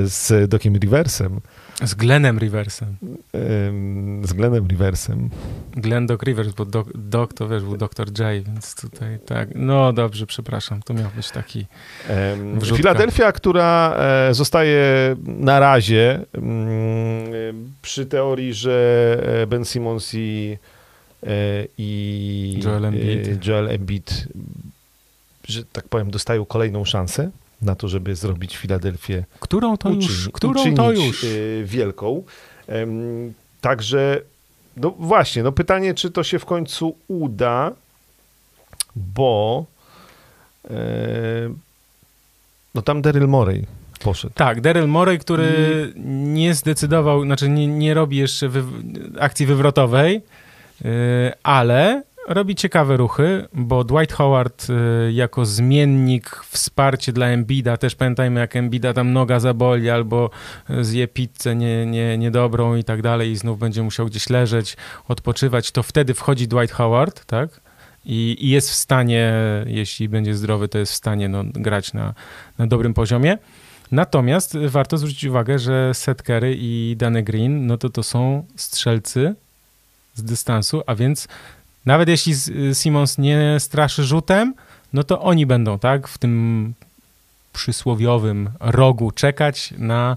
z 0.04 0.50
Dokiem 0.50 0.76
Riversem. 0.76 1.40
Z 1.84 1.94
Glenem 1.94 2.38
Riversem. 2.38 2.96
Z 4.22 4.32
Glenem 4.32 4.66
Riversem. 4.66 5.30
Glen 5.72 6.06
Doc 6.06 6.22
Rivers, 6.22 6.52
bo 6.52 6.64
Doc, 6.64 6.86
Doc 6.94 7.30
to 7.34 7.48
wiesz, 7.48 7.62
był 7.62 7.76
Dr. 7.76 8.06
J, 8.06 8.44
więc 8.46 8.74
tutaj 8.74 9.18
tak. 9.26 9.48
No 9.54 9.92
dobrze, 9.92 10.26
przepraszam, 10.26 10.82
to 10.82 10.94
miał 10.94 11.10
być 11.16 11.30
taki 11.30 11.66
wrzutka. 12.54 12.76
Filadelfia, 12.76 13.32
która 13.32 13.96
e, 13.96 14.34
zostaje 14.34 15.16
na 15.26 15.60
razie 15.60 16.20
mm, 16.32 17.72
przy 17.82 18.06
teorii, 18.06 18.54
że 18.54 19.16
e, 19.42 19.46
Ben 19.46 19.64
Simmons 19.64 20.14
i, 20.14 20.58
e, 21.26 21.66
i 21.78 22.60
Joel 22.64 22.84
Embiid. 22.84 23.46
Joel 23.46 23.68
Embiid, 23.68 24.28
że 25.48 25.64
tak 25.64 25.88
powiem, 25.88 26.10
dostają 26.10 26.44
kolejną 26.44 26.84
szansę 26.84 27.30
na 27.62 27.74
to, 27.74 27.88
żeby 27.88 28.16
zrobić 28.16 28.56
Filadelfię. 28.56 29.24
Którą 29.40 29.76
to 29.76 29.90
już? 29.90 30.28
Którą 30.28 30.74
to 30.74 30.92
już? 30.92 31.26
Wielką. 31.64 32.22
Także, 33.60 34.20
no 34.76 34.90
właśnie, 34.90 35.42
no 35.42 35.52
pytanie, 35.52 35.94
czy 35.94 36.10
to 36.10 36.22
się 36.22 36.38
w 36.38 36.44
końcu 36.44 36.96
uda, 37.08 37.72
bo 38.96 39.64
no 42.74 42.82
tam 42.82 43.02
Daryl 43.02 43.28
Morey 43.28 43.66
poszedł. 44.00 44.34
Tak, 44.34 44.60
Daryl 44.60 44.88
Morey, 44.88 45.18
który 45.18 45.92
nie 46.24 46.54
zdecydował, 46.54 47.24
znaczy 47.24 47.48
nie, 47.48 47.66
nie 47.66 47.94
robi 47.94 48.16
jeszcze 48.16 48.48
wy, 48.48 48.62
akcji 49.20 49.46
wywrotowej, 49.46 50.22
ale 51.42 52.02
robi 52.28 52.54
ciekawe 52.54 52.96
ruchy, 52.96 53.48
bo 53.54 53.84
Dwight 53.84 54.12
Howard 54.12 54.66
y, 54.70 55.12
jako 55.12 55.46
zmiennik, 55.46 56.40
wsparcie 56.50 57.12
dla 57.12 57.26
Embida, 57.26 57.76
też 57.76 57.94
pamiętajmy 57.94 58.40
jak 58.40 58.56
Embida 58.56 58.92
tam 58.92 59.12
noga 59.12 59.40
zaboli 59.40 59.90
albo 59.90 60.30
zje 60.80 61.08
pizzę 61.08 61.56
nie, 61.56 61.86
nie, 61.86 62.18
niedobrą 62.18 62.76
i 62.76 62.84
tak 62.84 63.02
dalej 63.02 63.30
i 63.30 63.36
znów 63.36 63.58
będzie 63.58 63.82
musiał 63.82 64.06
gdzieś 64.06 64.30
leżeć, 64.30 64.76
odpoczywać, 65.08 65.70
to 65.70 65.82
wtedy 65.82 66.14
wchodzi 66.14 66.48
Dwight 66.48 66.72
Howard, 66.72 67.24
tak? 67.24 67.60
I, 68.04 68.36
i 68.40 68.48
jest 68.48 68.70
w 68.70 68.74
stanie, 68.74 69.32
jeśli 69.66 70.08
będzie 70.08 70.34
zdrowy, 70.34 70.68
to 70.68 70.78
jest 70.78 70.92
w 70.92 70.96
stanie 70.96 71.28
no, 71.28 71.44
grać 71.44 71.92
na, 71.92 72.14
na 72.58 72.66
dobrym 72.66 72.94
poziomie. 72.94 73.38
Natomiast 73.92 74.58
warto 74.58 74.98
zwrócić 74.98 75.24
uwagę, 75.24 75.58
że 75.58 75.94
Seth 75.94 76.22
Curry 76.22 76.56
i 76.58 76.94
Danny 76.98 77.22
Green, 77.22 77.66
no 77.66 77.78
to 77.78 77.90
to 77.90 78.02
są 78.02 78.46
strzelcy 78.56 79.34
z 80.14 80.22
dystansu, 80.22 80.82
a 80.86 80.94
więc 80.94 81.28
nawet 81.86 82.08
jeśli 82.08 82.34
Simons 82.74 83.18
nie 83.18 83.56
straszy 83.58 84.04
rzutem, 84.04 84.54
no 84.92 85.04
to 85.04 85.20
oni 85.20 85.46
będą, 85.46 85.78
tak, 85.78 86.08
w 86.08 86.18
tym 86.18 86.74
przysłowiowym 87.52 88.50
rogu 88.60 89.10
czekać 89.10 89.74
na 89.78 90.16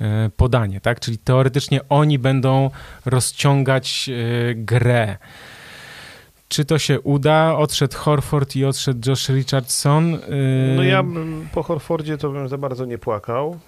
e, 0.00 0.30
podanie, 0.36 0.80
tak? 0.80 1.00
Czyli 1.00 1.18
teoretycznie 1.18 1.80
oni 1.88 2.18
będą 2.18 2.70
rozciągać 3.04 4.08
e, 4.08 4.54
grę. 4.54 5.16
Czy 6.48 6.64
to 6.64 6.78
się 6.78 7.00
uda? 7.00 7.56
Odszedł 7.56 7.96
Horford 7.96 8.56
i 8.56 8.64
odszedł 8.64 9.10
Josh 9.10 9.28
Richardson. 9.28 10.18
No 10.76 10.82
ja 10.82 11.04
po 11.52 11.62
Horfordzie 11.62 12.18
to 12.18 12.30
bym 12.30 12.48
za 12.48 12.58
bardzo 12.58 12.84
nie 12.84 12.98
płakał, 12.98 13.58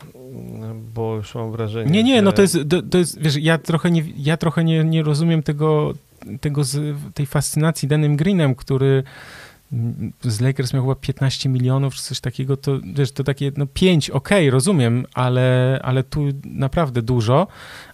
bo 0.95 1.17
już 1.17 1.35
mam 1.35 1.53
wrażenie, 1.53 1.91
Nie, 1.91 2.03
nie, 2.03 2.17
że... 2.17 2.23
no 2.23 2.33
to 2.33 2.43
jest, 2.43 2.59
to, 2.71 2.83
to 2.83 2.99
jest, 2.99 3.23
wiesz, 3.23 3.37
ja 3.37 3.59
trochę 3.59 3.91
nie, 3.91 4.05
ja 4.17 4.37
trochę 4.37 4.65
nie, 4.65 4.85
nie 4.85 5.03
rozumiem 5.03 5.43
tego, 5.43 5.95
tego 6.41 6.63
tej 7.15 7.27
fascynacji 7.27 7.89
Danem 7.89 8.17
Greenem, 8.17 8.55
który 8.55 9.03
z 10.23 10.41
Lakers 10.41 10.73
miał 10.73 10.83
chyba 10.83 10.95
15 10.95 11.49
milionów 11.49 11.95
czy 11.95 12.03
coś 12.03 12.21
takiego, 12.21 12.57
to 12.57 12.79
wiesz, 12.95 13.13
to 13.13 13.25
takie, 13.25 13.53
no 13.57 13.67
5, 13.67 14.11
okej, 14.11 14.39
okay, 14.39 14.51
rozumiem, 14.51 15.07
ale, 15.15 15.81
ale 15.83 16.03
tu 16.03 16.23
naprawdę 16.45 17.03
dużo, 17.03 17.47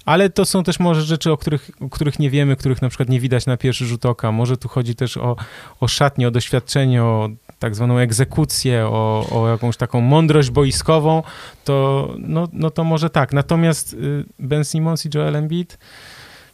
ale 0.05 0.31
to 0.31 0.45
są 0.45 0.65
też 0.65 0.81
może 0.81 1.03
rzeczy, 1.03 1.33
o 1.33 1.37
których, 1.37 1.71
o 1.81 1.89
których 1.89 2.19
nie 2.19 2.31
wiemy, 2.31 2.57
których 2.57 2.83
na 2.83 2.89
przykład 2.89 3.09
nie 3.09 3.21
widać 3.21 3.47
na 3.47 3.57
pierwszy 3.57 3.87
rzut 3.87 4.07
oka. 4.07 4.33
Może 4.33 4.57
tu 4.57 4.69
chodzi 4.69 4.95
też 4.95 5.17
o, 5.17 5.37
o 5.81 5.89
szatnię, 5.89 6.29
o 6.29 6.31
doświadczenie, 6.31 7.05
o 7.05 7.31
tak 7.59 7.75
zwaną 7.75 7.99
egzekucję, 7.99 8.87
o, 8.87 9.27
o 9.31 9.49
jakąś 9.49 9.77
taką 9.77 10.01
mądrość 10.01 10.51
boiskową, 10.51 11.23
to, 11.65 12.09
no, 12.19 12.49
no 12.53 12.71
to 12.71 12.85
może 12.85 13.11
tak. 13.11 13.33
Natomiast 13.33 13.95
y, 13.95 14.25
Ben 14.39 14.65
Simmons 14.65 15.07
i 15.07 15.09
Joel 15.15 15.37
Embiid, 15.37 15.79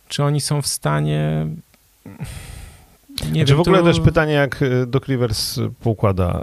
czy 0.08 0.24
oni 0.24 0.40
są 0.40 0.62
w 0.62 0.66
stanie 0.66 1.46
nie 2.08 3.26
znaczy, 3.26 3.46
wiem, 3.46 3.56
w 3.56 3.60
ogóle 3.60 3.78
to... 3.78 3.84
też 3.84 4.00
pytanie, 4.00 4.32
jak 4.32 4.62
e, 4.62 4.86
Doc 4.86 5.04
Rivers 5.08 5.60
poukłada 5.80 6.42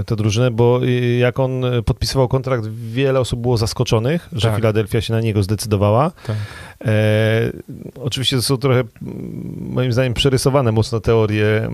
e, 0.00 0.04
tę 0.04 0.16
drużynę, 0.16 0.50
bo 0.50 0.80
e, 0.82 1.18
jak 1.18 1.40
on 1.40 1.62
podpisywał 1.84 2.28
kontrakt, 2.28 2.66
wiele 2.66 3.20
osób 3.20 3.40
było 3.40 3.56
zaskoczonych, 3.56 4.28
że 4.32 4.48
tak. 4.48 4.56
Filadelfia 4.56 5.00
się 5.00 5.12
na 5.12 5.20
niego 5.20 5.42
zdecydowała. 5.42 6.10
Tak. 6.26 6.36
E, 6.84 7.52
oczywiście 8.00 8.36
to 8.36 8.42
są 8.42 8.56
trochę, 8.56 8.84
moim 9.60 9.92
zdaniem, 9.92 10.14
przerysowane 10.14 10.72
mocno 10.72 11.00
teorie 11.00 11.68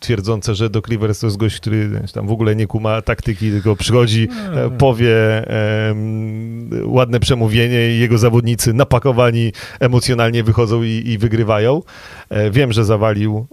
twierdzące, 0.00 0.54
że 0.54 0.70
Doc 0.70 0.88
Rivers 0.88 1.20
to 1.20 1.26
jest 1.26 1.36
gość, 1.36 1.56
który 1.56 2.02
tam 2.14 2.26
w 2.26 2.32
ogóle 2.32 2.56
nie 2.56 2.66
kuma 2.66 3.02
taktyki, 3.02 3.50
tylko 3.50 3.76
przychodzi, 3.76 4.28
no. 4.54 4.70
powie 4.70 5.16
e, 5.50 5.94
ładne 6.84 7.20
przemówienie 7.20 7.90
i 7.90 7.98
jego 7.98 8.18
zawodnicy 8.18 8.72
napakowani 8.72 9.52
emocjonalnie 9.80 10.42
wychodzą 10.42 10.82
i, 10.82 11.02
i 11.06 11.18
wygrywają. 11.18 11.82
E, 12.28 12.50
wiem, 12.50 12.72
że 12.72 12.84
zawalił 12.84 13.46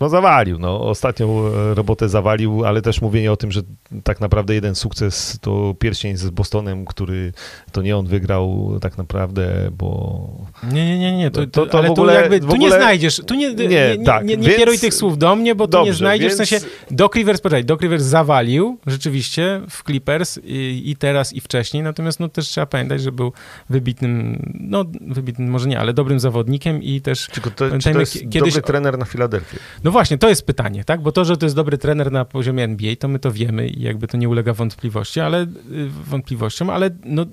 no 0.00 0.08
zawalił, 0.08 0.58
no 0.58 0.80
ostatnią 0.80 1.46
e, 1.46 1.74
robotę 1.74 2.08
zawalił, 2.08 2.64
ale 2.64 2.82
też 2.82 3.00
mówienie 3.00 3.32
o 3.32 3.36
tym, 3.36 3.52
że 3.52 3.60
tak 4.04 4.20
naprawdę 4.20 4.54
jeden 4.54 4.74
sukces 4.74 5.38
to 5.40 5.74
pierścień 5.78 6.16
z 6.16 6.30
Bostonem, 6.30 6.84
który 6.84 7.32
to 7.72 7.82
nie 7.82 7.96
on 7.96 8.06
wygrał 8.06 8.72
tak 8.80 8.98
naprawdę, 8.98 9.70
bo... 9.78 10.30
Nie, 10.72 10.86
nie, 10.86 10.98
nie, 10.98 11.16
nie, 11.16 11.30
to, 11.30 11.46
to, 11.46 11.66
to 11.66 11.78
ale 11.78 11.88
w 11.88 11.90
ogóle, 11.90 12.14
tu 12.14 12.20
jakby, 12.20 12.40
tu 12.40 12.46
ogóle... 12.46 12.58
nie 12.58 12.70
znajdziesz, 12.70 13.20
tu 13.26 13.34
nie, 13.34 13.54
nie, 13.54 13.68
nie, 13.68 14.04
tak, 14.04 14.24
nie, 14.24 14.36
nie 14.36 14.48
więc... 14.48 14.58
kieruj 14.58 14.78
tych 14.78 14.94
słów 14.94 15.18
do 15.18 15.36
mnie, 15.36 15.54
bo 15.54 15.66
tu 15.66 15.70
Dobrze, 15.70 15.90
nie 15.90 15.96
znajdziesz, 15.96 16.36
więc... 16.36 16.48
w 16.48 16.48
sensie 16.48 16.66
Doc 16.90 17.14
Rivers, 17.14 17.40
poczekaj, 17.40 17.64
Doc 17.64 17.80
Rivers 17.80 18.04
zawalił 18.04 18.78
rzeczywiście 18.86 19.60
w 19.70 19.84
Clippers 19.84 20.38
i, 20.44 20.82
i, 20.84 20.96
teraz 20.96 21.32
i 21.32 21.40
wcześniej, 21.40 21.82
natomiast 21.82 22.20
no 22.20 22.28
też 22.28 22.48
trzeba 22.48 22.66
pamiętać, 22.66 23.02
że 23.02 23.12
był 23.12 23.32
wybitnym, 23.70 24.42
no 24.60 24.84
wybitnym 25.00 25.50
może 25.50 25.68
nie, 25.68 25.78
ale 25.78 25.92
dobrym 25.92 26.20
zawodnikiem 26.20 26.82
i 26.82 27.00
też... 27.00 27.28
Czy 27.32 27.40
to, 27.40 27.78
czy 27.78 27.92
to 27.92 28.00
jest 28.00 28.12
kiedyś... 28.30 28.54
dobry 28.54 28.62
trener 28.62 28.98
na 28.98 29.04
Filadelfię? 29.04 29.58
No 29.84 29.87
właśnie, 29.90 30.18
to 30.18 30.28
jest 30.28 30.46
pytanie, 30.46 30.84
tak? 30.84 31.00
Bo 31.00 31.12
to, 31.12 31.24
że 31.24 31.36
to 31.36 31.46
jest 31.46 31.56
dobry 31.56 31.78
trener 31.78 32.12
na 32.12 32.24
poziomie 32.24 32.64
NBA, 32.64 32.96
to 32.96 33.08
my 33.08 33.18
to 33.18 33.32
wiemy 33.32 33.68
i 33.68 33.82
jakby 33.82 34.08
to 34.08 34.16
nie 34.16 34.28
ulega 34.28 34.52
wątpliwości, 34.52 35.20
ale 35.20 35.42
y, 35.42 35.46
wątpliwościom, 35.88 36.70
ale 36.70 36.90
no 37.04 37.26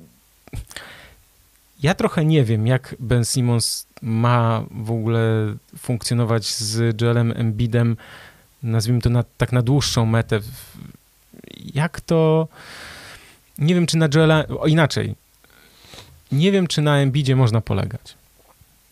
ja 1.84 1.94
trochę 1.94 2.26
nie 2.26 2.44
wiem, 2.44 2.68
jak 2.68 2.96
Ben 3.00 3.26
Simmons 3.26 3.88
ma 4.02 4.64
w 4.72 4.92
ogóle 4.92 5.54
funkcjonować 5.78 6.46
z 6.56 7.02
Joelem 7.02 7.34
Embidem, 7.36 7.98
nazwijmy 8.64 9.02
to 9.02 9.10
na, 9.10 9.24
tak 9.38 9.52
na 9.52 9.62
dłuższą 9.62 10.06
metę. 10.06 10.40
Jak 11.74 12.02
to... 12.02 12.48
Nie 13.58 13.76
wiem, 13.76 13.86
czy 13.86 13.98
na 13.98 14.10
Joela... 14.16 14.48
O, 14.48 14.68
inaczej. 14.68 15.16
Nie 16.32 16.52
wiem, 16.52 16.68
czy 16.68 16.82
na 16.82 16.98
Embidzie 16.98 17.36
można 17.36 17.62
polegać. 17.62 18.16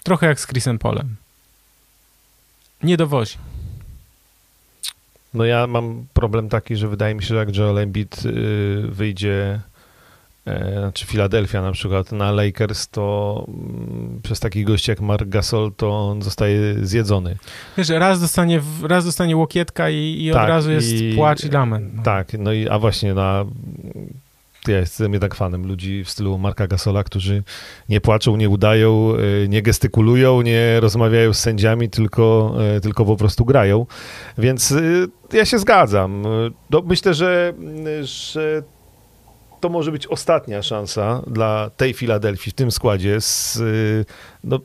Trochę 0.04 0.28
jak 0.28 0.40
z 0.40 0.48
Chrisem 0.48 0.80
Polem. 0.80 1.16
Nie 2.84 2.98
dowozi. 2.98 3.38
No 5.34 5.46
ja 5.46 5.68
mam 5.68 6.06
problem 6.14 6.50
taki, 6.50 6.76
że 6.76 6.88
wydaje 6.88 7.16
mi 7.16 7.22
się, 7.22 7.28
że 7.28 7.36
jak 7.36 7.56
Joel 7.56 7.78
Embiid 7.78 8.26
y, 8.26 8.88
wyjdzie 8.90 9.60
e, 10.46 10.80
znaczy 10.80 11.06
Philadelphia 11.06 11.62
na 11.62 11.72
przykład 11.72 12.12
na 12.12 12.32
Lakers, 12.32 12.88
to 12.88 13.46
mm, 13.48 14.20
przez 14.24 14.40
takich 14.40 14.66
gości 14.66 14.92
jak 14.92 15.02
Mark 15.02 15.30
Gasol, 15.30 15.72
to 15.78 16.10
on 16.10 16.22
zostaje 16.22 16.86
zjedzony. 16.86 17.38
Wiesz, 17.78 17.90
raz 17.90 18.22
dostanie, 18.22 18.62
raz 18.84 19.06
dostanie 19.06 19.38
łokietka 19.38 19.90
i, 19.90 20.26
i 20.26 20.32
tak, 20.32 20.44
od 20.44 20.50
razu 20.50 20.72
jest 20.72 20.92
i, 20.92 21.14
płacz 21.16 21.44
i 21.44 21.50
lament. 21.50 21.96
No. 21.96 22.04
Tak, 22.04 22.34
no 22.40 22.52
i 22.52 22.70
a 22.70 22.80
właśnie 22.80 23.14
na 23.14 23.46
ja 24.68 24.80
jestem 24.80 25.14
jednak 25.14 25.36
fanem 25.36 25.68
ludzi 25.68 26.04
w 26.04 26.10
stylu 26.10 26.38
Marka 26.38 26.68
Gasola, 26.68 27.04
którzy 27.04 27.44
nie 27.90 28.02
płaczą, 28.02 28.36
nie 28.36 28.50
udają, 28.50 29.14
e, 29.44 29.48
nie 29.48 29.62
gestykulują, 29.62 30.42
nie 30.42 30.80
rozmawiają 30.80 31.34
z 31.34 31.40
sędziami, 31.40 31.90
tylko, 31.90 32.56
e, 32.76 32.80
tylko 32.82 33.06
po 33.06 33.16
prostu 33.16 33.46
grają. 33.46 33.86
Więc 34.38 34.72
e, 34.72 35.38
ja 35.38 35.46
się 35.46 35.60
zgadzam. 35.60 36.24
No, 36.70 36.82
myślę, 36.86 37.14
że, 37.14 37.54
że 38.02 38.64
to 39.60 39.70
może 39.70 39.92
być 39.92 40.08
ostatnia 40.08 40.62
szansa 40.62 41.22
dla 41.28 41.70
tej 41.78 41.94
Filadelfii 41.94 42.52
w 42.52 42.56
tym 42.56 42.72
składzie 42.72 43.22
z 43.22 43.60
no, 44.44 44.60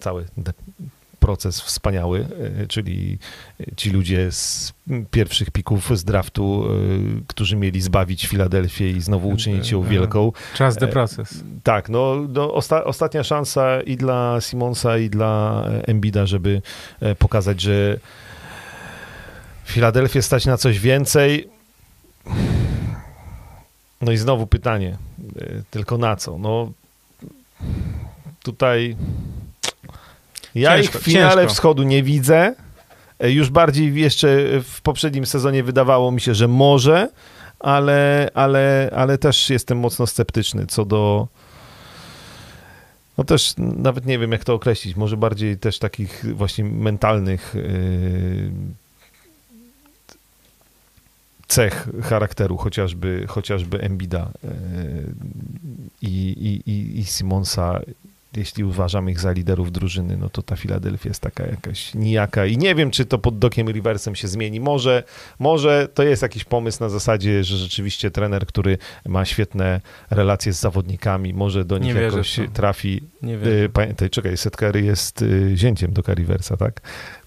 cały 0.00 0.24
proces 1.20 1.60
wspaniały, 1.60 2.26
e, 2.62 2.66
czyli 2.66 3.18
ci 3.76 3.90
ludzie 3.90 4.32
z 4.32 4.72
pierwszych 5.10 5.50
pików 5.50 5.98
z 5.98 6.04
draftu, 6.04 6.64
e, 6.66 6.72
którzy 7.26 7.56
mieli 7.56 7.80
zbawić 7.80 8.26
Filadelfię 8.26 8.90
i 8.90 9.00
znowu 9.00 9.28
uczynić 9.28 9.70
ją 9.70 9.82
wielką. 9.82 10.32
Czas 10.54 10.76
the 10.76 10.88
proces. 10.88 11.44
Tak, 11.62 11.88
no, 11.88 12.16
no 12.28 12.54
osta 12.54 12.84
ostatnia 12.84 13.24
szansa 13.24 13.80
i 13.80 13.96
dla 13.96 14.40
Simonsa, 14.40 14.98
i 14.98 15.10
dla 15.10 15.64
Embida, 15.86 16.26
żeby 16.26 16.62
pokazać, 17.18 17.60
że 17.60 17.98
Filadelfię 19.64 20.22
stać 20.22 20.46
na 20.46 20.56
coś 20.56 20.78
więcej. 20.78 21.48
No 24.00 24.12
i 24.12 24.16
znowu 24.16 24.46
pytanie, 24.46 24.96
tylko 25.70 25.98
na 25.98 26.16
co? 26.16 26.38
No 26.38 26.72
tutaj 28.42 28.96
ja 30.56 30.76
ciężko, 30.76 30.98
ich 30.98 31.02
w 31.02 31.04
finale 31.04 31.42
ciężko. 31.42 31.54
wschodu 31.54 31.82
nie 31.82 32.02
widzę. 32.02 32.54
E, 33.18 33.30
już 33.30 33.50
bardziej 33.50 33.94
jeszcze 33.94 34.28
w 34.62 34.80
poprzednim 34.82 35.26
sezonie 35.26 35.62
wydawało 35.62 36.12
mi 36.12 36.20
się, 36.20 36.34
że 36.34 36.48
może, 36.48 37.08
ale, 37.60 38.30
ale, 38.34 38.90
ale 38.96 39.18
też 39.18 39.50
jestem 39.50 39.78
mocno 39.78 40.06
sceptyczny 40.06 40.66
co 40.66 40.84
do. 40.84 41.28
No 43.18 43.24
też 43.24 43.54
nawet 43.56 44.06
nie 44.06 44.18
wiem, 44.18 44.32
jak 44.32 44.44
to 44.44 44.54
określić. 44.54 44.96
Może 44.96 45.16
bardziej 45.16 45.58
też 45.58 45.78
takich 45.78 46.24
właśnie 46.34 46.64
mentalnych 46.64 47.54
yy, 47.54 48.50
cech 51.48 51.88
charakteru, 52.02 52.56
chociażby, 52.56 53.24
chociażby 53.28 53.80
Embida 53.80 54.30
yy, 54.42 54.50
i, 56.02 56.62
i, 56.66 56.98
i 57.00 57.04
Simonsa 57.04 57.80
jeśli 58.36 58.64
uważamy 58.64 59.10
ich 59.10 59.20
za 59.20 59.32
liderów 59.32 59.72
drużyny, 59.72 60.16
no 60.16 60.28
to 60.28 60.42
ta 60.42 60.56
Filadelfia 60.56 61.08
jest 61.08 61.20
taka 61.20 61.46
jakaś 61.46 61.94
nijaka 61.94 62.46
i 62.46 62.58
nie 62.58 62.74
wiem, 62.74 62.90
czy 62.90 63.04
to 63.04 63.18
pod 63.18 63.38
Dokiem 63.38 63.70
Riversem 63.70 64.14
się 64.14 64.28
zmieni. 64.28 64.60
Może, 64.60 65.02
może 65.38 65.88
to 65.94 66.02
jest 66.02 66.22
jakiś 66.22 66.44
pomysł 66.44 66.78
na 66.80 66.88
zasadzie, 66.88 67.44
że 67.44 67.56
rzeczywiście 67.56 68.10
trener, 68.10 68.46
który 68.46 68.78
ma 69.06 69.24
świetne 69.24 69.80
relacje 70.10 70.52
z 70.52 70.60
zawodnikami, 70.60 71.34
może 71.34 71.64
do 71.64 71.78
nich 71.78 71.94
jakoś 71.94 72.40
trafi. 72.52 73.02
Nie 73.22 73.38
wiem. 73.38 73.48
Y, 73.48 73.68
pamiętaj, 73.72 74.10
czekaj, 74.10 74.36
Setkery 74.36 74.82
jest 74.82 75.22
y, 75.22 75.52
zięciem 75.54 75.92
Doka 75.92 76.14
Riversa, 76.14 76.56
tak? 76.56 76.80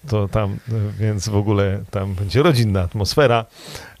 To 0.08 0.28
tam, 0.28 0.58
więc 0.98 1.28
w 1.28 1.36
ogóle 1.36 1.84
tam 1.90 2.14
będzie 2.14 2.42
rodzinna 2.42 2.80
atmosfera. 2.80 3.44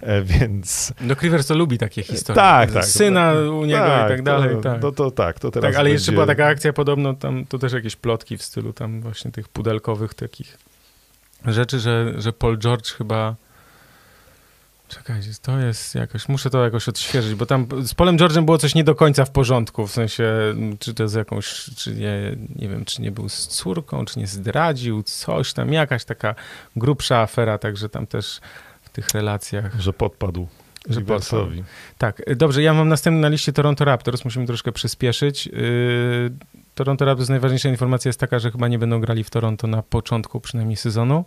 E, 0.00 0.22
więc... 0.22 0.92
No 1.00 1.14
Rivers 1.14 1.46
to 1.46 1.54
lubi 1.54 1.78
takie 1.78 2.02
historie. 2.02 2.42
Tak, 2.42 2.72
tak. 2.72 2.84
Syna 2.84 3.32
tak, 3.32 3.52
u 3.52 3.64
niego 3.64 3.86
tak, 3.86 4.06
i 4.06 4.08
tak 4.08 4.22
dalej. 4.22 4.56
To, 4.56 4.62
tak. 4.62 4.80
To, 4.80 4.92
to, 4.92 5.10
tak, 5.10 5.38
to 5.38 5.50
teraz 5.50 5.70
tak, 5.70 5.78
ale 5.78 5.84
będzie... 5.84 5.92
jeszcze 5.92 6.12
była 6.12 6.26
taka 6.26 6.46
akcja 6.46 6.72
podobno, 6.72 7.14
tam 7.14 7.46
to 7.46 7.58
też 7.58 7.72
jakieś 7.72 7.96
plotki 7.96 8.36
w 8.36 8.42
stylu 8.42 8.72
tam 8.72 9.00
właśnie 9.00 9.30
tych 9.30 9.48
pudelkowych 9.48 10.14
takich 10.14 10.58
rzeczy, 11.46 11.80
że, 11.80 12.14
że 12.18 12.32
Paul 12.32 12.58
George 12.58 12.92
chyba 12.92 13.36
Czekajcie, 14.90 15.30
to 15.42 15.58
jest 15.58 15.94
jakoś, 15.94 16.28
muszę 16.28 16.50
to 16.50 16.64
jakoś 16.64 16.88
odświeżyć, 16.88 17.34
bo 17.34 17.46
tam 17.46 17.66
z 17.82 17.94
Polem 17.94 18.16
George'em 18.16 18.44
było 18.44 18.58
coś 18.58 18.74
nie 18.74 18.84
do 18.84 18.94
końca 18.94 19.24
w 19.24 19.30
porządku, 19.30 19.86
w 19.86 19.90
sensie, 19.90 20.54
czy 20.78 20.94
to 20.94 21.08
z 21.08 21.14
jakąś, 21.14 21.70
czy 21.76 21.94
nie, 21.94 22.36
nie 22.56 22.68
wiem, 22.68 22.84
czy 22.84 23.02
nie 23.02 23.10
był 23.10 23.28
z 23.28 23.46
córką, 23.46 24.04
czy 24.04 24.18
nie 24.18 24.26
zdradził, 24.26 25.02
coś 25.02 25.52
tam, 25.52 25.72
jakaś 25.72 26.04
taka 26.04 26.34
grubsza 26.76 27.18
afera, 27.18 27.58
także 27.58 27.88
tam 27.88 28.06
też 28.06 28.40
tych 28.90 29.08
relacjach. 29.08 29.80
Że 29.80 29.92
podpadł. 29.92 30.48
Że 30.88 31.00
podpadł. 31.00 31.50
Tak, 31.98 32.22
dobrze, 32.36 32.62
ja 32.62 32.74
mam 32.74 32.88
następny 32.88 33.20
na 33.20 33.28
liście 33.28 33.52
Toronto 33.52 33.84
Raptors, 33.84 34.24
musimy 34.24 34.46
troszkę 34.46 34.72
przyspieszyć. 34.72 35.46
Yy, 35.46 35.52
Toronto 36.74 37.04
Raptors, 37.04 37.28
najważniejsza 37.28 37.68
informacja 37.68 38.08
jest 38.08 38.20
taka, 38.20 38.38
że 38.38 38.50
chyba 38.50 38.68
nie 38.68 38.78
będą 38.78 39.00
grali 39.00 39.24
w 39.24 39.30
Toronto 39.30 39.66
na 39.66 39.82
początku 39.82 40.40
przynajmniej 40.40 40.76
sezonu. 40.76 41.24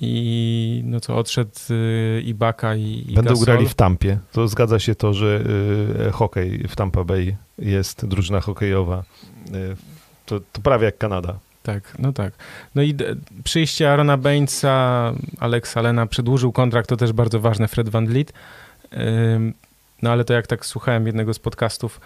I 0.00 0.82
no 0.84 1.00
co, 1.00 1.16
odszedł 1.16 1.50
yy, 1.70 2.22
Ibaka 2.22 2.74
i, 2.74 3.04
i 3.08 3.14
Będą 3.14 3.30
Gasol. 3.30 3.44
grali 3.44 3.68
w 3.68 3.74
Tampie. 3.74 4.18
To 4.32 4.48
zgadza 4.48 4.78
się 4.78 4.94
to, 4.94 5.14
że 5.14 5.44
y, 6.08 6.12
hokej 6.12 6.64
w 6.68 6.76
Tampa 6.76 7.04
Bay 7.04 7.36
jest 7.58 8.06
drużyna 8.06 8.40
hokejowa. 8.40 9.04
Y, 9.48 9.76
to, 10.26 10.40
to 10.52 10.60
prawie 10.62 10.84
jak 10.84 10.98
Kanada. 10.98 11.38
Tak, 11.62 11.98
no 11.98 12.12
tak. 12.12 12.32
No 12.74 12.82
i 12.82 12.96
przyjście 13.44 13.92
Arona 13.92 14.16
Bainesa, 14.16 15.12
Alexa 15.40 15.80
Lena 15.80 16.06
przedłużył 16.06 16.52
kontrakt, 16.52 16.88
to 16.88 16.96
też 16.96 17.12
bardzo 17.12 17.40
ważne, 17.40 17.68
Fred 17.68 17.88
Van 17.88 18.06
Vliet. 18.06 18.32
No 20.02 20.10
ale 20.10 20.24
to 20.24 20.32
jak 20.32 20.46
tak 20.46 20.66
słuchałem 20.66 21.06
jednego 21.06 21.34
z 21.34 21.38
podcastów 21.38 22.00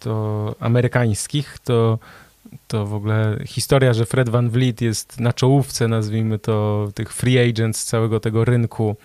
to 0.00 0.54
amerykańskich, 0.60 1.58
to, 1.64 1.98
to 2.68 2.86
w 2.86 2.94
ogóle 2.94 3.38
historia, 3.44 3.92
że 3.92 4.06
Fred 4.06 4.28
Van 4.28 4.50
Vliet 4.50 4.80
jest 4.80 5.20
na 5.20 5.32
czołówce, 5.32 5.88
nazwijmy 5.88 6.38
to, 6.38 6.88
tych 6.94 7.12
free 7.12 7.50
agents 7.50 7.84
całego 7.84 8.20
tego 8.20 8.44
rynku 8.44 8.96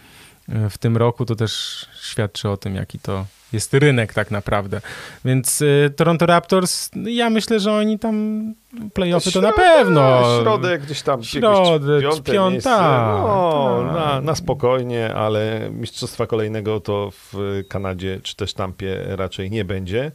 w 0.69 0.78
tym 0.78 0.98
roku, 0.98 1.26
to 1.26 1.36
też 1.36 1.86
świadczy 2.02 2.49
o 2.49 2.57
tym, 2.57 2.76
jaki 2.76 2.99
to 2.99 3.26
jest 3.53 3.73
rynek 3.73 4.14
tak 4.14 4.32
naprawdę. 4.32 4.82
Więc 5.26 5.61
y, 5.61 5.94
Toronto 5.95 6.26
Raptors, 6.26 6.90
ja 7.06 7.30
myślę, 7.30 7.60
że 7.60 7.73
oni 7.73 7.99
tam 7.99 8.45
playoffy 8.94 9.32
to 9.32 9.41
na 9.41 9.53
pewno. 9.53 10.23
Środek 10.41 10.82
gdzieś 10.82 11.02
tam. 11.02 11.23
Środek, 11.23 12.02
piąte 12.02 12.32
piąta. 12.32 12.78
No, 13.18 13.84
ta. 13.88 13.94
na, 13.94 14.22
na 14.22 14.36
spokojnie, 14.36 15.14
ale 15.14 15.69
mistrzostwa 15.72 16.28
kolejnego 16.28 16.80
to 16.80 17.11
w 17.11 17.64
Kanadzie 17.69 18.19
czy 18.23 18.36
też 18.36 18.53
Tampie 18.53 19.03
raczej 19.07 19.52
nie 19.52 19.65
będzie. 19.65 20.11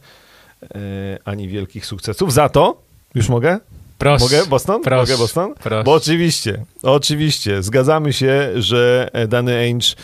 E, 0.63 0.77
ani 1.25 1.47
wielkich 1.47 1.85
sukcesów. 1.85 2.33
Za 2.33 2.49
to, 2.49 2.81
już 3.15 3.29
mogę? 3.29 3.59
Proszę. 3.97 4.25
Mogę 4.25 4.45
Boston? 4.45 4.81
Proszę. 4.81 5.11
Mogę 5.11 5.17
Boston? 5.17 5.53
Proszę. 5.63 5.83
Bo 5.83 5.93
oczywiście, 5.93 6.65
oczywiście, 6.83 7.63
zgadzamy 7.63 8.13
się, 8.13 8.49
że 8.55 9.09
Danny 9.27 9.57
Ainge 9.57 9.95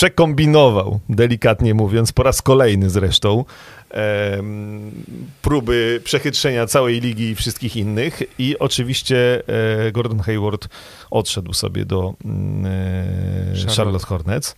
przekombinował, 0.00 1.00
delikatnie 1.08 1.74
mówiąc, 1.74 2.12
po 2.12 2.22
raz 2.22 2.42
kolejny 2.42 2.90
zresztą, 2.90 3.44
próby 5.42 6.00
przechytrzenia 6.04 6.66
całej 6.66 7.00
ligi 7.00 7.30
i 7.30 7.34
wszystkich 7.34 7.76
innych 7.76 8.22
i 8.38 8.58
oczywiście 8.58 9.42
e, 9.86 9.92
Gordon 9.92 10.20
Hayward 10.20 10.68
odszedł 11.10 11.52
sobie 11.52 11.84
do 11.84 12.14
mm, 12.24 12.66
e, 12.66 13.56
Charlotte, 13.56 13.76
Charlotte 13.76 14.06
Hornets. 14.06 14.56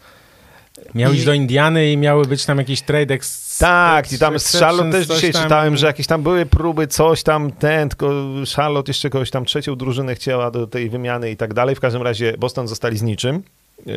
Miał 0.94 1.12
I... 1.12 1.16
iść 1.16 1.24
do 1.24 1.32
Indiany 1.32 1.92
i 1.92 1.96
miały 1.96 2.24
być 2.24 2.44
tam 2.44 2.58
jakieś 2.58 2.82
trade 2.82 3.14
ex... 3.14 3.58
Tak, 3.58 4.12
i 4.12 4.18
tam 4.18 4.38
z 4.38 4.56
Charlotte 4.56 4.92
też 4.92 5.06
dzisiaj 5.06 5.32
tam... 5.32 5.42
czytałem, 5.42 5.76
że 5.76 5.86
jakieś 5.86 6.06
tam 6.06 6.22
były 6.22 6.46
próby, 6.46 6.86
coś 6.86 7.22
tam, 7.22 7.52
ten, 7.52 7.88
tylko 7.88 8.10
Charlotte 8.56 8.90
jeszcze 8.90 9.10
kogoś 9.10 9.30
tam 9.30 9.44
trzecią 9.44 9.76
drużynę 9.76 10.14
chciała 10.14 10.50
do 10.50 10.66
tej 10.66 10.90
wymiany 10.90 11.30
i 11.30 11.36
tak 11.36 11.54
dalej. 11.54 11.74
W 11.74 11.80
każdym 11.80 12.02
razie 12.02 12.34
Boston 12.38 12.68
zostali 12.68 12.98
z 12.98 13.02
niczym. 13.02 13.42
E, 13.86 13.92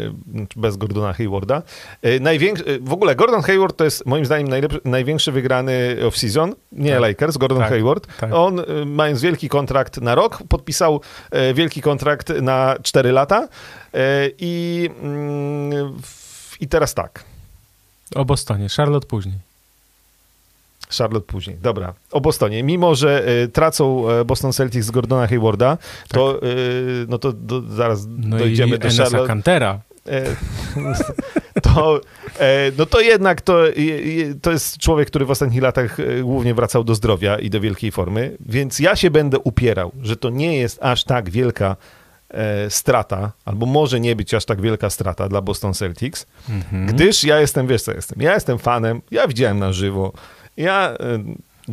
bez 0.55 0.77
Gordona 0.77 1.13
Haywarda. 1.13 1.61
E, 2.01 2.19
największy, 2.19 2.65
e, 2.65 2.79
w 2.79 2.93
ogóle 2.93 3.15
Gordon 3.15 3.41
Hayward 3.41 3.77
to 3.77 3.83
jest 3.83 4.05
moim 4.05 4.25
zdaniem 4.25 4.47
największy 4.85 5.31
wygrany 5.31 5.97
off-season, 6.01 6.53
nie 6.71 6.91
tak. 6.91 7.01
Lakers, 7.01 7.37
Gordon 7.37 7.59
tak. 7.59 7.69
Hayward. 7.69 8.07
Tak. 8.19 8.33
On 8.33 8.61
mając 8.85 9.21
wielki 9.21 9.49
kontrakt 9.49 10.01
na 10.01 10.15
rok, 10.15 10.43
podpisał 10.49 11.01
wielki 11.53 11.81
kontrakt 11.81 12.29
na 12.41 12.75
4 12.83 13.11
lata 13.11 13.47
i, 14.39 14.89
mm, 15.01 15.93
i 16.59 16.67
teraz 16.67 16.93
tak. 16.93 17.23
O 18.15 18.25
Bostonie, 18.25 18.67
Charlotte 18.69 19.07
później. 19.07 19.54
Charlotte 20.89 21.27
później. 21.27 21.57
Dobra. 21.61 21.93
O 22.11 22.21
Bostonie. 22.21 22.63
Mimo, 22.63 22.95
że 22.95 23.29
y, 23.43 23.47
tracą 23.47 24.05
Boston 24.25 24.53
Celtics 24.53 24.85
z 24.85 24.91
Gordona 24.91 25.27
Haywarda, 25.27 25.77
to, 26.07 26.33
tak. 26.33 26.43
y, 26.43 27.05
no 27.09 27.17
to 27.17 27.33
do, 27.33 27.61
zaraz 27.61 28.05
no 28.07 28.37
dojdziemy 28.37 28.77
do 28.77 28.89
Charlotte. 28.97 29.27
Cantera. 29.27 29.79
to, 31.61 32.01
e, 32.39 32.71
no 32.77 32.85
to 32.85 33.01
jednak 33.01 33.41
to, 33.41 33.63
to 34.41 34.51
jest 34.51 34.77
człowiek, 34.77 35.07
który 35.07 35.25
w 35.25 35.31
ostatnich 35.31 35.61
latach 35.61 35.97
głównie 36.21 36.53
wracał 36.53 36.83
do 36.83 36.95
zdrowia 36.95 37.39
i 37.39 37.49
do 37.49 37.61
wielkiej 37.61 37.91
formy, 37.91 38.37
więc 38.39 38.79
ja 38.79 38.95
się 38.95 39.11
będę 39.11 39.39
upierał, 39.39 39.91
że 40.01 40.15
to 40.15 40.29
nie 40.29 40.57
jest 40.57 40.83
aż 40.83 41.03
tak 41.03 41.29
wielka 41.29 41.75
e, 42.29 42.69
strata, 42.69 43.31
albo 43.45 43.65
może 43.65 43.99
nie 43.99 44.15
być 44.15 44.33
aż 44.33 44.45
tak 44.45 44.61
wielka 44.61 44.89
strata 44.89 45.29
dla 45.29 45.41
Boston 45.41 45.73
Celtics, 45.73 46.25
mhm. 46.49 46.85
gdyż 46.85 47.23
ja 47.23 47.39
jestem, 47.39 47.67
wiesz 47.67 47.81
co 47.81 47.93
jestem, 47.93 48.21
ja 48.21 48.33
jestem 48.33 48.59
fanem, 48.59 49.01
ja 49.11 49.27
widziałem 49.27 49.59
na 49.59 49.73
żywo, 49.73 50.13
ja... 50.57 50.93
E, 50.99 51.23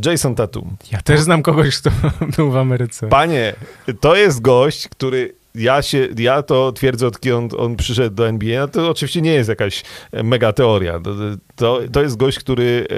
Jason 0.04 0.34
Tatum. 0.34 0.76
Ja 0.92 1.02
też 1.02 1.20
znam 1.20 1.42
kogoś, 1.42 1.78
kto 1.78 1.90
był 2.36 2.50
w 2.50 2.56
Ameryce. 2.56 3.08
Panie, 3.08 3.54
to 4.00 4.16
jest 4.16 4.40
gość, 4.40 4.88
który 4.88 5.34
ja, 5.54 5.82
się, 5.82 6.08
ja 6.18 6.42
to 6.42 6.72
twierdzę, 6.72 7.06
od 7.06 7.20
kiedy 7.20 7.36
on, 7.36 7.48
on 7.58 7.76
przyszedł 7.76 8.16
do 8.16 8.28
NBA, 8.28 8.60
no 8.60 8.68
to 8.68 8.90
oczywiście 8.90 9.22
nie 9.22 9.32
jest 9.32 9.48
jakaś 9.48 9.82
mega 10.12 10.52
teoria. 10.52 11.00
To, 11.00 11.10
to, 11.56 11.80
to 11.92 12.02
jest 12.02 12.16
gość, 12.16 12.38
który 12.38 12.86
e, 12.90 12.96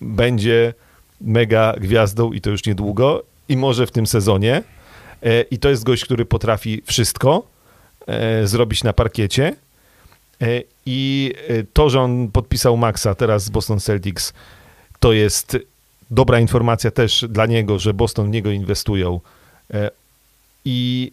będzie 0.00 0.74
mega 1.20 1.74
gwiazdą 1.80 2.32
i 2.32 2.40
to 2.40 2.50
już 2.50 2.66
niedługo 2.66 3.22
i 3.48 3.56
może 3.56 3.86
w 3.86 3.90
tym 3.90 4.06
sezonie. 4.06 4.62
E, 5.22 5.42
I 5.42 5.58
to 5.58 5.68
jest 5.68 5.84
gość, 5.84 6.04
który 6.04 6.24
potrafi 6.24 6.82
wszystko 6.86 7.46
e, 8.06 8.46
zrobić 8.46 8.84
na 8.84 8.92
parkiecie. 8.92 9.56
E, 10.42 10.62
I 10.86 11.32
e, 11.48 11.64
to, 11.72 11.90
że 11.90 12.00
on 12.00 12.28
podpisał 12.28 12.76
Maxa 12.76 13.14
teraz 13.14 13.44
z 13.44 13.48
Boston 13.48 13.80
Celtics, 13.80 14.32
to 15.00 15.12
jest 15.12 15.56
dobra 16.10 16.40
informacja 16.40 16.90
też 16.90 17.24
dla 17.28 17.46
niego, 17.46 17.78
że 17.78 17.94
Boston 17.94 18.26
w 18.26 18.30
niego 18.30 18.50
inwestują. 18.50 19.20
E, 19.74 19.90
I 20.64 21.12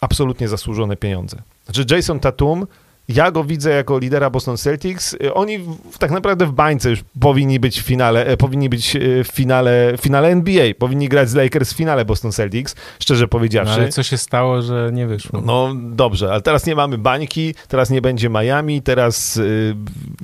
absolutnie 0.00 0.48
zasłużone 0.48 0.96
pieniądze. 0.96 1.42
Znaczy 1.64 1.94
Jason 1.94 2.20
Tatum 2.20 2.66
ja 3.08 3.30
go 3.30 3.44
widzę 3.44 3.70
jako 3.70 3.98
lidera 3.98 4.30
Boston 4.30 4.56
Celtics. 4.56 5.16
Oni 5.34 5.58
w, 5.58 5.98
tak 5.98 6.10
naprawdę 6.10 6.46
w 6.46 6.52
bańce 6.52 6.90
już 6.90 7.04
powinni 7.20 7.60
być 7.60 7.80
w 7.80 7.84
finale, 7.84 8.26
e, 8.26 8.36
powinni 8.36 8.68
być 8.68 8.96
e, 8.96 9.24
w 9.24 9.28
finale, 9.28 9.92
w 9.98 10.00
finale 10.00 10.28
NBA. 10.28 10.74
Powinni 10.78 11.08
grać 11.08 11.28
z 11.28 11.34
Lakers 11.34 11.72
w 11.72 11.76
finale 11.76 12.04
Boston 12.04 12.32
Celtics, 12.32 12.74
szczerze 13.00 13.28
powiedziawszy. 13.28 13.72
No, 13.72 13.78
ale 13.78 13.88
co 13.88 14.02
się 14.02 14.18
stało, 14.18 14.62
że 14.62 14.90
nie 14.92 15.06
wyszło? 15.06 15.40
No 15.40 15.74
dobrze, 15.82 16.32
ale 16.32 16.40
teraz 16.40 16.66
nie 16.66 16.74
mamy 16.74 16.98
bańki, 16.98 17.54
teraz 17.68 17.90
nie 17.90 18.02
będzie 18.02 18.28
Miami, 18.28 18.82
teraz 18.82 19.36
e, 19.36 19.42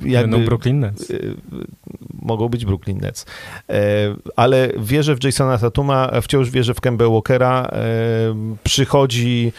jakby... 0.09 0.31
Będą 0.31 0.45
Brooklyn 0.45 0.79
Nets. 0.79 1.13
Mogą 2.21 2.49
być 2.49 2.65
Brooklyn 2.65 2.97
Nets. 2.97 3.25
Ale 4.35 4.69
wierzę 4.77 5.15
w 5.15 5.23
Jasona 5.23 5.57
Tatuma, 5.57 6.11
wciąż 6.21 6.49
wierzę 6.49 6.73
w 6.73 6.81
Kemba 6.81 7.09
Walkera. 7.09 7.71
Przychodzi 8.63 9.51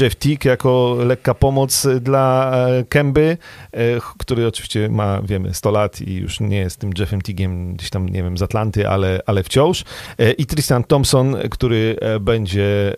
Jeff 0.00 0.16
Tick 0.16 0.44
jako 0.44 0.96
lekka 1.04 1.34
pomoc 1.34 1.86
dla 2.00 2.61
Kęby, 2.88 3.36
e, 3.72 3.78
który 4.18 4.46
oczywiście 4.46 4.88
ma, 4.88 5.22
wiemy, 5.22 5.54
100 5.54 5.70
lat 5.70 6.00
i 6.00 6.14
już 6.14 6.40
nie 6.40 6.58
jest 6.58 6.80
tym 6.80 6.90
Jeffem 6.98 7.22
Tigiem 7.22 7.74
gdzieś 7.74 7.90
tam, 7.90 8.08
nie 8.08 8.22
wiem, 8.22 8.38
z 8.38 8.42
Atlanty, 8.42 8.88
ale, 8.88 9.20
ale 9.26 9.42
wciąż. 9.42 9.84
E, 10.18 10.32
I 10.32 10.46
Tristan 10.46 10.84
Thompson, 10.84 11.36
który 11.50 11.96
e, 12.00 12.20
będzie 12.20 12.94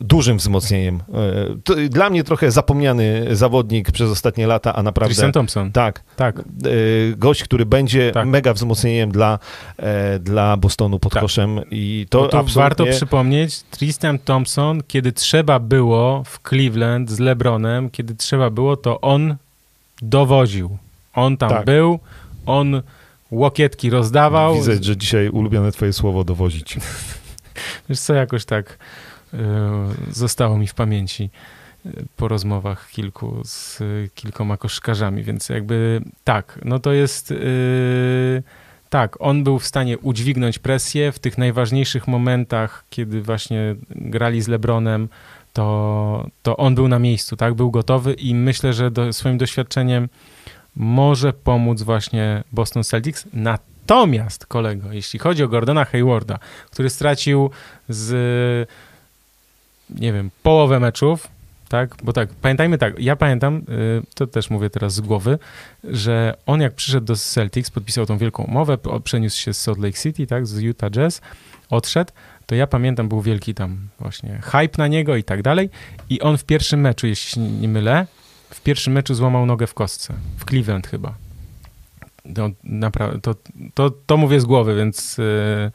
dużym 0.00 0.38
wzmocnieniem. 0.38 1.02
To 1.64 1.74
dla 1.88 2.10
mnie 2.10 2.24
trochę 2.24 2.50
zapomniany 2.50 3.26
zawodnik 3.36 3.92
przez 3.92 4.10
ostatnie 4.10 4.46
lata, 4.46 4.74
a 4.74 4.82
naprawdę... 4.82 5.14
Tristan 5.14 5.32
Thompson. 5.32 5.72
Tak. 5.72 6.02
tak. 6.16 6.42
Gość, 7.16 7.44
który 7.44 7.66
będzie 7.66 8.12
tak. 8.12 8.26
mega 8.26 8.52
wzmocnieniem 8.52 9.12
dla, 9.12 9.38
dla 10.20 10.56
Bostonu 10.56 10.98
pod 10.98 11.12
tak. 11.12 11.22
koszem 11.22 11.60
i 11.70 12.06
to, 12.10 12.18
to 12.18 12.38
absolutnie... 12.38 12.62
Warto 12.62 12.86
przypomnieć, 12.86 13.62
Tristan 13.62 14.18
Thompson, 14.18 14.82
kiedy 14.88 15.12
trzeba 15.12 15.58
było 15.58 16.22
w 16.26 16.48
Cleveland 16.48 17.10
z 17.10 17.18
LeBronem, 17.18 17.90
kiedy 17.90 18.14
trzeba 18.14 18.50
było, 18.50 18.76
to 18.76 19.00
on 19.00 19.36
dowoził. 20.02 20.76
On 21.14 21.36
tam 21.36 21.50
tak. 21.50 21.64
był, 21.64 21.98
on 22.46 22.82
łokietki 23.30 23.90
rozdawał. 23.90 24.54
Widzę, 24.54 24.82
że 24.82 24.96
dzisiaj 24.96 25.28
ulubione 25.28 25.72
twoje 25.72 25.92
słowo 25.92 26.24
dowozić. 26.24 26.76
Wiesz 27.88 28.00
co, 28.00 28.14
jakoś 28.14 28.44
tak 28.44 28.78
E, 28.78 28.78
zostało 30.10 30.58
mi 30.58 30.66
w 30.66 30.74
pamięci 30.74 31.30
e, 31.86 31.90
po 32.16 32.28
rozmowach 32.28 32.90
kilku 32.90 33.40
z 33.44 33.82
kilkoma 34.14 34.56
koszkarzami, 34.56 35.22
więc 35.22 35.48
jakby 35.48 36.00
tak, 36.24 36.60
no 36.64 36.78
to 36.78 36.92
jest 36.92 37.30
yy, 37.30 38.42
tak, 38.90 39.16
on 39.20 39.44
był 39.44 39.58
w 39.58 39.66
stanie 39.66 39.98
udźwignąć 39.98 40.58
presję 40.58 41.12
w 41.12 41.18
tych 41.18 41.38
najważniejszych 41.38 42.08
momentach, 42.08 42.84
kiedy 42.90 43.22
właśnie 43.22 43.74
grali 43.90 44.42
z 44.42 44.48
LeBronem, 44.48 45.08
to, 45.52 46.26
to 46.42 46.56
on 46.56 46.74
był 46.74 46.88
na 46.88 46.98
miejscu, 46.98 47.36
tak, 47.36 47.54
był 47.54 47.70
gotowy 47.70 48.12
i 48.12 48.34
myślę, 48.34 48.72
że 48.72 48.90
do, 48.90 49.12
swoim 49.12 49.38
doświadczeniem 49.38 50.08
może 50.76 51.32
pomóc 51.32 51.82
właśnie 51.82 52.44
Boston 52.52 52.84
Celtics. 52.84 53.26
Natomiast, 53.32 54.46
kolego, 54.46 54.92
jeśli 54.92 55.18
chodzi 55.18 55.44
o 55.44 55.48
Gordona 55.48 55.84
Haywarda, 55.84 56.38
który 56.70 56.90
stracił 56.90 57.50
z 57.88 58.68
nie 59.90 60.12
wiem, 60.12 60.30
połowę 60.42 60.80
meczów, 60.80 61.28
tak? 61.68 61.96
Bo 62.02 62.12
tak, 62.12 62.28
pamiętajmy 62.28 62.78
tak, 62.78 62.98
ja 62.98 63.16
pamiętam, 63.16 63.56
y, 63.56 63.62
to 64.14 64.26
też 64.26 64.50
mówię 64.50 64.70
teraz 64.70 64.94
z 64.94 65.00
głowy, 65.00 65.38
że 65.84 66.34
on 66.46 66.60
jak 66.60 66.74
przyszedł 66.74 67.06
do 67.06 67.16
Celtics, 67.16 67.70
podpisał 67.70 68.06
tą 68.06 68.18
wielką 68.18 68.42
umowę, 68.42 68.78
przeniósł 69.04 69.40
się 69.40 69.54
z 69.54 69.60
Salt 69.60 69.78
Lake 69.78 69.98
City, 69.98 70.26
tak, 70.26 70.46
z 70.46 70.60
Utah 70.60 70.90
Jazz, 70.90 71.20
odszedł, 71.70 72.12
to 72.46 72.54
ja 72.54 72.66
pamiętam, 72.66 73.08
był 73.08 73.22
wielki 73.22 73.54
tam 73.54 73.78
właśnie 74.00 74.40
hype 74.42 74.78
na 74.78 74.88
niego 74.88 75.16
i 75.16 75.24
tak 75.24 75.42
dalej 75.42 75.70
i 76.10 76.20
on 76.20 76.38
w 76.38 76.44
pierwszym 76.44 76.80
meczu, 76.80 77.06
jeśli 77.06 77.42
nie 77.42 77.68
mylę, 77.68 78.06
w 78.50 78.60
pierwszym 78.60 78.92
meczu 78.92 79.14
złamał 79.14 79.46
nogę 79.46 79.66
w 79.66 79.74
kostce, 79.74 80.14
w 80.38 80.44
Cleveland 80.44 80.86
chyba. 80.86 81.14
No, 82.24 82.50
naprawdę, 82.64 83.20
to, 83.20 83.34
to, 83.74 83.90
to 84.06 84.16
mówię 84.16 84.40
z 84.40 84.44
głowy, 84.44 84.76
więc... 84.76 85.18
Yy, 85.18 85.70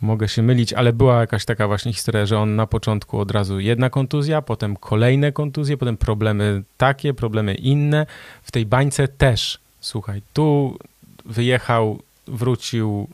mogę 0.00 0.28
się 0.28 0.42
mylić, 0.42 0.72
ale 0.72 0.92
była 0.92 1.20
jakaś 1.20 1.44
taka 1.44 1.66
właśnie 1.66 1.92
historia, 1.92 2.26
że 2.26 2.38
on 2.38 2.56
na 2.56 2.66
początku 2.66 3.18
od 3.18 3.30
razu 3.30 3.60
jedna 3.60 3.90
kontuzja, 3.90 4.42
potem 4.42 4.76
kolejne 4.76 5.32
kontuzje, 5.32 5.76
potem 5.76 5.96
problemy 5.96 6.62
takie, 6.76 7.14
problemy 7.14 7.54
inne. 7.54 8.06
W 8.42 8.50
tej 8.50 8.66
bańce 8.66 9.08
też, 9.08 9.58
słuchaj, 9.80 10.22
tu 10.32 10.78
wyjechał, 11.24 12.02
wrócił 12.26 13.08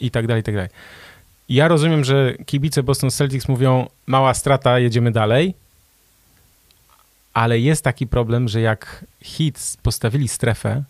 i 0.00 0.10
tak 0.10 0.26
dalej, 0.26 0.40
i 0.40 0.44
tak 0.44 0.54
dalej. 0.54 0.70
Ja 1.48 1.68
rozumiem, 1.68 2.04
że 2.04 2.34
kibice 2.46 2.82
Boston 2.82 3.10
Celtics 3.10 3.48
mówią, 3.48 3.86
mała 4.06 4.34
strata, 4.34 4.78
jedziemy 4.78 5.10
dalej, 5.10 5.54
ale 7.34 7.58
jest 7.58 7.84
taki 7.84 8.06
problem, 8.06 8.48
że 8.48 8.60
jak 8.60 9.04
Hits 9.22 9.76
postawili 9.76 10.28
strefę, 10.28 10.82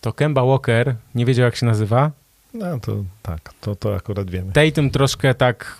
to 0.00 0.12
Kemba 0.12 0.44
Walker 0.44 0.94
nie 1.14 1.26
wiedział, 1.26 1.44
jak 1.44 1.56
się 1.56 1.66
nazywa, 1.66 2.10
no 2.54 2.80
to 2.80 3.04
tak, 3.22 3.54
to, 3.60 3.76
to 3.76 3.96
akurat 3.96 4.30
wiemy. 4.30 4.52
Tatum 4.52 4.90
troszkę 4.90 5.34
tak 5.34 5.78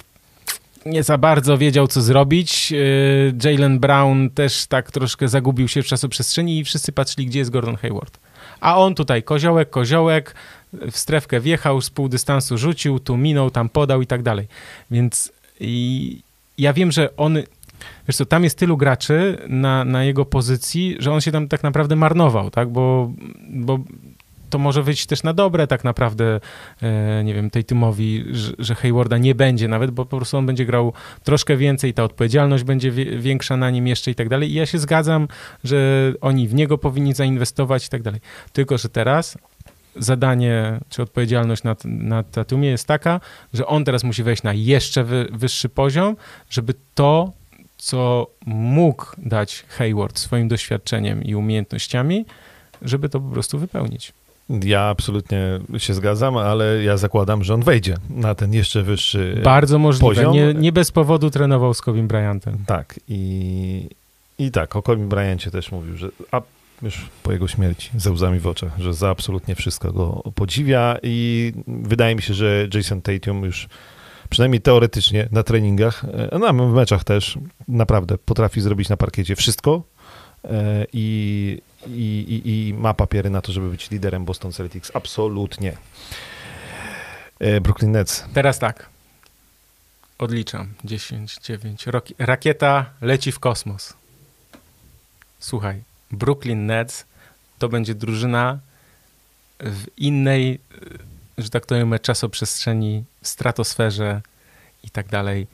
nie 0.87 1.03
za 1.03 1.19
bardzo 1.19 1.59
wiedział, 1.59 1.89
co 1.89 2.03
zrobić. 2.03 2.73
Y, 2.73 3.35
Jalen 3.45 3.79
Brown 3.79 4.31
też 4.31 4.67
tak 4.67 4.91
troszkę 4.91 5.29
zagubił 5.29 5.69
się 5.69 5.83
w 5.83 5.87
czasoprzestrzeni 5.87 6.59
i 6.59 6.65
wszyscy 6.65 6.93
patrzyli, 6.93 7.27
gdzie 7.27 7.39
jest 7.39 7.51
Gordon 7.51 7.77
Hayward. 7.77 8.19
A 8.61 8.79
on 8.79 8.95
tutaj 8.95 9.23
koziołek, 9.23 9.71
koziołek, 9.71 10.35
w 10.73 10.99
strefkę 10.99 11.41
wjechał, 11.41 11.81
z 11.81 11.91
pół 11.91 12.09
dystansu 12.09 12.59
rzucił, 12.59 12.99
tu 12.99 13.17
minął, 13.17 13.51
tam 13.51 13.69
podał 13.69 14.03
i 14.03 14.07
tak 14.07 14.23
dalej. 14.23 14.49
Więc 14.91 15.33
ja 16.59 16.73
wiem, 16.73 16.93
że 16.93 17.17
on 17.17 17.39
Wiesz 18.09 18.17
co, 18.17 18.27
tam 18.27 18.45
jest 18.45 18.59
tylu 18.59 18.77
graczy 18.77 19.39
na, 19.49 19.85
na 19.85 20.05
jego 20.05 20.25
pozycji, 20.25 20.97
że 20.99 21.13
on 21.13 21.21
się 21.21 21.33
tam 21.33 21.49
tak 21.49 21.63
naprawdę 21.63 21.97
marnował, 21.97 22.51
tak? 22.51 22.69
Bo, 22.69 23.13
bo 23.51 23.79
to 24.51 24.59
może 24.59 24.83
wyjść 24.83 25.07
też 25.07 25.23
na 25.23 25.33
dobre 25.33 25.67
tak 25.67 25.85
naprawdę, 25.85 26.41
e, 26.83 27.25
nie 27.25 27.35
wiem, 27.35 27.51
tej 27.51 27.65
Tymowi, 27.65 28.25
że, 28.31 28.53
że 28.59 28.75
Haywarda 28.75 29.19
nie 29.19 29.35
będzie 29.35 29.69
nawet, 29.69 29.91
bo 29.91 30.05
po 30.05 30.17
prostu 30.17 30.37
on 30.37 30.47
będzie 30.47 30.67
grał 30.67 30.93
troszkę 31.25 31.57
więcej, 31.57 31.95
ta 31.95 32.05
odpowiedzialność 32.05 32.65
będzie 32.65 32.91
większa 33.19 33.57
na 33.57 33.71
nim 33.71 33.87
jeszcze 33.87 34.11
i 34.11 34.15
tak 34.15 34.29
dalej. 34.29 34.51
I 34.51 34.55
ja 34.55 34.67
się 34.67 34.79
zgadzam, 34.79 35.29
że 35.65 36.13
oni 36.21 36.49
w 36.49 36.55
niego 36.55 36.79
powinni 36.79 37.15
zainwestować 37.15 37.87
i 37.87 37.89
tak 37.89 38.03
dalej. 38.03 38.21
Tylko, 38.53 38.79
że 38.79 38.89
teraz 38.89 39.39
zadanie 39.97 40.81
czy 40.89 41.03
odpowiedzialność 41.03 41.63
nad, 41.63 41.85
nad 41.85 42.31
Tatumie 42.31 42.69
jest 42.69 42.87
taka, 42.87 43.21
że 43.55 43.67
on 43.67 43.85
teraz 43.85 44.05
musi 44.05 44.23
wejść 44.23 44.43
na 44.43 44.53
jeszcze 44.53 45.05
wy, 45.05 45.29
wyższy 45.33 45.69
poziom, 45.69 46.17
żeby 46.51 46.75
to, 46.95 47.33
co 47.77 48.27
mógł 48.47 49.07
dać 49.19 49.65
Hayward 49.69 50.19
swoim 50.19 50.49
doświadczeniem 50.49 51.25
i 51.25 51.35
umiejętnościami, 51.35 52.27
żeby 52.83 53.09
to 53.09 53.21
po 53.21 53.29
prostu 53.29 53.59
wypełnić. 53.59 54.13
Ja 54.65 54.83
absolutnie 54.83 55.61
się 55.79 55.95
zgadzam, 55.95 56.37
ale 56.37 56.83
ja 56.83 56.97
zakładam, 56.97 57.45
że 57.45 57.55
on 57.55 57.63
wejdzie 57.63 57.97
na 58.11 58.35
ten 58.35 58.53
jeszcze 58.53 58.83
wyższy 58.83 59.41
Bardzo 59.45 59.79
możliwe. 59.79 60.15
poziom. 60.15 60.33
Nie, 60.33 60.55
nie 60.55 60.73
bez 60.73 60.91
powodu 60.91 61.31
trenował 61.31 61.75
z 61.75 61.81
Kobim 61.83 62.09
Bryantem. 62.09 62.59
Tak. 62.67 63.01
I, 63.09 63.89
i 64.39 64.51
tak, 64.51 64.77
o 64.77 64.83
Kobe 64.83 65.09
Bryancie 65.09 65.51
też 65.51 65.73
mówił, 65.73 65.97
że 65.97 66.09
a, 66.33 66.41
już 66.83 67.07
po 67.23 67.33
jego 67.33 67.49
śmierci, 67.49 67.91
ze 67.97 68.11
łzami 68.11 68.39
w 68.39 68.47
oczach, 68.47 68.73
że 68.79 68.95
za 68.95 69.11
absolutnie 69.11 69.55
wszystko 69.55 69.93
go 69.93 70.23
podziwia 70.35 70.97
i 71.03 71.53
wydaje 71.67 72.15
mi 72.15 72.23
się, 72.23 72.35
że 72.35 72.69
Jason 72.75 73.03
Tatum 73.03 73.45
już 73.45 73.69
przynajmniej 74.31 74.61
teoretycznie 74.61 75.29
na 75.33 75.43
treningach, 75.43 76.05
e, 76.33 76.39
no, 76.39 76.69
w 76.69 76.75
meczach 76.75 77.05
też 77.05 77.39
naprawdę 77.69 78.19
potrafi 78.19 78.61
zrobić 78.61 78.89
na 78.89 78.97
parkiecie 78.97 79.37
wszystko 79.37 79.83
e, 80.45 80.87
i, 80.93 81.59
i, 81.87 81.91
i, 82.45 82.69
i 82.69 82.75
ma 82.75 82.95
papiery 82.95 83.31
na 83.31 83.41
to, 83.41 83.53
żeby 83.53 83.71
być 83.71 83.91
liderem 83.91 84.25
Boston 84.25 84.53
Celtics. 84.53 84.91
Absolutnie. 84.95 85.77
E, 87.39 87.61
Brooklyn 87.61 87.93
Nets. 87.93 88.25
Teraz 88.35 88.59
tak. 88.59 88.89
Odliczam. 90.19 90.75
10, 90.85 91.39
9. 91.43 91.87
Roki- 91.87 92.15
rakieta 92.19 92.91
leci 93.01 93.33
w 93.33 93.39
kosmos. 93.39 93.95
Słuchaj, 95.39 95.83
Brooklyn 96.11 96.67
Nets 96.67 97.05
to 97.59 97.69
będzie 97.69 97.95
drużyna 97.95 98.59
w 99.61 99.85
innej, 99.97 100.61
y, 101.39 101.43
że 101.43 101.51
tak 101.51 101.67
to 101.67 101.75
ujmę, 101.75 101.99
czasoprzestrzeni, 101.99 103.05
stratosferze 103.23 104.23
i 104.83 104.91
tak 104.91 105.09
dalej. 105.09 105.47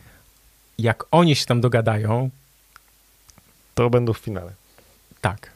Jak 0.79 1.05
oni 1.11 1.37
się 1.37 1.47
tam 1.47 1.61
dogadają, 1.61 2.31
To 3.75 3.91
będą 3.91 4.13
w 4.13 4.19
finale. 4.19 4.53
tak. 5.21 5.54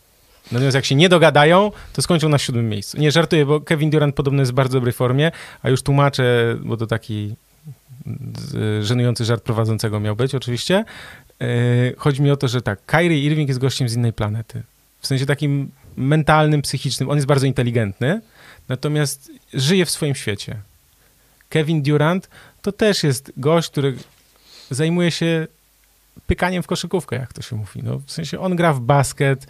Natomiast 0.53 0.75
jak 0.75 0.85
się 0.85 0.95
nie 0.95 1.09
dogadają, 1.09 1.73
to 1.93 2.03
skończą 2.03 2.29
na 2.29 2.39
siódmym 2.39 2.69
miejscu. 2.69 2.99
Nie, 2.99 3.13
żartuję, 3.13 3.47
bo 3.47 3.61
Kevin 3.61 3.91
Durant 3.91 4.15
podobno 4.15 4.43
jest 4.43 4.53
w 4.53 4.55
bardzo 4.55 4.79
dobrej 4.79 4.93
formie, 4.93 5.33
a 5.63 5.71
już 5.71 5.83
tłumaczę, 5.83 6.57
bo 6.61 6.77
to 6.77 6.87
taki 6.87 7.35
żenujący 8.83 9.25
żart 9.25 9.45
prowadzącego 9.45 10.01
miał 10.01 10.17
być 10.17 10.35
oczywiście. 10.35 10.85
Yy, 11.41 11.47
Chodzi 11.99 12.23
mi 12.23 12.31
o 12.31 12.37
to, 12.37 12.49
że 12.49 12.63
tak, 12.63 12.79
Kyrie 12.87 13.19
Irving 13.19 13.49
jest 13.49 13.61
gościem 13.61 13.89
z 13.89 13.95
innej 13.95 14.13
planety. 14.13 14.63
W 15.01 15.07
sensie 15.07 15.27
takim 15.27 15.71
mentalnym, 15.97 16.63
psychicznym. 16.63 17.11
On 17.11 17.17
jest 17.17 17.27
bardzo 17.27 17.47
inteligentny, 17.47 18.21
natomiast 18.69 19.33
żyje 19.55 19.87
w 19.87 19.91
swoim 19.91 20.15
świecie. 20.15 20.57
Kevin 21.49 21.83
Durant 21.83 22.29
to 22.63 22.73
też 22.73 23.03
jest 23.05 23.33
gość, 23.37 23.71
który 23.71 23.97
zajmuje 24.71 25.11
się 25.11 25.47
pykaniem 26.27 26.63
w 26.63 26.67
koszykówkę, 26.67 27.17
jak 27.17 27.33
to 27.33 27.43
się 27.43 27.57
mówi. 27.57 27.81
No, 27.83 28.01
w 28.07 28.13
sensie 28.13 28.41
on 28.41 28.57
gra 28.57 28.73
w 28.73 28.81
basket, 28.81 29.47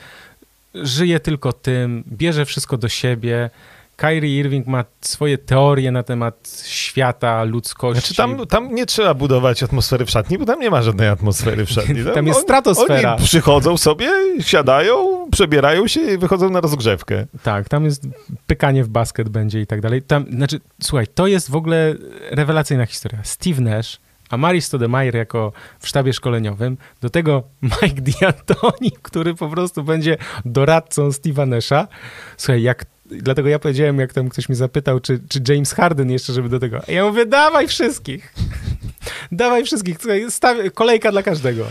żyje 0.75 1.21
tylko 1.21 1.53
tym, 1.53 2.05
bierze 2.13 2.45
wszystko 2.45 2.77
do 2.77 2.89
siebie. 2.89 3.51
Kyrie 3.97 4.39
Irving 4.39 4.67
ma 4.67 4.85
swoje 5.01 5.39
teorie 5.39 5.91
na 5.93 6.03
temat 6.03 6.63
świata, 6.67 7.45
ludzkości. 7.45 8.01
Znaczy 8.01 8.15
tam, 8.15 8.47
tam 8.47 8.75
nie 8.75 8.87
trzeba 8.87 9.15
budować 9.15 9.63
atmosfery 9.63 10.05
w 10.05 10.11
szatni, 10.11 10.39
bo 10.39 10.45
tam 10.45 10.61
nie 10.61 10.71
ma 10.71 10.83
żadnej 10.83 11.09
atmosfery 11.09 11.67
w 11.67 11.71
szatni. 11.71 11.95
Tam 12.15 12.27
jest 12.27 12.41
stratosfera. 12.41 13.15
Oni 13.15 13.25
przychodzą 13.25 13.77
sobie, 13.77 14.11
siadają, 14.41 15.27
przebierają 15.31 15.89
się 15.89 16.01
i 16.01 16.19
wychodzą 16.19 16.51
na 16.51 16.61
rozgrzewkę. 16.61 17.27
Tak, 17.43 17.69
tam 17.69 17.85
jest 17.85 18.03
pykanie 18.47 18.85
w 18.85 18.89
basket 18.89 19.29
będzie 19.29 19.61
i 19.61 19.67
tak 19.67 19.81
dalej. 19.81 20.03
Tam, 20.03 20.27
znaczy, 20.31 20.61
słuchaj, 20.83 21.07
to 21.07 21.27
jest 21.27 21.51
w 21.51 21.57
ogóle 21.57 21.95
rewelacyjna 22.31 22.87
historia. 22.87 23.19
Steve 23.25 23.61
Nash, 23.61 23.99
a 24.29 24.37
Mari 24.37 24.63
Stoudemire 24.63 25.19
jako 25.19 25.53
w 25.79 25.89
sztabie 25.89 26.13
szkoleniowym, 26.13 26.77
do 27.01 27.11
tego 27.11 27.43
Mike 27.63 28.03
D'Antoni, 28.11 28.91
który 29.03 29.35
po 29.35 29.49
prostu 29.49 29.83
będzie 29.83 30.17
doradcą 30.45 31.09
Steve'a 31.09 31.49
Nasha. 31.49 31.89
Słuchaj, 32.37 32.63
jak 32.63 32.87
Dlatego 33.11 33.49
ja 33.49 33.59
powiedziałem, 33.59 33.99
jak 33.99 34.13
tam 34.13 34.29
ktoś 34.29 34.49
mnie 34.49 34.57
zapytał, 34.57 35.01
czy, 35.01 35.21
czy 35.29 35.43
James 35.49 35.73
Harden 35.73 36.11
jeszcze, 36.11 36.33
żeby 36.33 36.49
do 36.49 36.59
tego. 36.59 36.81
A 36.89 36.93
ja 36.93 37.05
mówię, 37.05 37.27
dawaj 37.27 37.69
wszystkich. 37.69 38.35
dawaj 39.33 39.65
wszystkich. 39.65 39.97
Słuchaj, 40.01 40.27
staw- 40.31 40.73
kolejka 40.75 41.13
dla 41.13 41.23
każdego. 41.23 41.67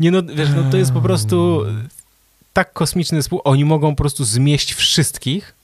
Nie 0.00 0.10
no, 0.10 0.22
wiesz, 0.22 0.48
no 0.56 0.70
to 0.70 0.76
jest 0.76 0.92
po 0.92 1.00
prostu 1.00 1.64
tak 2.52 2.72
kosmiczny 2.72 3.18
zespół. 3.18 3.40
Oni 3.44 3.64
mogą 3.64 3.90
po 3.90 4.02
prostu 4.02 4.24
zmieść 4.24 4.74
wszystkich 4.74 5.54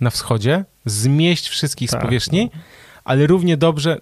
na 0.00 0.10
wschodzie, 0.10 0.64
zmieść 0.86 1.48
wszystkich 1.48 1.90
Tak, 1.90 2.00
z 2.00 2.04
powierzchni, 2.04 2.50
ale 3.04 3.26
równie 3.26 3.56
dobrze 3.56 3.98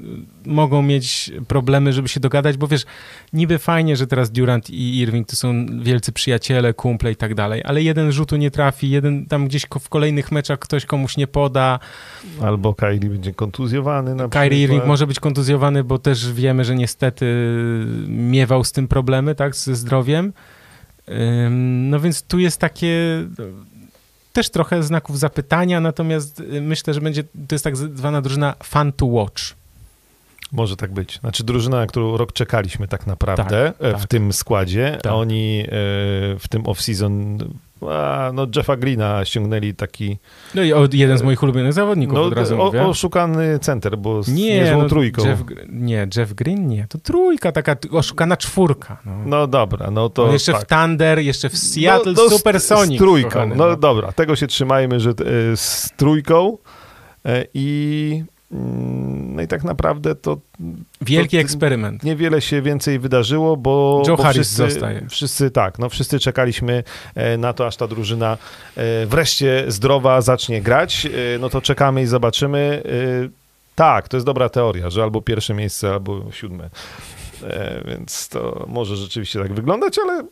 mogą 0.46 0.82
mieć 0.82 1.32
problemy, 1.48 1.92
żeby 1.92 2.08
się 2.08 2.20
dogadać, 2.20 2.56
bo 2.56 2.66
wiesz, 2.66 2.84
niby 3.32 3.58
fajnie, 3.58 3.96
że 3.96 4.06
teraz 4.06 4.30
Durant 4.30 4.70
i 4.70 4.98
Irving 4.98 5.28
to 5.28 5.36
są 5.36 5.66
wielcy 5.82 6.12
przyjaciele, 6.12 6.74
kumple 6.74 7.12
i 7.12 7.16
tak 7.16 7.34
dalej, 7.34 7.62
ale 7.64 7.82
jeden 7.82 8.12
rzutu 8.12 8.36
nie 8.36 8.50
trafi, 8.50 8.90
jeden 8.90 9.26
tam 9.26 9.48
gdzieś 9.48 9.66
w 9.80 9.88
kolejnych 9.88 10.32
meczach 10.32 10.58
ktoś 10.58 10.86
komuś 10.86 11.16
nie 11.16 11.26
poda. 11.26 11.78
Albo 12.42 12.74
Kylie 12.74 13.10
będzie 13.10 13.34
kontuzjowany 13.34 14.10
na 14.14 14.28
przykład. 14.28 14.44
Kyrie 14.44 14.62
Irving 14.62 14.86
może 14.86 15.06
być 15.06 15.20
kontuzjowany, 15.20 15.84
bo 15.84 15.98
też 15.98 16.32
wiemy, 16.32 16.64
że 16.64 16.74
niestety 16.74 17.26
miewał 18.08 18.64
z 18.64 18.72
tym 18.72 18.88
problemy, 18.88 19.34
tak, 19.34 19.56
ze 19.56 19.74
zdrowiem. 19.74 20.32
No 21.60 22.00
więc 22.00 22.22
tu 22.22 22.38
jest 22.38 22.60
takie 22.60 23.24
też 24.32 24.50
trochę 24.50 24.82
znaków 24.82 25.18
zapytania, 25.18 25.80
natomiast 25.80 26.40
y, 26.40 26.60
myślę, 26.60 26.94
że 26.94 27.00
będzie, 27.00 27.24
to 27.24 27.54
jest 27.54 27.64
tak 27.64 27.76
zwana 27.76 28.22
drużyna 28.22 28.54
fun 28.64 28.92
to 28.92 29.06
watch. 29.06 29.42
Może 30.52 30.76
tak 30.76 30.92
być. 30.92 31.18
Znaczy 31.20 31.44
drużyna, 31.44 31.76
na 31.76 31.86
którą 31.86 32.16
rok 32.16 32.32
czekaliśmy 32.32 32.88
tak 32.88 33.06
naprawdę 33.06 33.72
Tak, 33.78 33.86
e, 33.88 33.96
w 33.96 34.00
tak. 34.00 34.08
tym 34.08 34.32
składzie, 34.32 34.98
Tak. 35.02 35.12
a 35.12 35.14
oni 35.14 35.60
e, 35.60 35.66
w 36.38 36.44
tym 36.50 36.62
off-season 36.62 37.44
a, 37.88 38.30
no 38.34 38.46
Jeffa 38.56 38.76
Greena 38.76 39.24
ściągnęli 39.24 39.74
taki 39.74 40.18
No 40.54 40.62
i 40.62 40.72
od, 40.72 40.94
jeden 40.94 41.18
z 41.18 41.22
moich 41.22 41.42
ulubionych 41.42 41.72
zawodników 41.72 42.14
no, 42.14 42.22
od 42.24 42.32
razu 42.32 42.62
o, 42.62 42.64
mówię. 42.64 42.86
oszukany 42.86 43.58
center, 43.58 43.98
bo 43.98 44.22
z 44.22 44.28
nie, 44.28 44.60
niezłą 44.60 44.82
no, 44.82 44.88
trójką. 44.88 45.26
Jeff, 45.26 45.42
nie, 45.68 46.06
Jeff 46.16 46.34
Green 46.34 46.68
nie, 46.68 46.86
to 46.88 46.98
trójka, 46.98 47.52
taka 47.52 47.76
oszukana 47.90 48.36
czwórka. 48.36 48.96
No. 49.06 49.12
No 49.26 49.46
dobra, 49.46 49.90
no 49.90 50.08
to 50.08 50.24
On 50.24 50.32
jeszcze 50.32 50.52
tak. 50.52 50.62
w 50.62 50.66
Thunder, 50.66 51.18
jeszcze 51.18 51.48
w 51.48 51.58
Seattle, 51.58 52.12
no, 52.12 52.22
no, 52.22 52.28
z- 52.28 52.32
Supersonic. 52.32 52.96
Z 52.96 53.02
trójką, 53.02 53.30
kochany, 53.30 53.56
no, 53.56 53.76
dobra, 53.76 54.12
tego 54.12 54.36
się 54.36 54.46
trzymajmy, 54.46 55.00
że 55.00 55.10
e, 55.10 55.14
z 55.56 55.90
trójką 55.96 56.58
e, 57.26 57.44
i 57.54 58.24
no 58.50 59.42
i 59.42 59.46
tak 59.48 59.64
naprawdę 59.64 60.14
to 60.14 60.38
Wielki 61.00 61.36
to- 61.36 61.40
eksperyment. 61.40 62.02
niewiele 62.02 62.40
się 62.40 62.62
więcej 62.62 62.98
wydarzyło, 62.98 63.56
bo, 63.56 64.02
Joe 64.08 64.16
bo 64.16 64.22
Harris 64.22 64.46
wszyscy, 64.48 64.70
zostaje. 64.72 65.06
wszyscy 65.10 65.50
tak, 65.50 65.78
no 65.78 65.88
wszyscy 65.88 66.18
czekaliśmy 66.20 66.84
e, 67.14 67.36
na 67.36 67.52
to, 67.52 67.66
aż 67.66 67.76
ta 67.76 67.86
drużyna 67.86 68.38
e, 68.76 69.06
wreszcie 69.06 69.64
zdrowa 69.68 70.20
zacznie 70.20 70.62
grać, 70.62 71.06
E, 71.06 71.38
no 71.38 71.48
to 71.50 71.60
czekamy 71.60 72.02
i 72.02 72.06
zobaczymy. 72.06 72.82
Tak, 73.74 74.08
to 74.08 74.16
jest 74.16 74.26
dobra 74.26 74.48
teoria, 74.48 74.90
że 74.90 75.02
albo 75.02 75.22
pierwsze 75.22 75.54
miejsce, 75.54 75.90
albo 75.92 76.32
siódme. 76.32 76.70
Więc 77.84 78.28
to 78.28 78.64
może 78.68 78.96
rzeczywiście 78.96 79.38
tak 79.42 79.52
wyglądać, 79.54 79.98
ale 79.98 80.22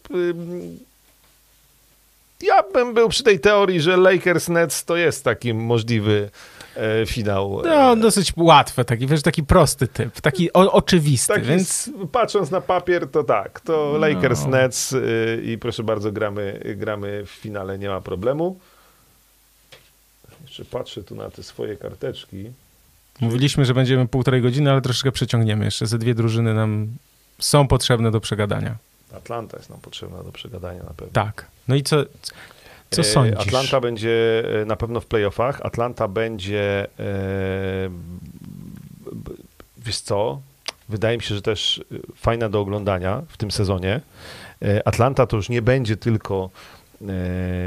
ja 2.43 2.63
bym 2.75 2.95
był 2.95 3.09
przy 3.09 3.23
tej 3.23 3.41
teorii, 3.41 3.81
że 3.81 3.97
Lakers 3.97 4.49
Nets 4.49 4.85
to 4.85 4.97
jest 4.97 5.25
taki 5.25 5.55
możliwy 5.55 6.31
e, 7.03 7.07
finał. 7.07 7.63
No, 7.65 7.97
dosyć 7.97 8.33
łatwe, 8.37 8.85
taki, 8.85 9.07
wiesz, 9.07 9.23
taki 9.23 9.43
prosty 9.43 9.89
typ, 9.89 10.21
taki 10.21 10.53
o, 10.53 10.73
oczywisty, 10.73 11.35
Taki, 11.35 11.47
więc 11.47 11.91
patrząc 12.13 12.51
na 12.51 12.61
papier, 12.61 13.11
to 13.11 13.25
tak. 13.25 13.61
To 13.61 13.91
No. 13.93 13.99
Lakers 13.99 14.47
Nets 14.47 14.93
y, 14.93 15.43
i 15.45 15.59
proszę 15.59 15.83
bardzo, 15.83 16.13
gramy, 16.13 16.75
gramy 16.77 17.23
w 17.27 17.31
finale, 17.31 17.79
nie 17.79 17.89
ma 17.89 18.01
problemu. 18.01 18.59
Jeszcze 20.43 20.65
patrzę 20.65 21.03
tu 21.03 21.15
na 21.15 21.31
te 21.31 21.43
swoje 21.43 21.77
karteczki. 21.77 22.51
mówiliśmy, 23.21 23.65
że 23.65 23.75
będziemy 23.75 24.09
półtorej 24.09 24.43
godziny, 24.43 24.71
ale 24.71 24.81
troszeczkę 24.81 25.13
przeciągniemy. 25.13 25.65
Jeszcze 25.65 25.87
ze 25.87 25.99
dwie 25.99 26.15
drużyny 26.15 26.55
nam 26.55 26.89
są 27.39 27.67
potrzebne 27.69 28.11
do 28.11 28.21
przegadania. 28.21 28.75
Atlanta 29.17 29.57
jest 29.57 29.71
nam 29.71 29.81
potrzebna 29.81 30.23
do 30.23 30.33
przegadania 30.33 30.83
na 30.83 30.95
pewno. 30.97 31.13
Tak. 31.13 31.47
No 31.69 31.75
i 31.75 31.83
co, 31.83 31.97
co 32.91 33.01
E, 33.01 33.05
sądzisz? 33.05 33.39
Atlanta 33.41 33.81
będzie 33.81 34.43
e, 34.63 34.65
na 34.65 34.77
pewno 34.77 35.01
w 35.01 35.07
playoffach. 35.07 35.61
Atlanta 35.63 36.09
będzie. 36.09 36.87
E, 36.99 37.91
wiesz 39.79 40.01
co? 40.01 40.41
wydaje 40.89 41.17
mi 41.17 41.23
się, 41.23 41.35
że 41.35 41.43
też 41.43 41.85
fajna 42.17 42.49
do 42.49 42.61
oglądania 42.61 43.23
w 43.29 43.37
tym 43.37 43.51
sezonie. 43.51 44.01
Atlanta 44.85 45.27
to 45.27 45.37
już 45.37 45.49
nie 45.49 45.63
będzie 45.63 45.97
tylko 45.97 46.51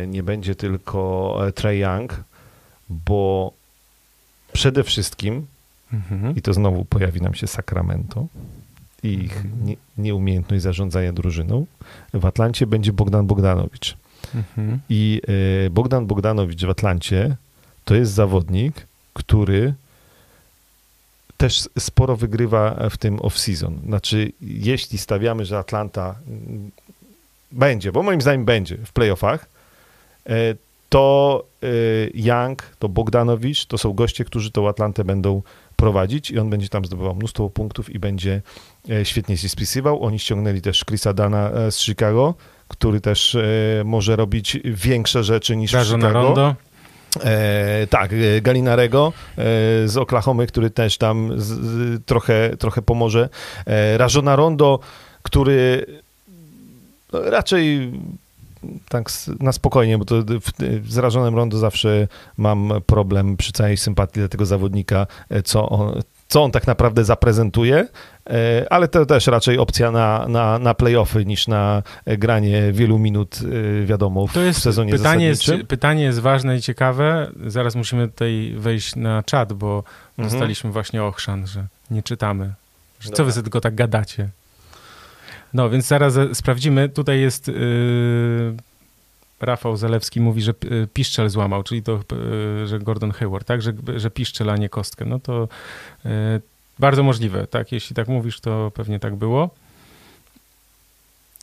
nie 0.07 0.23
będzie 0.23 0.55
tylko 0.55 1.37
e, 1.47 1.51
Trey 1.51 1.79
Young, 1.79 2.23
bo 2.89 3.51
przede 4.53 4.83
wszystkim 4.83 5.47
Mhm. 5.93 6.35
i 6.35 6.41
to 6.41 6.53
znowu 6.53 6.85
pojawi 6.85 7.21
nam 7.21 7.33
się 7.33 7.47
Sacramento 7.47 8.25
i 9.03 9.07
ich 9.13 9.35
Mhm. 9.37 9.65
nie, 9.65 9.75
nieumiejętność 9.97 10.63
zarządzania 10.63 11.13
drużyną. 11.13 11.65
W 12.13 12.25
Atlancie 12.25 12.67
będzie 12.67 12.93
Bogdan 12.93 13.27
Bogdanowicz. 13.27 13.97
Mhm. 14.35 14.79
I 14.89 15.21
e, 15.65 15.69
Bogdan 15.69 16.07
Bogdanowicz 16.07 16.65
w 16.65 16.69
Atlancie 16.69 17.35
to 17.85 17.95
jest 17.95 18.11
zawodnik, 18.11 18.87
który 19.13 19.73
też 21.37 21.69
sporo 21.79 22.15
wygrywa 22.17 22.89
w 22.89 22.97
tym 22.97 23.17
off-season. 23.17 23.71
Znaczy, 23.85 24.31
jeśli 24.41 24.97
stawiamy, 24.97 25.45
że 25.45 25.57
Atlanta 25.57 26.15
będzie, 27.51 27.91
bo 27.91 28.03
moim 28.03 28.21
zdaniem 28.21 28.45
będzie 28.45 28.77
w 28.77 28.91
playoffach, 28.93 29.45
e, 30.29 30.55
to 30.89 31.43
e, 31.63 31.67
Young, 32.13 32.63
to 32.79 32.89
Bogdanowicz, 32.89 33.65
to 33.65 33.77
są 33.77 33.93
goście, 33.93 34.25
którzy 34.25 34.51
tą 34.51 34.69
Atlantę 34.69 35.03
będą 35.03 35.41
prowadzić 35.75 36.31
i 36.31 36.39
on 36.39 36.49
będzie 36.49 36.69
tam 36.69 36.85
zdobywał 36.85 37.15
mnóstwo 37.15 37.49
punktów 37.49 37.89
i 37.89 37.99
będzie 37.99 38.41
świetnie 39.03 39.37
się 39.37 39.49
spisywał. 39.49 40.03
Oni 40.03 40.19
ściągnęli 40.19 40.61
też 40.61 40.85
Chrisa 40.85 41.13
Dana 41.13 41.51
z 41.71 41.79
Chicago, 41.79 42.33
który 42.71 43.01
też 43.01 43.35
e, 43.35 43.41
może 43.85 44.15
robić 44.15 44.57
większe 44.65 45.23
rzeczy 45.23 45.55
niż 45.55 45.75
w 45.75 45.83
Chicago. 45.83 46.13
Rondo. 46.13 46.55
E, 47.23 47.87
tak, 47.89 48.13
e, 48.13 48.41
Galinarego 48.41 49.13
e, 49.37 49.41
z 49.87 49.97
Oklahomy, 49.97 50.47
który 50.47 50.69
też 50.69 50.97
tam 50.97 51.41
z, 51.41 51.45
z, 51.45 52.05
trochę, 52.05 52.57
trochę 52.57 52.81
pomoże. 52.81 53.29
E, 53.65 53.97
Rajona 53.97 54.35
Rondo, 54.35 54.79
który 55.23 55.85
no, 57.13 57.21
raczej 57.21 57.91
tak 58.89 59.09
na 59.39 59.51
spokojnie, 59.51 59.97
bo 59.97 60.05
to 60.05 60.15
z 60.87 60.97
Rajonem 60.97 61.35
Rondo 61.35 61.57
zawsze 61.57 62.07
mam 62.37 62.73
problem 62.85 63.37
przy 63.37 63.51
całej 63.51 63.77
sympatii 63.77 64.19
dla 64.19 64.27
tego 64.27 64.45
zawodnika, 64.45 65.07
e, 65.29 65.43
co 65.43 65.69
on, 65.69 66.01
co 66.31 66.43
on 66.43 66.51
tak 66.51 66.67
naprawdę 66.67 67.03
zaprezentuje, 67.05 67.87
e, 68.29 68.65
ale 68.69 68.87
to 68.87 69.05
też 69.05 69.27
raczej 69.27 69.57
opcja 69.57 69.91
na, 69.91 70.25
na, 70.27 70.59
na 70.59 70.73
playoffy 70.73 71.25
niż 71.25 71.47
na 71.47 71.83
e, 72.05 72.17
granie 72.17 72.71
wielu 72.71 72.99
minut, 72.99 73.39
e, 73.81 73.85
wiadomo, 73.85 74.27
w 74.27 74.33
To 74.33 74.41
jest 74.41 74.61
sezonie 74.61 74.91
pytanie, 74.91 75.25
jest, 75.25 75.41
zasadniczym. 75.41 75.67
pytanie 75.67 76.03
jest 76.03 76.19
ważne 76.19 76.57
i 76.57 76.61
ciekawe. 76.61 77.31
Zaraz 77.47 77.75
musimy 77.75 78.07
tutaj 78.07 78.53
wejść 78.57 78.95
na 78.95 79.23
czat, 79.23 79.53
bo 79.53 79.83
Mhm. 80.17 80.29
dostaliśmy 80.29 80.71
właśnie 80.71 81.03
ochrzan, 81.03 81.47
że 81.47 81.65
nie 81.91 82.03
czytamy. 82.03 82.53
Że 82.99 83.09
co 83.09 83.25
wy 83.25 83.31
sobie 83.31 83.43
tylko 83.43 83.61
tak 83.61 83.75
gadacie? 83.75 84.29
No, 85.53 85.69
więc 85.69 85.87
zaraz 85.87 86.13
sprawdzimy. 86.33 86.89
Tutaj 86.89 87.19
jest 87.19 87.47
yy, 87.47 87.53
Rafał 89.41 89.77
Zalewski 89.77 90.21
mówi, 90.21 90.41
że 90.41 90.51
y, 90.51 90.87
piszczel 90.93 91.29
złamał, 91.29 91.63
czyli 91.63 91.83
to, 91.83 91.99
y, 92.63 92.67
że 92.67 92.79
Gordon 92.79 93.11
Hayward, 93.11 93.47
tak? 93.47 93.61
Że, 93.61 93.73
że 93.95 94.11
piszczel, 94.11 94.49
a 94.49 94.57
nie 94.57 94.69
kostkę. 94.69 95.05
No 95.05 95.19
to 95.19 95.47
y, 96.05 96.09
bardzo 96.79 97.03
możliwe, 97.03 97.47
tak? 97.47 97.71
Jeśli 97.71 97.95
tak 97.95 98.07
mówisz, 98.07 98.39
to 98.39 98.71
pewnie 98.75 98.99
tak 98.99 99.15
było. 99.15 99.49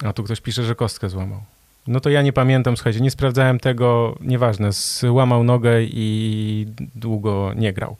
A 0.05 0.13
tu 0.13 0.25
ktoś 0.25 0.41
pisze, 0.41 0.65
że 0.65 0.75
kostkę 0.75 1.09
złamał. 1.09 1.41
No 1.87 2.01
to 2.01 2.11
ja 2.11 2.23
nie 2.23 2.33
pamiętam, 2.33 2.77
słuchajcie, 2.77 3.01
nie 3.01 3.11
sprawdzałem 3.11 3.61
tego, 3.61 4.17
nieważne, 4.21 4.73
złamał 4.73 5.45
nogę 5.45 5.83
i 5.83 6.67
długo 6.95 7.53
nie 7.57 7.73
grał. 7.73 7.97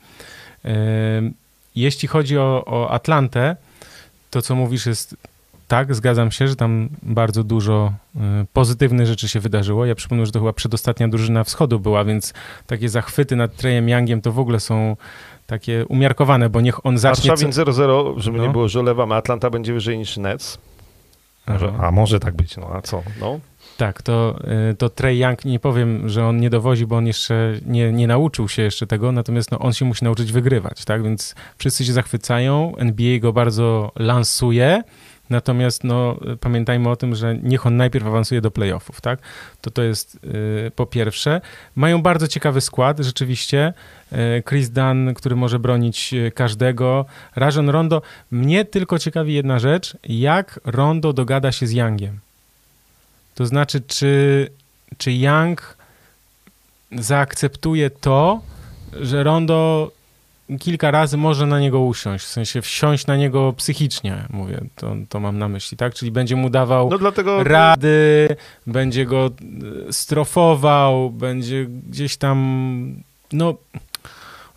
Jeśli 1.75 2.07
chodzi 2.07 2.37
o, 2.37 2.63
o 2.65 2.91
Atlantę, 2.91 3.55
to 4.29 4.41
co 4.41 4.55
mówisz 4.55 4.85
jest 4.85 5.15
tak, 5.69 5.95
zgadzam 5.95 6.31
się, 6.31 6.47
że 6.47 6.55
tam 6.55 6.89
bardzo 7.03 7.43
dużo 7.43 7.93
y, 8.15 8.19
pozytywnych 8.53 9.07
rzeczy 9.07 9.29
się 9.29 9.39
wydarzyło. 9.39 9.85
Ja 9.85 9.95
przypomnę, 9.95 10.25
że 10.25 10.31
to 10.31 10.39
chyba 10.39 10.53
przedostatnia 10.53 11.07
drużyna 11.07 11.43
wschodu 11.43 11.79
była, 11.79 12.03
więc 12.03 12.33
takie 12.67 12.89
zachwyty 12.89 13.35
nad 13.35 13.55
Trejem 13.55 13.89
Youngiem 13.89 14.21
to 14.21 14.31
w 14.31 14.39
ogóle 14.39 14.59
są 14.59 14.97
takie 15.47 15.85
umiarkowane, 15.85 16.49
bo 16.49 16.61
niech 16.61 16.85
on 16.85 16.97
zacznie... 16.97 17.29
Warszawin 17.29 17.53
0-0, 17.53 18.19
żeby 18.19 18.37
No. 18.37 18.43
nie 18.43 18.49
było, 18.49 18.67
że 18.67 18.79
olewamy. 18.79 19.15
Atlanta 19.15 19.49
będzie 19.49 19.73
wyżej 19.73 19.97
niż 19.97 20.17
Nets. 20.17 20.57
Aha. 21.45 21.71
a 21.81 21.91
może 21.91 22.19
tak 22.19 22.35
być, 22.35 22.57
no 22.57 22.69
a 22.73 22.81
co? 22.81 23.03
No. 23.21 23.39
Tak, 23.77 24.01
to, 24.01 24.39
y, 24.71 24.75
to 24.75 24.89
Trey 24.89 25.19
Young, 25.19 25.45
nie 25.45 25.59
powiem, 25.59 26.09
że 26.09 26.25
on 26.25 26.39
nie 26.39 26.49
dowozi, 26.49 26.85
bo 26.87 26.97
on 26.97 27.07
jeszcze 27.07 27.53
nie, 27.65 27.91
nie 27.91 28.07
nauczył 28.07 28.49
się 28.49 28.61
jeszcze 28.61 28.87
tego, 28.87 29.11
natomiast 29.11 29.51
no, 29.51 29.59
on 29.59 29.73
się 29.73 29.85
musi 29.85 30.03
nauczyć 30.03 30.31
wygrywać, 30.31 30.85
tak? 30.85 31.03
Więc 31.03 31.35
wszyscy 31.57 31.85
się 31.85 31.93
zachwycają, 31.93 32.75
NBA 32.77 33.19
go 33.19 33.33
bardzo 33.33 33.91
lansuje, 33.95 34.83
natomiast 35.29 35.83
no, 35.83 36.19
pamiętajmy 36.39 36.89
o 36.89 36.95
tym, 36.95 37.15
że 37.15 37.35
niech 37.43 37.65
on 37.65 37.77
najpierw 37.77 38.07
awansuje 38.07 38.41
do 38.41 38.51
playoffów, 38.51 39.01
tak? 39.01 39.19
To 39.61 39.71
to 39.71 39.81
jest 39.81 40.15
y, 40.15 40.71
po 40.75 40.85
pierwsze. 40.85 41.41
Mają 41.75 42.01
bardzo 42.01 42.27
ciekawy 42.27 42.61
skład, 42.61 42.99
rzeczywiście. 42.99 43.73
Y, 44.11 44.43
Chris 44.49 44.69
Dunn, 44.69 45.13
który 45.13 45.35
może 45.35 45.59
bronić 45.59 46.13
y, 46.13 46.31
każdego. 46.31 47.05
Rajon 47.35 47.69
Rondo. 47.69 48.01
Mnie 48.31 48.65
tylko 48.65 48.99
ciekawi 48.99 49.33
jedna 49.33 49.59
rzecz, 49.59 49.97
jak 50.03 50.59
Rondo 50.65 51.13
dogada 51.13 51.51
się 51.51 51.67
z 51.67 51.71
Youngiem. 51.71 52.19
To 53.35 53.45
znaczy, 53.45 53.81
czy, 53.81 54.47
czy 54.97 55.11
Young 55.11 55.77
zaakceptuje 56.91 57.89
to, 57.89 58.41
że 58.93 59.23
Rondo 59.23 59.91
kilka 60.57 60.91
razy 60.91 61.17
może 61.17 61.45
na 61.45 61.59
niego 61.59 61.79
usiąść, 61.79 62.25
w 62.25 62.29
sensie 62.29 62.61
wsiąść 62.61 63.07
na 63.07 63.15
niego 63.15 63.53
psychicznie, 63.53 64.25
mówię, 64.29 64.61
to, 64.75 64.95
to 65.09 65.19
mam 65.19 65.37
na 65.37 65.47
myśli, 65.47 65.77
tak? 65.77 65.93
Czyli 65.93 66.11
będzie 66.11 66.35
mu 66.35 66.49
dawał 66.49 66.89
no 66.89 66.97
dlatego... 66.97 67.43
rady, 67.43 68.35
będzie 68.67 69.05
go 69.05 69.29
e, 69.89 69.93
strofował, 69.93 71.09
będzie 71.09 71.65
gdzieś 71.65 72.17
tam, 72.17 73.03
no, 73.31 73.53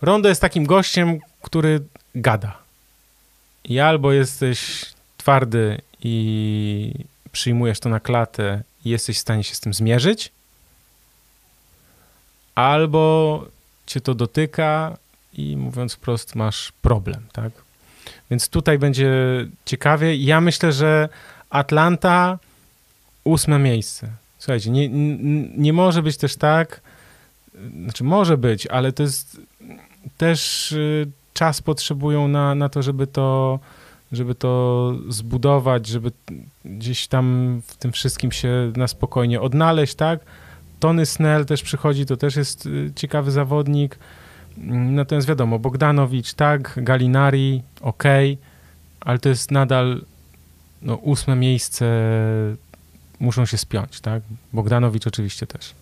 Rondo 0.01 0.29
jest 0.29 0.41
takim 0.41 0.65
gościem, 0.65 1.19
który 1.41 1.81
gada. 2.15 2.57
I 3.63 3.79
albo 3.79 4.11
jesteś 4.11 4.85
twardy 5.17 5.81
i 6.03 6.93
przyjmujesz 7.31 7.79
to 7.79 7.89
na 7.89 7.99
klatę 7.99 8.63
i 8.85 8.89
jesteś 8.89 9.17
w 9.17 9.21
stanie 9.21 9.43
się 9.43 9.55
z 9.55 9.59
tym 9.59 9.73
zmierzyć, 9.73 10.31
albo 12.55 13.45
cię 13.85 14.01
to 14.01 14.15
dotyka 14.15 14.97
i 15.37 15.57
mówiąc 15.57 15.93
wprost 15.93 16.35
masz 16.35 16.71
problem, 16.81 17.23
tak? 17.33 17.51
Więc 18.31 18.49
tutaj 18.49 18.79
będzie 18.79 19.11
ciekawie. 19.65 20.15
Ja 20.15 20.41
myślę, 20.41 20.71
że 20.71 21.09
Atlanta 21.49 22.39
ósme 23.23 23.59
miejsce. 23.59 24.09
Słuchajcie, 24.39 24.69
nie, 24.69 24.89
nie, 25.57 25.73
może 25.73 26.03
być 26.03 26.17
też 26.17 26.35
tak, 26.35 26.81
znaczy 27.83 28.03
może 28.03 28.37
być, 28.37 28.67
ale 28.67 28.91
to 28.91 29.03
jest 29.03 29.41
też 30.17 30.71
y, 30.71 31.07
czas 31.33 31.61
potrzebują 31.61 32.27
na, 32.27 32.55
na 32.55 32.69
to, 32.69 32.81
żeby 32.81 33.07
to 33.07 33.59
żeby 34.11 34.35
to 34.35 34.93
zbudować, 35.09 35.87
żeby 35.87 36.11
gdzieś 36.65 37.07
tam 37.07 37.61
w 37.67 37.77
tym 37.77 37.91
wszystkim 37.91 38.31
się 38.31 38.71
na 38.75 38.87
spokojnie 38.87 39.41
odnaleźć, 39.41 39.95
tak? 39.95 40.19
Tony 40.79 41.05
Snell 41.05 41.45
też 41.45 41.63
przychodzi, 41.63 42.05
to 42.05 42.17
też 42.17 42.35
jest 42.35 42.65
y, 42.65 42.91
ciekawy 42.95 43.31
zawodnik. 43.31 43.99
Natomiast 44.57 45.27
wiadomo, 45.27 45.59
Bogdanowicz, 45.59 46.33
tak, 46.33 46.73
Galinari, 46.77 47.61
ok, 47.81 48.03
ale 48.99 49.19
to 49.19 49.29
jest 49.29 49.51
nadal 49.51 50.01
no, 50.81 50.95
ósme 50.95 51.35
miejsce, 51.35 51.85
muszą 53.19 53.45
się 53.45 53.57
spiąć, 53.57 54.01
tak? 54.01 54.23
Bogdanowicz 54.53 55.07
oczywiście 55.07 55.47
też. 55.47 55.73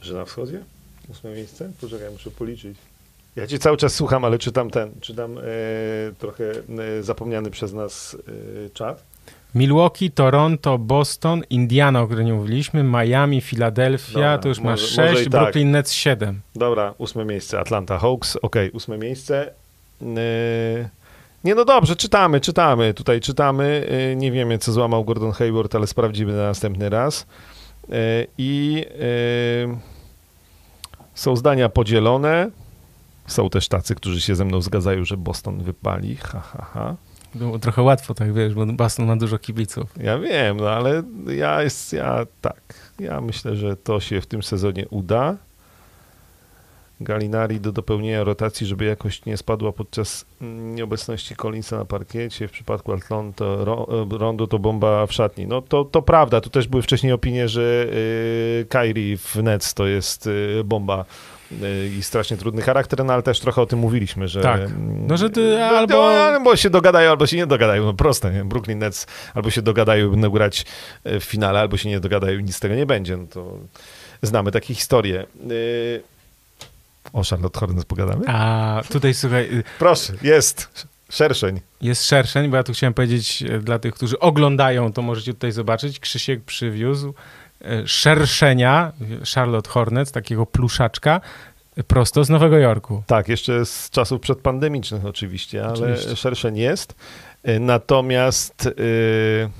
Że 0.00 0.14
na 0.14 0.24
wschodzie? 0.24 0.60
Ósme 1.08 1.30
miejsce? 1.30 1.72
Poczekaj, 1.80 2.10
muszę 2.12 2.30
policzyć. 2.30 2.78
Ja 3.36 3.46
cię 3.46 3.58
cały 3.58 3.76
czas 3.76 3.94
słucham, 3.94 4.24
ale 4.24 4.38
czytam 4.38 4.70
ten, 4.70 4.90
czytam 5.00 5.38
e, 5.38 5.42
trochę 6.18 6.44
e, 6.98 7.02
zapomniany 7.02 7.50
przez 7.50 7.72
nas 7.72 8.16
e, 8.66 8.70
czat. 8.70 9.02
Milwaukee, 9.54 10.10
Toronto, 10.10 10.78
Boston, 10.78 11.42
Indiana, 11.50 12.00
o 12.02 12.06
której 12.06 12.24
nie 12.24 12.34
mówiliśmy, 12.34 12.82
Miami, 12.82 13.40
Dobra, 14.12 14.38
to 14.38 14.48
już 14.48 14.60
masz 14.60 14.80
może- 14.82 15.02
może 15.02 15.14
6, 15.14 15.26
i 15.26 15.30
tak. 15.30 15.42
Brooklyn 15.42 15.70
Nets 15.70 15.92
7. 15.92 16.40
Dobra, 16.54 16.94
ósme 16.98 17.24
miejsce, 17.24 17.58
Atlanta 17.60 17.98
Hawks, 17.98 18.36
okej, 18.42 18.70
ósme 18.70 18.98
miejsce. 18.98 19.50
E, 20.02 20.88
nie, 21.44 21.54
no 21.54 21.64
dobrze, 21.64 21.96
czytamy, 21.96 22.40
czytamy, 22.40 22.94
tutaj 22.94 23.20
czytamy. 23.20 23.86
E, 24.12 24.16
nie 24.16 24.32
wiemy, 24.32 24.58
co 24.58 24.72
złamał 24.72 25.04
Gordon 25.04 25.32
Hayward, 25.32 25.74
ale 25.74 25.86
sprawdzimy 25.86 26.32
na 26.32 26.42
następny 26.42 26.88
raz. 26.88 27.26
E, 27.92 28.26
I 28.38 28.84
e, 29.00 29.78
są 31.14 31.36
zdania 31.36 31.68
podzielone. 31.68 32.50
Są 33.26 33.50
też 33.50 33.68
tacy, 33.68 33.94
którzy 33.94 34.20
się 34.20 34.34
ze 34.34 34.44
mną 34.44 34.60
zgadzają, 34.60 35.04
że 35.04 35.16
Boston 35.16 35.62
wypali. 35.62 36.16
Ha, 36.16 36.40
ha, 36.40 36.66
ha. 36.72 36.96
Było 37.34 37.58
trochę 37.58 37.82
łatwo, 37.82 38.14
tak 38.14 38.32
wiesz, 38.32 38.54
bo 38.54 38.66
Boston 38.66 39.06
ma 39.06 39.16
dużo 39.16 39.38
kibiców. 39.38 39.94
Ja 39.96 40.18
wiem, 40.18 40.56
no 40.56 40.70
ale 40.70 41.02
ja 41.36 41.62
jest, 41.62 41.92
ja 41.92 42.26
tak, 42.40 42.74
ja 43.00 43.20
myślę, 43.20 43.56
że 43.56 43.76
to 43.76 44.00
się 44.00 44.20
w 44.20 44.26
tym 44.26 44.42
sezonie 44.42 44.88
uda. 44.90 45.36
Galinari 47.00 47.60
do 47.60 47.72
dopełnienia 47.72 48.24
rotacji, 48.24 48.66
żeby 48.66 48.84
jakość 48.84 49.24
nie 49.24 49.36
spadła 49.36 49.72
podczas 49.72 50.24
nieobecności 50.40 51.36
Collinsa 51.36 51.78
na 51.78 51.84
parkiecie. 51.84 52.48
W 52.48 52.50
przypadku 52.50 52.92
Atlanta 52.92 53.44
Rondo 54.10 54.46
to 54.46 54.58
bomba 54.58 55.06
w 55.06 55.12
szatni. 55.12 55.46
No 55.46 55.62
to, 55.62 55.84
to 55.84 56.02
prawda, 56.02 56.40
tu 56.40 56.50
też 56.50 56.68
były 56.68 56.82
wcześniej 56.82 57.12
opinie, 57.12 57.48
że 57.48 57.86
y, 57.92 58.66
Kyrie 58.68 59.16
w 59.16 59.36
Nets 59.36 59.74
to 59.74 59.86
jest 59.86 60.26
y, 60.26 60.62
bomba 60.64 61.04
i 61.98 62.02
strasznie 62.02 62.36
trudny 62.36 62.62
charakter, 62.62 63.04
no 63.04 63.12
ale 63.12 63.22
też 63.22 63.40
trochę 63.40 63.62
o 63.62 63.66
tym 63.66 63.78
mówiliśmy, 63.78 64.28
że... 64.28 64.40
Tak, 64.40 64.60
no 65.08 65.16
że 65.16 65.30
ty 65.30 65.64
albo... 65.64 65.94
No, 65.94 66.04
albo 66.04 66.56
się 66.56 66.70
dogadają, 66.70 67.10
albo 67.10 67.26
się 67.26 67.36
nie 67.36 67.46
dogadają, 67.46 67.84
no 67.84 67.94
proste, 67.94 68.32
nie? 68.32 68.44
Brooklyn 68.44 68.78
Nets 68.78 69.06
albo 69.34 69.50
się 69.50 69.62
dogadają, 69.62 70.10
będą 70.10 70.30
grać 70.30 70.66
w 71.04 71.24
finale, 71.24 71.60
albo 71.60 71.76
się 71.76 71.88
nie 71.88 72.00
dogadają 72.00 72.38
i 72.38 72.44
nic 72.44 72.56
z 72.56 72.60
tego 72.60 72.74
nie 72.74 72.86
będzie, 72.86 73.16
no 73.16 73.26
to 73.26 73.58
znamy 74.22 74.52
takie 74.52 74.74
historie. 74.74 75.26
O 77.12 77.22
Charlotte 77.30 77.60
Hornets 77.60 77.84
pogadamy? 77.84 78.24
A 78.28 78.82
tutaj 78.92 79.14
słuchaj. 79.14 79.44
Y, 79.44 79.64
Proszę, 79.78 80.12
jest. 80.22 80.86
Szerszeń. 81.10 81.60
Jest 81.80 82.06
szerszeń, 82.06 82.50
bo 82.50 82.56
ja 82.56 82.62
tu 82.62 82.72
chciałem 82.72 82.94
powiedzieć 82.94 83.44
dla 83.60 83.78
tych, 83.78 83.94
którzy 83.94 84.18
oglądają, 84.18 84.92
to 84.92 85.02
możecie 85.02 85.34
tutaj 85.34 85.52
zobaczyć. 85.52 86.00
Krzysiek 86.00 86.44
przywiózł 86.44 87.14
szerszenia 87.86 88.92
Charlotte 89.34 89.70
Hornets, 89.70 90.12
takiego 90.12 90.46
pluszaczka, 90.46 91.20
prosto 91.86 92.24
z 92.24 92.30
Nowego 92.30 92.58
Jorku. 92.58 93.02
Tak, 93.06 93.28
jeszcze 93.28 93.66
z 93.66 93.90
czasów 93.90 94.20
przedpandemicznych 94.20 95.04
oczywiście, 95.04 95.64
ale 95.64 95.72
oczywiście. 95.72 96.16
szerszeń 96.16 96.56
jest. 96.56 96.94
E, 97.42 97.58
natomiast... 97.58 98.70
Yy 98.78 99.50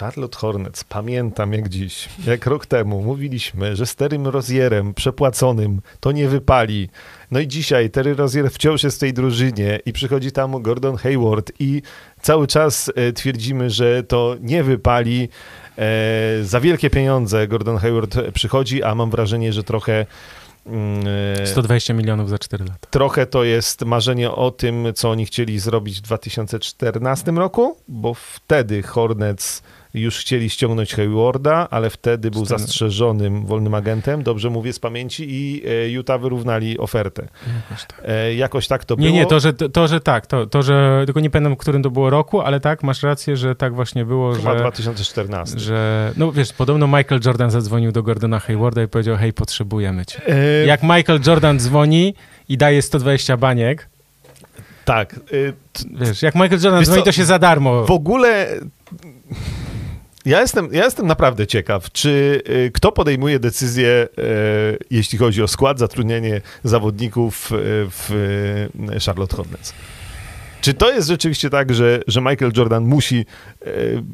Charlotte 0.00 0.38
Hornets, 0.38 0.84
pamiętam 0.84 1.52
jak 1.52 1.68
dziś, 1.68 2.08
jak 2.26 2.46
rok 2.46 2.66
temu 2.66 3.02
mówiliśmy, 3.02 3.76
że 3.76 3.86
z 3.86 3.96
Terrym 3.96 4.26
Rozierem 4.26 4.94
przepłaconym 4.94 5.80
to 6.00 6.12
nie 6.12 6.28
wypali. 6.28 6.88
No 7.30 7.40
i 7.40 7.48
dzisiaj 7.48 7.90
Terry 7.90 8.14
Rozier 8.14 8.50
wciąż 8.50 8.82
jest 8.84 8.96
w 8.96 9.00
tej 9.00 9.12
drużynie 9.12 9.80
i 9.86 9.92
przychodzi 9.92 10.32
tam 10.32 10.62
Gordon 10.62 10.96
Hayward 10.96 11.52
i 11.58 11.82
cały 12.22 12.46
czas 12.46 12.92
e, 12.94 13.12
twierdzimy, 13.12 13.70
że 13.70 14.02
to 14.02 14.36
nie 14.40 14.62
wypali. 14.64 15.28
E, 15.78 16.44
za 16.44 16.60
wielkie 16.60 16.90
pieniądze 16.90 17.48
Gordon 17.48 17.78
Hayward 17.78 18.16
przychodzi, 18.34 18.82
a 18.82 18.94
mam 18.94 19.10
wrażenie, 19.10 19.52
że 19.52 19.64
trochę 19.64 20.06
120 21.44 21.92
mm, 21.92 22.02
milionów 22.02 22.28
za 22.30 22.38
4 22.38 22.64
lata. 22.64 22.88
Trochę 22.90 23.26
to 23.26 23.44
jest 23.44 23.84
marzenie 23.84 24.30
o 24.30 24.50
tym, 24.50 24.86
co 24.94 25.10
oni 25.10 25.26
chcieli 25.26 25.58
zrobić 25.58 25.98
w 25.98 26.02
2014 26.02 27.32
roku, 27.32 27.76
bo 27.88 28.14
wtedy 28.14 28.82
Hornets 28.82 29.62
już 29.94 30.18
chcieli 30.18 30.50
ściągnąć 30.50 30.94
Haywarda, 30.94 31.68
ale 31.70 31.90
wtedy 31.90 32.30
był 32.30 32.44
zastrzeżonym 32.44 33.46
wolnym 33.46 33.74
agentem, 33.74 34.22
dobrze 34.22 34.50
mówię 34.50 34.72
z 34.72 34.78
pamięci, 34.78 35.24
i 35.28 35.62
e, 35.66 35.88
Utah 35.88 36.20
wyrównali 36.20 36.78
ofertę. 36.78 37.28
Jakoś 37.70 37.84
tak, 37.84 38.02
e, 38.04 38.34
Jakoś 38.34 38.68
tak 38.68 38.84
to 38.84 38.96
było. 38.96 39.08
Nie, 39.08 39.14
nie, 39.14 39.26
to, 39.26 39.40
że, 39.40 39.52
to, 39.52 39.88
że 39.88 40.00
tak, 40.00 40.26
to, 40.26 40.46
to, 40.46 40.62
że 40.62 41.02
tylko 41.06 41.20
nie 41.20 41.30
pamiętam, 41.30 41.56
którym 41.56 41.82
to 41.82 41.90
było 41.90 42.10
roku, 42.10 42.40
ale 42.40 42.60
tak, 42.60 42.82
masz 42.82 43.02
rację, 43.02 43.36
że 43.36 43.54
tak 43.54 43.74
właśnie 43.74 44.04
było, 44.04 44.32
Chyba 44.32 44.52
że... 44.52 44.58
2014. 44.58 45.58
Że, 45.58 46.12
no 46.16 46.32
wiesz, 46.32 46.52
podobno 46.52 46.86
Michael 46.86 47.20
Jordan 47.24 47.50
zadzwonił 47.50 47.92
do 47.92 48.02
Gordona 48.02 48.38
Haywarda 48.38 48.82
i 48.82 48.88
powiedział, 48.88 49.16
hej, 49.16 49.32
potrzebujemy 49.32 50.06
cię. 50.06 50.20
E... 50.26 50.66
Jak 50.66 50.82
Michael 50.82 51.20
Jordan 51.26 51.58
dzwoni 51.58 52.14
i 52.48 52.56
daje 52.58 52.82
120 52.82 53.36
baniek, 53.36 53.88
tak. 54.84 55.20
Wiesz, 56.00 56.22
jak 56.22 56.34
Michael 56.34 56.60
Jordan 56.62 56.84
dzwoni, 56.84 57.02
to 57.02 57.12
się 57.12 57.24
za 57.24 57.38
darmo. 57.38 57.84
W 57.84 57.90
ogóle 57.90 58.48
ja 60.28 60.40
jestem, 60.40 60.68
ja 60.72 60.84
jestem 60.84 61.06
naprawdę 61.06 61.46
ciekaw, 61.46 61.92
czy 61.92 62.42
y, 62.48 62.70
kto 62.74 62.92
podejmuje 62.92 63.38
decyzję, 63.38 64.08
y, 64.18 64.78
jeśli 64.90 65.18
chodzi 65.18 65.42
o 65.42 65.48
skład, 65.48 65.78
zatrudnienie 65.78 66.40
zawodników 66.64 67.52
y, 67.52 67.56
w 67.90 68.68
Charlotte 69.06 69.36
Hornets. 69.36 69.74
Czy 70.60 70.74
to 70.74 70.92
jest 70.92 71.08
rzeczywiście 71.08 71.50
tak, 71.50 71.74
że, 71.74 72.00
że 72.06 72.20
Michael 72.20 72.52
Jordan 72.56 72.84
musi 72.84 73.26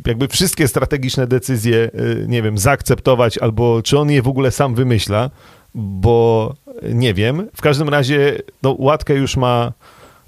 jakby 0.06 0.28
wszystkie 0.28 0.68
strategiczne 0.68 1.26
decyzje, 1.26 1.90
nie 2.28 2.42
wiem, 2.42 2.58
zaakceptować, 2.58 3.38
albo 3.38 3.82
czy 3.82 3.98
on 3.98 4.10
je 4.10 4.22
w 4.22 4.28
ogóle 4.28 4.50
sam 4.50 4.74
wymyśla, 4.74 5.30
bo 5.74 6.54
nie 6.82 7.14
wiem. 7.14 7.48
W 7.56 7.62
każdym 7.62 7.88
razie 7.88 8.38
no, 8.62 8.76
łatkę 8.78 9.14
już 9.14 9.36
ma 9.36 9.72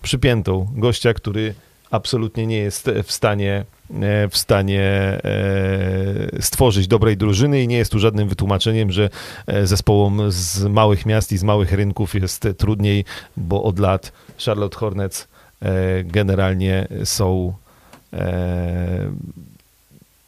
przypiętą 0.03 0.69
gościa, 0.73 1.15
który 1.15 1.55
absolutnie 1.91 2.47
nie 2.47 2.59
jest 2.59 2.91
w 3.05 3.13
stanie 3.13 3.65
w 4.31 4.39
stanie 4.39 4.83
e, 4.83 5.21
stworzyć 6.41 6.89
dobrej 6.89 7.17
drużyny 7.17 7.63
i 7.63 7.69
nie 7.69 7.77
jest 7.77 7.93
tu 7.93 7.99
żadnym 7.99 8.29
wytłumaczeniem, 8.29 8.93
że 8.93 9.11
e, 9.47 9.67
zespołom 9.67 10.23
z 10.29 10.65
małych 10.65 11.07
miast 11.07 11.33
i 11.33 11.39
z 11.39 11.43
małych 11.43 11.73
rynków 11.73 12.15
jest 12.15 12.49
trudniej, 12.59 13.05
bo 13.37 13.63
od 13.63 13.79
lat 13.79 14.13
Charlotte 14.47 14.79
Hornets 14.79 15.29
generalnie 16.05 16.89
są 17.05 17.53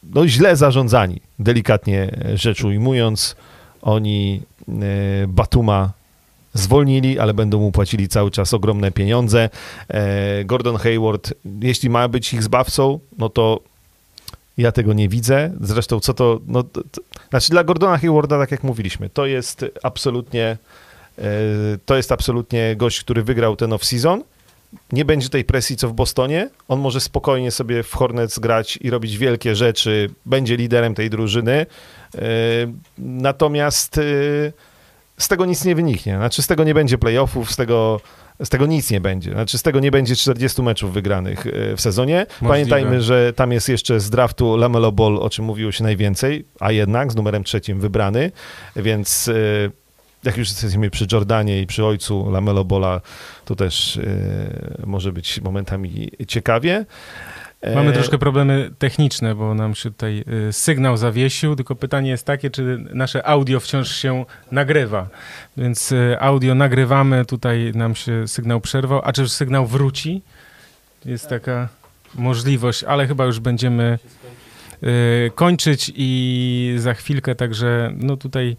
no, 0.03 0.27
źle 0.27 0.55
zarządzani, 0.55 1.21
delikatnie 1.39 2.11
rzecz 2.33 2.63
ujmując. 2.63 3.35
Oni 3.81 4.41
Batuma 5.27 5.91
zwolnili, 6.53 7.19
ale 7.19 7.33
będą 7.33 7.59
mu 7.59 7.71
płacili 7.71 8.07
cały 8.07 8.31
czas 8.31 8.53
ogromne 8.53 8.91
pieniądze. 8.91 9.49
E, 9.87 10.45
Gordon 10.45 10.77
Hayward, 10.77 11.33
jeśli 11.61 11.89
ma 11.89 12.07
być 12.07 12.33
ich 12.33 12.43
zbawcą, 12.43 12.99
no 13.17 13.29
to 13.29 13.59
ja 14.57 14.71
tego 14.71 14.93
nie 14.93 15.09
widzę. 15.09 15.51
Zresztą 15.61 15.99
co 15.99 16.13
to, 16.13 16.39
no, 16.47 16.63
to, 16.63 16.81
to 16.91 17.01
znaczy 17.29 17.49
dla 17.49 17.63
Gordona 17.63 17.97
Haywarda, 17.97 18.39
tak 18.39 18.51
jak 18.51 18.63
mówiliśmy, 18.63 19.09
to 19.09 19.25
jest 19.25 19.65
absolutnie 19.83 20.57
e, 21.17 21.23
to 21.85 21.97
jest 21.97 22.11
absolutnie 22.11 22.75
gość, 22.75 22.99
który 22.99 23.23
wygrał 23.23 23.55
ten 23.55 23.69
off-season. 23.69 24.21
Nie 24.91 25.05
będzie 25.05 25.29
tej 25.29 25.43
presji, 25.43 25.75
co 25.75 25.87
w 25.87 25.93
Bostonie. 25.93 26.49
On 26.67 26.79
może 26.79 27.01
spokojnie 27.01 27.51
sobie 27.51 27.83
w 27.83 27.93
Hornets 27.93 28.39
grać 28.39 28.79
i 28.81 28.89
robić 28.89 29.17
wielkie 29.17 29.55
rzeczy. 29.55 30.09
Będzie 30.25 30.57
liderem 30.57 30.95
tej 30.95 31.09
drużyny. 31.09 31.65
E, 32.15 32.19
natomiast 32.97 33.99
z 35.19 35.27
tego 35.27 35.45
nic 35.45 35.65
nie 35.65 35.75
wyniknie. 35.75 36.15
Znaczy 36.17 36.41
z 36.41 36.47
tego 36.47 36.63
nie 36.63 36.73
będzie 36.73 36.97
playoffów, 36.97 37.51
z 37.51 37.55
tego, 37.55 38.01
z 38.43 38.49
tego 38.49 38.65
nic 38.65 38.91
nie 38.91 39.01
będzie. 39.01 39.31
Znaczy 39.31 39.57
z 39.57 39.63
tego 39.63 39.79
nie 39.79 39.91
będzie 39.91 40.15
40 40.15 40.61
meczów 40.61 40.93
wygranych 40.93 41.47
e, 41.47 41.75
w 41.75 41.81
sezonie. 41.81 42.25
Możliwe. 42.41 42.49
Pamiętajmy, 42.49 43.01
że 43.01 43.33
tam 43.33 43.51
jest 43.51 43.69
jeszcze 43.69 43.99
z 43.99 44.09
draftu 44.09 44.57
Lamelo 44.57 44.91
Ball, 44.91 45.17
o 45.17 45.29
czym 45.29 45.45
mówiło 45.45 45.71
się 45.71 45.83
najwięcej, 45.83 46.45
a 46.59 46.71
jednak 46.71 47.11
z 47.11 47.15
numerem 47.15 47.43
trzecim 47.43 47.79
wybrany, 47.79 48.31
więc 48.75 49.27
e, 49.27 49.33
jak 50.23 50.37
już 50.37 50.49
jesteśmy 50.49 50.89
przy 50.89 51.05
Jordanie 51.11 51.61
i 51.61 51.67
przy 51.67 51.85
ojcu 51.85 52.31
Lamelo 52.31 52.65
Bola, 52.65 53.01
to 53.45 53.55
też 53.55 53.97
e, 53.97 54.85
może 54.85 55.11
być 55.11 55.41
momentami 55.41 56.11
ciekawie. 56.27 56.85
Mamy 57.75 57.89
e, 57.89 57.93
troszkę 57.93 58.17
problemy 58.17 58.71
techniczne, 58.79 59.35
bo 59.35 59.53
nam 59.55 59.75
się 59.75 59.91
tutaj 59.91 60.23
y, 60.49 60.53
sygnał 60.53 60.97
zawiesił, 60.97 61.55
tylko 61.55 61.75
pytanie 61.75 62.09
jest 62.09 62.25
takie, 62.25 62.49
czy 62.49 62.85
nasze 62.93 63.27
audio 63.27 63.59
wciąż 63.59 63.95
się 63.95 64.25
nagrywa. 64.51 65.07
Więc 65.57 65.91
y, 65.91 66.17
audio 66.19 66.55
nagrywamy, 66.55 67.25
tutaj 67.25 67.71
nam 67.75 67.95
się 67.95 68.27
sygnał 68.27 68.61
przerwał, 68.61 69.01
a 69.03 69.13
czy 69.13 69.29
sygnał 69.29 69.67
wróci? 69.67 70.21
Jest 71.05 71.29
taka 71.29 71.69
możliwość, 72.15 72.83
ale 72.83 73.07
chyba 73.07 73.25
już 73.25 73.39
będziemy 73.39 73.99
kończyć 75.35 75.91
i 75.95 76.73
za 76.77 76.93
chwilkę 76.93 77.35
także, 77.35 77.91
no 77.97 78.17
tutaj, 78.17 78.57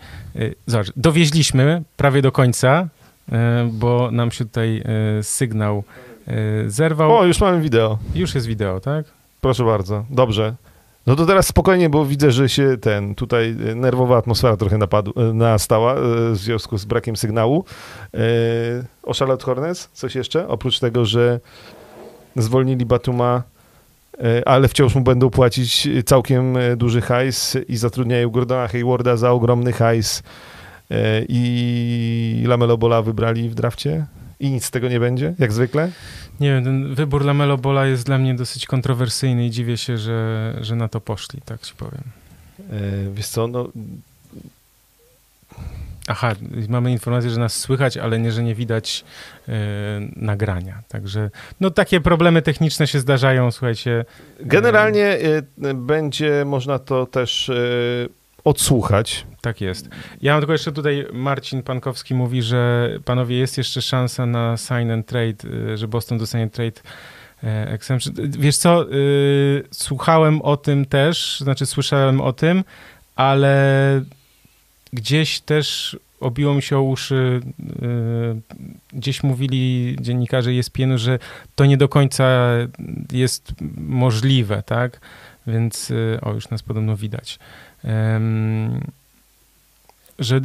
zobacz, 0.66 0.93
dowieźliśmy 0.97 1.82
prawie 1.97 2.22
do 2.22 2.32
końca, 2.32 2.89
bo 3.70 4.10
nam 4.10 4.31
się 4.31 4.44
tutaj 4.44 4.82
sygnał 5.22 5.85
E, 6.10 6.10
zerwał. 6.67 7.19
O, 7.19 7.25
już 7.25 7.41
mamy 7.41 7.61
wideo. 7.61 7.99
Już 8.15 8.35
jest 8.35 8.47
wideo, 8.47 8.81
tak? 8.81 9.05
Proszę 9.41 9.65
bardzo, 9.65 10.05
dobrze. 10.11 10.55
No 11.07 11.17
to 11.17 11.27
teraz 11.27 11.47
spokojnie, 11.47 11.91
bo 11.91 12.05
widzę, 12.05 12.33
że 12.33 12.49
się 12.49 12.77
ten, 12.81 13.15
tutaj 13.15 13.57
nerwowa 13.75 14.19
atmosfera 14.19 14.57
trochę 14.57 14.79
napadł, 14.79 15.13
e, 15.17 15.33
nastała 15.33 15.95
w 16.31 16.37
związku 16.37 16.79
z 16.79 16.85
brakiem 16.85 17.17
sygnału. 17.17 17.65
O 19.03 19.15
Charlotte 19.15 19.45
Hornets, 19.45 19.89
coś 19.93 20.15
jeszcze? 20.15 20.49
Oprócz 20.49 20.79
tego, 20.79 21.05
że 21.05 21.41
zwolnili 22.37 22.87
Batuma, 22.87 23.43
ale 24.47 24.69
wciąż 24.69 24.95
mu 24.95 25.01
będą 25.01 25.31
płacić 25.31 25.89
całkiem 26.07 26.59
duży 26.77 27.01
hajs 27.01 27.57
i 27.69 27.77
zatrudniają 27.77 28.31
Gordona 28.31 28.69
Haywarda 28.69 29.17
za 29.17 29.31
ogromny 29.31 29.73
hajs 29.73 30.23
i 31.29 32.45
Lamelo 32.47 32.79
Bola 32.79 33.03
wybrali 33.03 33.49
w 33.49 33.55
drafcie? 33.55 34.07
I 34.41 34.51
nic 34.51 34.65
z 34.65 34.71
tego 34.71 34.89
nie 34.89 35.01
będzie, 35.01 35.35
jak 35.39 35.53
zwykle? 35.53 35.91
Nie 36.41 36.49
wiem, 36.49 36.65
ten 36.65 36.95
wybór 36.95 37.25
Lamelo 37.25 37.59
Bola 37.59 37.87
jest 37.87 38.07
dla 38.07 38.19
mnie 38.19 38.35
dosyć 38.35 38.67
kontrowersyjny 38.67 39.47
i 39.47 39.51
dziwię 39.51 39.77
się, 39.77 39.99
że, 39.99 40.57
że 40.61 40.77
na 40.77 40.89
to 40.89 41.01
poszli, 41.01 41.41
tak 41.45 41.61
ci 41.61 41.75
powiem. 41.75 42.03
E, 42.59 43.15
wiesz 43.15 43.29
co, 43.29 43.49
no... 43.49 43.69
Aha, 46.07 46.35
mamy 46.69 46.93
informację, 46.93 47.31
że 47.31 47.41
nas 47.41 47.57
słychać, 47.57 47.97
ale 47.97 48.19
nie, 48.19 48.33
że 48.33 48.43
nie 48.43 48.55
widać 48.55 49.05
e, 49.49 49.53
nagrania. 50.17 50.83
Także 50.89 51.31
no 51.61 51.71
takie 51.71 52.01
problemy 52.01 52.43
techniczne 52.43 52.87
się 52.87 53.01
zdarzają, 53.01 53.51
słuchajcie. 53.51 54.05
Generalnie 54.41 55.07
e, 55.62 55.75
będzie 55.75 56.45
można 56.45 56.79
to 56.79 57.07
też 57.07 57.49
e, 57.49 57.55
odsłuchać 58.45 59.27
Tak 59.41 59.61
jest. 59.61 59.89
Ja 60.23 60.33
mam 60.33 60.41
tylko 60.41 60.53
jeszcze 60.53 60.73
tutaj, 60.73 61.07
Marcin 61.12 61.62
Pankowski 61.62 62.15
mówi, 62.15 62.43
że 62.43 62.91
panowie, 63.05 63.39
jest 63.39 63.59
jeszcze 63.59 63.83
szansa 63.83 64.27
na 64.27 64.57
sign 64.57 64.91
and 64.91 65.07
trade, 65.07 65.45
y, 65.73 65.77
że 65.77 65.89
Boston 65.89 66.19
dostanie 66.19 66.51
trade 66.51 66.81
e, 67.45 67.69
exemption. 67.73 68.15
Wiesz 68.29 68.57
co, 68.57 68.93
y, 68.93 69.65
słuchałem 69.71 70.43
o 70.43 70.57
tym 70.57 70.87
też, 70.87 71.41
znaczy 71.41 71.67
słyszałem 71.67 72.21
o 72.21 72.33
tym, 72.33 72.65
ale 73.17 74.05
gdzieś 74.93 75.41
też 75.41 75.99
obiło 76.21 76.55
mi 76.55 76.62
się 76.62 76.79
o 76.79 76.83
uszy, 76.83 77.41
y, 77.83 78.97
gdzieś 78.97 79.23
mówili 79.23 79.97
dziennikarze 80.01 80.51
ESPN-u, 80.51 80.99
że 80.99 81.19
to 81.55 81.67
nie 81.67 81.77
do 81.77 81.89
końca 81.89 82.49
jest 83.12 83.55
możliwe, 83.77 84.62
tak? 84.67 85.01
Więc, 85.47 85.93
o, 86.23 86.33
już 86.33 86.49
nas 86.51 86.62
podobno 86.62 86.97
widać. 86.97 87.39
Że 90.21 90.41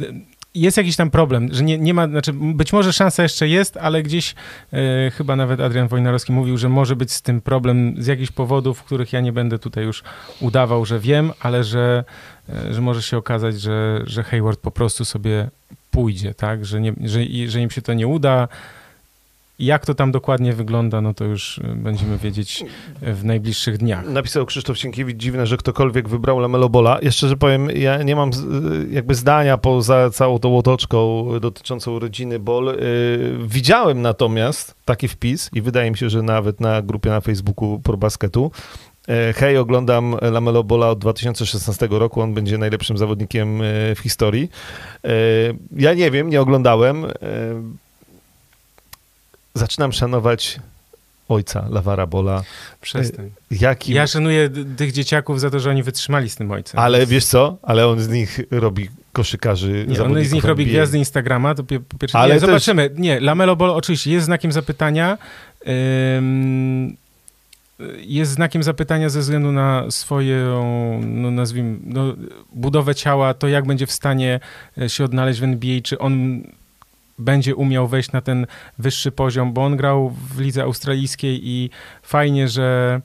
jest 0.56 0.76
jakiś 0.76 0.96
tam 0.96 1.10
problem, 1.10 1.48
że 1.52 1.64
nie, 1.64 1.78
nie 1.78 1.94
ma, 1.94 2.08
znaczy 2.08 2.32
być 2.32 2.72
może 2.72 2.92
szansa 2.92 3.22
jeszcze 3.22 3.48
jest, 3.48 3.76
ale 3.76 4.02
gdzieś 4.02 4.34
e, 4.72 5.10
chyba 5.10 5.36
nawet 5.36 5.60
Adrian 5.60 5.88
Wojnarowski 5.88 6.32
mówił, 6.32 6.58
że 6.58 6.68
może 6.68 6.96
być 6.96 7.12
z 7.12 7.22
tym 7.22 7.40
problem 7.40 7.94
z 7.98 8.06
jakichś 8.06 8.30
powodów, 8.30 8.82
których 8.82 9.12
ja 9.12 9.20
nie 9.20 9.32
będę 9.32 9.58
tutaj 9.58 9.84
już 9.84 10.02
udawał, 10.40 10.84
że 10.84 11.00
wiem, 11.00 11.32
ale 11.40 11.64
że, 11.64 12.04
e, 12.48 12.74
że 12.74 12.80
może 12.80 13.02
się 13.02 13.16
okazać, 13.16 13.60
że, 13.60 14.02
że 14.06 14.22
Hayward 14.22 14.60
po 14.60 14.70
prostu 14.70 15.04
sobie 15.04 15.50
pójdzie, 15.90 16.34
tak, 16.34 16.64
że, 16.64 16.80
nie, 16.80 16.92
że, 17.04 17.20
że 17.46 17.60
im 17.60 17.70
się 17.70 17.82
to 17.82 17.94
nie 17.94 18.06
uda. 18.06 18.48
Jak 19.58 19.86
to 19.86 19.94
tam 19.94 20.12
dokładnie 20.12 20.52
wygląda, 20.52 21.00
no 21.00 21.14
to 21.14 21.24
już 21.24 21.58
e, 21.58 21.74
będziemy 21.74 22.18
wiedzieć 22.18 22.64
w 23.02 23.24
najbliższych 23.24 23.78
dniach. 23.78 24.08
Napisał 24.08 24.46
Krzysztof 24.46 24.78
Sienkiewicz, 24.78 25.16
dziwne, 25.16 25.46
że 25.46 25.56
ktokolwiek 25.56 26.08
wybrał 26.08 26.38
Lamelo 26.38 26.68
Bola. 26.68 26.98
Jeszcze, 27.02 27.28
że 27.28 27.36
powiem, 27.36 27.70
ja 27.70 28.02
nie 28.02 28.16
mam 28.16 28.32
z- 28.32 28.44
jakby 28.92 29.14
zdania 29.14 29.58
poza 29.58 30.10
całą 30.10 30.38
tą 30.38 30.58
otoczką 30.58 31.26
dotyczącą 31.40 31.98
rodziny 31.98 32.38
Bol. 32.38 32.76
Widziałem 33.46 34.02
natomiast 34.02 34.74
taki 34.84 35.08
wpis 35.08 35.50
i 35.54 35.62
wydaje 35.62 35.90
mi 35.90 35.96
się, 35.96 36.10
że 36.10 36.22
nawet 36.22 36.60
na 36.60 36.82
grupie 36.82 37.10
na 37.10 37.20
Facebooku 37.20 37.80
ProBasketu. 37.84 38.50
Hej, 39.36 39.56
oglądam 39.58 40.16
Lamelo 40.32 40.64
Bola 40.64 40.90
od 40.90 40.98
2016 40.98 41.88
roku. 41.90 42.20
On 42.20 42.34
będzie 42.34 42.58
najlepszym 42.58 42.98
zawodnikiem 42.98 43.58
w 43.96 43.98
historii. 44.02 44.48
Ja 45.76 45.94
nie 45.94 46.10
wiem, 46.10 46.30
nie 46.30 46.40
oglądałem. 46.40 47.06
Zaczynam 49.58 49.92
szanować 49.92 50.60
ojca 51.28 51.66
Lawara 51.70 52.06
Bola. 52.06 52.42
Przestań. 52.80 53.30
Jakim 53.50 53.96
Ja 53.96 54.06
szanuję 54.06 54.50
tych 54.76 54.92
dzieciaków 54.92 55.40
za 55.40 55.50
to, 55.50 55.60
że 55.60 55.70
oni 55.70 55.82
wytrzymali 55.82 56.30
z 56.30 56.36
tym 56.36 56.50
ojcem. 56.50 56.80
Ale 56.80 57.06
wiesz 57.06 57.24
co? 57.24 57.56
Ale 57.62 57.86
on 57.88 58.00
z 58.00 58.08
nich 58.08 58.40
robi 58.50 58.88
koszykarzy. 59.12 59.84
Nie, 59.88 60.02
on 60.02 60.24
z 60.24 60.32
nich 60.32 60.44
robi 60.44 60.62
NBA. 60.62 60.74
gwiazdy 60.74 60.98
Instagrama, 60.98 61.54
to 61.54 61.62
pie, 61.64 61.80
pierwsze, 62.00 62.18
Ale 62.18 62.34
nie, 62.34 62.40
też- 62.40 62.48
zobaczymy. 62.48 62.90
Nie, 62.96 63.20
Lamelo 63.20 63.56
Ball 63.56 63.70
oczywiście 63.70 64.10
jest 64.10 64.26
znakiem 64.26 64.52
zapytania. 64.52 65.18
Ym, 66.18 66.96
jest 67.96 68.32
znakiem 68.32 68.62
zapytania 68.62 69.08
ze 69.08 69.20
względu 69.20 69.52
na 69.52 69.84
swoją, 69.90 71.00
no 71.06 71.30
nazwijmy, 71.30 71.78
no, 71.84 72.14
budowę 72.52 72.94
ciała, 72.94 73.34
to 73.34 73.48
jak 73.48 73.66
będzie 73.66 73.86
w 73.86 73.92
stanie 73.92 74.40
e, 74.78 74.88
się 74.88 75.04
odnaleźć 75.04 75.40
w 75.40 75.44
NBA, 75.44 75.80
czy 75.80 75.98
on 75.98 76.42
będzie 77.18 77.56
umiał 77.56 77.88
wejść 77.88 78.12
na 78.12 78.20
ten 78.20 78.46
wyższy 78.78 79.12
poziom, 79.12 79.52
bo 79.52 79.64
on 79.64 79.76
grał 79.76 80.10
w 80.10 80.40
lidze 80.40 80.62
australijskiej 80.62 81.40
i 81.48 81.70
fajnie, 82.02 82.48
że 82.48 83.00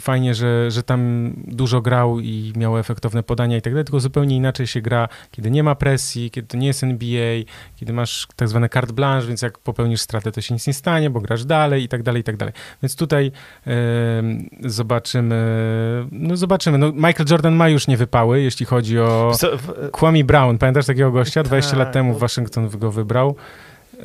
fajnie, 0.00 0.34
że, 0.34 0.70
że 0.70 0.82
tam 0.82 1.32
dużo 1.46 1.80
grał 1.80 2.20
i 2.20 2.52
miał 2.56 2.78
efektowne 2.78 3.22
podania 3.22 3.56
i 3.56 3.62
tak 3.62 3.72
dalej, 3.72 3.84
tylko 3.84 4.00
zupełnie 4.00 4.36
inaczej 4.36 4.66
się 4.66 4.80
gra, 4.80 5.08
kiedy 5.30 5.50
nie 5.50 5.62
ma 5.62 5.74
presji, 5.74 6.30
kiedy 6.30 6.48
to 6.48 6.56
nie 6.56 6.66
jest 6.66 6.82
NBA, 6.84 7.34
kiedy 7.76 7.92
masz 7.92 8.28
tak 8.36 8.48
zwane 8.48 8.68
carte 8.68 8.92
blanche, 8.92 9.28
więc 9.28 9.42
jak 9.42 9.58
popełnisz 9.58 10.00
stratę, 10.00 10.32
to 10.32 10.40
się 10.40 10.54
nic 10.54 10.66
nie 10.66 10.74
stanie, 10.74 11.10
bo 11.10 11.20
grasz 11.20 11.44
dalej 11.44 11.82
i 11.82 11.88
tak 11.88 12.02
dalej, 12.02 12.20
i 12.20 12.24
tak 12.24 12.36
dalej. 12.36 12.54
Więc 12.82 12.96
tutaj 12.96 13.32
zobaczymy, 14.64 15.36
no 16.12 16.36
zobaczymy. 16.36 16.78
No, 16.78 16.92
Michael 16.92 17.26
Jordan 17.30 17.54
ma 17.54 17.68
już 17.68 17.86
nie 17.88 17.96
wypały, 17.96 18.40
jeśli 18.42 18.66
chodzi 18.66 18.98
o 18.98 19.32
w- 19.58 19.90
Kwame 19.90 20.24
Brown. 20.24 20.58
Pamiętasz 20.58 20.86
takiego 20.86 21.10
gościa? 21.12 21.42
20 21.42 21.70
Tak, 21.70 21.78
lat 21.78 21.92
temu 21.92 22.12
no. 22.12 22.18
Waszyngton 22.18 22.68
go 22.68 22.92
wybrał. 22.92 23.36
Yy, 23.98 24.04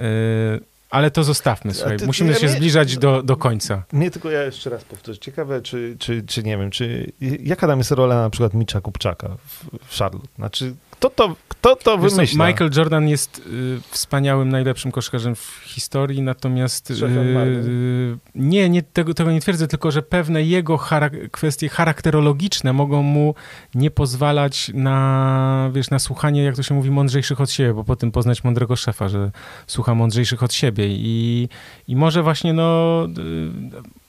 ale 0.92 1.12
to 1.12 1.24
zostawmy, 1.24 1.74
słuchaj. 1.74 1.98
ty- 1.98 2.06
Musimy 2.06 2.32
ja 2.34 2.40
się 2.40 2.46
mnie- 2.46 2.56
zbliżać 2.56 2.98
do, 2.98 3.24
do 3.24 3.38
końca. 3.38 3.84
Nie, 3.94 4.12
tylko 4.12 4.32
ja 4.32 4.44
jeszcze 4.44 4.70
raz 4.70 4.84
powtórzę. 4.84 5.20
Ciekawe, 5.20 5.62
czy, 5.62 5.96
czy, 6.00 6.24
czy 6.24 6.44
nie 6.44 6.58
wiem, 6.58 6.72
czy 6.72 7.12
jaka 7.40 7.68
tam 7.68 7.78
jest 7.78 7.92
rola 7.92 8.16
na 8.16 8.30
przykład 8.30 8.54
Mitcha 8.54 8.82
Kupczaka 8.82 9.30
w, 9.48 9.66
w 9.88 9.98
Charlotte? 9.98 10.28
Znaczy, 10.36 10.74
kto 11.02 11.10
to, 11.10 11.36
kto 11.48 11.76
to 11.76 11.98
Wiesz 11.98 12.14
wymyśla? 12.14 12.48
Michael 12.48 12.72
Jordan 12.78 13.08
jest 13.08 13.38
y, 13.38 13.42
wspaniałym, 13.90 14.50
najlepszym 14.50 14.92
koszkarzem 14.92 15.36
w 15.36 15.62
historii, 15.66 16.22
natomiast 16.22 16.92
y, 16.92 16.96
Marny. 17.34 18.18
nie, 18.36 18.70
nie 18.70 18.84
tego, 18.84 19.14
tego 19.14 19.32
nie 19.32 19.42
twierdzę, 19.42 19.68
tylko 19.68 19.92
że 19.92 20.02
pewne 20.02 20.44
jego 20.44 20.78
charak- 20.78 21.30
kwestie 21.32 21.70
charakterologiczne 21.70 22.74
mogą 22.74 23.02
mu 23.02 23.36
nie 23.76 23.92
pozwalać 23.92 24.72
na, 24.74 25.70
wiesz, 25.74 25.90
na 25.90 26.00
słuchanie, 26.00 26.44
jak 26.44 26.56
to 26.56 26.64
się 26.64 26.76
mówi, 26.76 26.92
mądrzejszych 26.92 27.42
od 27.42 27.52
siebie, 27.52 27.74
bo 27.74 27.84
po 27.84 27.96
tym 27.96 28.12
poznać 28.12 28.44
mądrego 28.44 28.76
szefa, 28.76 29.10
że 29.10 29.32
słucha 29.68 29.96
mądrzejszych 29.96 30.44
od 30.44 30.54
siebie 30.54 30.88
i, 30.88 31.50
i 31.88 31.96
może 31.96 32.24
właśnie, 32.24 32.54
no, 32.54 33.08
y, 33.18 34.01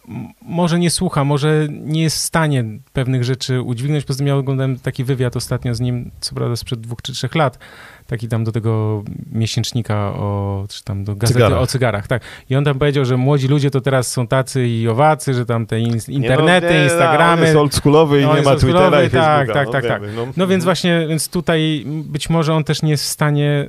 może 0.43 0.79
nie 0.79 0.91
słucha, 0.91 1.25
może 1.25 1.67
nie 1.71 2.03
jest 2.03 2.17
w 2.17 2.21
stanie 2.21 2.65
pewnych 2.93 3.25
rzeczy 3.25 3.61
udźwignąć. 3.61 4.05
Poza 4.05 4.19
tym 4.19 4.27
ja 4.27 4.37
oglądałem 4.37 4.79
taki 4.79 5.05
wywiad 5.05 5.37
ostatnio 5.37 5.75
z 5.75 5.81
nim, 5.81 6.11
co 6.21 6.35
prawda 6.35 6.57
sprzed 6.57 6.81
dwóch 6.81 7.03
czy 7.03 7.13
trzech 7.13 7.35
lat, 7.35 7.59
taki 8.07 8.29
tam 8.29 8.45
do 8.45 8.53
tego 8.53 9.03
miesięcznika 9.33 9.95
o, 9.95 10.65
czy 10.69 10.85
tam 10.85 11.05
do 11.05 11.17
gazety 11.17 11.39
Cygarach. 11.39 11.59
o 11.59 11.67
cygarach, 11.67 12.07
tak. 12.07 12.23
I 12.51 12.57
on 12.57 12.65
tam 12.65 12.79
powiedział, 12.79 13.05
że 13.05 13.17
młodzi 13.17 13.49
ludzie 13.49 13.71
to 13.71 13.81
teraz 13.81 14.11
są 14.11 14.27
tacy 14.27 14.69
i 14.69 14.89
owacy, 14.89 15.35
że 15.35 15.47
tam 15.47 15.67
te 15.67 15.81
in, 15.81 15.99
internety, 16.09 16.67
nie, 16.67 16.73
no, 16.73 16.79
nie, 16.79 16.85
Instagramy. 16.85 17.43
On 17.43 17.47
jest 17.47 17.57
oldschoolowy 17.57 18.21
i 18.21 18.25
On 18.25 18.37
nie 18.37 18.43
ma 18.43 18.57
Twittera 18.57 19.03
i 19.03 19.11
tak, 19.11 19.49
no, 19.49 19.55
tak, 19.55 19.71
tak, 19.71 19.85
wiemy, 19.85 20.13
No, 20.17 20.27
No 20.37 20.47
więc 20.47 20.65
właśnie, 20.65 21.07
więc 21.09 21.29
tutaj 21.29 21.85
być 21.87 22.31
może 22.31 22.55
on 22.55 22.65
też 22.65 22.83
nie 22.83 22.91
jest 22.91 23.05
w 23.05 23.09
stanie 23.09 23.69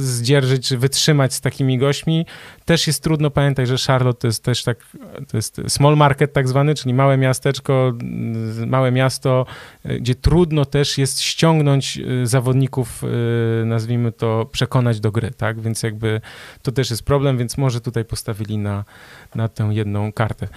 zdzierżyć, 0.00 0.68
czy 0.68 0.78
wytrzymać 0.78 1.34
z 1.34 1.40
takimi 1.40 1.78
gośćmi. 1.78 2.26
Też 2.64 2.86
jest 2.86 3.02
trudno, 3.02 3.30
pamiętaj, 3.30 3.66
że 3.66 3.76
Charlotte 3.86 4.20
to 4.20 4.26
jest 4.26 4.44
też 4.44 4.64
tak, 4.64 4.78
to 5.30 5.36
jest 5.36 5.60
small 5.68 5.96
market 5.96 6.32
tak 6.32 6.48
zwany, 6.48 6.74
czyli 6.74 6.94
małe 6.94 7.16
miasteczko, 7.16 7.92
małe 8.66 8.92
miasto, 8.92 9.46
y, 9.86 10.00
gdzie 10.00 10.14
trudno 10.14 10.64
też 10.64 10.98
jest 10.98 11.20
ściągnąć 11.20 11.98
y, 12.22 12.26
zawodników, 12.26 13.04
y, 13.62 13.64
nazwijmy 13.66 14.12
to, 14.12 14.48
przekonać 14.52 15.00
do 15.00 15.12
gry, 15.12 15.30
tak? 15.30 15.60
Więc 15.60 15.82
jakby 15.82 16.20
to 16.62 16.72
też 16.72 16.90
jest 16.90 17.02
problem, 17.02 17.38
więc 17.38 17.58
może 17.58 17.80
tutaj 17.80 18.04
postawili 18.04 18.58
na, 18.58 18.84
na 19.34 19.48
tę 19.48 19.68
jedną 19.72 20.12
kartę. 20.12 20.48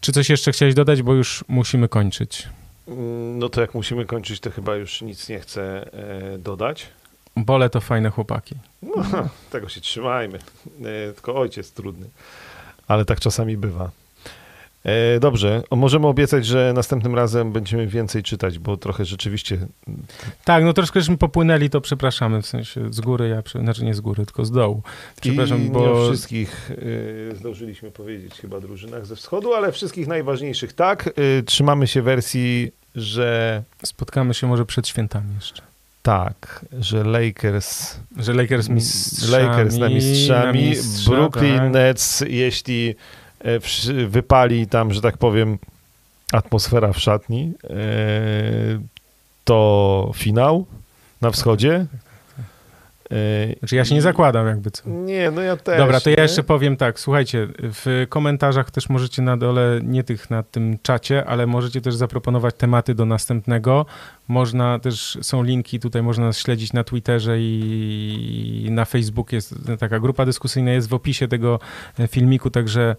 Czy 0.00 0.12
coś 0.12 0.30
jeszcze 0.30 0.52
chciałeś 0.52 0.74
dodać, 0.74 1.02
bo 1.02 1.14
już 1.14 1.44
musimy 1.48 1.88
kończyć. 1.88 2.48
Mm, 2.88 3.38
No 3.38 3.48
to 3.48 3.60
jak 3.60 3.74
musimy 3.74 4.04
kończyć, 4.06 4.40
to 4.40 4.50
chyba 4.50 4.76
już 4.76 5.02
nic 5.02 5.28
nie 5.28 5.40
chcę 5.40 5.90
e, 6.34 6.38
dodać. 6.38 6.86
Bole 7.36 7.70
to 7.70 7.80
fajne 7.80 8.10
chłopaki. 8.10 8.54
No, 8.82 8.94
tego 9.52 9.68
się 9.68 9.80
trzymajmy. 9.80 10.38
E, 10.38 11.12
tylko 11.12 11.34
ojciec 11.34 11.72
trudny. 11.72 12.06
Ale 12.88 13.04
tak 13.04 13.20
czasami 13.20 13.56
bywa. 13.56 13.90
E, 14.84 15.20
dobrze, 15.20 15.62
możemy 15.70 16.06
obiecać, 16.06 16.46
że 16.46 16.72
następnym 16.74 17.14
razem 17.14 17.52
będziemy 17.52 17.86
więcej 17.86 18.22
czytać, 18.22 18.58
bo 18.58 18.76
trochę 18.76 19.04
rzeczywiście 19.04 19.58
Tak, 20.44 20.64
no 20.64 20.72
troszkę 20.72 21.00
żeśmy 21.00 21.16
popłynęli, 21.16 21.70
to 21.70 21.80
przepraszamy, 21.80 22.42
w 22.42 22.46
sensie 22.46 22.92
z 22.92 23.00
góry, 23.00 23.28
ja, 23.28 23.62
znaczy 23.62 23.84
nie 23.84 23.94
z 23.94 24.00
góry, 24.00 24.26
tylko 24.26 24.44
z 24.44 24.50
dołu. 24.50 24.82
Przepraszam, 25.20 25.60
I 25.60 25.64
nie 25.64 25.70
bo... 25.70 25.92
o 25.92 26.06
wszystkich 26.06 26.70
y, 26.70 27.32
zdążyliśmy 27.36 27.90
powiedzieć 27.90 28.34
chyba 28.34 28.60
drużynach 28.60 29.06
ze 29.06 29.16
wschodu, 29.16 29.54
ale 29.54 29.72
wszystkich 29.72 30.06
najważniejszych 30.06 30.72
tak. 30.72 31.10
Y, 31.18 31.42
trzymamy 31.42 31.86
się 31.86 32.02
wersji, 32.02 32.72
że 32.94 33.62
Spotkamy 33.84 34.34
się 34.34 34.46
może 34.46 34.66
przed 34.66 34.88
świętami 34.88 35.34
jeszcze. 35.34 35.73
Tak, 36.04 36.64
że 36.80 37.04
Lakers, 37.04 37.96
Że 38.16 38.32
Lakers 38.34 38.68
mistrzami. 38.68 39.46
Lakers 39.46 39.76
na 39.76 39.88
mistrzami, 39.88 40.62
na 40.62 40.68
mistrza, 40.68 41.10
Brooklyn 41.10 41.58
tak. 41.58 41.72
Nets, 41.72 42.24
jeśli 42.28 42.94
e, 43.40 44.06
wypali 44.06 44.66
tam, 44.66 44.92
że 44.92 45.00
tak 45.00 45.18
powiem, 45.18 45.58
atmosfera 46.32 46.92
w 46.92 47.00
szatni, 47.00 47.52
e, 47.64 47.76
to 49.44 50.12
finał 50.14 50.66
na 51.20 51.30
wschodzie. 51.30 51.86
E, 53.10 53.58
Znaczy 53.58 53.76
ja 53.76 53.84
się 53.84 53.94
nie 53.94 54.02
zakładam 54.02 54.46
jakby 54.46 54.70
co. 54.70 54.90
Nie, 54.90 55.30
no 55.30 55.40
ja 55.40 55.56
też. 55.56 55.78
Dobra, 55.78 56.00
to 56.00 56.10
ja 56.10 56.16
nie? 56.16 56.22
jeszcze 56.22 56.42
powiem 56.42 56.76
tak, 56.76 57.00
słuchajcie, 57.00 57.48
w 57.58 58.06
komentarzach 58.08 58.70
też 58.70 58.88
możecie 58.88 59.22
na 59.22 59.36
dole, 59.36 59.80
nie 59.82 60.04
tych 60.04 60.30
na 60.30 60.42
tym 60.42 60.78
czacie, 60.82 61.24
ale 61.24 61.46
możecie 61.46 61.80
też 61.80 61.94
zaproponować 61.94 62.54
tematy 62.54 62.94
do 62.94 63.04
następnego, 63.04 63.86
Można 64.28 64.78
też, 64.78 65.18
są 65.22 65.42
linki, 65.42 65.80
tutaj 65.80 66.02
można 66.02 66.24
nas 66.24 66.38
śledzić 66.38 66.72
na 66.72 66.84
Twitterze 66.84 67.36
i 67.38 68.68
na 68.70 68.84
Facebooku 68.84 69.34
jest 69.34 69.54
taka 69.78 70.00
grupa 70.00 70.26
dyskusyjna, 70.26 70.72
jest 70.72 70.88
w 70.88 70.94
opisie 70.94 71.28
tego 71.28 71.60
filmiku, 72.08 72.50
także 72.50 72.84
E, 72.84 72.96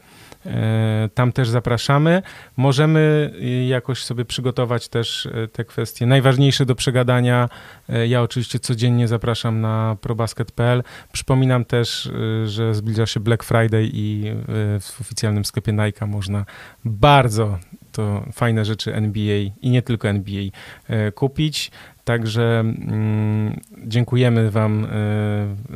tam 1.14 1.32
też 1.32 1.50
zapraszamy. 1.50 2.22
Możemy 2.58 3.34
e, 3.42 3.68
jakoś 3.68 4.04
sobie 4.04 4.26
przygotować 4.26 4.88
też 4.88 5.26
e, 5.26 5.48
te 5.48 5.66
kwestie 5.66 6.06
najważniejsze 6.06 6.66
do 6.66 6.76
przegadania. 6.76 7.50
Ja 8.08 8.22
oczywiście 8.22 8.60
codziennie 8.60 9.08
zapraszam 9.08 9.62
na 9.62 9.98
probasket.pl. 10.02 10.84
Przypominam 11.12 11.66
też, 11.66 12.12
że 12.46 12.76
zbliża 12.76 13.06
się 13.06 13.20
Black 13.20 13.44
Friday 13.44 13.90
i 13.94 14.32
w 14.82 15.02
oficjalnym 15.02 15.46
sklepie 15.46 15.74
Nike 15.74 16.06
można 16.06 16.46
bardzo 16.86 17.58
to 17.96 18.24
fajne 18.34 18.66
rzeczy 18.66 18.96
NBA 18.96 19.52
i 19.62 19.70
nie 19.70 19.82
tylko 19.82 20.08
NBA 20.10 20.44
kupić. 21.16 21.72
Także 22.04 22.60
mm, 22.60 23.60
dziękujemy 23.88 24.52
Wam 24.52 24.86
y, 24.86 24.88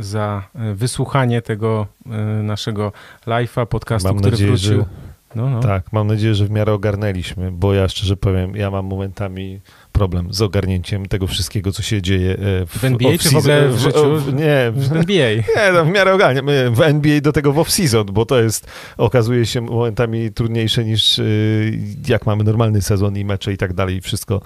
za 0.03 0.43
wysłuchanie 0.73 1.41
tego 1.41 1.87
y, 2.39 2.43
naszego 2.43 2.91
live'a, 3.27 3.65
podcastu, 3.65 4.07
mam 4.07 4.17
który 4.17 4.31
nadzieję, 4.31 4.49
wrócił. 4.51 4.79
Że, 4.79 4.85
no, 5.35 5.49
no. 5.49 5.59
Tak, 5.59 5.93
mam 5.93 6.07
nadzieję, 6.07 6.35
że 6.35 6.45
w 6.45 6.51
miarę 6.51 6.73
ogarnęliśmy, 6.73 7.51
bo 7.51 7.73
ja 7.73 7.87
szczerze 7.87 8.17
powiem, 8.17 8.55
ja 8.55 8.71
mam 8.71 8.85
momentami 8.85 9.59
problem 9.99 10.33
z 10.33 10.41
ogarnięciem 10.41 11.05
tego 11.05 11.27
wszystkiego, 11.27 11.71
co 11.71 11.83
się 11.83 12.01
dzieje 12.01 12.31
e, 12.31 12.65
w, 12.65 12.77
w 12.77 12.83
NBA, 12.83 13.17
czy 13.17 13.29
w 13.29 13.35
ogóle 13.35 13.69
w 13.69 13.79
życiu? 13.79 14.17
W, 14.17 14.33
nie, 14.33 14.71
w, 14.71 14.91
NBA. 14.91 15.35
Nie, 15.55 15.71
no, 15.73 15.85
w 15.85 15.89
miarę 15.89 16.13
ogarniam. 16.13 16.45
W 16.71 16.81
NBA 16.81 17.21
do 17.21 17.31
tego 17.33 17.53
w 17.53 17.55
off-season, 17.55 18.11
bo 18.11 18.25
to 18.25 18.41
jest, 18.41 18.67
okazuje 18.97 19.45
się 19.45 19.61
momentami 19.61 20.31
trudniejsze 20.31 20.85
niż 20.85 21.19
e, 21.19 21.23
jak 22.07 22.25
mamy 22.25 22.43
normalny 22.43 22.81
sezon 22.81 23.17
i 23.17 23.25
mecze 23.25 23.53
i 23.53 23.57
tak 23.57 23.73
dalej 23.73 23.95
i 23.95 24.01
wszystko 24.01 24.41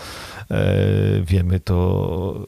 e, 0.51 0.75
wiemy, 1.21 1.59
to 1.59 2.45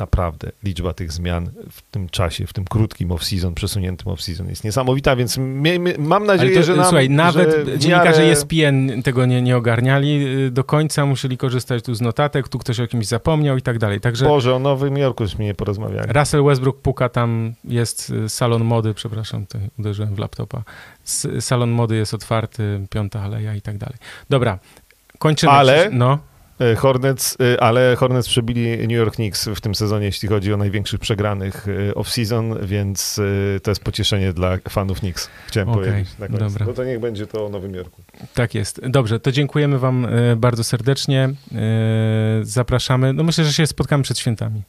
naprawdę 0.00 0.50
liczba 0.64 0.92
tych 0.92 1.12
zmian 1.12 1.50
w 1.70 1.82
tym 1.90 2.08
czasie, 2.08 2.46
w 2.46 2.52
tym 2.52 2.64
krótkim 2.64 3.08
off-season, 3.08 3.54
przesuniętym 3.54 4.12
off-season 4.12 4.48
jest 4.48 4.64
niesamowita, 4.64 5.16
więc 5.16 5.38
miejmy, 5.38 5.94
mam 5.98 6.26
nadzieję, 6.26 6.56
to, 6.56 6.62
że 6.62 6.76
nam, 6.76 6.84
Słuchaj, 6.84 7.10
nawet 7.10 7.50
że 7.50 7.78
dziennikarze 7.78 8.22
miarę... 8.22 8.32
ESPN 8.32 9.02
tego 9.02 9.26
nie, 9.26 9.42
nie 9.42 9.56
ogarniali 9.56 10.26
y, 10.46 10.50
do 10.50 10.64
końca, 10.64 11.06
musieli 11.06 11.38
korzystać 11.38 11.82
tu 11.84 11.94
z 11.94 12.00
notatek, 12.00 12.48
tu 12.48 12.58
ktoś 12.58 12.80
o 12.80 12.86
kimś 12.86 13.06
zapomniał 13.06 13.56
i 13.56 13.62
tak 13.62 13.78
dalej. 13.78 14.00
Także 14.00 14.24
Boże, 14.24 14.54
o 14.54 14.58
Nowym 14.58 14.96
Jorku 14.96 15.22
już 15.22 15.38
mi 15.38 15.44
nie 15.44 15.54
porozmawiali. 15.54 16.12
Russell 16.12 16.44
Westbrook 16.44 16.80
puka, 16.80 17.08
tam 17.08 17.54
jest 17.64 18.10
y, 18.10 18.28
salon 18.28 18.64
mody, 18.64 18.94
przepraszam, 18.94 19.46
tutaj 19.46 19.68
uderzyłem 19.78 20.14
w 20.14 20.18
laptopa. 20.18 20.62
Salon 21.40 21.70
mody 21.70 21.96
jest 21.96 22.14
otwarty, 22.14 22.86
piąta 22.90 23.20
aleja 23.20 23.54
i 23.54 23.60
tak 23.60 23.78
dalej. 23.78 23.96
Dobra, 24.30 24.58
kończymy. 25.18 25.52
Ale... 25.52 25.88
No. 25.92 26.18
E, 26.60 26.74
Hornets, 26.74 27.36
e, 27.40 27.62
ale 27.62 27.96
Hornets 27.96 28.28
przebili 28.28 28.78
New 28.78 28.96
York 28.96 29.14
Knicks 29.14 29.48
w 29.48 29.60
tym 29.60 29.74
sezonie, 29.74 30.06
jeśli 30.06 30.28
chodzi 30.28 30.52
o 30.52 30.56
największych 30.56 31.00
przegranych 31.00 31.66
e, 31.68 31.92
off-season, 31.92 32.64
więc 32.64 33.20
to 33.62 33.70
jest 33.70 33.84
pocieszenie 33.84 34.32
dla 34.32 34.58
fanów 34.68 35.00
Knicks. 35.00 35.30
Chciałem 35.46 35.68
okay, 35.68 35.84
powiedzieć 35.84 36.18
na 36.18 36.26
koniec. 36.26 36.40
Dobra. 36.52 36.66
No 36.66 36.72
to 36.72 36.84
niech 36.84 37.00
będzie 37.00 37.26
to 37.26 37.46
o 37.46 37.48
Nowym 37.48 37.74
Jorku. 37.74 38.02
Tak 38.34 38.54
jest. 38.54 38.80
Dobrze, 38.88 39.20
to 39.20 39.32
dziękujemy 39.32 39.78
wam 39.78 40.06
bardzo 40.36 40.64
serdecznie. 40.64 41.28
Zapraszamy. 42.42 43.12
No 43.12 43.22
myślę, 43.22 43.44
że 43.44 43.52
się 43.52 43.66
spotkamy 43.66 44.02
przed 44.02 44.18
świętami 44.18 44.62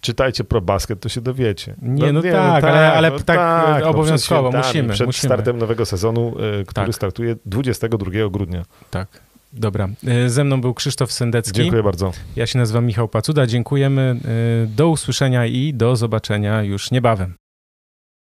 czytajcie 0.00 0.44
pro 0.44 0.60
basket, 0.60 1.00
to 1.00 1.08
się 1.08 1.20
dowiecie. 1.20 1.74
Nie, 1.82 2.06
no, 2.06 2.12
no, 2.12 2.20
nie, 2.20 2.32
no 2.32 2.38
tak, 2.38 2.62
tak, 2.62 2.70
ale, 2.70 2.92
ale 2.92 3.10
no 3.10 3.18
tak, 3.18 3.36
tak 3.36 3.84
obowiązkowo, 3.84 4.50
no 4.50 4.58
musimy. 4.58 4.94
Przed 4.94 5.06
musimy. 5.06 5.28
startem 5.28 5.58
nowego 5.58 5.86
sezonu, 5.86 6.34
który 6.66 6.86
tak. 6.86 6.94
startuje 6.94 7.36
22 7.46 8.10
grudnia. 8.30 8.64
Tak. 8.90 9.08
Dobra. 9.52 9.88
E, 10.06 10.28
ze 10.28 10.44
mną 10.44 10.60
był 10.60 10.74
Krzysztof 10.74 11.12
Sendecki. 11.12 11.56
Dziękuję 11.56 11.82
bardzo. 11.82 12.12
Ja 12.36 12.46
się 12.46 12.58
nazywam 12.58 12.86
Michał 12.86 13.08
Pacuda. 13.08 13.46
Dziękujemy. 13.46 14.16
E, 14.64 14.66
do 14.66 14.88
usłyszenia 14.88 15.46
i 15.46 15.74
do 15.74 15.96
zobaczenia 15.96 16.62
już 16.62 16.90
niebawem. 16.90 17.41